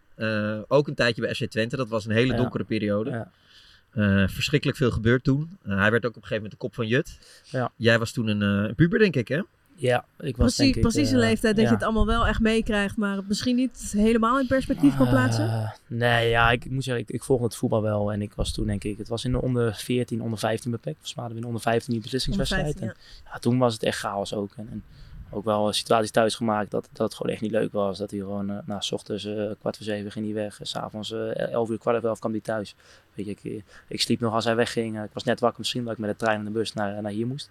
Ook 0.67 0.87
een 0.87 0.95
tijdje 0.95 1.21
bij 1.21 1.33
FC 1.35 1.45
Twente. 1.45 1.75
Dat 1.75 1.87
was 1.89 2.05
een 2.05 2.11
hele 2.11 2.31
Ja. 2.31 2.37
donkere 2.37 2.63
periode. 2.63 3.09
Ja. 3.09 4.27
Verschrikkelijk 4.27 4.77
veel 4.77 4.91
gebeurd 4.91 5.23
toen. 5.23 5.57
Hij 5.63 5.91
werd 5.91 6.05
ook 6.05 6.15
op 6.15 6.21
een 6.21 6.27
gegeven 6.27 6.35
moment 6.35 6.51
de 6.51 6.57
kop 6.57 6.75
van 6.75 6.87
Jut. 6.87 7.19
Ja. 7.49 7.71
Jij 7.75 7.99
was 7.99 8.11
toen 8.11 8.27
een, 8.27 8.41
een 8.41 8.75
puber, 8.75 8.99
denk 8.99 9.15
ik, 9.15 9.27
hè? 9.27 9.41
Ja, 9.83 10.05
ik 10.19 10.37
was 10.37 10.55
Precies, 10.55 10.57
denk 10.57 10.75
ik, 10.75 10.81
precies 10.81 11.09
een 11.09 11.19
eh, 11.19 11.25
leeftijd 11.27 11.55
dat 11.55 11.65
je 11.65 11.73
het 11.73 11.83
allemaal 11.83 12.05
wel 12.05 12.27
echt 12.27 12.39
meekrijgt, 12.39 12.97
maar 12.97 13.15
het 13.15 13.27
misschien 13.27 13.55
niet 13.55 13.93
helemaal 13.97 14.39
in 14.39 14.47
perspectief 14.47 14.97
kan 14.97 15.09
plaatsen. 15.09 15.49
Eh, 15.49 15.69
nee, 15.87 16.29
ja, 16.29 16.51
ik, 16.51 16.65
ik 16.65 16.71
moet 16.71 16.83
zeggen, 16.83 17.03
ik, 17.03 17.09
ik 17.09 17.23
volgde 17.23 17.45
het 17.45 17.55
voetbal 17.55 17.81
wel. 17.81 18.11
En 18.11 18.21
ik 18.21 18.33
was 18.33 18.53
toen, 18.53 18.65
denk 18.65 18.83
ik, 18.83 18.97
het 18.97 19.07
was 19.07 19.25
in 19.25 19.31
de 19.31 19.41
onder 19.41 19.75
14, 19.75 20.21
onder 20.21 20.39
15 20.39 20.71
beperkt. 20.71 20.97
Volgens 20.97 21.15
mij 21.15 21.25
hadden 21.25 21.41
we 21.41 21.47
in 21.47 21.53
de 21.53 21.57
onder 21.57 21.71
15 21.71 21.93
die 21.93 22.01
beslissingswedstrijd. 22.01 22.65
Onder 22.65 22.81
15, 22.81 23.05
En, 23.23 23.31
ja, 23.33 23.39
toen 23.39 23.57
was 23.57 23.73
het 23.73 23.83
echt 23.83 23.97
chaos 23.97 24.33
ook. 24.33 24.53
En, 24.55 24.67
en 24.71 24.83
ook 25.29 25.45
wel 25.45 25.67
een 25.67 25.73
situaties 25.73 26.11
thuis 26.11 26.35
gemaakt 26.35 26.71
dat, 26.71 26.89
dat 26.91 27.07
het 27.07 27.15
gewoon 27.15 27.31
echt 27.31 27.41
niet 27.41 27.51
leuk 27.51 27.71
was. 27.71 27.97
Dat 27.97 28.11
hij 28.11 28.19
gewoon, 28.19 28.49
eh 28.49 28.57
nou, 28.65 28.81
s 28.81 28.91
ochtends 28.91 29.23
kwart 29.59 29.77
voor 29.77 29.85
zeven 29.85 30.11
ging 30.11 30.25
hij 30.25 30.33
weg. 30.33 30.59
S 30.61 30.69
s'avonds 30.69 31.11
eh 31.11 31.51
11 31.51 31.69
uur, 31.69 31.77
kwart 31.77 31.97
over 31.97 32.09
elf 32.09 32.19
kwam 32.19 32.31
hij 32.31 32.41
thuis. 32.41 32.75
Weet 33.13 33.25
je, 33.25 33.31
ik, 33.31 33.63
ik 33.87 34.01
sliep 34.01 34.19
nog 34.19 34.33
als 34.33 34.45
hij 34.45 34.55
wegging. 34.55 35.03
Ik 35.03 35.13
was 35.13 35.23
net 35.23 35.39
wakker 35.39 35.59
misschien, 35.59 35.83
dat 35.83 35.93
ik 35.93 35.99
met 35.99 36.09
de 36.09 36.15
trein 36.15 36.39
en 36.39 36.45
de 36.45 36.51
bus 36.51 36.73
naar, 36.73 37.01
naar 37.01 37.11
hier 37.11 37.27
moest. 37.27 37.49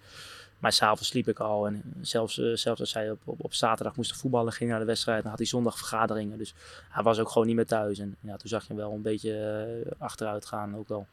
Maar 0.63 0.71
s'avonds 0.71 1.07
sliep 1.07 1.27
ik 1.27 1.39
al. 1.39 1.67
En 1.67 1.83
zelfs, 2.01 2.39
eh, 2.39 2.53
zelfs 2.53 2.79
als 2.79 2.93
hij 2.93 3.11
op, 3.11 3.21
op, 3.25 3.43
op 3.43 3.53
zaterdag 3.53 3.95
moest 3.95 4.15
voetballen, 4.15 4.53
ging 4.53 4.69
naar 4.69 4.79
de 4.79 4.85
wedstrijd. 4.85 5.21
Dan 5.21 5.29
had 5.29 5.39
hij 5.39 5.47
zondag 5.47 5.77
vergaderingen. 5.77 6.37
Dus 6.37 6.53
hij 6.89 7.03
was 7.03 7.19
ook 7.19 7.29
gewoon 7.29 7.47
niet 7.47 7.55
meer 7.55 7.65
thuis. 7.65 7.99
En 7.99 8.15
ja, 8.19 8.37
toen 8.37 8.49
zag 8.49 8.61
je 8.61 8.67
hem 8.67 8.77
wel 8.77 8.91
een 8.91 9.01
beetje 9.01 9.37
eh, 9.85 9.91
achteruit 10.01 10.45
gaan 10.45 10.75
ook 10.75 10.87
wel. 10.87 11.07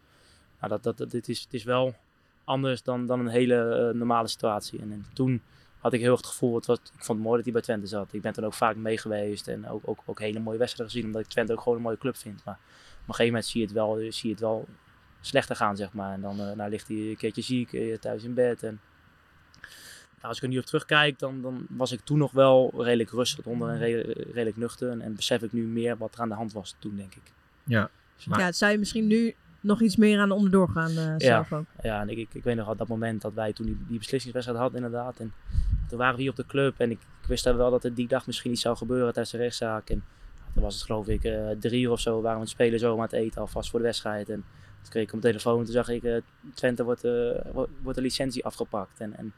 Nou, 0.58 0.72
dat, 0.72 0.82
dat, 0.82 0.98
dat, 0.98 1.10
dit 1.10 1.28
is, 1.28 1.40
het 1.40 1.54
is 1.54 1.64
wel 1.64 1.94
anders 2.44 2.82
dan, 2.82 3.06
dan 3.06 3.20
een 3.20 3.28
hele 3.28 3.88
eh, 3.88 3.94
normale 3.94 4.28
situatie. 4.28 4.80
En, 4.80 4.92
en 4.92 5.06
toen 5.14 5.42
had 5.78 5.92
ik 5.92 6.00
heel 6.00 6.10
erg 6.10 6.20
het 6.20 6.30
gevoel, 6.30 6.54
het 6.54 6.66
was, 6.66 6.78
ik 6.78 7.04
vond 7.04 7.18
het 7.18 7.26
mooi 7.26 7.36
dat 7.36 7.44
hij 7.44 7.52
bij 7.52 7.62
Twente 7.62 7.86
zat. 7.86 8.12
Ik 8.12 8.22
ben 8.22 8.32
toen 8.32 8.44
ook 8.44 8.54
vaak 8.54 8.76
mee 8.76 8.98
geweest 8.98 9.48
en 9.48 9.68
ook, 9.68 9.82
ook, 9.84 10.02
ook 10.06 10.18
hele 10.18 10.40
mooie 10.40 10.58
wedstrijden 10.58 10.94
gezien. 10.94 11.10
Omdat 11.10 11.22
ik 11.22 11.28
Twente 11.28 11.52
ook 11.52 11.60
gewoon 11.60 11.78
een 11.78 11.84
mooie 11.84 11.98
club 11.98 12.16
vind. 12.16 12.44
Maar 12.44 12.58
op 12.92 13.08
een 13.08 13.14
gegeven 13.14 13.26
moment 13.26 13.46
zie 13.46 13.60
je 13.60 13.66
het 13.66 13.76
wel, 13.76 13.94
zie 13.94 14.28
je 14.28 14.34
het 14.34 14.40
wel 14.40 14.66
slechter 15.20 15.56
gaan, 15.56 15.76
zeg 15.76 15.92
maar. 15.92 16.12
En 16.12 16.20
dan 16.20 16.36
nou, 16.36 16.70
ligt 16.70 16.88
hij 16.88 16.96
een 16.96 17.16
keertje 17.16 17.42
ziek, 17.42 18.00
thuis 18.00 18.24
in 18.24 18.34
bed. 18.34 18.62
En 18.62 18.80
nou, 20.20 20.32
als 20.32 20.36
ik 20.36 20.42
er 20.42 20.48
nu 20.48 20.58
op 20.58 20.64
terugkijk, 20.64 21.18
dan, 21.18 21.42
dan 21.42 21.66
was 21.68 21.92
ik 21.92 22.00
toen 22.00 22.18
nog 22.18 22.32
wel 22.32 22.72
redelijk 22.76 23.10
rustig 23.10 23.44
onder 23.44 23.68
en 23.68 23.78
re- 23.78 24.12
redelijk 24.32 24.56
nuchter. 24.56 24.90
En, 24.90 25.00
en 25.00 25.14
besef 25.14 25.42
ik 25.42 25.52
nu 25.52 25.62
meer 25.66 25.96
wat 25.96 26.14
er 26.14 26.20
aan 26.20 26.28
de 26.28 26.34
hand 26.34 26.52
was 26.52 26.76
toen, 26.78 26.96
denk 26.96 27.14
ik. 27.14 27.32
Ja. 27.64 27.90
Ja, 28.16 28.44
het 28.44 28.56
zou 28.56 28.72
je 28.72 28.78
misschien 28.78 29.06
nu 29.06 29.34
nog 29.60 29.80
iets 29.80 29.96
meer 29.96 30.20
aan 30.20 30.30
onderdoor 30.30 30.68
gaan 30.68 30.90
eh, 30.96 31.14
zelf 31.16 31.52
ook. 31.52 31.64
Ja, 31.82 32.00
en 32.00 32.08
ik, 32.08 32.18
ik, 32.18 32.28
ik 32.32 32.44
weet 32.44 32.56
nog 32.56 32.68
op 32.68 32.78
dat 32.78 32.88
moment 32.88 33.22
dat 33.22 33.34
wij 33.34 33.52
toen 33.52 33.66
die, 33.66 33.76
die 33.88 33.98
beslissingswedstrijd 33.98 34.60
hadden 34.60 34.84
inderdaad. 34.84 35.18
En 35.18 35.32
toen 35.88 35.98
waren 35.98 36.14
we 36.14 36.20
hier 36.20 36.30
op 36.30 36.36
de 36.36 36.46
club 36.46 36.74
en 36.80 36.90
ik, 36.90 36.98
ik 37.22 37.28
wist 37.28 37.44
daar 37.44 37.56
wel 37.56 37.70
dat 37.70 37.84
er 37.84 37.94
die 37.94 38.08
dag 38.08 38.26
misschien 38.26 38.50
iets 38.50 38.60
zou 38.60 38.76
gebeuren 38.76 39.12
tijdens 39.12 39.30
de 39.30 39.38
rechtszaak. 39.38 39.90
En 39.90 40.04
toen 40.54 40.62
was 40.62 40.74
het 40.74 40.84
geloof 40.84 41.08
ik 41.08 41.24
eh, 41.24 41.48
drie 41.60 41.82
uur 41.82 41.90
of 41.90 42.00
zo, 42.00 42.20
waren 42.20 42.36
we 42.36 42.42
het 42.42 42.52
spelen 42.52 42.78
zo 42.78 42.94
aan 42.94 43.00
het 43.00 43.12
eten 43.12 43.40
alvast 43.40 43.70
voor 43.70 43.78
de 43.78 43.84
wedstrijd. 43.84 44.28
En 44.28 44.44
toen 44.82 44.90
kreeg 44.90 45.02
ik 45.02 45.12
op 45.12 45.20
mijn 45.20 45.32
telefoon 45.32 45.58
en 45.58 45.64
toen 45.64 45.74
zag 45.74 45.88
ik, 45.88 46.04
eh, 46.04 46.16
Twente 46.54 46.84
wordt, 46.84 47.04
eh, 47.04 47.12
wordt, 47.52 47.70
wordt 47.82 47.98
de 47.98 48.04
licentie 48.04 48.44
afgepakt. 48.44 49.00
En, 49.00 49.16
en 49.16 49.32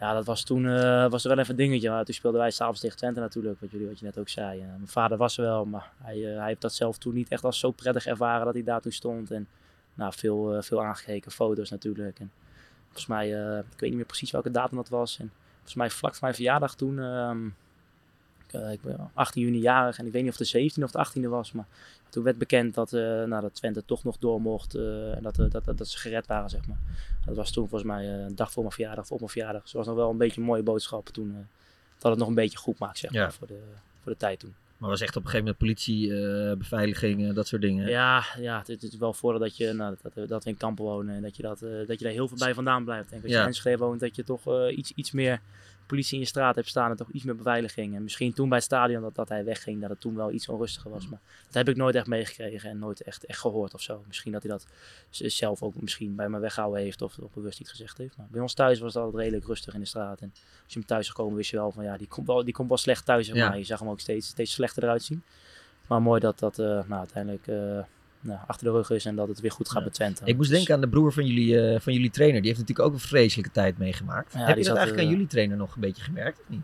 ja, 0.00 0.12
dat 0.12 0.26
was 0.26 0.44
toen 0.44 0.68
eh, 0.68 1.10
was 1.10 1.22
er 1.24 1.28
wel 1.30 1.38
even 1.38 1.50
een 1.50 1.56
dingetje. 1.56 1.90
Maar 1.90 2.04
toen 2.04 2.14
speelden 2.14 2.40
wij 2.40 2.50
s'avonds 2.50 2.80
tegen 2.80 2.96
Twente 2.96 3.20
natuurlijk, 3.20 3.60
wat, 3.60 3.70
jullie, 3.70 3.86
wat 3.86 3.98
je 3.98 4.04
net 4.04 4.18
ook 4.18 4.28
zei. 4.28 4.60
Eh, 4.60 4.66
mijn 4.66 4.88
vader 4.88 5.18
was 5.18 5.38
er 5.38 5.44
wel, 5.44 5.64
maar 5.64 5.90
hij, 6.02 6.30
eh, 6.30 6.38
hij 6.38 6.46
heeft 6.46 6.60
dat 6.60 6.72
zelf 6.72 6.98
toen 6.98 7.14
niet 7.14 7.28
echt 7.28 7.44
als 7.44 7.58
zo 7.58 7.70
prettig 7.70 8.06
ervaren 8.06 8.44
dat 8.44 8.54
hij 8.54 8.62
daar 8.62 8.80
toen 8.80 8.92
stond. 8.92 9.30
En 9.30 9.48
nou, 9.94 10.12
veel, 10.16 10.62
veel 10.62 10.84
aangekeken, 10.84 11.30
foto's 11.30 11.70
natuurlijk. 11.70 12.18
En 12.18 12.30
volgens 12.84 13.06
mij, 13.06 13.28
ik 13.58 13.80
weet 13.80 13.88
niet 13.88 13.94
meer 13.94 14.04
precies 14.04 14.30
welke 14.30 14.50
datum 14.50 14.76
dat 14.76 14.88
was. 14.88 15.18
En 15.18 15.32
volgens 15.54 15.74
mij 15.74 15.90
vlak 15.90 16.12
voor 16.12 16.22
mijn 16.22 16.34
verjaardag 16.34 16.74
toen, 16.74 16.98
ik, 18.48 18.60
eh, 18.60 18.72
ik 18.72 18.82
ben 18.82 19.10
18 19.14 19.42
juni 19.42 19.58
jarig 19.58 19.98
en 19.98 20.06
ik 20.06 20.12
weet 20.12 20.22
niet 20.22 20.32
of 20.32 20.38
het 20.38 20.50
de 20.50 20.58
17e 20.58 20.82
of 20.82 20.90
de 20.90 20.98
18e 20.98 21.28
was. 21.28 21.52
Maar 21.52 21.66
toen 22.08 22.22
werd 22.22 22.38
bekend 22.38 22.74
dat, 22.74 22.92
eh, 22.92 23.00
nou, 23.00 23.40
dat 23.40 23.54
Twente 23.54 23.84
toch 23.84 24.04
nog 24.04 24.18
door 24.18 24.40
mocht 24.40 24.74
eh, 24.74 25.16
en 25.16 25.22
dat, 25.22 25.36
dat, 25.36 25.52
dat, 25.64 25.78
dat 25.78 25.88
ze 25.88 25.98
gered 25.98 26.26
waren, 26.26 26.50
zeg 26.50 26.66
maar. 26.66 26.78
Dat 27.26 27.36
was 27.36 27.50
toen 27.50 27.68
volgens 27.68 27.90
mij 27.90 28.08
een 28.08 28.34
dag 28.34 28.52
voor 28.52 28.62
mijn 28.62 28.74
verjaardag 28.74 29.04
of 29.04 29.10
op 29.10 29.18
mijn 29.18 29.30
verjaardag. 29.30 29.62
Dus 29.62 29.72
was 29.72 29.86
nog 29.86 29.96
wel 29.96 30.10
een 30.10 30.16
beetje 30.16 30.40
een 30.40 30.46
mooie 30.46 30.62
boodschap 30.62 31.08
toen. 31.08 31.46
dat 31.98 32.10
het 32.10 32.20
nog 32.20 32.28
een 32.28 32.34
beetje 32.34 32.58
goed 32.58 32.78
maakt 32.78 32.98
zeg 32.98 33.12
maar, 33.12 33.20
Ja. 33.20 33.30
voor, 33.30 33.46
de, 33.46 33.60
voor 34.02 34.12
de 34.12 34.18
tijd 34.18 34.40
toen. 34.40 34.54
Maar 34.76 34.90
was 34.90 35.00
echt 35.00 35.16
op 35.16 35.24
een 35.24 35.30
gegeven 35.30 35.44
moment 35.44 35.58
politie, 35.58 36.08
beveiliging, 36.56 37.32
dat 37.32 37.46
soort 37.46 37.62
dingen. 37.62 37.88
Ja, 37.88 38.24
ja 38.38 38.62
het, 38.66 38.82
is 38.82 38.96
wel 38.96 39.12
voordat 39.12 39.40
dat 39.40 39.56
je, 39.56 39.72
nou, 39.72 39.96
dat, 40.02 40.28
dat, 40.28 40.44
we 40.44 40.50
in 40.50 40.56
kampen 40.56 40.84
wonen 40.84 41.14
en 41.14 41.22
dat 41.22 41.36
je, 41.36 41.42
dat, 41.42 41.60
dat 41.60 41.98
je 41.98 42.04
daar 42.04 42.12
heel 42.12 42.28
veel 42.28 42.38
bij 42.38 42.54
vandaan 42.54 42.84
blijft. 42.84 43.12
Als 43.12 43.22
je 43.22 43.28
in 43.28 43.46
Enschede 43.46 43.76
woont, 43.76 44.00
dat 44.00 44.16
je 44.16 44.24
toch 44.24 44.68
iets, 44.70 44.92
iets 44.94 45.10
meer 45.10 45.40
politie 45.88 46.14
in 46.14 46.20
je 46.20 46.26
straat 46.26 46.54
hebt 46.54 46.68
staan 46.68 46.90
en 46.90 46.96
toch 46.96 47.10
iets 47.10 47.24
meer 47.24 47.36
beveiliging. 47.36 47.94
En 47.94 48.02
misschien 48.02 48.32
toen 48.32 48.48
bij 48.48 48.56
het 48.56 48.66
stadion 48.66 49.02
dat, 49.02 49.14
dat 49.14 49.28
hij 49.28 49.44
wegging, 49.44 49.80
dat 49.80 49.90
het 49.90 50.00
toen 50.00 50.14
wel 50.14 50.32
iets 50.32 50.48
onrustiger 50.48 50.90
was. 50.90 51.08
Maar 51.08 51.20
dat 51.46 51.54
heb 51.54 51.68
ik 51.68 51.76
nooit 51.76 51.94
echt 51.94 52.06
meegekregen 52.06 52.70
en 52.70 52.78
nooit 52.78 53.00
echt, 53.02 53.24
echt 53.24 53.40
gehoord 53.40 53.74
of 53.74 53.80
zo. 53.82 54.04
Misschien 54.06 54.32
dat 54.32 54.42
hij 54.42 54.50
dat 54.50 54.66
zelf 55.10 55.62
ook 55.62 55.80
misschien 55.80 56.14
bij 56.14 56.28
me 56.28 56.38
weggehouden 56.38 56.82
heeft 56.82 57.02
of, 57.02 57.18
of 57.18 57.32
bewust 57.32 57.58
niet 57.58 57.70
gezegd 57.70 57.98
heeft. 57.98 58.16
Maar 58.16 58.26
bij 58.30 58.40
ons 58.40 58.54
thuis 58.54 58.78
was 58.78 58.94
het 58.94 59.02
altijd 59.02 59.22
redelijk 59.22 59.46
rustig 59.46 59.74
in 59.74 59.80
de 59.80 59.86
straat. 59.86 60.20
En 60.20 60.30
als 60.64 60.72
je 60.72 60.78
hem 60.78 60.88
thuis 60.88 61.08
gekomen 61.08 61.36
wist 61.36 61.50
je 61.50 61.56
wel 61.56 61.70
van 61.70 61.84
ja, 61.84 61.96
die 61.96 62.08
komt 62.08 62.26
wel, 62.26 62.44
die 62.44 62.54
komt 62.54 62.68
wel 62.68 62.76
slecht 62.78 63.04
thuis. 63.04 63.26
Zeg 63.26 63.36
Ja. 63.36 63.48
maar. 63.48 63.58
Je 63.58 63.64
zag 63.64 63.78
hem 63.78 63.88
ook 63.88 64.00
steeds, 64.00 64.26
steeds 64.28 64.52
slechter 64.52 64.82
eruit 64.82 65.02
zien. 65.02 65.22
Maar 65.86 66.02
mooi 66.02 66.20
dat 66.20 66.38
dat 66.38 66.58
eh, 66.58 66.66
nou, 66.66 66.92
uiteindelijk 66.98 67.46
eh, 67.46 67.84
nou, 68.20 68.38
achter 68.46 68.66
de 68.66 68.72
rug 68.72 68.90
is 68.90 69.04
en 69.04 69.16
dat 69.16 69.28
het 69.28 69.40
weer 69.40 69.50
goed 69.50 69.68
gaat 69.70 69.84
met 69.84 69.94
Twente. 69.94 70.22
Ik 70.24 70.36
moest 70.36 70.50
denken 70.50 70.74
aan 70.74 70.80
de 70.80 70.88
broer 70.88 71.12
van 71.12 71.26
jullie, 71.26 71.60
eh, 71.68 71.80
van 71.80 71.92
jullie 71.92 72.10
trainer. 72.10 72.40
Die 72.40 72.48
heeft 72.50 72.60
natuurlijk 72.60 72.88
ook 72.88 72.94
een 72.94 73.06
vreselijke 73.08 73.50
tijd 73.52 73.78
meegemaakt. 73.78 74.32
Ja, 74.32 74.38
Heb 74.38 74.48
je 74.48 74.54
dat 74.54 74.64
zat, 74.64 74.76
eigenlijk 74.76 74.98
aan 75.06 75.10
eh, 75.10 75.16
jullie 75.16 75.30
trainer 75.30 75.56
nog 75.56 75.74
een 75.74 75.80
beetje 75.80 76.02
gemerkt 76.02 76.38
of 76.40 76.48
niet? 76.48 76.62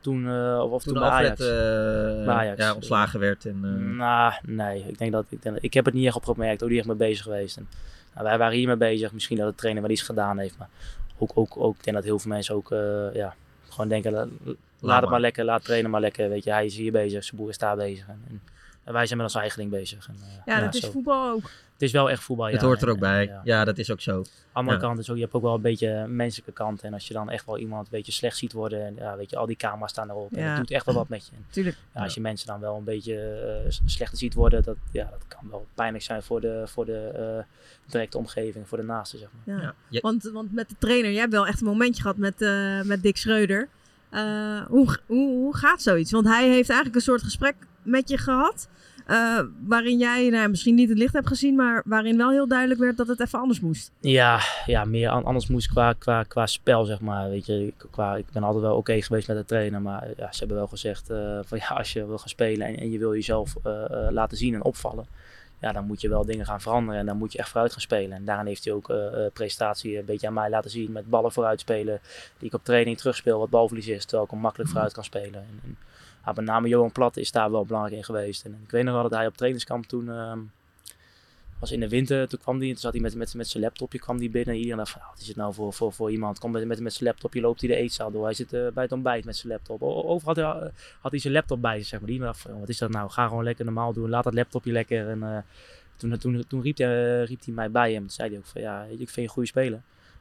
Toen, 0.00 0.28
eh, 0.28 0.60
of, 0.64 0.70
of 0.70 0.82
toen, 0.82 0.92
Toen 0.92 1.02
bij 1.02 1.10
Alfred 1.12 1.40
Ajax. 1.40 1.40
eh, 1.40 2.24
Bij 2.24 2.34
Ajax. 2.34 2.58
ja, 2.62 2.74
ontslagen 2.74 3.20
werd. 3.20 3.44
En, 3.44 3.60
eh, 3.64 3.96
Nou, 3.96 4.32
nee. 4.42 4.84
Ik, 4.88 4.98
denk 4.98 5.12
dat, 5.12 5.24
ik, 5.28 5.42
denk, 5.42 5.56
ik 5.60 5.74
heb 5.74 5.84
het 5.84 5.94
niet 5.94 6.06
echt 6.06 6.16
opgemerkt. 6.16 6.62
Ook 6.62 6.68
niet 6.68 6.78
echt 6.78 6.86
mee 6.86 6.96
bezig 6.96 7.22
geweest. 7.24 7.56
En, 7.56 7.68
nou, 8.14 8.26
wij 8.26 8.38
waren 8.38 8.56
hiermee 8.56 8.76
bezig. 8.76 9.12
Misschien 9.12 9.36
dat 9.36 9.48
de 9.50 9.54
trainer 9.54 9.82
wel 9.82 9.90
iets 9.90 10.02
gedaan 10.02 10.38
heeft. 10.38 10.58
Maar 10.58 10.68
ook, 11.18 11.30
ook, 11.34 11.56
ook 11.56 11.76
ik 11.76 11.84
denk 11.84 11.96
dat 11.96 12.04
heel 12.04 12.18
veel 12.18 12.30
mensen 12.30 12.54
ook 12.54 12.70
eh, 12.72 13.14
ja, 13.14 13.34
gewoon 13.68 13.88
denken... 13.88 14.12
la- 14.12 14.18
laat 14.24 14.30
het 14.80 14.84
maar. 15.00 15.10
maar 15.10 15.20
lekker, 15.20 15.44
laat 15.44 15.64
trainen 15.64 15.90
maar 15.90 16.00
lekker. 16.00 16.28
Weet 16.28 16.44
je, 16.44 16.50
hij 16.52 16.64
is 16.64 16.76
hier 16.76 16.92
bezig, 16.92 17.24
zijn 17.24 17.36
boer 17.40 17.48
is 17.50 17.58
daar 17.58 17.76
bezig. 17.76 18.06
En, 18.08 18.22
en, 18.28 18.40
en 18.84 18.92
wij 18.92 19.06
zijn 19.06 19.18
met 19.18 19.26
ons 19.26 19.36
eigen 19.36 19.58
ding 19.58 19.70
bezig. 19.70 20.08
En, 20.08 20.14
eh, 20.14 20.54
Ja, 20.54 20.60
dat 20.60 20.74
is 20.74 20.86
voetbal 20.86 21.30
ook. 21.30 21.42
Het 21.72 21.88
is 21.88 21.92
wel 21.94 22.10
echt 22.10 22.22
voetbal, 22.22 22.46
ja. 22.46 22.52
het 22.52 22.62
hoort 22.62 22.82
er 22.82 22.88
En- 22.88 22.94
ook 22.94 23.00
bij. 23.00 23.28
en, 23.28 23.40
Ja. 23.44 23.64
dat 23.64 23.78
is 23.78 23.90
ook 23.90 24.00
zo. 24.00 24.24
andere 24.52 24.76
Ja. 24.78 24.82
kant 24.82 24.98
is 24.98 25.10
ook, 25.10 25.16
je 25.16 25.22
hebt 25.22 25.34
ook 25.34 25.42
wel 25.42 25.54
een 25.54 25.60
beetje 25.60 25.88
een 25.88 26.16
menselijke 26.16 26.52
kant. 26.52 26.82
En 26.82 26.92
als 26.92 27.08
je 27.08 27.14
dan 27.14 27.30
echt 27.30 27.46
wel 27.46 27.58
iemand 27.58 27.84
een 27.84 27.90
beetje 27.90 28.12
slecht 28.12 28.36
ziet 28.36 28.52
worden. 28.52 28.86
En 28.86 28.94
ja, 28.94 29.16
weet 29.16 29.30
je, 29.30 29.36
al 29.36 29.46
die 29.46 29.56
camera's 29.56 29.90
staan 29.90 30.10
erop. 30.10 30.32
En 30.32 30.42
Ja. 30.42 30.48
dat 30.48 30.56
doet 30.56 30.70
echt 30.70 30.84
wel 30.86 30.94
wat 30.94 31.08
met 31.08 31.26
je. 31.26 31.32
En, 31.36 31.46
Tuurlijk. 31.50 31.76
Ja, 31.94 32.02
als 32.02 32.14
je 32.14 32.20
mensen 32.20 32.46
dan 32.46 32.60
wel 32.60 32.76
een 32.76 32.84
beetje 32.84 33.64
s- 33.68 33.80
slechter 33.84 34.18
ziet 34.18 34.34
worden. 34.34 34.62
Dat, 34.62 34.76
ja, 34.92 35.08
dat 35.10 35.24
kan 35.28 35.50
wel 35.50 35.66
pijnlijk 35.74 36.04
zijn 36.04 36.22
voor 36.22 36.40
de, 36.40 36.62
voor 36.66 36.84
de 36.84 36.98
eh, 37.14 37.90
directe 37.90 38.18
omgeving, 38.18 38.68
voor 38.68 38.78
de 38.78 38.84
naaste, 38.84 39.18
zeg 39.18 39.28
maar. 39.44 39.74
Ja. 39.88 40.00
Want, 40.00 40.30
want 40.32 40.52
met 40.52 40.68
de 40.68 40.74
trainer, 40.78 41.10
jij 41.10 41.20
hebt 41.20 41.32
wel 41.32 41.46
echt 41.46 41.60
een 41.60 41.66
momentje 41.66 42.02
gehad 42.02 42.16
met, 42.16 42.42
eh, 42.42 42.82
met 42.82 43.02
Dick 43.02 43.16
Schreuder. 43.16 43.68
Eh, 44.10 44.60
hoe, 44.66 44.98
hoe, 45.06 45.28
hoe 45.30 45.56
gaat 45.56 45.82
zoiets? 45.82 46.10
Want 46.10 46.26
hij 46.26 46.48
heeft 46.48 46.68
eigenlijk 46.68 46.94
een 46.94 47.02
soort 47.04 47.22
gesprek 47.22 47.54
met 47.82 48.08
je 48.08 48.18
gehad. 48.18 48.68
eh, 49.06 49.40
waarin 49.66 49.98
jij 49.98 50.28
nou, 50.28 50.48
misschien 50.48 50.74
niet 50.74 50.88
het 50.88 50.98
licht 50.98 51.12
hebt 51.12 51.26
gezien, 51.26 51.54
maar 51.54 51.82
waarin 51.84 52.16
wel 52.16 52.30
heel 52.30 52.48
duidelijk 52.48 52.80
werd 52.80 52.96
dat 52.96 53.06
het 53.06 53.20
even 53.20 53.38
anders 53.38 53.60
moest. 53.60 53.90
Ja, 54.00 54.40
ja 54.66 54.84
meer 54.84 55.08
an- 55.08 55.24
anders 55.24 55.46
moest 55.46 55.68
qua, 55.68 55.92
qua, 55.92 56.22
qua 56.22 56.46
spel, 56.46 56.84
zeg 56.84 57.00
maar. 57.00 57.28
Weet 57.30 57.46
je, 57.46 57.72
qua, 57.90 58.16
ik 58.16 58.24
ben 58.32 58.42
altijd 58.42 58.62
wel 58.62 58.76
oké 58.76 59.02
geweest 59.02 59.28
met 59.28 59.36
de 59.36 59.44
trainer. 59.44 59.80
Maar 59.82 60.08
ja, 60.16 60.32
ze 60.32 60.38
hebben 60.38 60.56
wel 60.56 60.66
gezegd 60.66 61.10
eh, 61.10 61.38
van 61.44 61.58
ja, 61.58 61.66
als 61.66 61.92
je 61.92 62.06
wil 62.06 62.18
gaan 62.18 62.28
spelen 62.28 62.66
en, 62.66 62.76
en 62.76 62.90
je 62.90 62.98
wil 62.98 63.14
jezelf 63.14 63.56
eh, 63.62 63.72
laten 64.10 64.36
zien 64.36 64.54
en 64.54 64.64
opvallen. 64.64 65.06
Ja, 65.60 65.72
dan 65.72 65.86
moet 65.86 66.00
je 66.00 66.08
wel 66.08 66.24
dingen 66.24 66.46
gaan 66.46 66.60
veranderen 66.60 67.00
en 67.00 67.06
dan 67.06 67.16
moet 67.16 67.32
je 67.32 67.38
echt 67.38 67.48
vooruit 67.48 67.72
gaan 67.72 67.80
spelen. 67.80 68.16
En 68.16 68.24
daarin 68.24 68.46
heeft 68.46 68.64
hij 68.64 68.72
ook 68.74 68.92
prestatie 69.32 69.98
een 69.98 70.04
beetje 70.04 70.26
aan 70.26 70.32
mij 70.32 70.50
laten 70.50 70.70
zien 70.70 70.92
met 70.92 71.10
ballen 71.10 71.32
vooruit 71.32 71.60
spelen. 71.60 72.00
Die 72.38 72.48
ik 72.48 72.54
op 72.54 72.64
training 72.64 72.98
terugspeel, 72.98 73.38
wat 73.38 73.50
balverlies 73.50 73.86
is, 73.86 74.02
terwijl 74.02 74.24
ik 74.24 74.30
hem 74.30 74.40
makkelijk 74.40 74.70
vooruit 74.70 74.92
kan 74.92 75.04
spelen. 75.04 75.34
En, 75.40 75.60
en, 75.64 75.76
ja, 76.24 76.32
met 76.32 76.44
name 76.44 76.68
Johan 76.68 76.92
Plat 76.92 77.16
is 77.16 77.32
daar 77.32 77.50
wel 77.50 77.64
belangrijk 77.64 77.96
in 77.96 78.04
geweest. 78.04 78.44
En 78.44 78.60
ik 78.64 78.70
weet 78.70 78.84
nog 78.84 78.94
wel 78.94 79.02
dat 79.02 79.12
hij 79.12 79.26
op 79.26 79.36
trainingskamp 79.36 79.86
toen 79.86 80.10
ehm, 80.10 80.38
was 81.60 81.72
in 81.72 81.80
de 81.80 81.88
winter. 81.88 82.28
Toen 82.28 82.38
kwam 82.38 82.58
hij, 82.58 82.66
toen 82.68 82.76
zat 82.76 82.92
hij 82.92 83.00
met, 83.00 83.14
met, 83.14 83.34
met 83.34 83.48
zijn 83.48 83.62
laptopje 83.62 83.98
kwam 83.98 84.18
die 84.18 84.30
binnen. 84.30 84.54
En 84.54 84.60
iedereen 84.60 84.78
dacht 84.78 84.96
"Ah, 84.96 85.08
wat 85.10 85.20
is 85.20 85.28
het 85.28 85.36
nou 85.36 85.54
voor, 85.54 85.72
voor, 85.72 85.92
voor 85.92 86.10
iemand? 86.10 86.38
Komt 86.38 86.52
met, 86.52 86.66
met, 86.66 86.80
met 86.80 86.92
zijn 86.92 87.08
laptopje, 87.08 87.40
loopt 87.40 87.60
hij 87.60 87.68
de 87.68 87.76
eetzaal 87.76 88.10
door. 88.10 88.24
Hij 88.24 88.34
zit 88.34 88.52
eh, 88.52 88.66
bij 88.74 88.82
het 88.82 88.92
ontbijt 88.92 89.24
met 89.24 89.36
zijn 89.36 89.52
laptop. 89.52 89.82
Overal 89.82 90.34
had 90.34 90.36
hij, 90.36 90.44
eh, 90.44 90.72
had 91.00 91.10
hij 91.10 91.20
zijn 91.20 91.32
laptop 91.32 91.60
bij 91.60 91.82
zeg 91.82 92.00
maar. 92.00 92.10
Iedereen 92.10 92.32
dacht 92.32 92.42
van, 92.42 92.52
"Oh, 92.52 92.60
wat 92.60 92.68
is 92.68 92.78
dat 92.78 92.90
nou? 92.90 93.10
Ga 93.10 93.28
gewoon 93.28 93.44
lekker 93.44 93.64
normaal 93.64 93.92
doen. 93.92 94.08
Laat 94.08 94.24
dat 94.24 94.34
laptopje 94.34 94.72
lekker. 94.72 95.08
En 95.08 95.22
eh, 95.22 95.38
toen, 95.96 96.18
toen, 96.18 96.44
toen 96.48 96.62
riep, 96.62 96.76
hij, 96.76 97.24
riep 97.24 97.44
hij 97.44 97.54
mij 97.54 97.70
bij 97.70 97.92
hem. 97.92 98.00
Toen 98.00 98.10
zei 98.10 98.28
hij 98.28 98.38
ook 98.38 98.46
van, 98.46 98.60
ja, 98.60 98.82
ik 98.82 98.96
vind 98.96 99.14
je 99.14 99.22
een 99.22 99.28
goede 99.28 99.48
speler. 99.48 99.80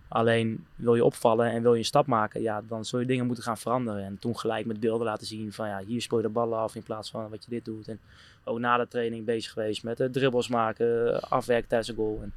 Alleen 0.09 0.65
wil 0.75 0.95
je 0.95 1.05
opvallen 1.05 1.51
en 1.51 1.61
wil 1.61 1.73
je 1.73 1.79
een 1.79 1.85
stap 1.85 2.05
maken, 2.07 2.41
ja, 2.41 2.61
dan 2.67 2.85
zul 2.85 2.99
je 2.99 3.05
dingen 3.05 3.25
moeten 3.25 3.43
gaan 3.43 3.57
veranderen. 3.57 4.03
En 4.03 4.17
toen 4.19 4.37
gelijk 4.37 4.65
met 4.65 4.79
beelden 4.79 5.05
laten 5.07 5.27
zien 5.27 5.53
van 5.53 5.67
ja, 5.67 5.81
hier 5.85 6.01
speel 6.01 6.17
je 6.17 6.23
de 6.23 6.29
ballen 6.29 6.57
af 6.57 6.75
in 6.75 6.83
plaats 6.83 7.09
van 7.09 7.29
wat 7.29 7.43
je 7.43 7.49
dit 7.49 7.65
doet. 7.65 7.87
En 7.87 7.99
ook 8.43 8.59
na 8.59 8.77
de 8.77 8.87
training 8.87 9.25
bezig 9.25 9.51
geweest 9.51 9.83
met 9.83 9.99
eh, 9.99 10.07
dribbles 10.09 10.47
maken, 10.47 11.19
afwerken 11.21 11.67
tijdens 11.67 11.89
de 11.89 11.95
goal. 11.95 12.19
En 12.21 12.33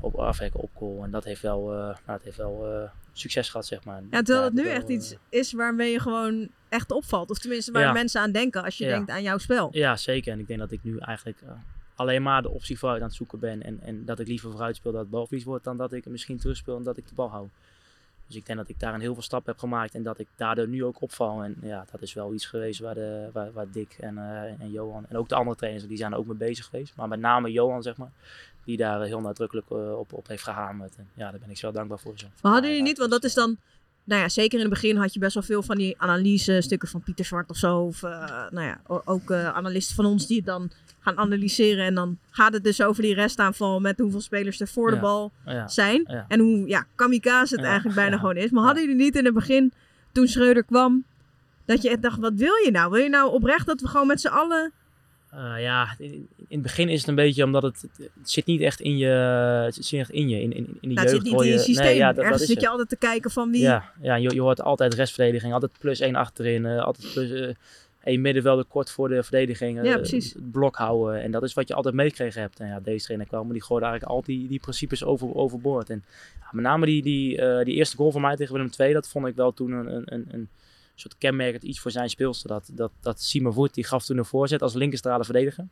op, 0.00 0.14
afwerken 0.14 0.60
op 0.60 0.70
goal. 0.74 1.04
En 1.04 1.10
dat 1.10 1.24
heeft 1.24 1.42
wel, 1.42 1.72
eh, 1.72 1.76
nou, 1.78 1.94
dat 2.06 2.22
heeft 2.22 2.36
wel 2.36 2.66
eh, 2.72 2.90
succes 3.12 3.48
gehad, 3.50 3.66
zeg 3.66 3.84
maar. 3.84 4.02
Ja, 4.10 4.22
terwijl 4.22 4.44
het 4.46 4.54
nu 4.54 4.68
echt 4.68 4.88
eh, 4.88 4.94
iets 4.94 5.14
is 5.28 5.52
waarmee 5.52 5.92
je 5.92 6.00
gewoon 6.00 6.48
echt 6.68 6.90
opvalt. 6.92 7.30
Of 7.30 7.38
tenminste 7.38 7.72
waar 7.72 7.82
Ja. 7.82 7.92
mensen 7.92 8.20
aan 8.20 8.32
denken 8.32 8.64
als 8.64 8.78
je 8.78 8.84
Ja. 8.84 8.90
denkt 8.94 9.10
aan 9.10 9.22
jouw 9.22 9.38
spel. 9.38 9.68
Ja, 9.72 9.96
zeker. 9.96 10.32
En 10.32 10.38
ik 10.38 10.46
denk 10.46 10.58
dat 10.58 10.72
ik 10.72 10.80
nu 10.82 10.98
eigenlijk 10.98 11.40
eh, 11.40 11.50
alleen 11.98 12.22
maar 12.22 12.42
de 12.42 12.50
optie 12.50 12.78
vooruit 12.78 13.00
aan 13.00 13.06
het 13.06 13.16
zoeken 13.16 13.38
ben. 13.38 13.62
En, 13.62 13.80
en 13.80 14.04
dat 14.04 14.18
ik 14.18 14.26
liever 14.26 14.50
vooruit 14.50 14.76
speel 14.76 14.92
dat 14.92 15.00
het 15.00 15.10
balverlies 15.10 15.44
wordt 15.44 15.64
dan 15.64 15.76
dat 15.76 15.92
ik 15.92 16.06
misschien 16.06 16.38
terugspeel 16.38 16.76
en 16.76 16.82
dat 16.82 16.96
ik 16.96 17.08
de 17.08 17.14
bal 17.14 17.30
hou. 17.30 17.48
Dus 18.26 18.36
ik 18.36 18.46
denk 18.46 18.58
dat 18.58 18.68
ik 18.68 18.80
daar 18.80 18.94
een 18.94 19.00
heel 19.00 19.14
veel 19.14 19.22
stap 19.22 19.46
heb 19.46 19.58
gemaakt 19.58 19.94
en 19.94 20.02
dat 20.02 20.18
ik 20.18 20.28
daardoor 20.36 20.68
nu 20.68 20.84
ook 20.84 21.02
opval. 21.02 21.42
En 21.42 21.56
ja, 21.62 21.84
dat 21.90 22.02
is 22.02 22.14
wel 22.14 22.34
iets 22.34 22.46
geweest 22.46 22.80
waar, 22.80 22.94
de, 22.94 23.30
waar, 23.32 23.52
waar 23.52 23.70
Dick 23.70 23.96
en, 24.00 24.18
eh, 24.18 24.60
en 24.60 24.70
Johan 24.70 25.06
en 25.08 25.16
ook 25.16 25.28
de 25.28 25.34
andere 25.34 25.56
trainers, 25.56 25.86
die 25.86 25.96
zijn 25.96 26.12
er 26.12 26.18
ook 26.18 26.26
mee 26.26 26.36
bezig 26.36 26.64
geweest. 26.64 26.96
Maar 26.96 27.08
met 27.08 27.20
name 27.20 27.52
Johan, 27.52 27.82
zeg 27.82 27.96
maar, 27.96 28.10
die 28.64 28.76
daar 28.76 29.02
heel 29.02 29.20
nadrukkelijk 29.20 29.70
eh, 29.70 29.98
op, 29.98 30.12
op 30.12 30.26
heeft 30.26 30.42
gehamerd. 30.42 30.96
En 30.96 31.08
ja, 31.14 31.30
daar 31.30 31.40
ben 31.40 31.50
ik 31.50 31.56
zo 31.56 31.72
dankbaar 31.72 31.98
voor. 31.98 32.18
Zo. 32.18 32.26
Maar 32.42 32.52
hadden 32.52 32.70
jullie 32.70 32.86
niet, 32.86 32.98
want 32.98 33.10
dat 33.10 33.24
is 33.24 33.34
dan, 33.34 33.56
nou 34.08 34.20
ja, 34.20 34.28
zeker 34.28 34.58
in 34.58 34.64
het 34.64 34.74
begin 34.74 34.96
had 34.96 35.12
je 35.12 35.18
best 35.18 35.34
wel 35.34 35.42
veel 35.42 35.62
van 35.62 35.76
die 35.76 35.94
analyse 35.98 36.60
stukken 36.60 36.88
van 36.88 37.02
Pieter 37.02 37.24
Zwart 37.24 37.50
of 37.50 37.56
zo. 37.56 37.78
Of 37.78 38.02
eh, 38.02 38.10
nou 38.50 38.66
ja, 38.66 38.80
ook 39.04 39.30
eh, 39.30 39.48
analisten 39.48 39.94
van 39.94 40.04
ons 40.04 40.26
die 40.26 40.36
het 40.36 40.46
dan 40.46 40.70
gaan 41.00 41.18
analyseren. 41.18 41.84
En 41.84 41.94
dan 41.94 42.18
gaat 42.30 42.52
het 42.52 42.64
dus 42.64 42.82
over 42.82 43.02
die 43.02 43.14
restaanval 43.14 43.80
met 43.80 43.98
hoeveel 43.98 44.20
spelers 44.20 44.60
er 44.60 44.68
voor 44.68 44.90
de 44.90 44.96
bal 44.96 45.32
ja, 45.44 45.68
zijn. 45.68 46.04
ja. 46.06 46.24
En 46.28 46.40
hoe 46.40 46.68
ja, 46.68 46.86
kamikaze 46.94 47.54
het 47.54 47.64
eigenlijk 47.64 47.96
bijna 47.96 48.16
gewoon 48.16 48.36
is. 48.36 48.50
Maar 48.50 48.64
hadden 48.64 48.82
jullie 48.82 49.04
niet 49.04 49.16
in 49.16 49.24
het 49.24 49.34
begin, 49.34 49.72
toen 50.12 50.26
Schreuder 50.26 50.64
kwam, 50.64 51.04
dat 51.64 51.82
je 51.82 51.90
echt 51.90 52.02
dacht, 52.02 52.18
wat 52.18 52.34
wil 52.34 52.54
je 52.64 52.70
nou? 52.70 52.90
Wil 52.90 53.02
je 53.02 53.08
nou 53.08 53.32
oprecht 53.32 53.66
dat 53.66 53.80
we 53.80 53.88
gewoon 53.88 54.06
met 54.06 54.20
z'n 54.20 54.28
allen... 54.28 54.72
Eh, 55.30 55.62
ja, 55.62 55.94
in, 55.98 56.12
in 56.36 56.46
het 56.48 56.62
begin 56.62 56.88
is 56.88 57.00
het 57.00 57.08
een 57.08 57.14
beetje 57.14 57.44
omdat 57.44 57.62
het, 57.62 57.88
het 57.98 58.30
zit 58.30 58.46
niet 58.46 58.60
echt 58.60 58.80
in 58.80 58.96
je, 58.96 59.06
het 59.64 59.74
zit 59.74 60.00
echt 60.00 60.10
in 60.10 60.28
je, 60.28 60.40
in, 60.40 60.52
in, 60.52 60.78
in 60.80 60.88
de 60.88 60.94
Nou, 60.94 61.00
het 61.00 61.10
zit 61.10 61.22
niet 61.22 61.32
hoor 61.32 61.44
in 61.44 61.50
je 61.50 61.58
systeem. 61.58 61.84
Nee, 61.84 61.96
ja, 61.96 62.06
dat, 62.06 62.16
dat 62.16 62.24
Ergens 62.24 62.42
is 62.42 62.48
zit 62.48 62.56
het. 62.56 62.64
je 62.64 62.70
altijd 62.70 62.88
te 62.88 62.96
kijken 62.96 63.30
van 63.30 63.50
wie... 63.50 63.60
Ja, 63.60 63.92
ja 64.00 64.14
je, 64.14 64.34
je 64.34 64.40
hoort 64.40 64.62
altijd 64.62 64.94
restverdediging, 64.94 65.52
altijd 65.52 65.72
plus 65.78 66.00
één 66.00 66.14
achterin, 66.14 66.66
eh, 66.66 66.84
altijd 66.84 67.12
plus 67.12 67.30
eh 67.30 67.54
één 68.02 68.20
middenvelder 68.20 68.64
kort 68.64 68.90
voor 68.90 69.08
de 69.08 69.22
verdediging. 69.22 69.84
Ja, 69.84 69.96
precies. 69.96 70.32
Het 70.32 70.50
blok 70.50 70.76
houden 70.76 71.22
en 71.22 71.30
dat 71.30 71.42
is 71.42 71.54
wat 71.54 71.68
je 71.68 71.74
altijd 71.74 71.94
meegekregen 71.94 72.40
hebt. 72.40 72.60
En 72.60 72.66
ja, 72.66 72.80
deze 72.80 73.04
trainer 73.04 73.26
kwam, 73.26 73.44
maar 73.44 73.52
die 73.52 73.62
gooide 73.62 73.86
eigenlijk 73.86 74.16
al 74.16 74.22
die, 74.22 74.48
die 74.48 74.60
principes 74.60 75.04
over, 75.04 75.34
overboord. 75.34 75.90
En 75.90 76.04
ja, 76.40 76.48
met 76.52 76.64
name 76.64 76.86
die, 76.86 77.02
die, 77.02 77.36
die 77.64 77.74
eerste 77.74 77.96
goal 77.96 78.10
van 78.10 78.20
mij 78.20 78.36
tegen 78.36 78.54
Willem 78.54 78.70
II, 78.78 78.92
dat 78.92 79.08
vond 79.08 79.26
ik 79.26 79.34
wel 79.34 79.52
toen 79.52 79.72
een, 79.72 79.96
een, 79.96 80.02
een, 80.06 80.26
een 80.30 80.48
soort 81.00 81.18
kenmerkend 81.18 81.62
iets 81.62 81.80
voor 81.80 81.90
zijn 81.90 82.08
speelster. 82.08 82.48
Dat, 82.48 82.70
dat, 82.72 82.90
dat 83.00 83.20
Simon 83.22 83.52
Voet, 83.52 83.74
die 83.74 83.84
gaf 83.84 84.04
toen 84.04 84.18
een 84.18 84.24
voorzet 84.24 84.62
als 84.62 84.74
linkerstrale 84.74 85.24
verdediger. 85.24 85.66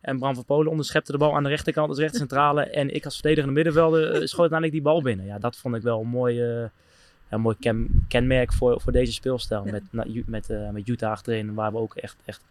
En 0.00 0.18
Bram 0.18 0.34
van 0.34 0.44
Polen 0.44 0.70
onderschepte 0.70 1.12
de 1.12 1.18
bal 1.18 1.34
aan 1.34 1.42
de 1.42 1.48
rechterkant 1.48 1.88
als 1.88 1.98
rechtercentrale. 1.98 2.62
En 2.80 2.94
ik 2.94 3.04
als 3.04 3.14
verdedigende 3.14 3.52
middenvelder 3.54 4.02
eh, 4.02 4.12
schoot 4.12 4.40
uiteindelijk 4.50 4.72
die 4.72 4.82
bal 4.82 5.02
binnen. 5.02 5.26
Ja, 5.26 5.38
dat 5.38 5.56
vond 5.56 5.74
ik 5.74 5.82
wel 5.82 6.00
een 6.00 6.08
mooi, 6.08 6.42
eh, 6.42 6.68
een 7.28 7.40
mooi 7.40 7.56
ken, 7.60 8.04
kenmerk 8.08 8.52
voor, 8.52 8.80
voor 8.80 8.92
deze 8.92 9.12
speelstijl. 9.12 9.64
Met, 9.64 9.82
na- 9.90 10.04
Ju- 10.06 10.24
met, 10.26 10.50
eh, 10.50 10.70
met 10.70 10.88
Utah 10.88 11.10
achterin, 11.10 11.54
waar 11.54 11.72
we 11.72 11.78
ook 11.78 11.94
echt, 11.96 12.16
echt 12.24 12.44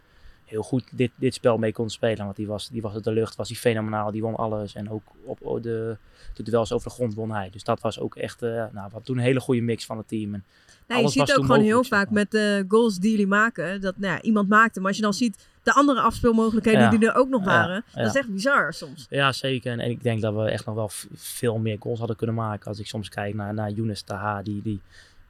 heel 0.45 0.63
goed 0.63 0.83
dit, 0.91 1.11
dit 1.15 1.33
spel 1.33 1.57
mee 1.57 1.71
konden 1.73 1.93
spelen. 1.93 2.23
Want 2.25 2.35
die 2.35 2.47
was, 2.47 2.69
die 2.69 2.81
was 2.81 2.93
uit 2.93 3.03
de 3.03 3.11
lucht, 3.11 3.35
was 3.35 3.47
hij 3.49 3.57
fenomenaal, 3.57 4.11
die 4.11 4.21
won 4.21 4.35
alles. 4.35 4.75
En 4.75 4.89
ook 4.89 5.03
op 5.23 5.63
de, 5.63 5.97
de 6.33 6.43
duels 6.43 6.71
over 6.71 6.87
de 6.87 6.93
grond 6.93 7.13
won 7.13 7.31
hij. 7.31 7.49
Dus 7.49 7.63
dat 7.63 7.79
was 7.81 7.99
ook 7.99 8.15
echt, 8.15 8.41
eh 8.41 8.65
nou, 8.71 8.89
wat 8.91 9.05
toen 9.05 9.17
een 9.17 9.23
hele 9.23 9.39
goede 9.39 9.61
mix 9.61 9.85
van 9.85 9.97
het 9.97 10.07
team. 10.07 10.33
En 10.33 10.43
Nou, 10.87 11.01
je 11.01 11.09
ziet 11.09 11.37
ook 11.37 11.45
gewoon 11.45 11.61
heel 11.61 11.83
vaak 11.83 12.09
met 12.09 12.31
de 12.31 12.65
goals 12.67 12.97
die 12.97 13.11
jullie 13.11 13.27
maken, 13.27 13.81
dat 13.81 13.97
nou 13.97 14.13
ja, 14.13 14.21
iemand 14.21 14.49
maakte. 14.49 14.79
Maar 14.79 14.87
als 14.87 14.97
je 14.97 15.03
dan 15.03 15.13
ziet 15.13 15.47
de 15.63 15.73
andere 15.73 16.01
afspeelmogelijkheden 16.01 16.81
Ja. 16.81 16.89
die 16.89 17.07
er 17.07 17.15
ook 17.15 17.29
nog 17.29 17.43
waren, 17.43 17.83
ja. 17.93 18.01
dat 18.01 18.15
is 18.15 18.21
echt 18.21 18.29
bizar 18.29 18.73
soms. 18.73 19.05
Ja, 19.09 19.31
zeker. 19.31 19.71
En, 19.71 19.79
en 19.79 19.89
ik 19.89 20.03
denk 20.03 20.21
dat 20.21 20.33
we 20.33 20.41
echt 20.49 20.65
nog 20.65 20.75
wel 20.75 20.89
veel 21.15 21.57
meer 21.57 21.77
goals 21.79 21.99
hadden 21.99 22.17
kunnen 22.17 22.35
maken. 22.35 22.67
Als 22.67 22.79
ik 22.79 22.87
soms 22.87 23.09
kijk 23.09 23.33
naar, 23.33 23.53
naar 23.53 23.71
Younes 23.71 24.01
Taha, 24.01 24.41
die, 24.41 24.61
die, 24.61 24.81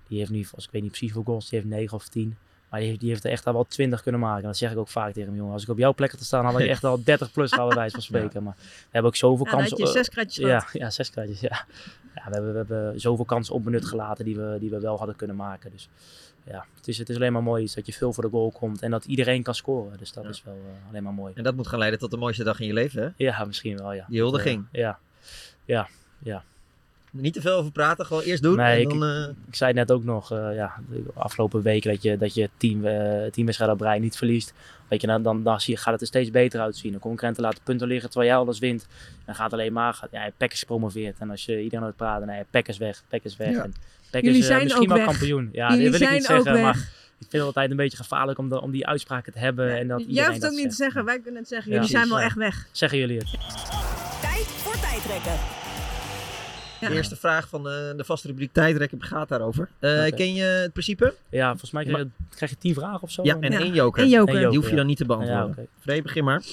die 0.08 0.18
heeft 0.18 0.32
nu, 0.32 0.46
als 0.56 0.66
ik 0.66 0.72
weet 0.72 0.82
niet 0.82 0.92
precies 0.92 1.12
hoeveel 1.12 1.32
goals, 1.34 1.50
die 1.50 1.60
heeft 1.60 1.72
9 1.72 1.98
of 1.98 2.08
10. 2.08 2.38
Maar 2.76 2.84
die, 2.84 2.94
heeft- 2.94 3.04
die 3.04 3.10
heeft 3.14 3.26
er 3.26 3.32
echt 3.32 3.46
al 3.48 3.54
wel 3.54 3.66
20 3.68 4.02
kunnen 4.02 4.22
maken. 4.22 4.42
En 4.42 4.48
dat 4.48 4.58
zeg 4.58 4.72
ik 4.72 4.78
ook 4.78 4.88
vaak 4.88 5.14
tegen 5.14 5.30
hem, 5.30 5.38
jongen. 5.38 5.54
Als 5.54 5.64
ik 5.64 5.70
op 5.70 5.78
jouw 5.78 5.94
plek 5.94 6.10
had 6.12 6.20
te 6.20 6.26
staan, 6.26 6.46
had 6.46 6.60
ik 6.60 6.68
echt 6.68 6.84
al 6.84 7.04
30 7.04 7.32
plus 7.32 7.50
gehouden, 7.50 7.78
bij 7.78 7.90
wijze 7.92 7.96
van 7.96 8.04
spreken. 8.18 8.44
Maar 8.44 8.56
we 8.58 8.88
hebben 8.92 9.12
ook 9.12 9.16
zoveel 9.18 9.46
Ja, 9.46 9.52
kansen. 9.52 9.88
zes 9.88 10.10
kratjes 10.10 10.46
Ja, 10.46 10.68
ja, 10.74 10.90
zes 10.90 11.10
kratjes, 11.10 11.40
ja. 11.40 11.66
ja 12.16 12.24
we, 12.26 12.32
hebben, 12.34 12.52
we 12.52 12.58
hebben 12.58 13.00
zoveel 13.02 13.26
kansen 13.26 13.54
onbenut 13.56 13.86
gelaten 13.86 14.26
die 14.26 14.36
we, 14.36 14.58
die 14.60 14.70
we 14.70 14.80
wel 14.80 14.98
hadden 14.98 15.16
kunnen 15.16 15.36
maken. 15.36 15.72
Dus 15.72 15.90
ja, 16.44 16.66
het 16.76 16.88
is, 16.88 16.98
het 16.98 17.10
is 17.10 17.16
alleen 17.16 17.34
maar 17.34 17.44
mooi 17.44 17.70
dat 17.76 17.86
je 17.86 17.94
veel 17.94 18.14
voor 18.14 18.24
de 18.24 18.30
goal 18.30 18.52
komt 18.52 18.82
en 18.82 18.92
dat 18.92 19.06
iedereen 19.06 19.44
kan 19.44 19.56
scoren. 19.56 19.98
Dus 19.98 20.12
dat 20.14 20.26
is 20.26 20.44
wel 20.44 20.54
eh, 20.54 20.90
alleen 20.90 21.04
maar 21.04 21.14
mooi. 21.14 21.34
En 21.36 21.44
dat 21.44 21.56
moet 21.56 21.68
gaan 21.68 21.80
leiden 21.80 22.00
tot 22.00 22.12
de 22.12 22.18
mooiste 22.18 22.44
dag 22.44 22.60
in 22.60 22.68
je 22.68 22.74
leven, 22.74 23.02
hè? 23.04 23.10
Ja, 23.16 23.46
misschien 23.46 23.78
wel, 23.78 23.94
ja. 23.94 24.06
Die 24.10 24.20
huldiging. 24.20 24.66
Eh, 24.72 24.82
ja, 24.82 25.00
ja, 25.66 25.88
ja. 26.20 26.44
Niet 27.18 27.34
te 27.34 27.42
veel 27.42 27.58
over 27.58 27.72
praten, 27.72 28.06
gewoon 28.06 28.24
eerst 28.24 28.44
doen. 28.44 28.56
Nee, 28.56 28.76
en 28.76 28.82
ik, 28.82 28.90
dan, 28.90 29.04
eh, 29.04 29.28
ik 29.48 29.56
zei 29.56 29.74
net 29.74 29.92
ook 29.92 30.04
nog, 30.04 30.32
eh, 30.32 30.56
ja, 30.56 30.74
de 30.90 31.04
afgelopen 31.14 31.62
weken 31.62 31.92
dat 31.92 32.02
je, 32.02 32.18
dat 32.18 32.34
je 32.34 32.50
team, 32.58 32.86
eh 32.86 33.32
teamwedstrijden 33.32 33.78
op 33.78 33.82
rij 33.82 34.00
niet 34.00 34.18
verliest. 34.18 34.54
Weet 34.88 35.02
je, 35.02 35.08
dan, 35.08 35.24
dan, 35.24 35.44
dan 35.44 35.62
zie 35.62 35.74
je, 35.74 35.80
gaat 35.80 35.92
het 35.92 36.02
er 36.02 36.08
steeds 36.08 36.32
beter 36.32 36.60
uitzien. 36.62 36.92
De 36.92 37.00
concurrenten 37.00 37.44
laten 37.44 37.64
punten 37.64 37.88
liggen 37.88 38.10
terwijl 38.10 38.32
jij 38.32 38.40
alles 38.40 38.60
wint. 38.60 38.88
Dan 39.26 39.36
gaat 39.36 39.52
het 39.52 39.54
alleen 39.60 39.74
maar, 39.74 39.94
gaat, 39.94 40.10
ja, 40.12 40.30
Pek 40.38 40.52
is 40.54 40.60
gepromoveerd. 40.60 41.16
En 41.20 41.30
als 41.30 41.46
je 41.46 41.62
iedereen 41.62 41.84
hoort 41.84 41.96
praten, 41.96 42.28
nee, 42.28 42.44
Pek 42.50 42.68
is 42.68 42.78
weg, 42.78 43.04
Pek 43.08 43.24
is 43.24 43.38
weg. 43.38 43.52
Ja. 43.52 43.64
En 43.64 43.74
Pek 44.12 44.24
Jullie 44.24 44.40
is 44.40 44.46
zijn 44.46 44.64
misschien 44.64 44.82
ook 44.82 44.88
wel 44.88 44.98
weg. 44.98 45.08
kampioen. 45.08 45.50
Ja, 45.52 45.70
Jullie 45.70 45.90
dat 45.90 46.00
wil 46.00 46.08
ik 46.08 46.14
niet 46.14 46.26
zeggen, 46.26 46.62
maar 46.62 46.76
ik 47.20 47.28
vind 47.30 47.32
het 47.32 47.42
altijd 47.42 47.72
een 47.72 47.78
beetje 47.78 47.98
gevaarlijk 47.98 48.40
om, 48.40 48.50
de, 48.50 48.62
om 48.62 48.72
die 48.72 48.88
uitspraken 48.88 49.34
te 49.34 49.40
hebben. 49.40 49.78
en 49.78 49.88
dat 49.88 50.00
Jij 50.00 50.08
iedereen 50.08 50.30
hoeft 50.30 50.42
het 50.42 50.52
ook 50.52 50.58
niet 50.58 50.70
te 50.70 50.76
zeggen. 50.76 51.06
Wij 51.06 51.20
kunnen 51.20 51.40
het 51.40 51.50
zeggen. 51.50 51.72
Ja. 51.72 51.78
Jullie 51.78 51.92
zijn 51.92 52.10
wel 52.10 52.20
echt 52.20 52.36
weg. 52.36 52.68
Zeggen 52.72 52.98
jullie 52.98 53.18
het? 53.18 53.30
Tijd 54.22 54.46
voor 54.46 54.80
tijdrekken. 54.80 55.65
Ja. 56.82 56.88
De 56.88 56.96
eerste 56.96 57.16
vraag 57.16 57.50
van 57.50 57.64
de, 57.64 57.94
de 57.98 58.04
vaste 58.04 58.28
rubriek 58.28 58.54
tijdrekken 58.54 59.04
gaat 59.04 59.30
daarover. 59.30 59.70
Eh. 59.80 60.06
Ken 60.16 60.34
je 60.34 60.44
het 60.44 60.72
principe? 60.72 61.14
Ja, 61.30 61.50
volgens 61.50 61.72
mij 61.72 61.84
krijg 61.86 62.04
je, 62.04 62.10
krijg 62.36 62.52
je 62.52 62.58
tien 62.58 62.74
vragen 62.74 63.02
of 63.02 63.12
zo. 63.12 63.24
Ja, 63.24 63.38
en 63.40 63.52
Ja. 63.52 63.60
één 63.60 63.74
joker. 63.74 64.06
Joker. 64.06 64.34
Die 64.50 64.58
hoef 64.58 64.64
je 64.64 64.70
ja. 64.70 64.76
dan 64.76 64.86
niet 64.86 64.98
te 64.98 65.06
beantwoorden. 65.06 65.46
Ja, 65.46 65.52
oké. 65.52 65.66
Vrede, 65.80 66.02
begin 66.02 66.24
maar. 66.24 66.44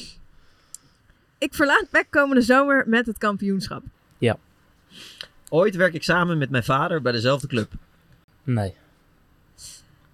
Ik 1.38 1.54
verlaat 1.54 1.86
PEC 1.90 2.06
komende 2.10 2.42
zomer 2.42 2.84
met 2.86 3.06
het 3.06 3.18
kampioenschap. 3.18 3.82
Ja. 4.18 4.36
Ooit 5.48 5.74
werk 5.76 5.94
ik 5.94 6.02
samen 6.02 6.38
met 6.38 6.50
mijn 6.50 6.64
vader 6.64 7.02
bij 7.02 7.12
dezelfde 7.12 7.46
club. 7.46 7.72
Nee. 8.42 8.74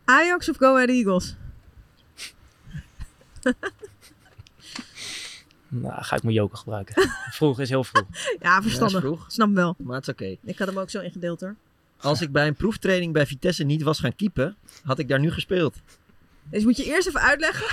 Ajax 0.05 0.49
of 0.49 0.57
Go 0.57 0.75
Ahead 0.75 0.89
Eagles? 0.89 1.35
Nou, 5.69 6.03
ga 6.03 6.17
ik 6.17 6.23
mijn 6.23 6.35
joker 6.35 6.59
gebruiken. 6.59 7.11
vroeg 7.39 7.61
is 7.61 7.69
heel 7.69 7.85
vroeg. 7.85 8.05
Ja, 8.41 8.63
verstandig. 8.63 8.95
Ja, 9.03 9.07
vroeg. 9.07 9.25
Snap 9.29 9.55
wel. 9.55 9.75
Maar 9.79 9.95
het 9.97 10.07
is 10.07 10.13
oké. 10.13 10.37
Ik 10.45 10.59
had 10.59 10.69
hem 10.69 10.79
ook 10.79 10.91
zo 10.91 11.01
ingedeeld 11.01 11.41
hoor. 11.41 11.55
Als 12.01 12.21
ik 12.21 12.33
bij 12.33 12.47
een 12.47 12.55
proeftraining 12.55 13.13
bij 13.13 13.27
Vitesse 13.27 13.65
niet 13.65 13.83
was 13.83 14.01
gaan 14.01 14.17
keepen, 14.17 14.57
had 14.85 14.99
ik 14.99 15.09
daar 15.09 15.21
nu 15.21 15.31
gespeeld. 15.33 15.77
Dus 16.51 16.65
moet 16.65 16.77
je 16.77 16.85
eerst 16.85 17.09
even 17.09 17.21
uitleggen. 17.21 17.67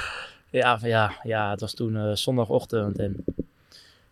Ja, 0.50 0.80
van- 0.80 0.90
ja, 0.90 1.20
ja, 1.24 1.50
het 1.52 1.60
was 1.60 1.74
toen 1.74 1.98
eh, 1.98 2.12
zondagochtend 2.14 3.00
en 3.00 3.24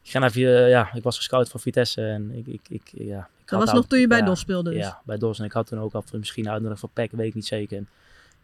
ik, 0.03 0.09
ga 0.11 0.19
naar, 0.19 0.36
eh, 0.36 0.69
ja, 0.69 0.93
ik 0.93 1.03
was 1.03 1.17
gescout 1.17 1.49
voor 1.49 1.59
Vitesse 1.59 2.05
en 2.05 2.31
ik, 2.31 2.47
ik, 2.47 2.61
ik, 2.69 2.81
ja, 2.93 3.19
ik 3.19 3.49
Dat 3.49 3.59
had 3.59 3.63
was 3.67 3.73
nog 3.73 3.88
toen 3.88 3.99
je 3.99 4.07
bij 4.07 4.17
ja, 4.19 4.25
DOS 4.25 4.39
speelde 4.39 4.69
dus. 4.71 4.79
Ja, 4.79 5.01
bij 5.05 5.17
DOS 5.17 5.39
en 5.39 5.45
ik 5.45 5.51
had 5.51 5.67
toen 5.67 5.79
ook 5.79 5.93
al 5.93 6.03
misschien 6.11 6.49
uitnodiging 6.49 6.79
voor 6.79 6.89
PEC, 6.93 7.11
weet 7.11 7.27
ik 7.27 7.34
niet 7.34 7.45
zeker. 7.45 7.77
En, 7.77 7.88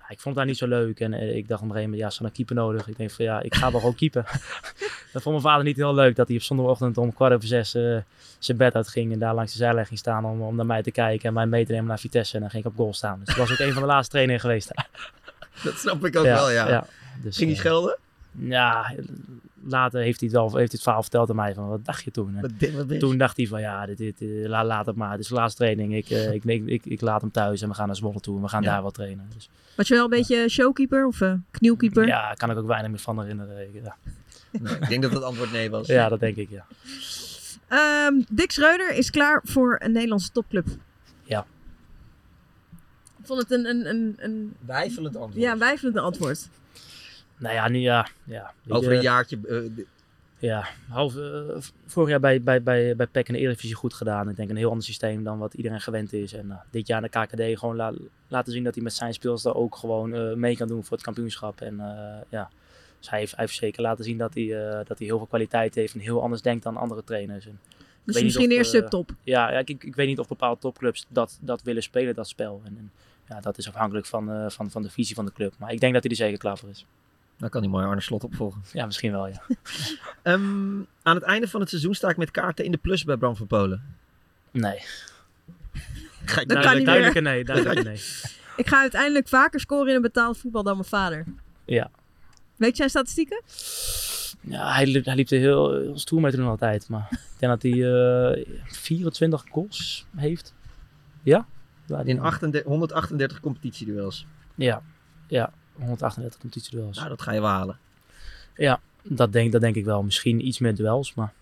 ik 0.10 0.20
vond 0.20 0.36
het 0.36 0.36
daar 0.36 0.46
niet 0.46 0.58
zo 0.58 0.68
leuk 0.68 1.00
en 1.00 1.14
eh, 1.14 1.36
ik 1.36 1.48
dacht 1.48 1.62
op 1.62 1.68
een 1.68 1.76
gegeven 1.76 1.82
moment, 1.90 2.00
ja, 2.00 2.10
ze 2.10 2.24
hadden 2.24 2.28
een 2.28 2.46
keeper 2.46 2.56
nodig. 2.56 2.88
Ik 2.88 2.98
denk 2.98 3.12
van 3.12 3.26
ja, 3.26 3.42
ik 3.42 3.56
ga 3.56 3.72
wel 3.72 3.80
gewoon 3.80 3.96
keeper. 3.96 4.24
dat 5.14 5.22
vond 5.22 5.26
mijn 5.26 5.42
vader 5.42 5.64
niet 5.64 5.76
heel 5.76 5.94
leuk 5.94 6.16
dat 6.16 6.28
hij 6.28 6.38
op 6.38 6.44
zondagochtend 6.44 6.98
om 6.98 7.14
kwart 7.14 7.34
over 7.34 7.48
zes 7.48 7.76
eh, 7.76 7.98
zijn 8.40 8.58
bed 8.58 8.76
uitging 8.76 9.14
en 9.14 9.20
daar 9.20 9.34
langs 9.34 9.52
de 9.52 9.58
zijlijn 9.58 9.86
ging 9.86 10.00
staan 10.00 10.26
om, 10.26 10.42
om 10.42 10.56
naar 10.56 10.66
mij 10.66 10.84
te 10.84 10.92
kijken 10.92 11.28
en 11.28 11.34
mij 11.34 11.46
mee 11.46 11.66
te 11.66 11.72
nemen 11.72 11.88
naar 11.88 12.00
Vitesse 12.00 12.36
en 12.36 12.42
dan 12.42 12.50
ging 12.50 12.66
ik 12.66 12.70
op 12.70 12.78
goal 12.78 12.94
staan. 12.94 13.20
Dus 13.20 13.28
dat 13.28 13.38
was 13.38 13.52
ook 13.52 13.60
een 13.68 13.74
van 13.74 13.82
de 13.82 13.88
laatste 13.88 14.12
trainingen 14.12 14.42
geweest. 14.42 14.72
Dat 15.64 15.78
snap 15.78 16.06
ik 16.06 16.16
ook 16.18 16.24
wel, 16.24 16.52
ja. 16.52 16.86
Dus, 17.24 17.38
Ging 17.38 17.50
hij 17.50 17.60
eh, 17.60 17.66
schelden? 17.66 17.98
Ja, 18.40 18.94
later 19.64 20.02
heeft 20.02 20.20
hij 20.20 20.30
het 20.30 20.38
wel 20.38 20.44
heeft 20.46 20.56
hij 20.56 20.64
het 20.72 20.82
verhaal 20.82 21.02
verteld 21.02 21.30
aan 21.30 21.36
mij 21.36 21.54
van 21.54 21.68
wat 21.68 21.86
dacht 21.86 22.04
je 22.04 22.12
toen? 22.12 22.42
Wat 22.42 22.52
wat 22.88 23.00
toen 23.00 23.18
dacht 23.18 23.38
hij 23.38 23.48
van 23.48 23.62
ja, 23.62 23.86
dit, 23.86 23.98
dit, 23.98 24.22
eh, 24.22 24.28
la- 24.48 24.66
laat 24.66 24.86
het 24.86 24.96
maar. 24.96 25.12
Het 25.12 25.20
is 25.20 25.28
de 25.28 25.34
laatste 25.34 25.64
training. 25.64 25.96
Ik, 25.96 26.10
eh, 26.10 26.34
ik, 26.34 26.44
ik, 26.44 26.66
ik, 26.66 26.86
ik 26.86 27.02
laat 27.02 27.22
hem 27.22 27.32
thuis 27.32 27.62
en 27.62 27.68
we 27.70 27.74
gaan 27.76 27.88
naar 27.88 27.96
Zwolle 27.96 28.20
toe 28.20 28.36
en 28.36 28.42
we 28.42 28.48
gaan 28.48 28.64
Ja. 28.64 28.72
daar 28.72 28.82
wel 28.82 28.92
trainen. 28.92 29.26
Dus, 29.34 29.50
Was 29.76 29.88
je 29.88 29.94
wel 29.94 30.04
een 30.04 30.10
beetje 30.10 30.50
showkeeper 30.50 31.06
of 31.06 31.22
eh, 31.22 31.34
knielkeeper? 31.52 32.08
ja, 32.08 32.22
daar 32.28 32.38
kan 32.38 32.52
ik 32.52 32.58
ook 32.58 32.68
weinig 32.68 32.90
meer 32.90 33.00
van 33.00 33.20
herinneren. 33.20 33.62
Ik- 33.76 33.84
Ja, 33.84 33.96
Nee, 34.62 34.74
ik 34.76 34.88
denk 34.90 35.02
dat 35.02 35.12
het 35.12 35.24
antwoord 35.24 35.52
nee 35.52 35.70
was. 35.70 35.88
ja 36.00 36.10
dat 36.10 36.20
denk 36.20 36.36
ik 36.36 36.50
ja. 36.50 36.66
Ehm, 37.68 38.22
Dick 38.30 38.52
Schreuder 38.52 38.94
is 38.96 39.10
klaar 39.10 39.42
voor 39.44 39.76
een 39.80 39.92
Nederlandse 39.92 40.32
topclub. 40.32 40.68
Ja. 41.24 41.46
Ik 43.20 43.26
vond 43.26 43.40
het 43.42 43.52
een, 43.52 43.66
een, 43.66 43.86
een, 43.90 44.16
een 44.18 44.54
Wijfelend 44.66 45.16
antwoord. 45.16 45.44
ja, 45.44 45.58
wijfelend 45.58 45.98
antwoord. 45.98 46.50
Nou 47.40 47.54
ja, 47.56 47.68
nu 47.70 47.80
ja. 47.80 48.08
ja 48.24 48.54
Over 48.68 48.90
je, 48.92 48.96
een 48.98 49.02
jaartje. 49.04 49.38
eh, 49.48 49.86
Ja, 50.40 50.68
half, 50.90 51.16
eh, 51.18 51.42
vorig 51.86 52.10
jaar 52.10 52.20
bij, 52.20 52.42
bij, 52.42 52.64
bij, 52.64 52.96
bij 52.96 53.08
PEC 53.08 53.28
in 53.28 53.34
de 53.34 53.40
Eredivisie 53.40 53.76
goed 53.76 53.94
gedaan. 53.94 54.30
Ik 54.30 54.36
denk 54.36 54.50
een 54.50 54.56
heel 54.56 54.70
ander 54.70 54.86
systeem 54.86 55.24
dan 55.24 55.38
wat 55.38 55.54
iedereen 55.54 55.82
gewend 55.82 56.14
is. 56.14 56.34
En 56.34 56.48
nou, 56.48 56.60
dit 56.70 56.88
jaar 56.88 57.04
in 57.04 57.10
de 57.12 57.20
KKD 57.20 57.60
gewoon 57.60 57.76
la- 57.76 57.94
laten 58.28 58.52
zien 58.54 58.64
dat 58.64 58.74
hij 58.76 58.84
met 58.84 58.94
zijn 58.94 59.14
speels 59.14 59.42
daar 59.44 59.56
ook 59.56 59.76
gewoon 59.76 60.14
eh, 60.14 60.34
mee 60.34 60.58
kan 60.58 60.68
doen 60.68 60.84
voor 60.84 60.92
het 60.98 61.06
kampioenschap. 61.06 61.62
En 61.62 61.80
eh, 61.80 62.22
ja, 62.30 62.50
dus 63.00 63.10
hij 63.10 63.20
heeft, 63.20 63.36
hij 63.36 63.46
heeft 63.46 63.58
zeker 63.58 63.82
laten 63.82 64.04
zien 64.04 64.18
dat 64.18 64.34
hij, 64.34 64.68
eh, 64.68 64.86
dat 64.86 64.98
hij 64.98 65.08
heel 65.08 65.18
veel 65.18 65.28
kwaliteit 65.28 65.76
heeft 65.76 65.94
en 65.94 66.00
heel 66.00 66.22
anders 66.22 66.42
denkt 66.42 66.64
dan 66.64 66.78
andere 66.78 67.04
trainers. 67.04 67.46
En 67.46 67.60
Dus 68.04 68.22
misschien 68.24 68.52
eerst 68.52 68.74
eh, 68.74 68.80
subtop. 68.80 69.10
Ja, 69.24 69.52
ja 69.52 69.60
ik, 69.60 69.70
ik, 69.70 69.84
ik 69.84 69.96
weet 69.96 70.08
niet 70.08 70.20
of 70.20 70.28
bepaalde 70.28 70.60
topclubs 70.62 71.06
dat, 71.10 71.38
dat 71.42 71.62
willen 71.62 71.84
spelen, 71.84 72.16
dat 72.16 72.28
spel. 72.28 72.62
En, 72.66 72.78
en 72.78 72.92
ja, 73.30 73.40
dat 73.42 73.58
is 73.58 73.68
afhankelijk 73.68 74.06
van, 74.06 74.32
eh, 74.32 74.50
van, 74.50 74.72
van 74.72 74.82
de 74.82 74.90
visie 74.90 75.16
van 75.16 75.26
de 75.26 75.32
club. 75.34 75.54
Maar 75.58 75.72
ik 75.72 75.80
denk 75.80 75.94
dat 75.94 76.02
hij 76.04 76.12
er 76.12 76.18
zeker 76.18 76.38
klaar 76.38 76.58
voor 76.58 76.70
is. 76.70 76.86
Dan 77.40 77.50
kan 77.50 77.62
hij 77.62 77.70
mooi 77.70 77.86
Arne 77.86 78.02
Slot 78.02 78.24
opvolgen. 78.24 78.62
Ja, 78.74 78.86
misschien 78.86 79.12
wel, 79.12 79.28
ja. 79.28 79.42
Ehm, 80.24 80.80
aan 81.04 81.16
het 81.16 81.24
einde 81.24 81.48
van 81.48 81.60
het 81.60 81.70
seizoen 81.70 81.94
sta 81.94 82.10
ik 82.10 82.18
met 82.18 82.32
kaarten 82.32 82.66
in 82.66 82.72
de 82.72 82.78
plus 82.78 83.04
bij 83.04 83.18
Bram 83.18 83.36
van 83.36 83.48
Polen. 83.48 83.84
Nee. 84.52 84.80
Ga 86.26 86.42
ik 86.42 86.48
Dat 86.48 86.58
nou- 86.58 86.62
kan 86.68 86.76
niet 86.78 86.86
duidelijke 86.86 87.22
meer. 87.22 87.32
nee, 87.34 87.44
duidelijke 87.44 87.84
nee. 87.90 88.02
Ik 88.56 88.68
ga 88.68 88.80
uiteindelijk 88.80 89.28
vaker 89.28 89.60
scoren 89.60 89.88
in 89.90 89.96
een 89.96 90.02
betaald 90.02 90.38
voetbal 90.38 90.64
dan 90.64 90.74
mijn 90.76 90.88
vader. 90.88 91.26
Ja. 91.66 91.90
Weet 92.56 92.78
jij 92.78 92.88
statistieken? 92.90 93.42
Ja, 94.42 94.74
hij 94.74 94.86
liep, 94.88 95.06
hij 95.06 95.16
liep 95.16 95.30
er 95.30 95.40
heel, 95.40 95.80
heel 95.80 96.00
stoer 96.00 96.22
mee 96.22 96.32
toen 96.32 96.46
altijd. 96.48 96.90
Maar 96.90 97.08
ik 97.12 97.20
denk 97.40 97.52
dat 97.52 97.72
hij 97.72 97.72
eh 98.42 98.46
24 98.66 99.44
goals 99.52 100.06
heeft. 100.16 100.54
Ja? 101.24 101.46
Ja, 101.86 102.02
In 102.04 102.20
38 102.20 102.64
138 102.70 103.40
competitieduels. 103.40 104.26
Ja, 104.56 104.82
ja 105.28 105.52
138 105.80 106.40
competitieduels. 106.40 106.98
Nou, 106.98 107.10
dat 107.10 107.22
ga 107.22 107.32
je 107.32 107.40
wel 107.42 107.50
halen. 107.50 107.78
Ja, 108.56 108.80
dat 109.04 109.34
denk, 109.34 109.52
dat 109.52 109.62
denk 109.62 109.76
ik 109.76 109.86
wel. 109.86 110.04
Misschien 110.04 110.48
iets 110.48 110.60
meer 110.60 110.76
duels, 110.76 111.14
maar 111.14 111.34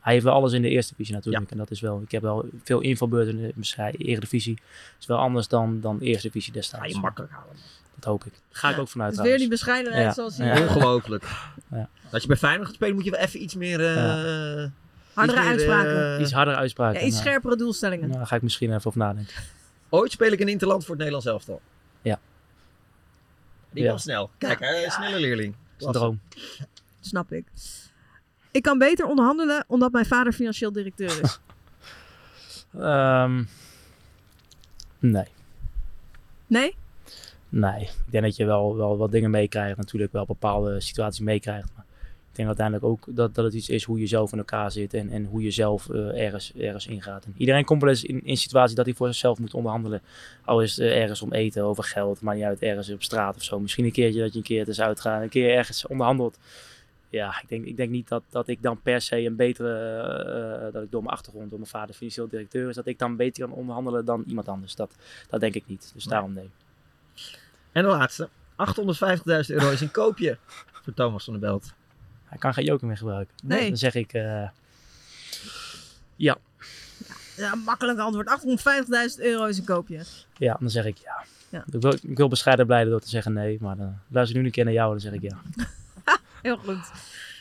hij 0.00 0.12
heeft 0.12 0.24
wel 0.24 0.34
alles 0.34 0.52
in 0.52 0.62
de 0.62 0.68
eerste 0.68 0.90
divisie 0.92 1.14
natuurlijk. 1.14 1.50
En 1.50 1.56
dat 1.56 1.70
is 1.70 1.80
wel, 1.80 2.00
ik 2.00 2.10
heb 2.10 2.22
wel 2.22 2.48
veel 2.64 2.80
invalbeurten 2.80 3.38
in 3.38 3.52
de 3.54 3.92
eredivisie. 3.98 4.58
Is 5.00 5.06
wel 5.06 5.18
anders 5.18 5.48
dan, 5.48 5.80
dan 5.80 5.98
eerste 6.00 6.26
divisie 6.26 6.52
destijds. 6.52 6.86
Ga 6.86 6.92
je 6.92 6.98
makkelijk 7.00 7.32
halen. 7.32 7.56
Dat 7.94 8.04
hoop 8.04 8.24
ik. 8.24 8.32
Ga 8.50 8.70
ik 8.70 8.78
ook 8.78 8.88
vanuit 8.88 9.14
Dus 9.14 9.24
weer 9.24 9.38
die 9.38 9.48
bescheidenheid 9.48 10.04
Ja. 10.04 10.12
zoals 10.12 10.36
Ja. 10.36 10.44
hij... 10.44 10.62
Ongelooflijk. 10.62 11.24
Ja. 11.70 11.88
Als 12.12 12.22
je 12.22 12.28
bij 12.28 12.36
Feyenoord 12.36 12.66
gaat 12.66 12.74
spelen, 12.74 12.94
moet 12.94 13.04
je 13.04 13.10
wel 13.10 13.20
even 13.20 13.42
iets 13.42 13.54
meer... 13.54 13.80
eh, 13.80 13.94
Hardere 13.94 14.70
iets 15.14 15.32
meer, 15.40 15.50
uitspraken. 15.50 16.14
eh, 16.16 16.20
Iets 16.20 16.32
harder 16.32 16.54
uitspraken. 16.54 17.00
Ja, 17.00 17.06
iets 17.06 17.18
scherpere 17.18 17.56
doelstellingen. 17.56 18.04
nou, 18.06 18.18
daar 18.18 18.26
ga 18.26 18.36
ik 18.36 18.42
misschien 18.42 18.68
even 18.74 18.86
over 18.86 18.98
nadenken. 19.00 19.34
Ooit 19.88 20.12
speel 20.12 20.32
ik 20.32 20.40
een 20.40 20.48
interland 20.48 20.80
voor 20.84 20.90
het 20.94 20.98
Nederlands 21.04 21.26
elftal. 21.26 21.60
Ja. 22.02 22.18
Die 23.74 23.82
Ja. 23.82 23.88
kan 23.90 23.98
snel. 23.98 24.30
Kijk, 24.38 24.60
hè, 24.60 24.90
snelle 24.90 25.20
leerling. 25.20 25.54
Dat 25.54 25.80
is 25.80 25.86
een 25.86 25.92
droom. 25.92 26.20
Snap 27.00 27.32
ik. 27.32 27.44
Ik 28.50 28.62
kan 28.62 28.78
beter 28.78 29.06
onderhandelen 29.06 29.64
omdat 29.68 29.92
mijn 29.92 30.06
vader 30.06 30.32
financieel 30.32 30.72
directeur 30.72 31.20
is. 31.22 31.38
Ehm, 32.78 33.42
nee. 34.98 35.26
Nee? 36.46 36.76
Nee, 37.48 37.80
ik 37.82 37.90
denk 38.10 38.24
dat 38.24 38.36
je 38.36 38.44
wel, 38.44 38.76
wel 38.76 38.96
wat 38.96 39.10
dingen 39.10 39.30
meekrijgt. 39.30 39.76
Natuurlijk 39.76 40.12
wel 40.12 40.26
bepaalde 40.26 40.80
situaties 40.80 41.20
meekrijgt. 41.20 41.68
Ik 42.34 42.40
denk 42.40 42.58
uiteindelijk 42.58 42.86
ook 42.86 43.16
dat, 43.16 43.34
dat 43.34 43.44
het 43.44 43.54
iets 43.54 43.68
is 43.68 43.84
hoe 43.84 44.00
je 44.00 44.06
zelf 44.06 44.32
in 44.32 44.38
elkaar 44.38 44.70
zit. 44.70 44.94
En, 44.94 45.10
en 45.10 45.24
hoe 45.24 45.42
je 45.42 45.50
zelf 45.50 45.90
eh, 45.90 46.24
ergens, 46.24 46.52
ergens 46.56 46.86
ingaat. 46.86 47.24
En 47.24 47.34
iedereen 47.36 47.64
komt 47.64 47.80
wel 47.80 47.90
eens 47.90 48.04
in, 48.04 48.24
in 48.24 48.36
situatie 48.36 48.76
dat 48.76 48.84
hij 48.84 48.94
voor 48.94 49.06
zichzelf 49.06 49.38
moet 49.38 49.54
onderhandelen. 49.54 50.02
Al 50.44 50.62
is 50.62 50.76
het 50.76 50.86
eh, 50.86 51.00
ergens 51.00 51.22
om 51.22 51.32
eten, 51.32 51.62
over 51.62 51.84
geld. 51.84 52.20
Maar 52.20 52.34
niet 52.34 52.44
uit 52.44 52.58
ergens 52.58 52.90
op 52.90 53.02
straat 53.02 53.36
of 53.36 53.42
zo. 53.42 53.60
Misschien 53.60 53.84
een 53.84 53.92
keertje 53.92 54.20
dat 54.20 54.32
je 54.32 54.38
een 54.38 54.44
keer 54.44 54.58
het 54.58 54.68
eens 54.68 54.80
uitgaat. 54.80 55.22
Een 55.22 55.28
keer 55.28 55.50
ergens 55.50 55.86
onderhandelt. 55.86 56.38
Ja, 57.08 57.40
ik 57.42 57.48
denk, 57.48 57.64
ik 57.64 57.76
denk 57.76 57.90
niet 57.90 58.08
dat, 58.08 58.22
dat 58.30 58.48
ik 58.48 58.62
dan 58.62 58.80
per 58.82 59.00
se 59.00 59.24
een 59.24 59.36
betere, 59.36 59.98
eh, 60.66 60.72
dat 60.72 60.82
ik 60.82 60.90
door 60.90 61.02
mijn 61.02 61.14
achtergrond, 61.14 61.50
door 61.50 61.58
mijn 61.58 61.70
vader 61.70 61.94
financieel 61.94 62.28
directeur 62.28 62.68
is, 62.68 62.74
dat 62.74 62.86
ik 62.86 62.98
dan 62.98 63.16
beter 63.16 63.46
kan 63.46 63.56
onderhandelen 63.56 64.04
dan 64.04 64.24
iemand 64.26 64.48
anders. 64.48 64.74
Dat, 64.74 64.94
dat 65.28 65.40
denk 65.40 65.54
ik 65.54 65.64
niet. 65.66 65.90
Dus 65.94 66.04
daarom 66.04 66.32
nee. 66.32 66.50
En 67.72 67.82
de 67.82 67.88
laatste. 67.88 68.28
850.000 68.56 69.46
euro 69.46 69.70
is 69.70 69.80
een 69.80 69.90
koopje 69.90 70.38
voor 70.84 70.94
Thomas 70.94 71.24
van 71.24 71.32
der 71.32 71.42
Belt. 71.42 71.74
Hij 72.34 72.42
kan 72.42 72.54
geen 72.54 72.64
joker 72.64 72.86
meer 72.86 72.96
gebruiken. 72.96 73.34
Nee. 73.42 73.68
Dan 73.68 73.76
zeg 73.76 73.94
ik 73.94 74.12
eh, 74.12 74.48
ja. 76.16 76.36
Ja, 77.36 77.54
makkelijk 77.54 77.98
antwoord. 77.98 78.40
850.000 79.18 79.22
euro 79.24 79.44
is 79.44 79.58
een 79.58 79.64
koopje. 79.64 80.04
Ja, 80.36 80.56
dan 80.60 80.70
zeg 80.70 80.84
ik 80.84 80.96
ja. 80.96 81.24
Ja. 81.48 81.64
Ik, 81.72 81.80
wil, 81.80 81.92
ik 82.02 82.16
wil 82.16 82.28
bescheiden 82.28 82.66
blijven 82.66 82.90
door 82.90 83.00
te 83.00 83.08
zeggen 83.08 83.32
nee, 83.32 83.58
maar 83.60 83.76
dan 83.76 83.98
luister 84.08 84.36
ik 84.36 84.42
nu 84.42 84.48
een 84.48 84.54
keer 84.54 84.64
naar 84.64 84.72
jou 84.72 84.96
en 84.96 85.00
dan 85.02 85.12
zeg 85.12 85.20
ik 85.20 85.30
ja. 85.30 85.36
Heel 86.42 86.56
goed. 86.56 86.90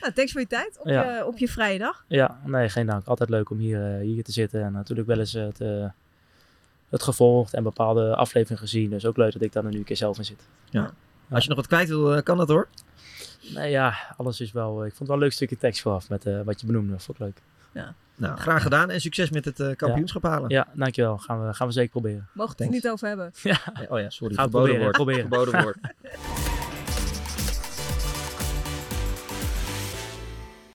Nou, 0.01 0.13
thanks 0.13 0.31
voor 0.31 0.41
je 0.41 0.47
tijd 0.47 0.77
op, 0.79 0.87
Ja. 0.87 1.15
je, 1.17 1.25
op 1.25 1.37
je 1.37 1.47
vrije 1.47 1.79
dag. 1.79 2.03
Ja, 2.07 2.39
nee, 2.45 2.69
geen 2.69 2.85
dank. 2.85 3.05
Altijd 3.07 3.29
leuk 3.29 3.49
om 3.49 3.57
hier, 3.57 3.95
eh, 3.95 4.01
hier 4.01 4.23
te 4.23 4.31
zitten. 4.31 4.63
En 4.63 4.71
natuurlijk 4.71 5.07
wel 5.07 5.19
eens 5.19 5.33
het, 5.33 5.61
eh, 5.61 5.85
het 6.89 7.03
gevolgd 7.03 7.53
en 7.53 7.63
bepaalde 7.63 8.15
afleveringen 8.15 8.61
gezien. 8.63 8.89
Dus 8.89 9.05
ook 9.05 9.17
leuk 9.17 9.33
dat 9.33 9.41
ik 9.41 9.53
daar 9.53 9.63
nu 9.63 9.77
een 9.77 9.83
keer 9.83 9.97
zelf 9.97 10.17
in 10.17 10.25
zit. 10.25 10.47
Ja. 10.69 10.93
Als 11.29 11.43
je 11.43 11.49
nog 11.49 11.57
wat 11.57 11.67
kwijt 11.67 11.87
wil, 11.87 12.15
eh, 12.15 12.23
kan 12.23 12.37
dat 12.37 12.47
hoor. 12.47 12.67
Nee, 13.53 13.71
ja, 13.71 13.93
alles 14.17 14.41
is 14.41 14.51
wel... 14.51 14.73
Ik 14.85 14.89
vond 14.95 14.99
het 14.99 15.07
wel 15.07 15.17
een 15.17 15.23
leuk 15.23 15.31
stukje 15.31 15.57
tekst 15.57 15.81
vooraf 15.81 16.09
met 16.09 16.25
eh, 16.25 16.41
wat 16.41 16.61
je 16.61 16.65
benoemde. 16.67 16.99
Vond 16.99 17.19
ik 17.19 17.23
leuk. 17.23 17.41
Ja. 17.73 17.93
Nou, 18.15 18.37
graag 18.37 18.61
gedaan 18.61 18.89
en 18.89 19.01
succes 19.01 19.29
met 19.29 19.45
het 19.45 19.59
eh, 19.59 19.75
kampioenschap 19.75 20.23
halen. 20.23 20.49
Ja, 20.49 20.67
dankjewel. 20.73 21.17
Gaan 21.17 21.47
we, 21.47 21.53
gaan 21.53 21.67
we 21.67 21.73
zeker 21.73 21.89
proberen. 21.89 22.27
Mogen 22.33 22.57
we 22.57 22.63
het 22.63 22.73
niet 22.73 22.89
over 22.89 23.07
hebben. 23.07 23.31
Ja. 23.43 23.59
Oh 23.89 23.99
ja, 23.99 24.09
sorry. 24.09 24.35
Gaan 24.35 24.45
we 24.45 24.51
Verboden 24.51 24.51
proberen, 24.51 24.81
woord. 24.81 24.95
proberen. 24.95 25.27
Verboden 25.29 25.61
woord. 25.63 25.77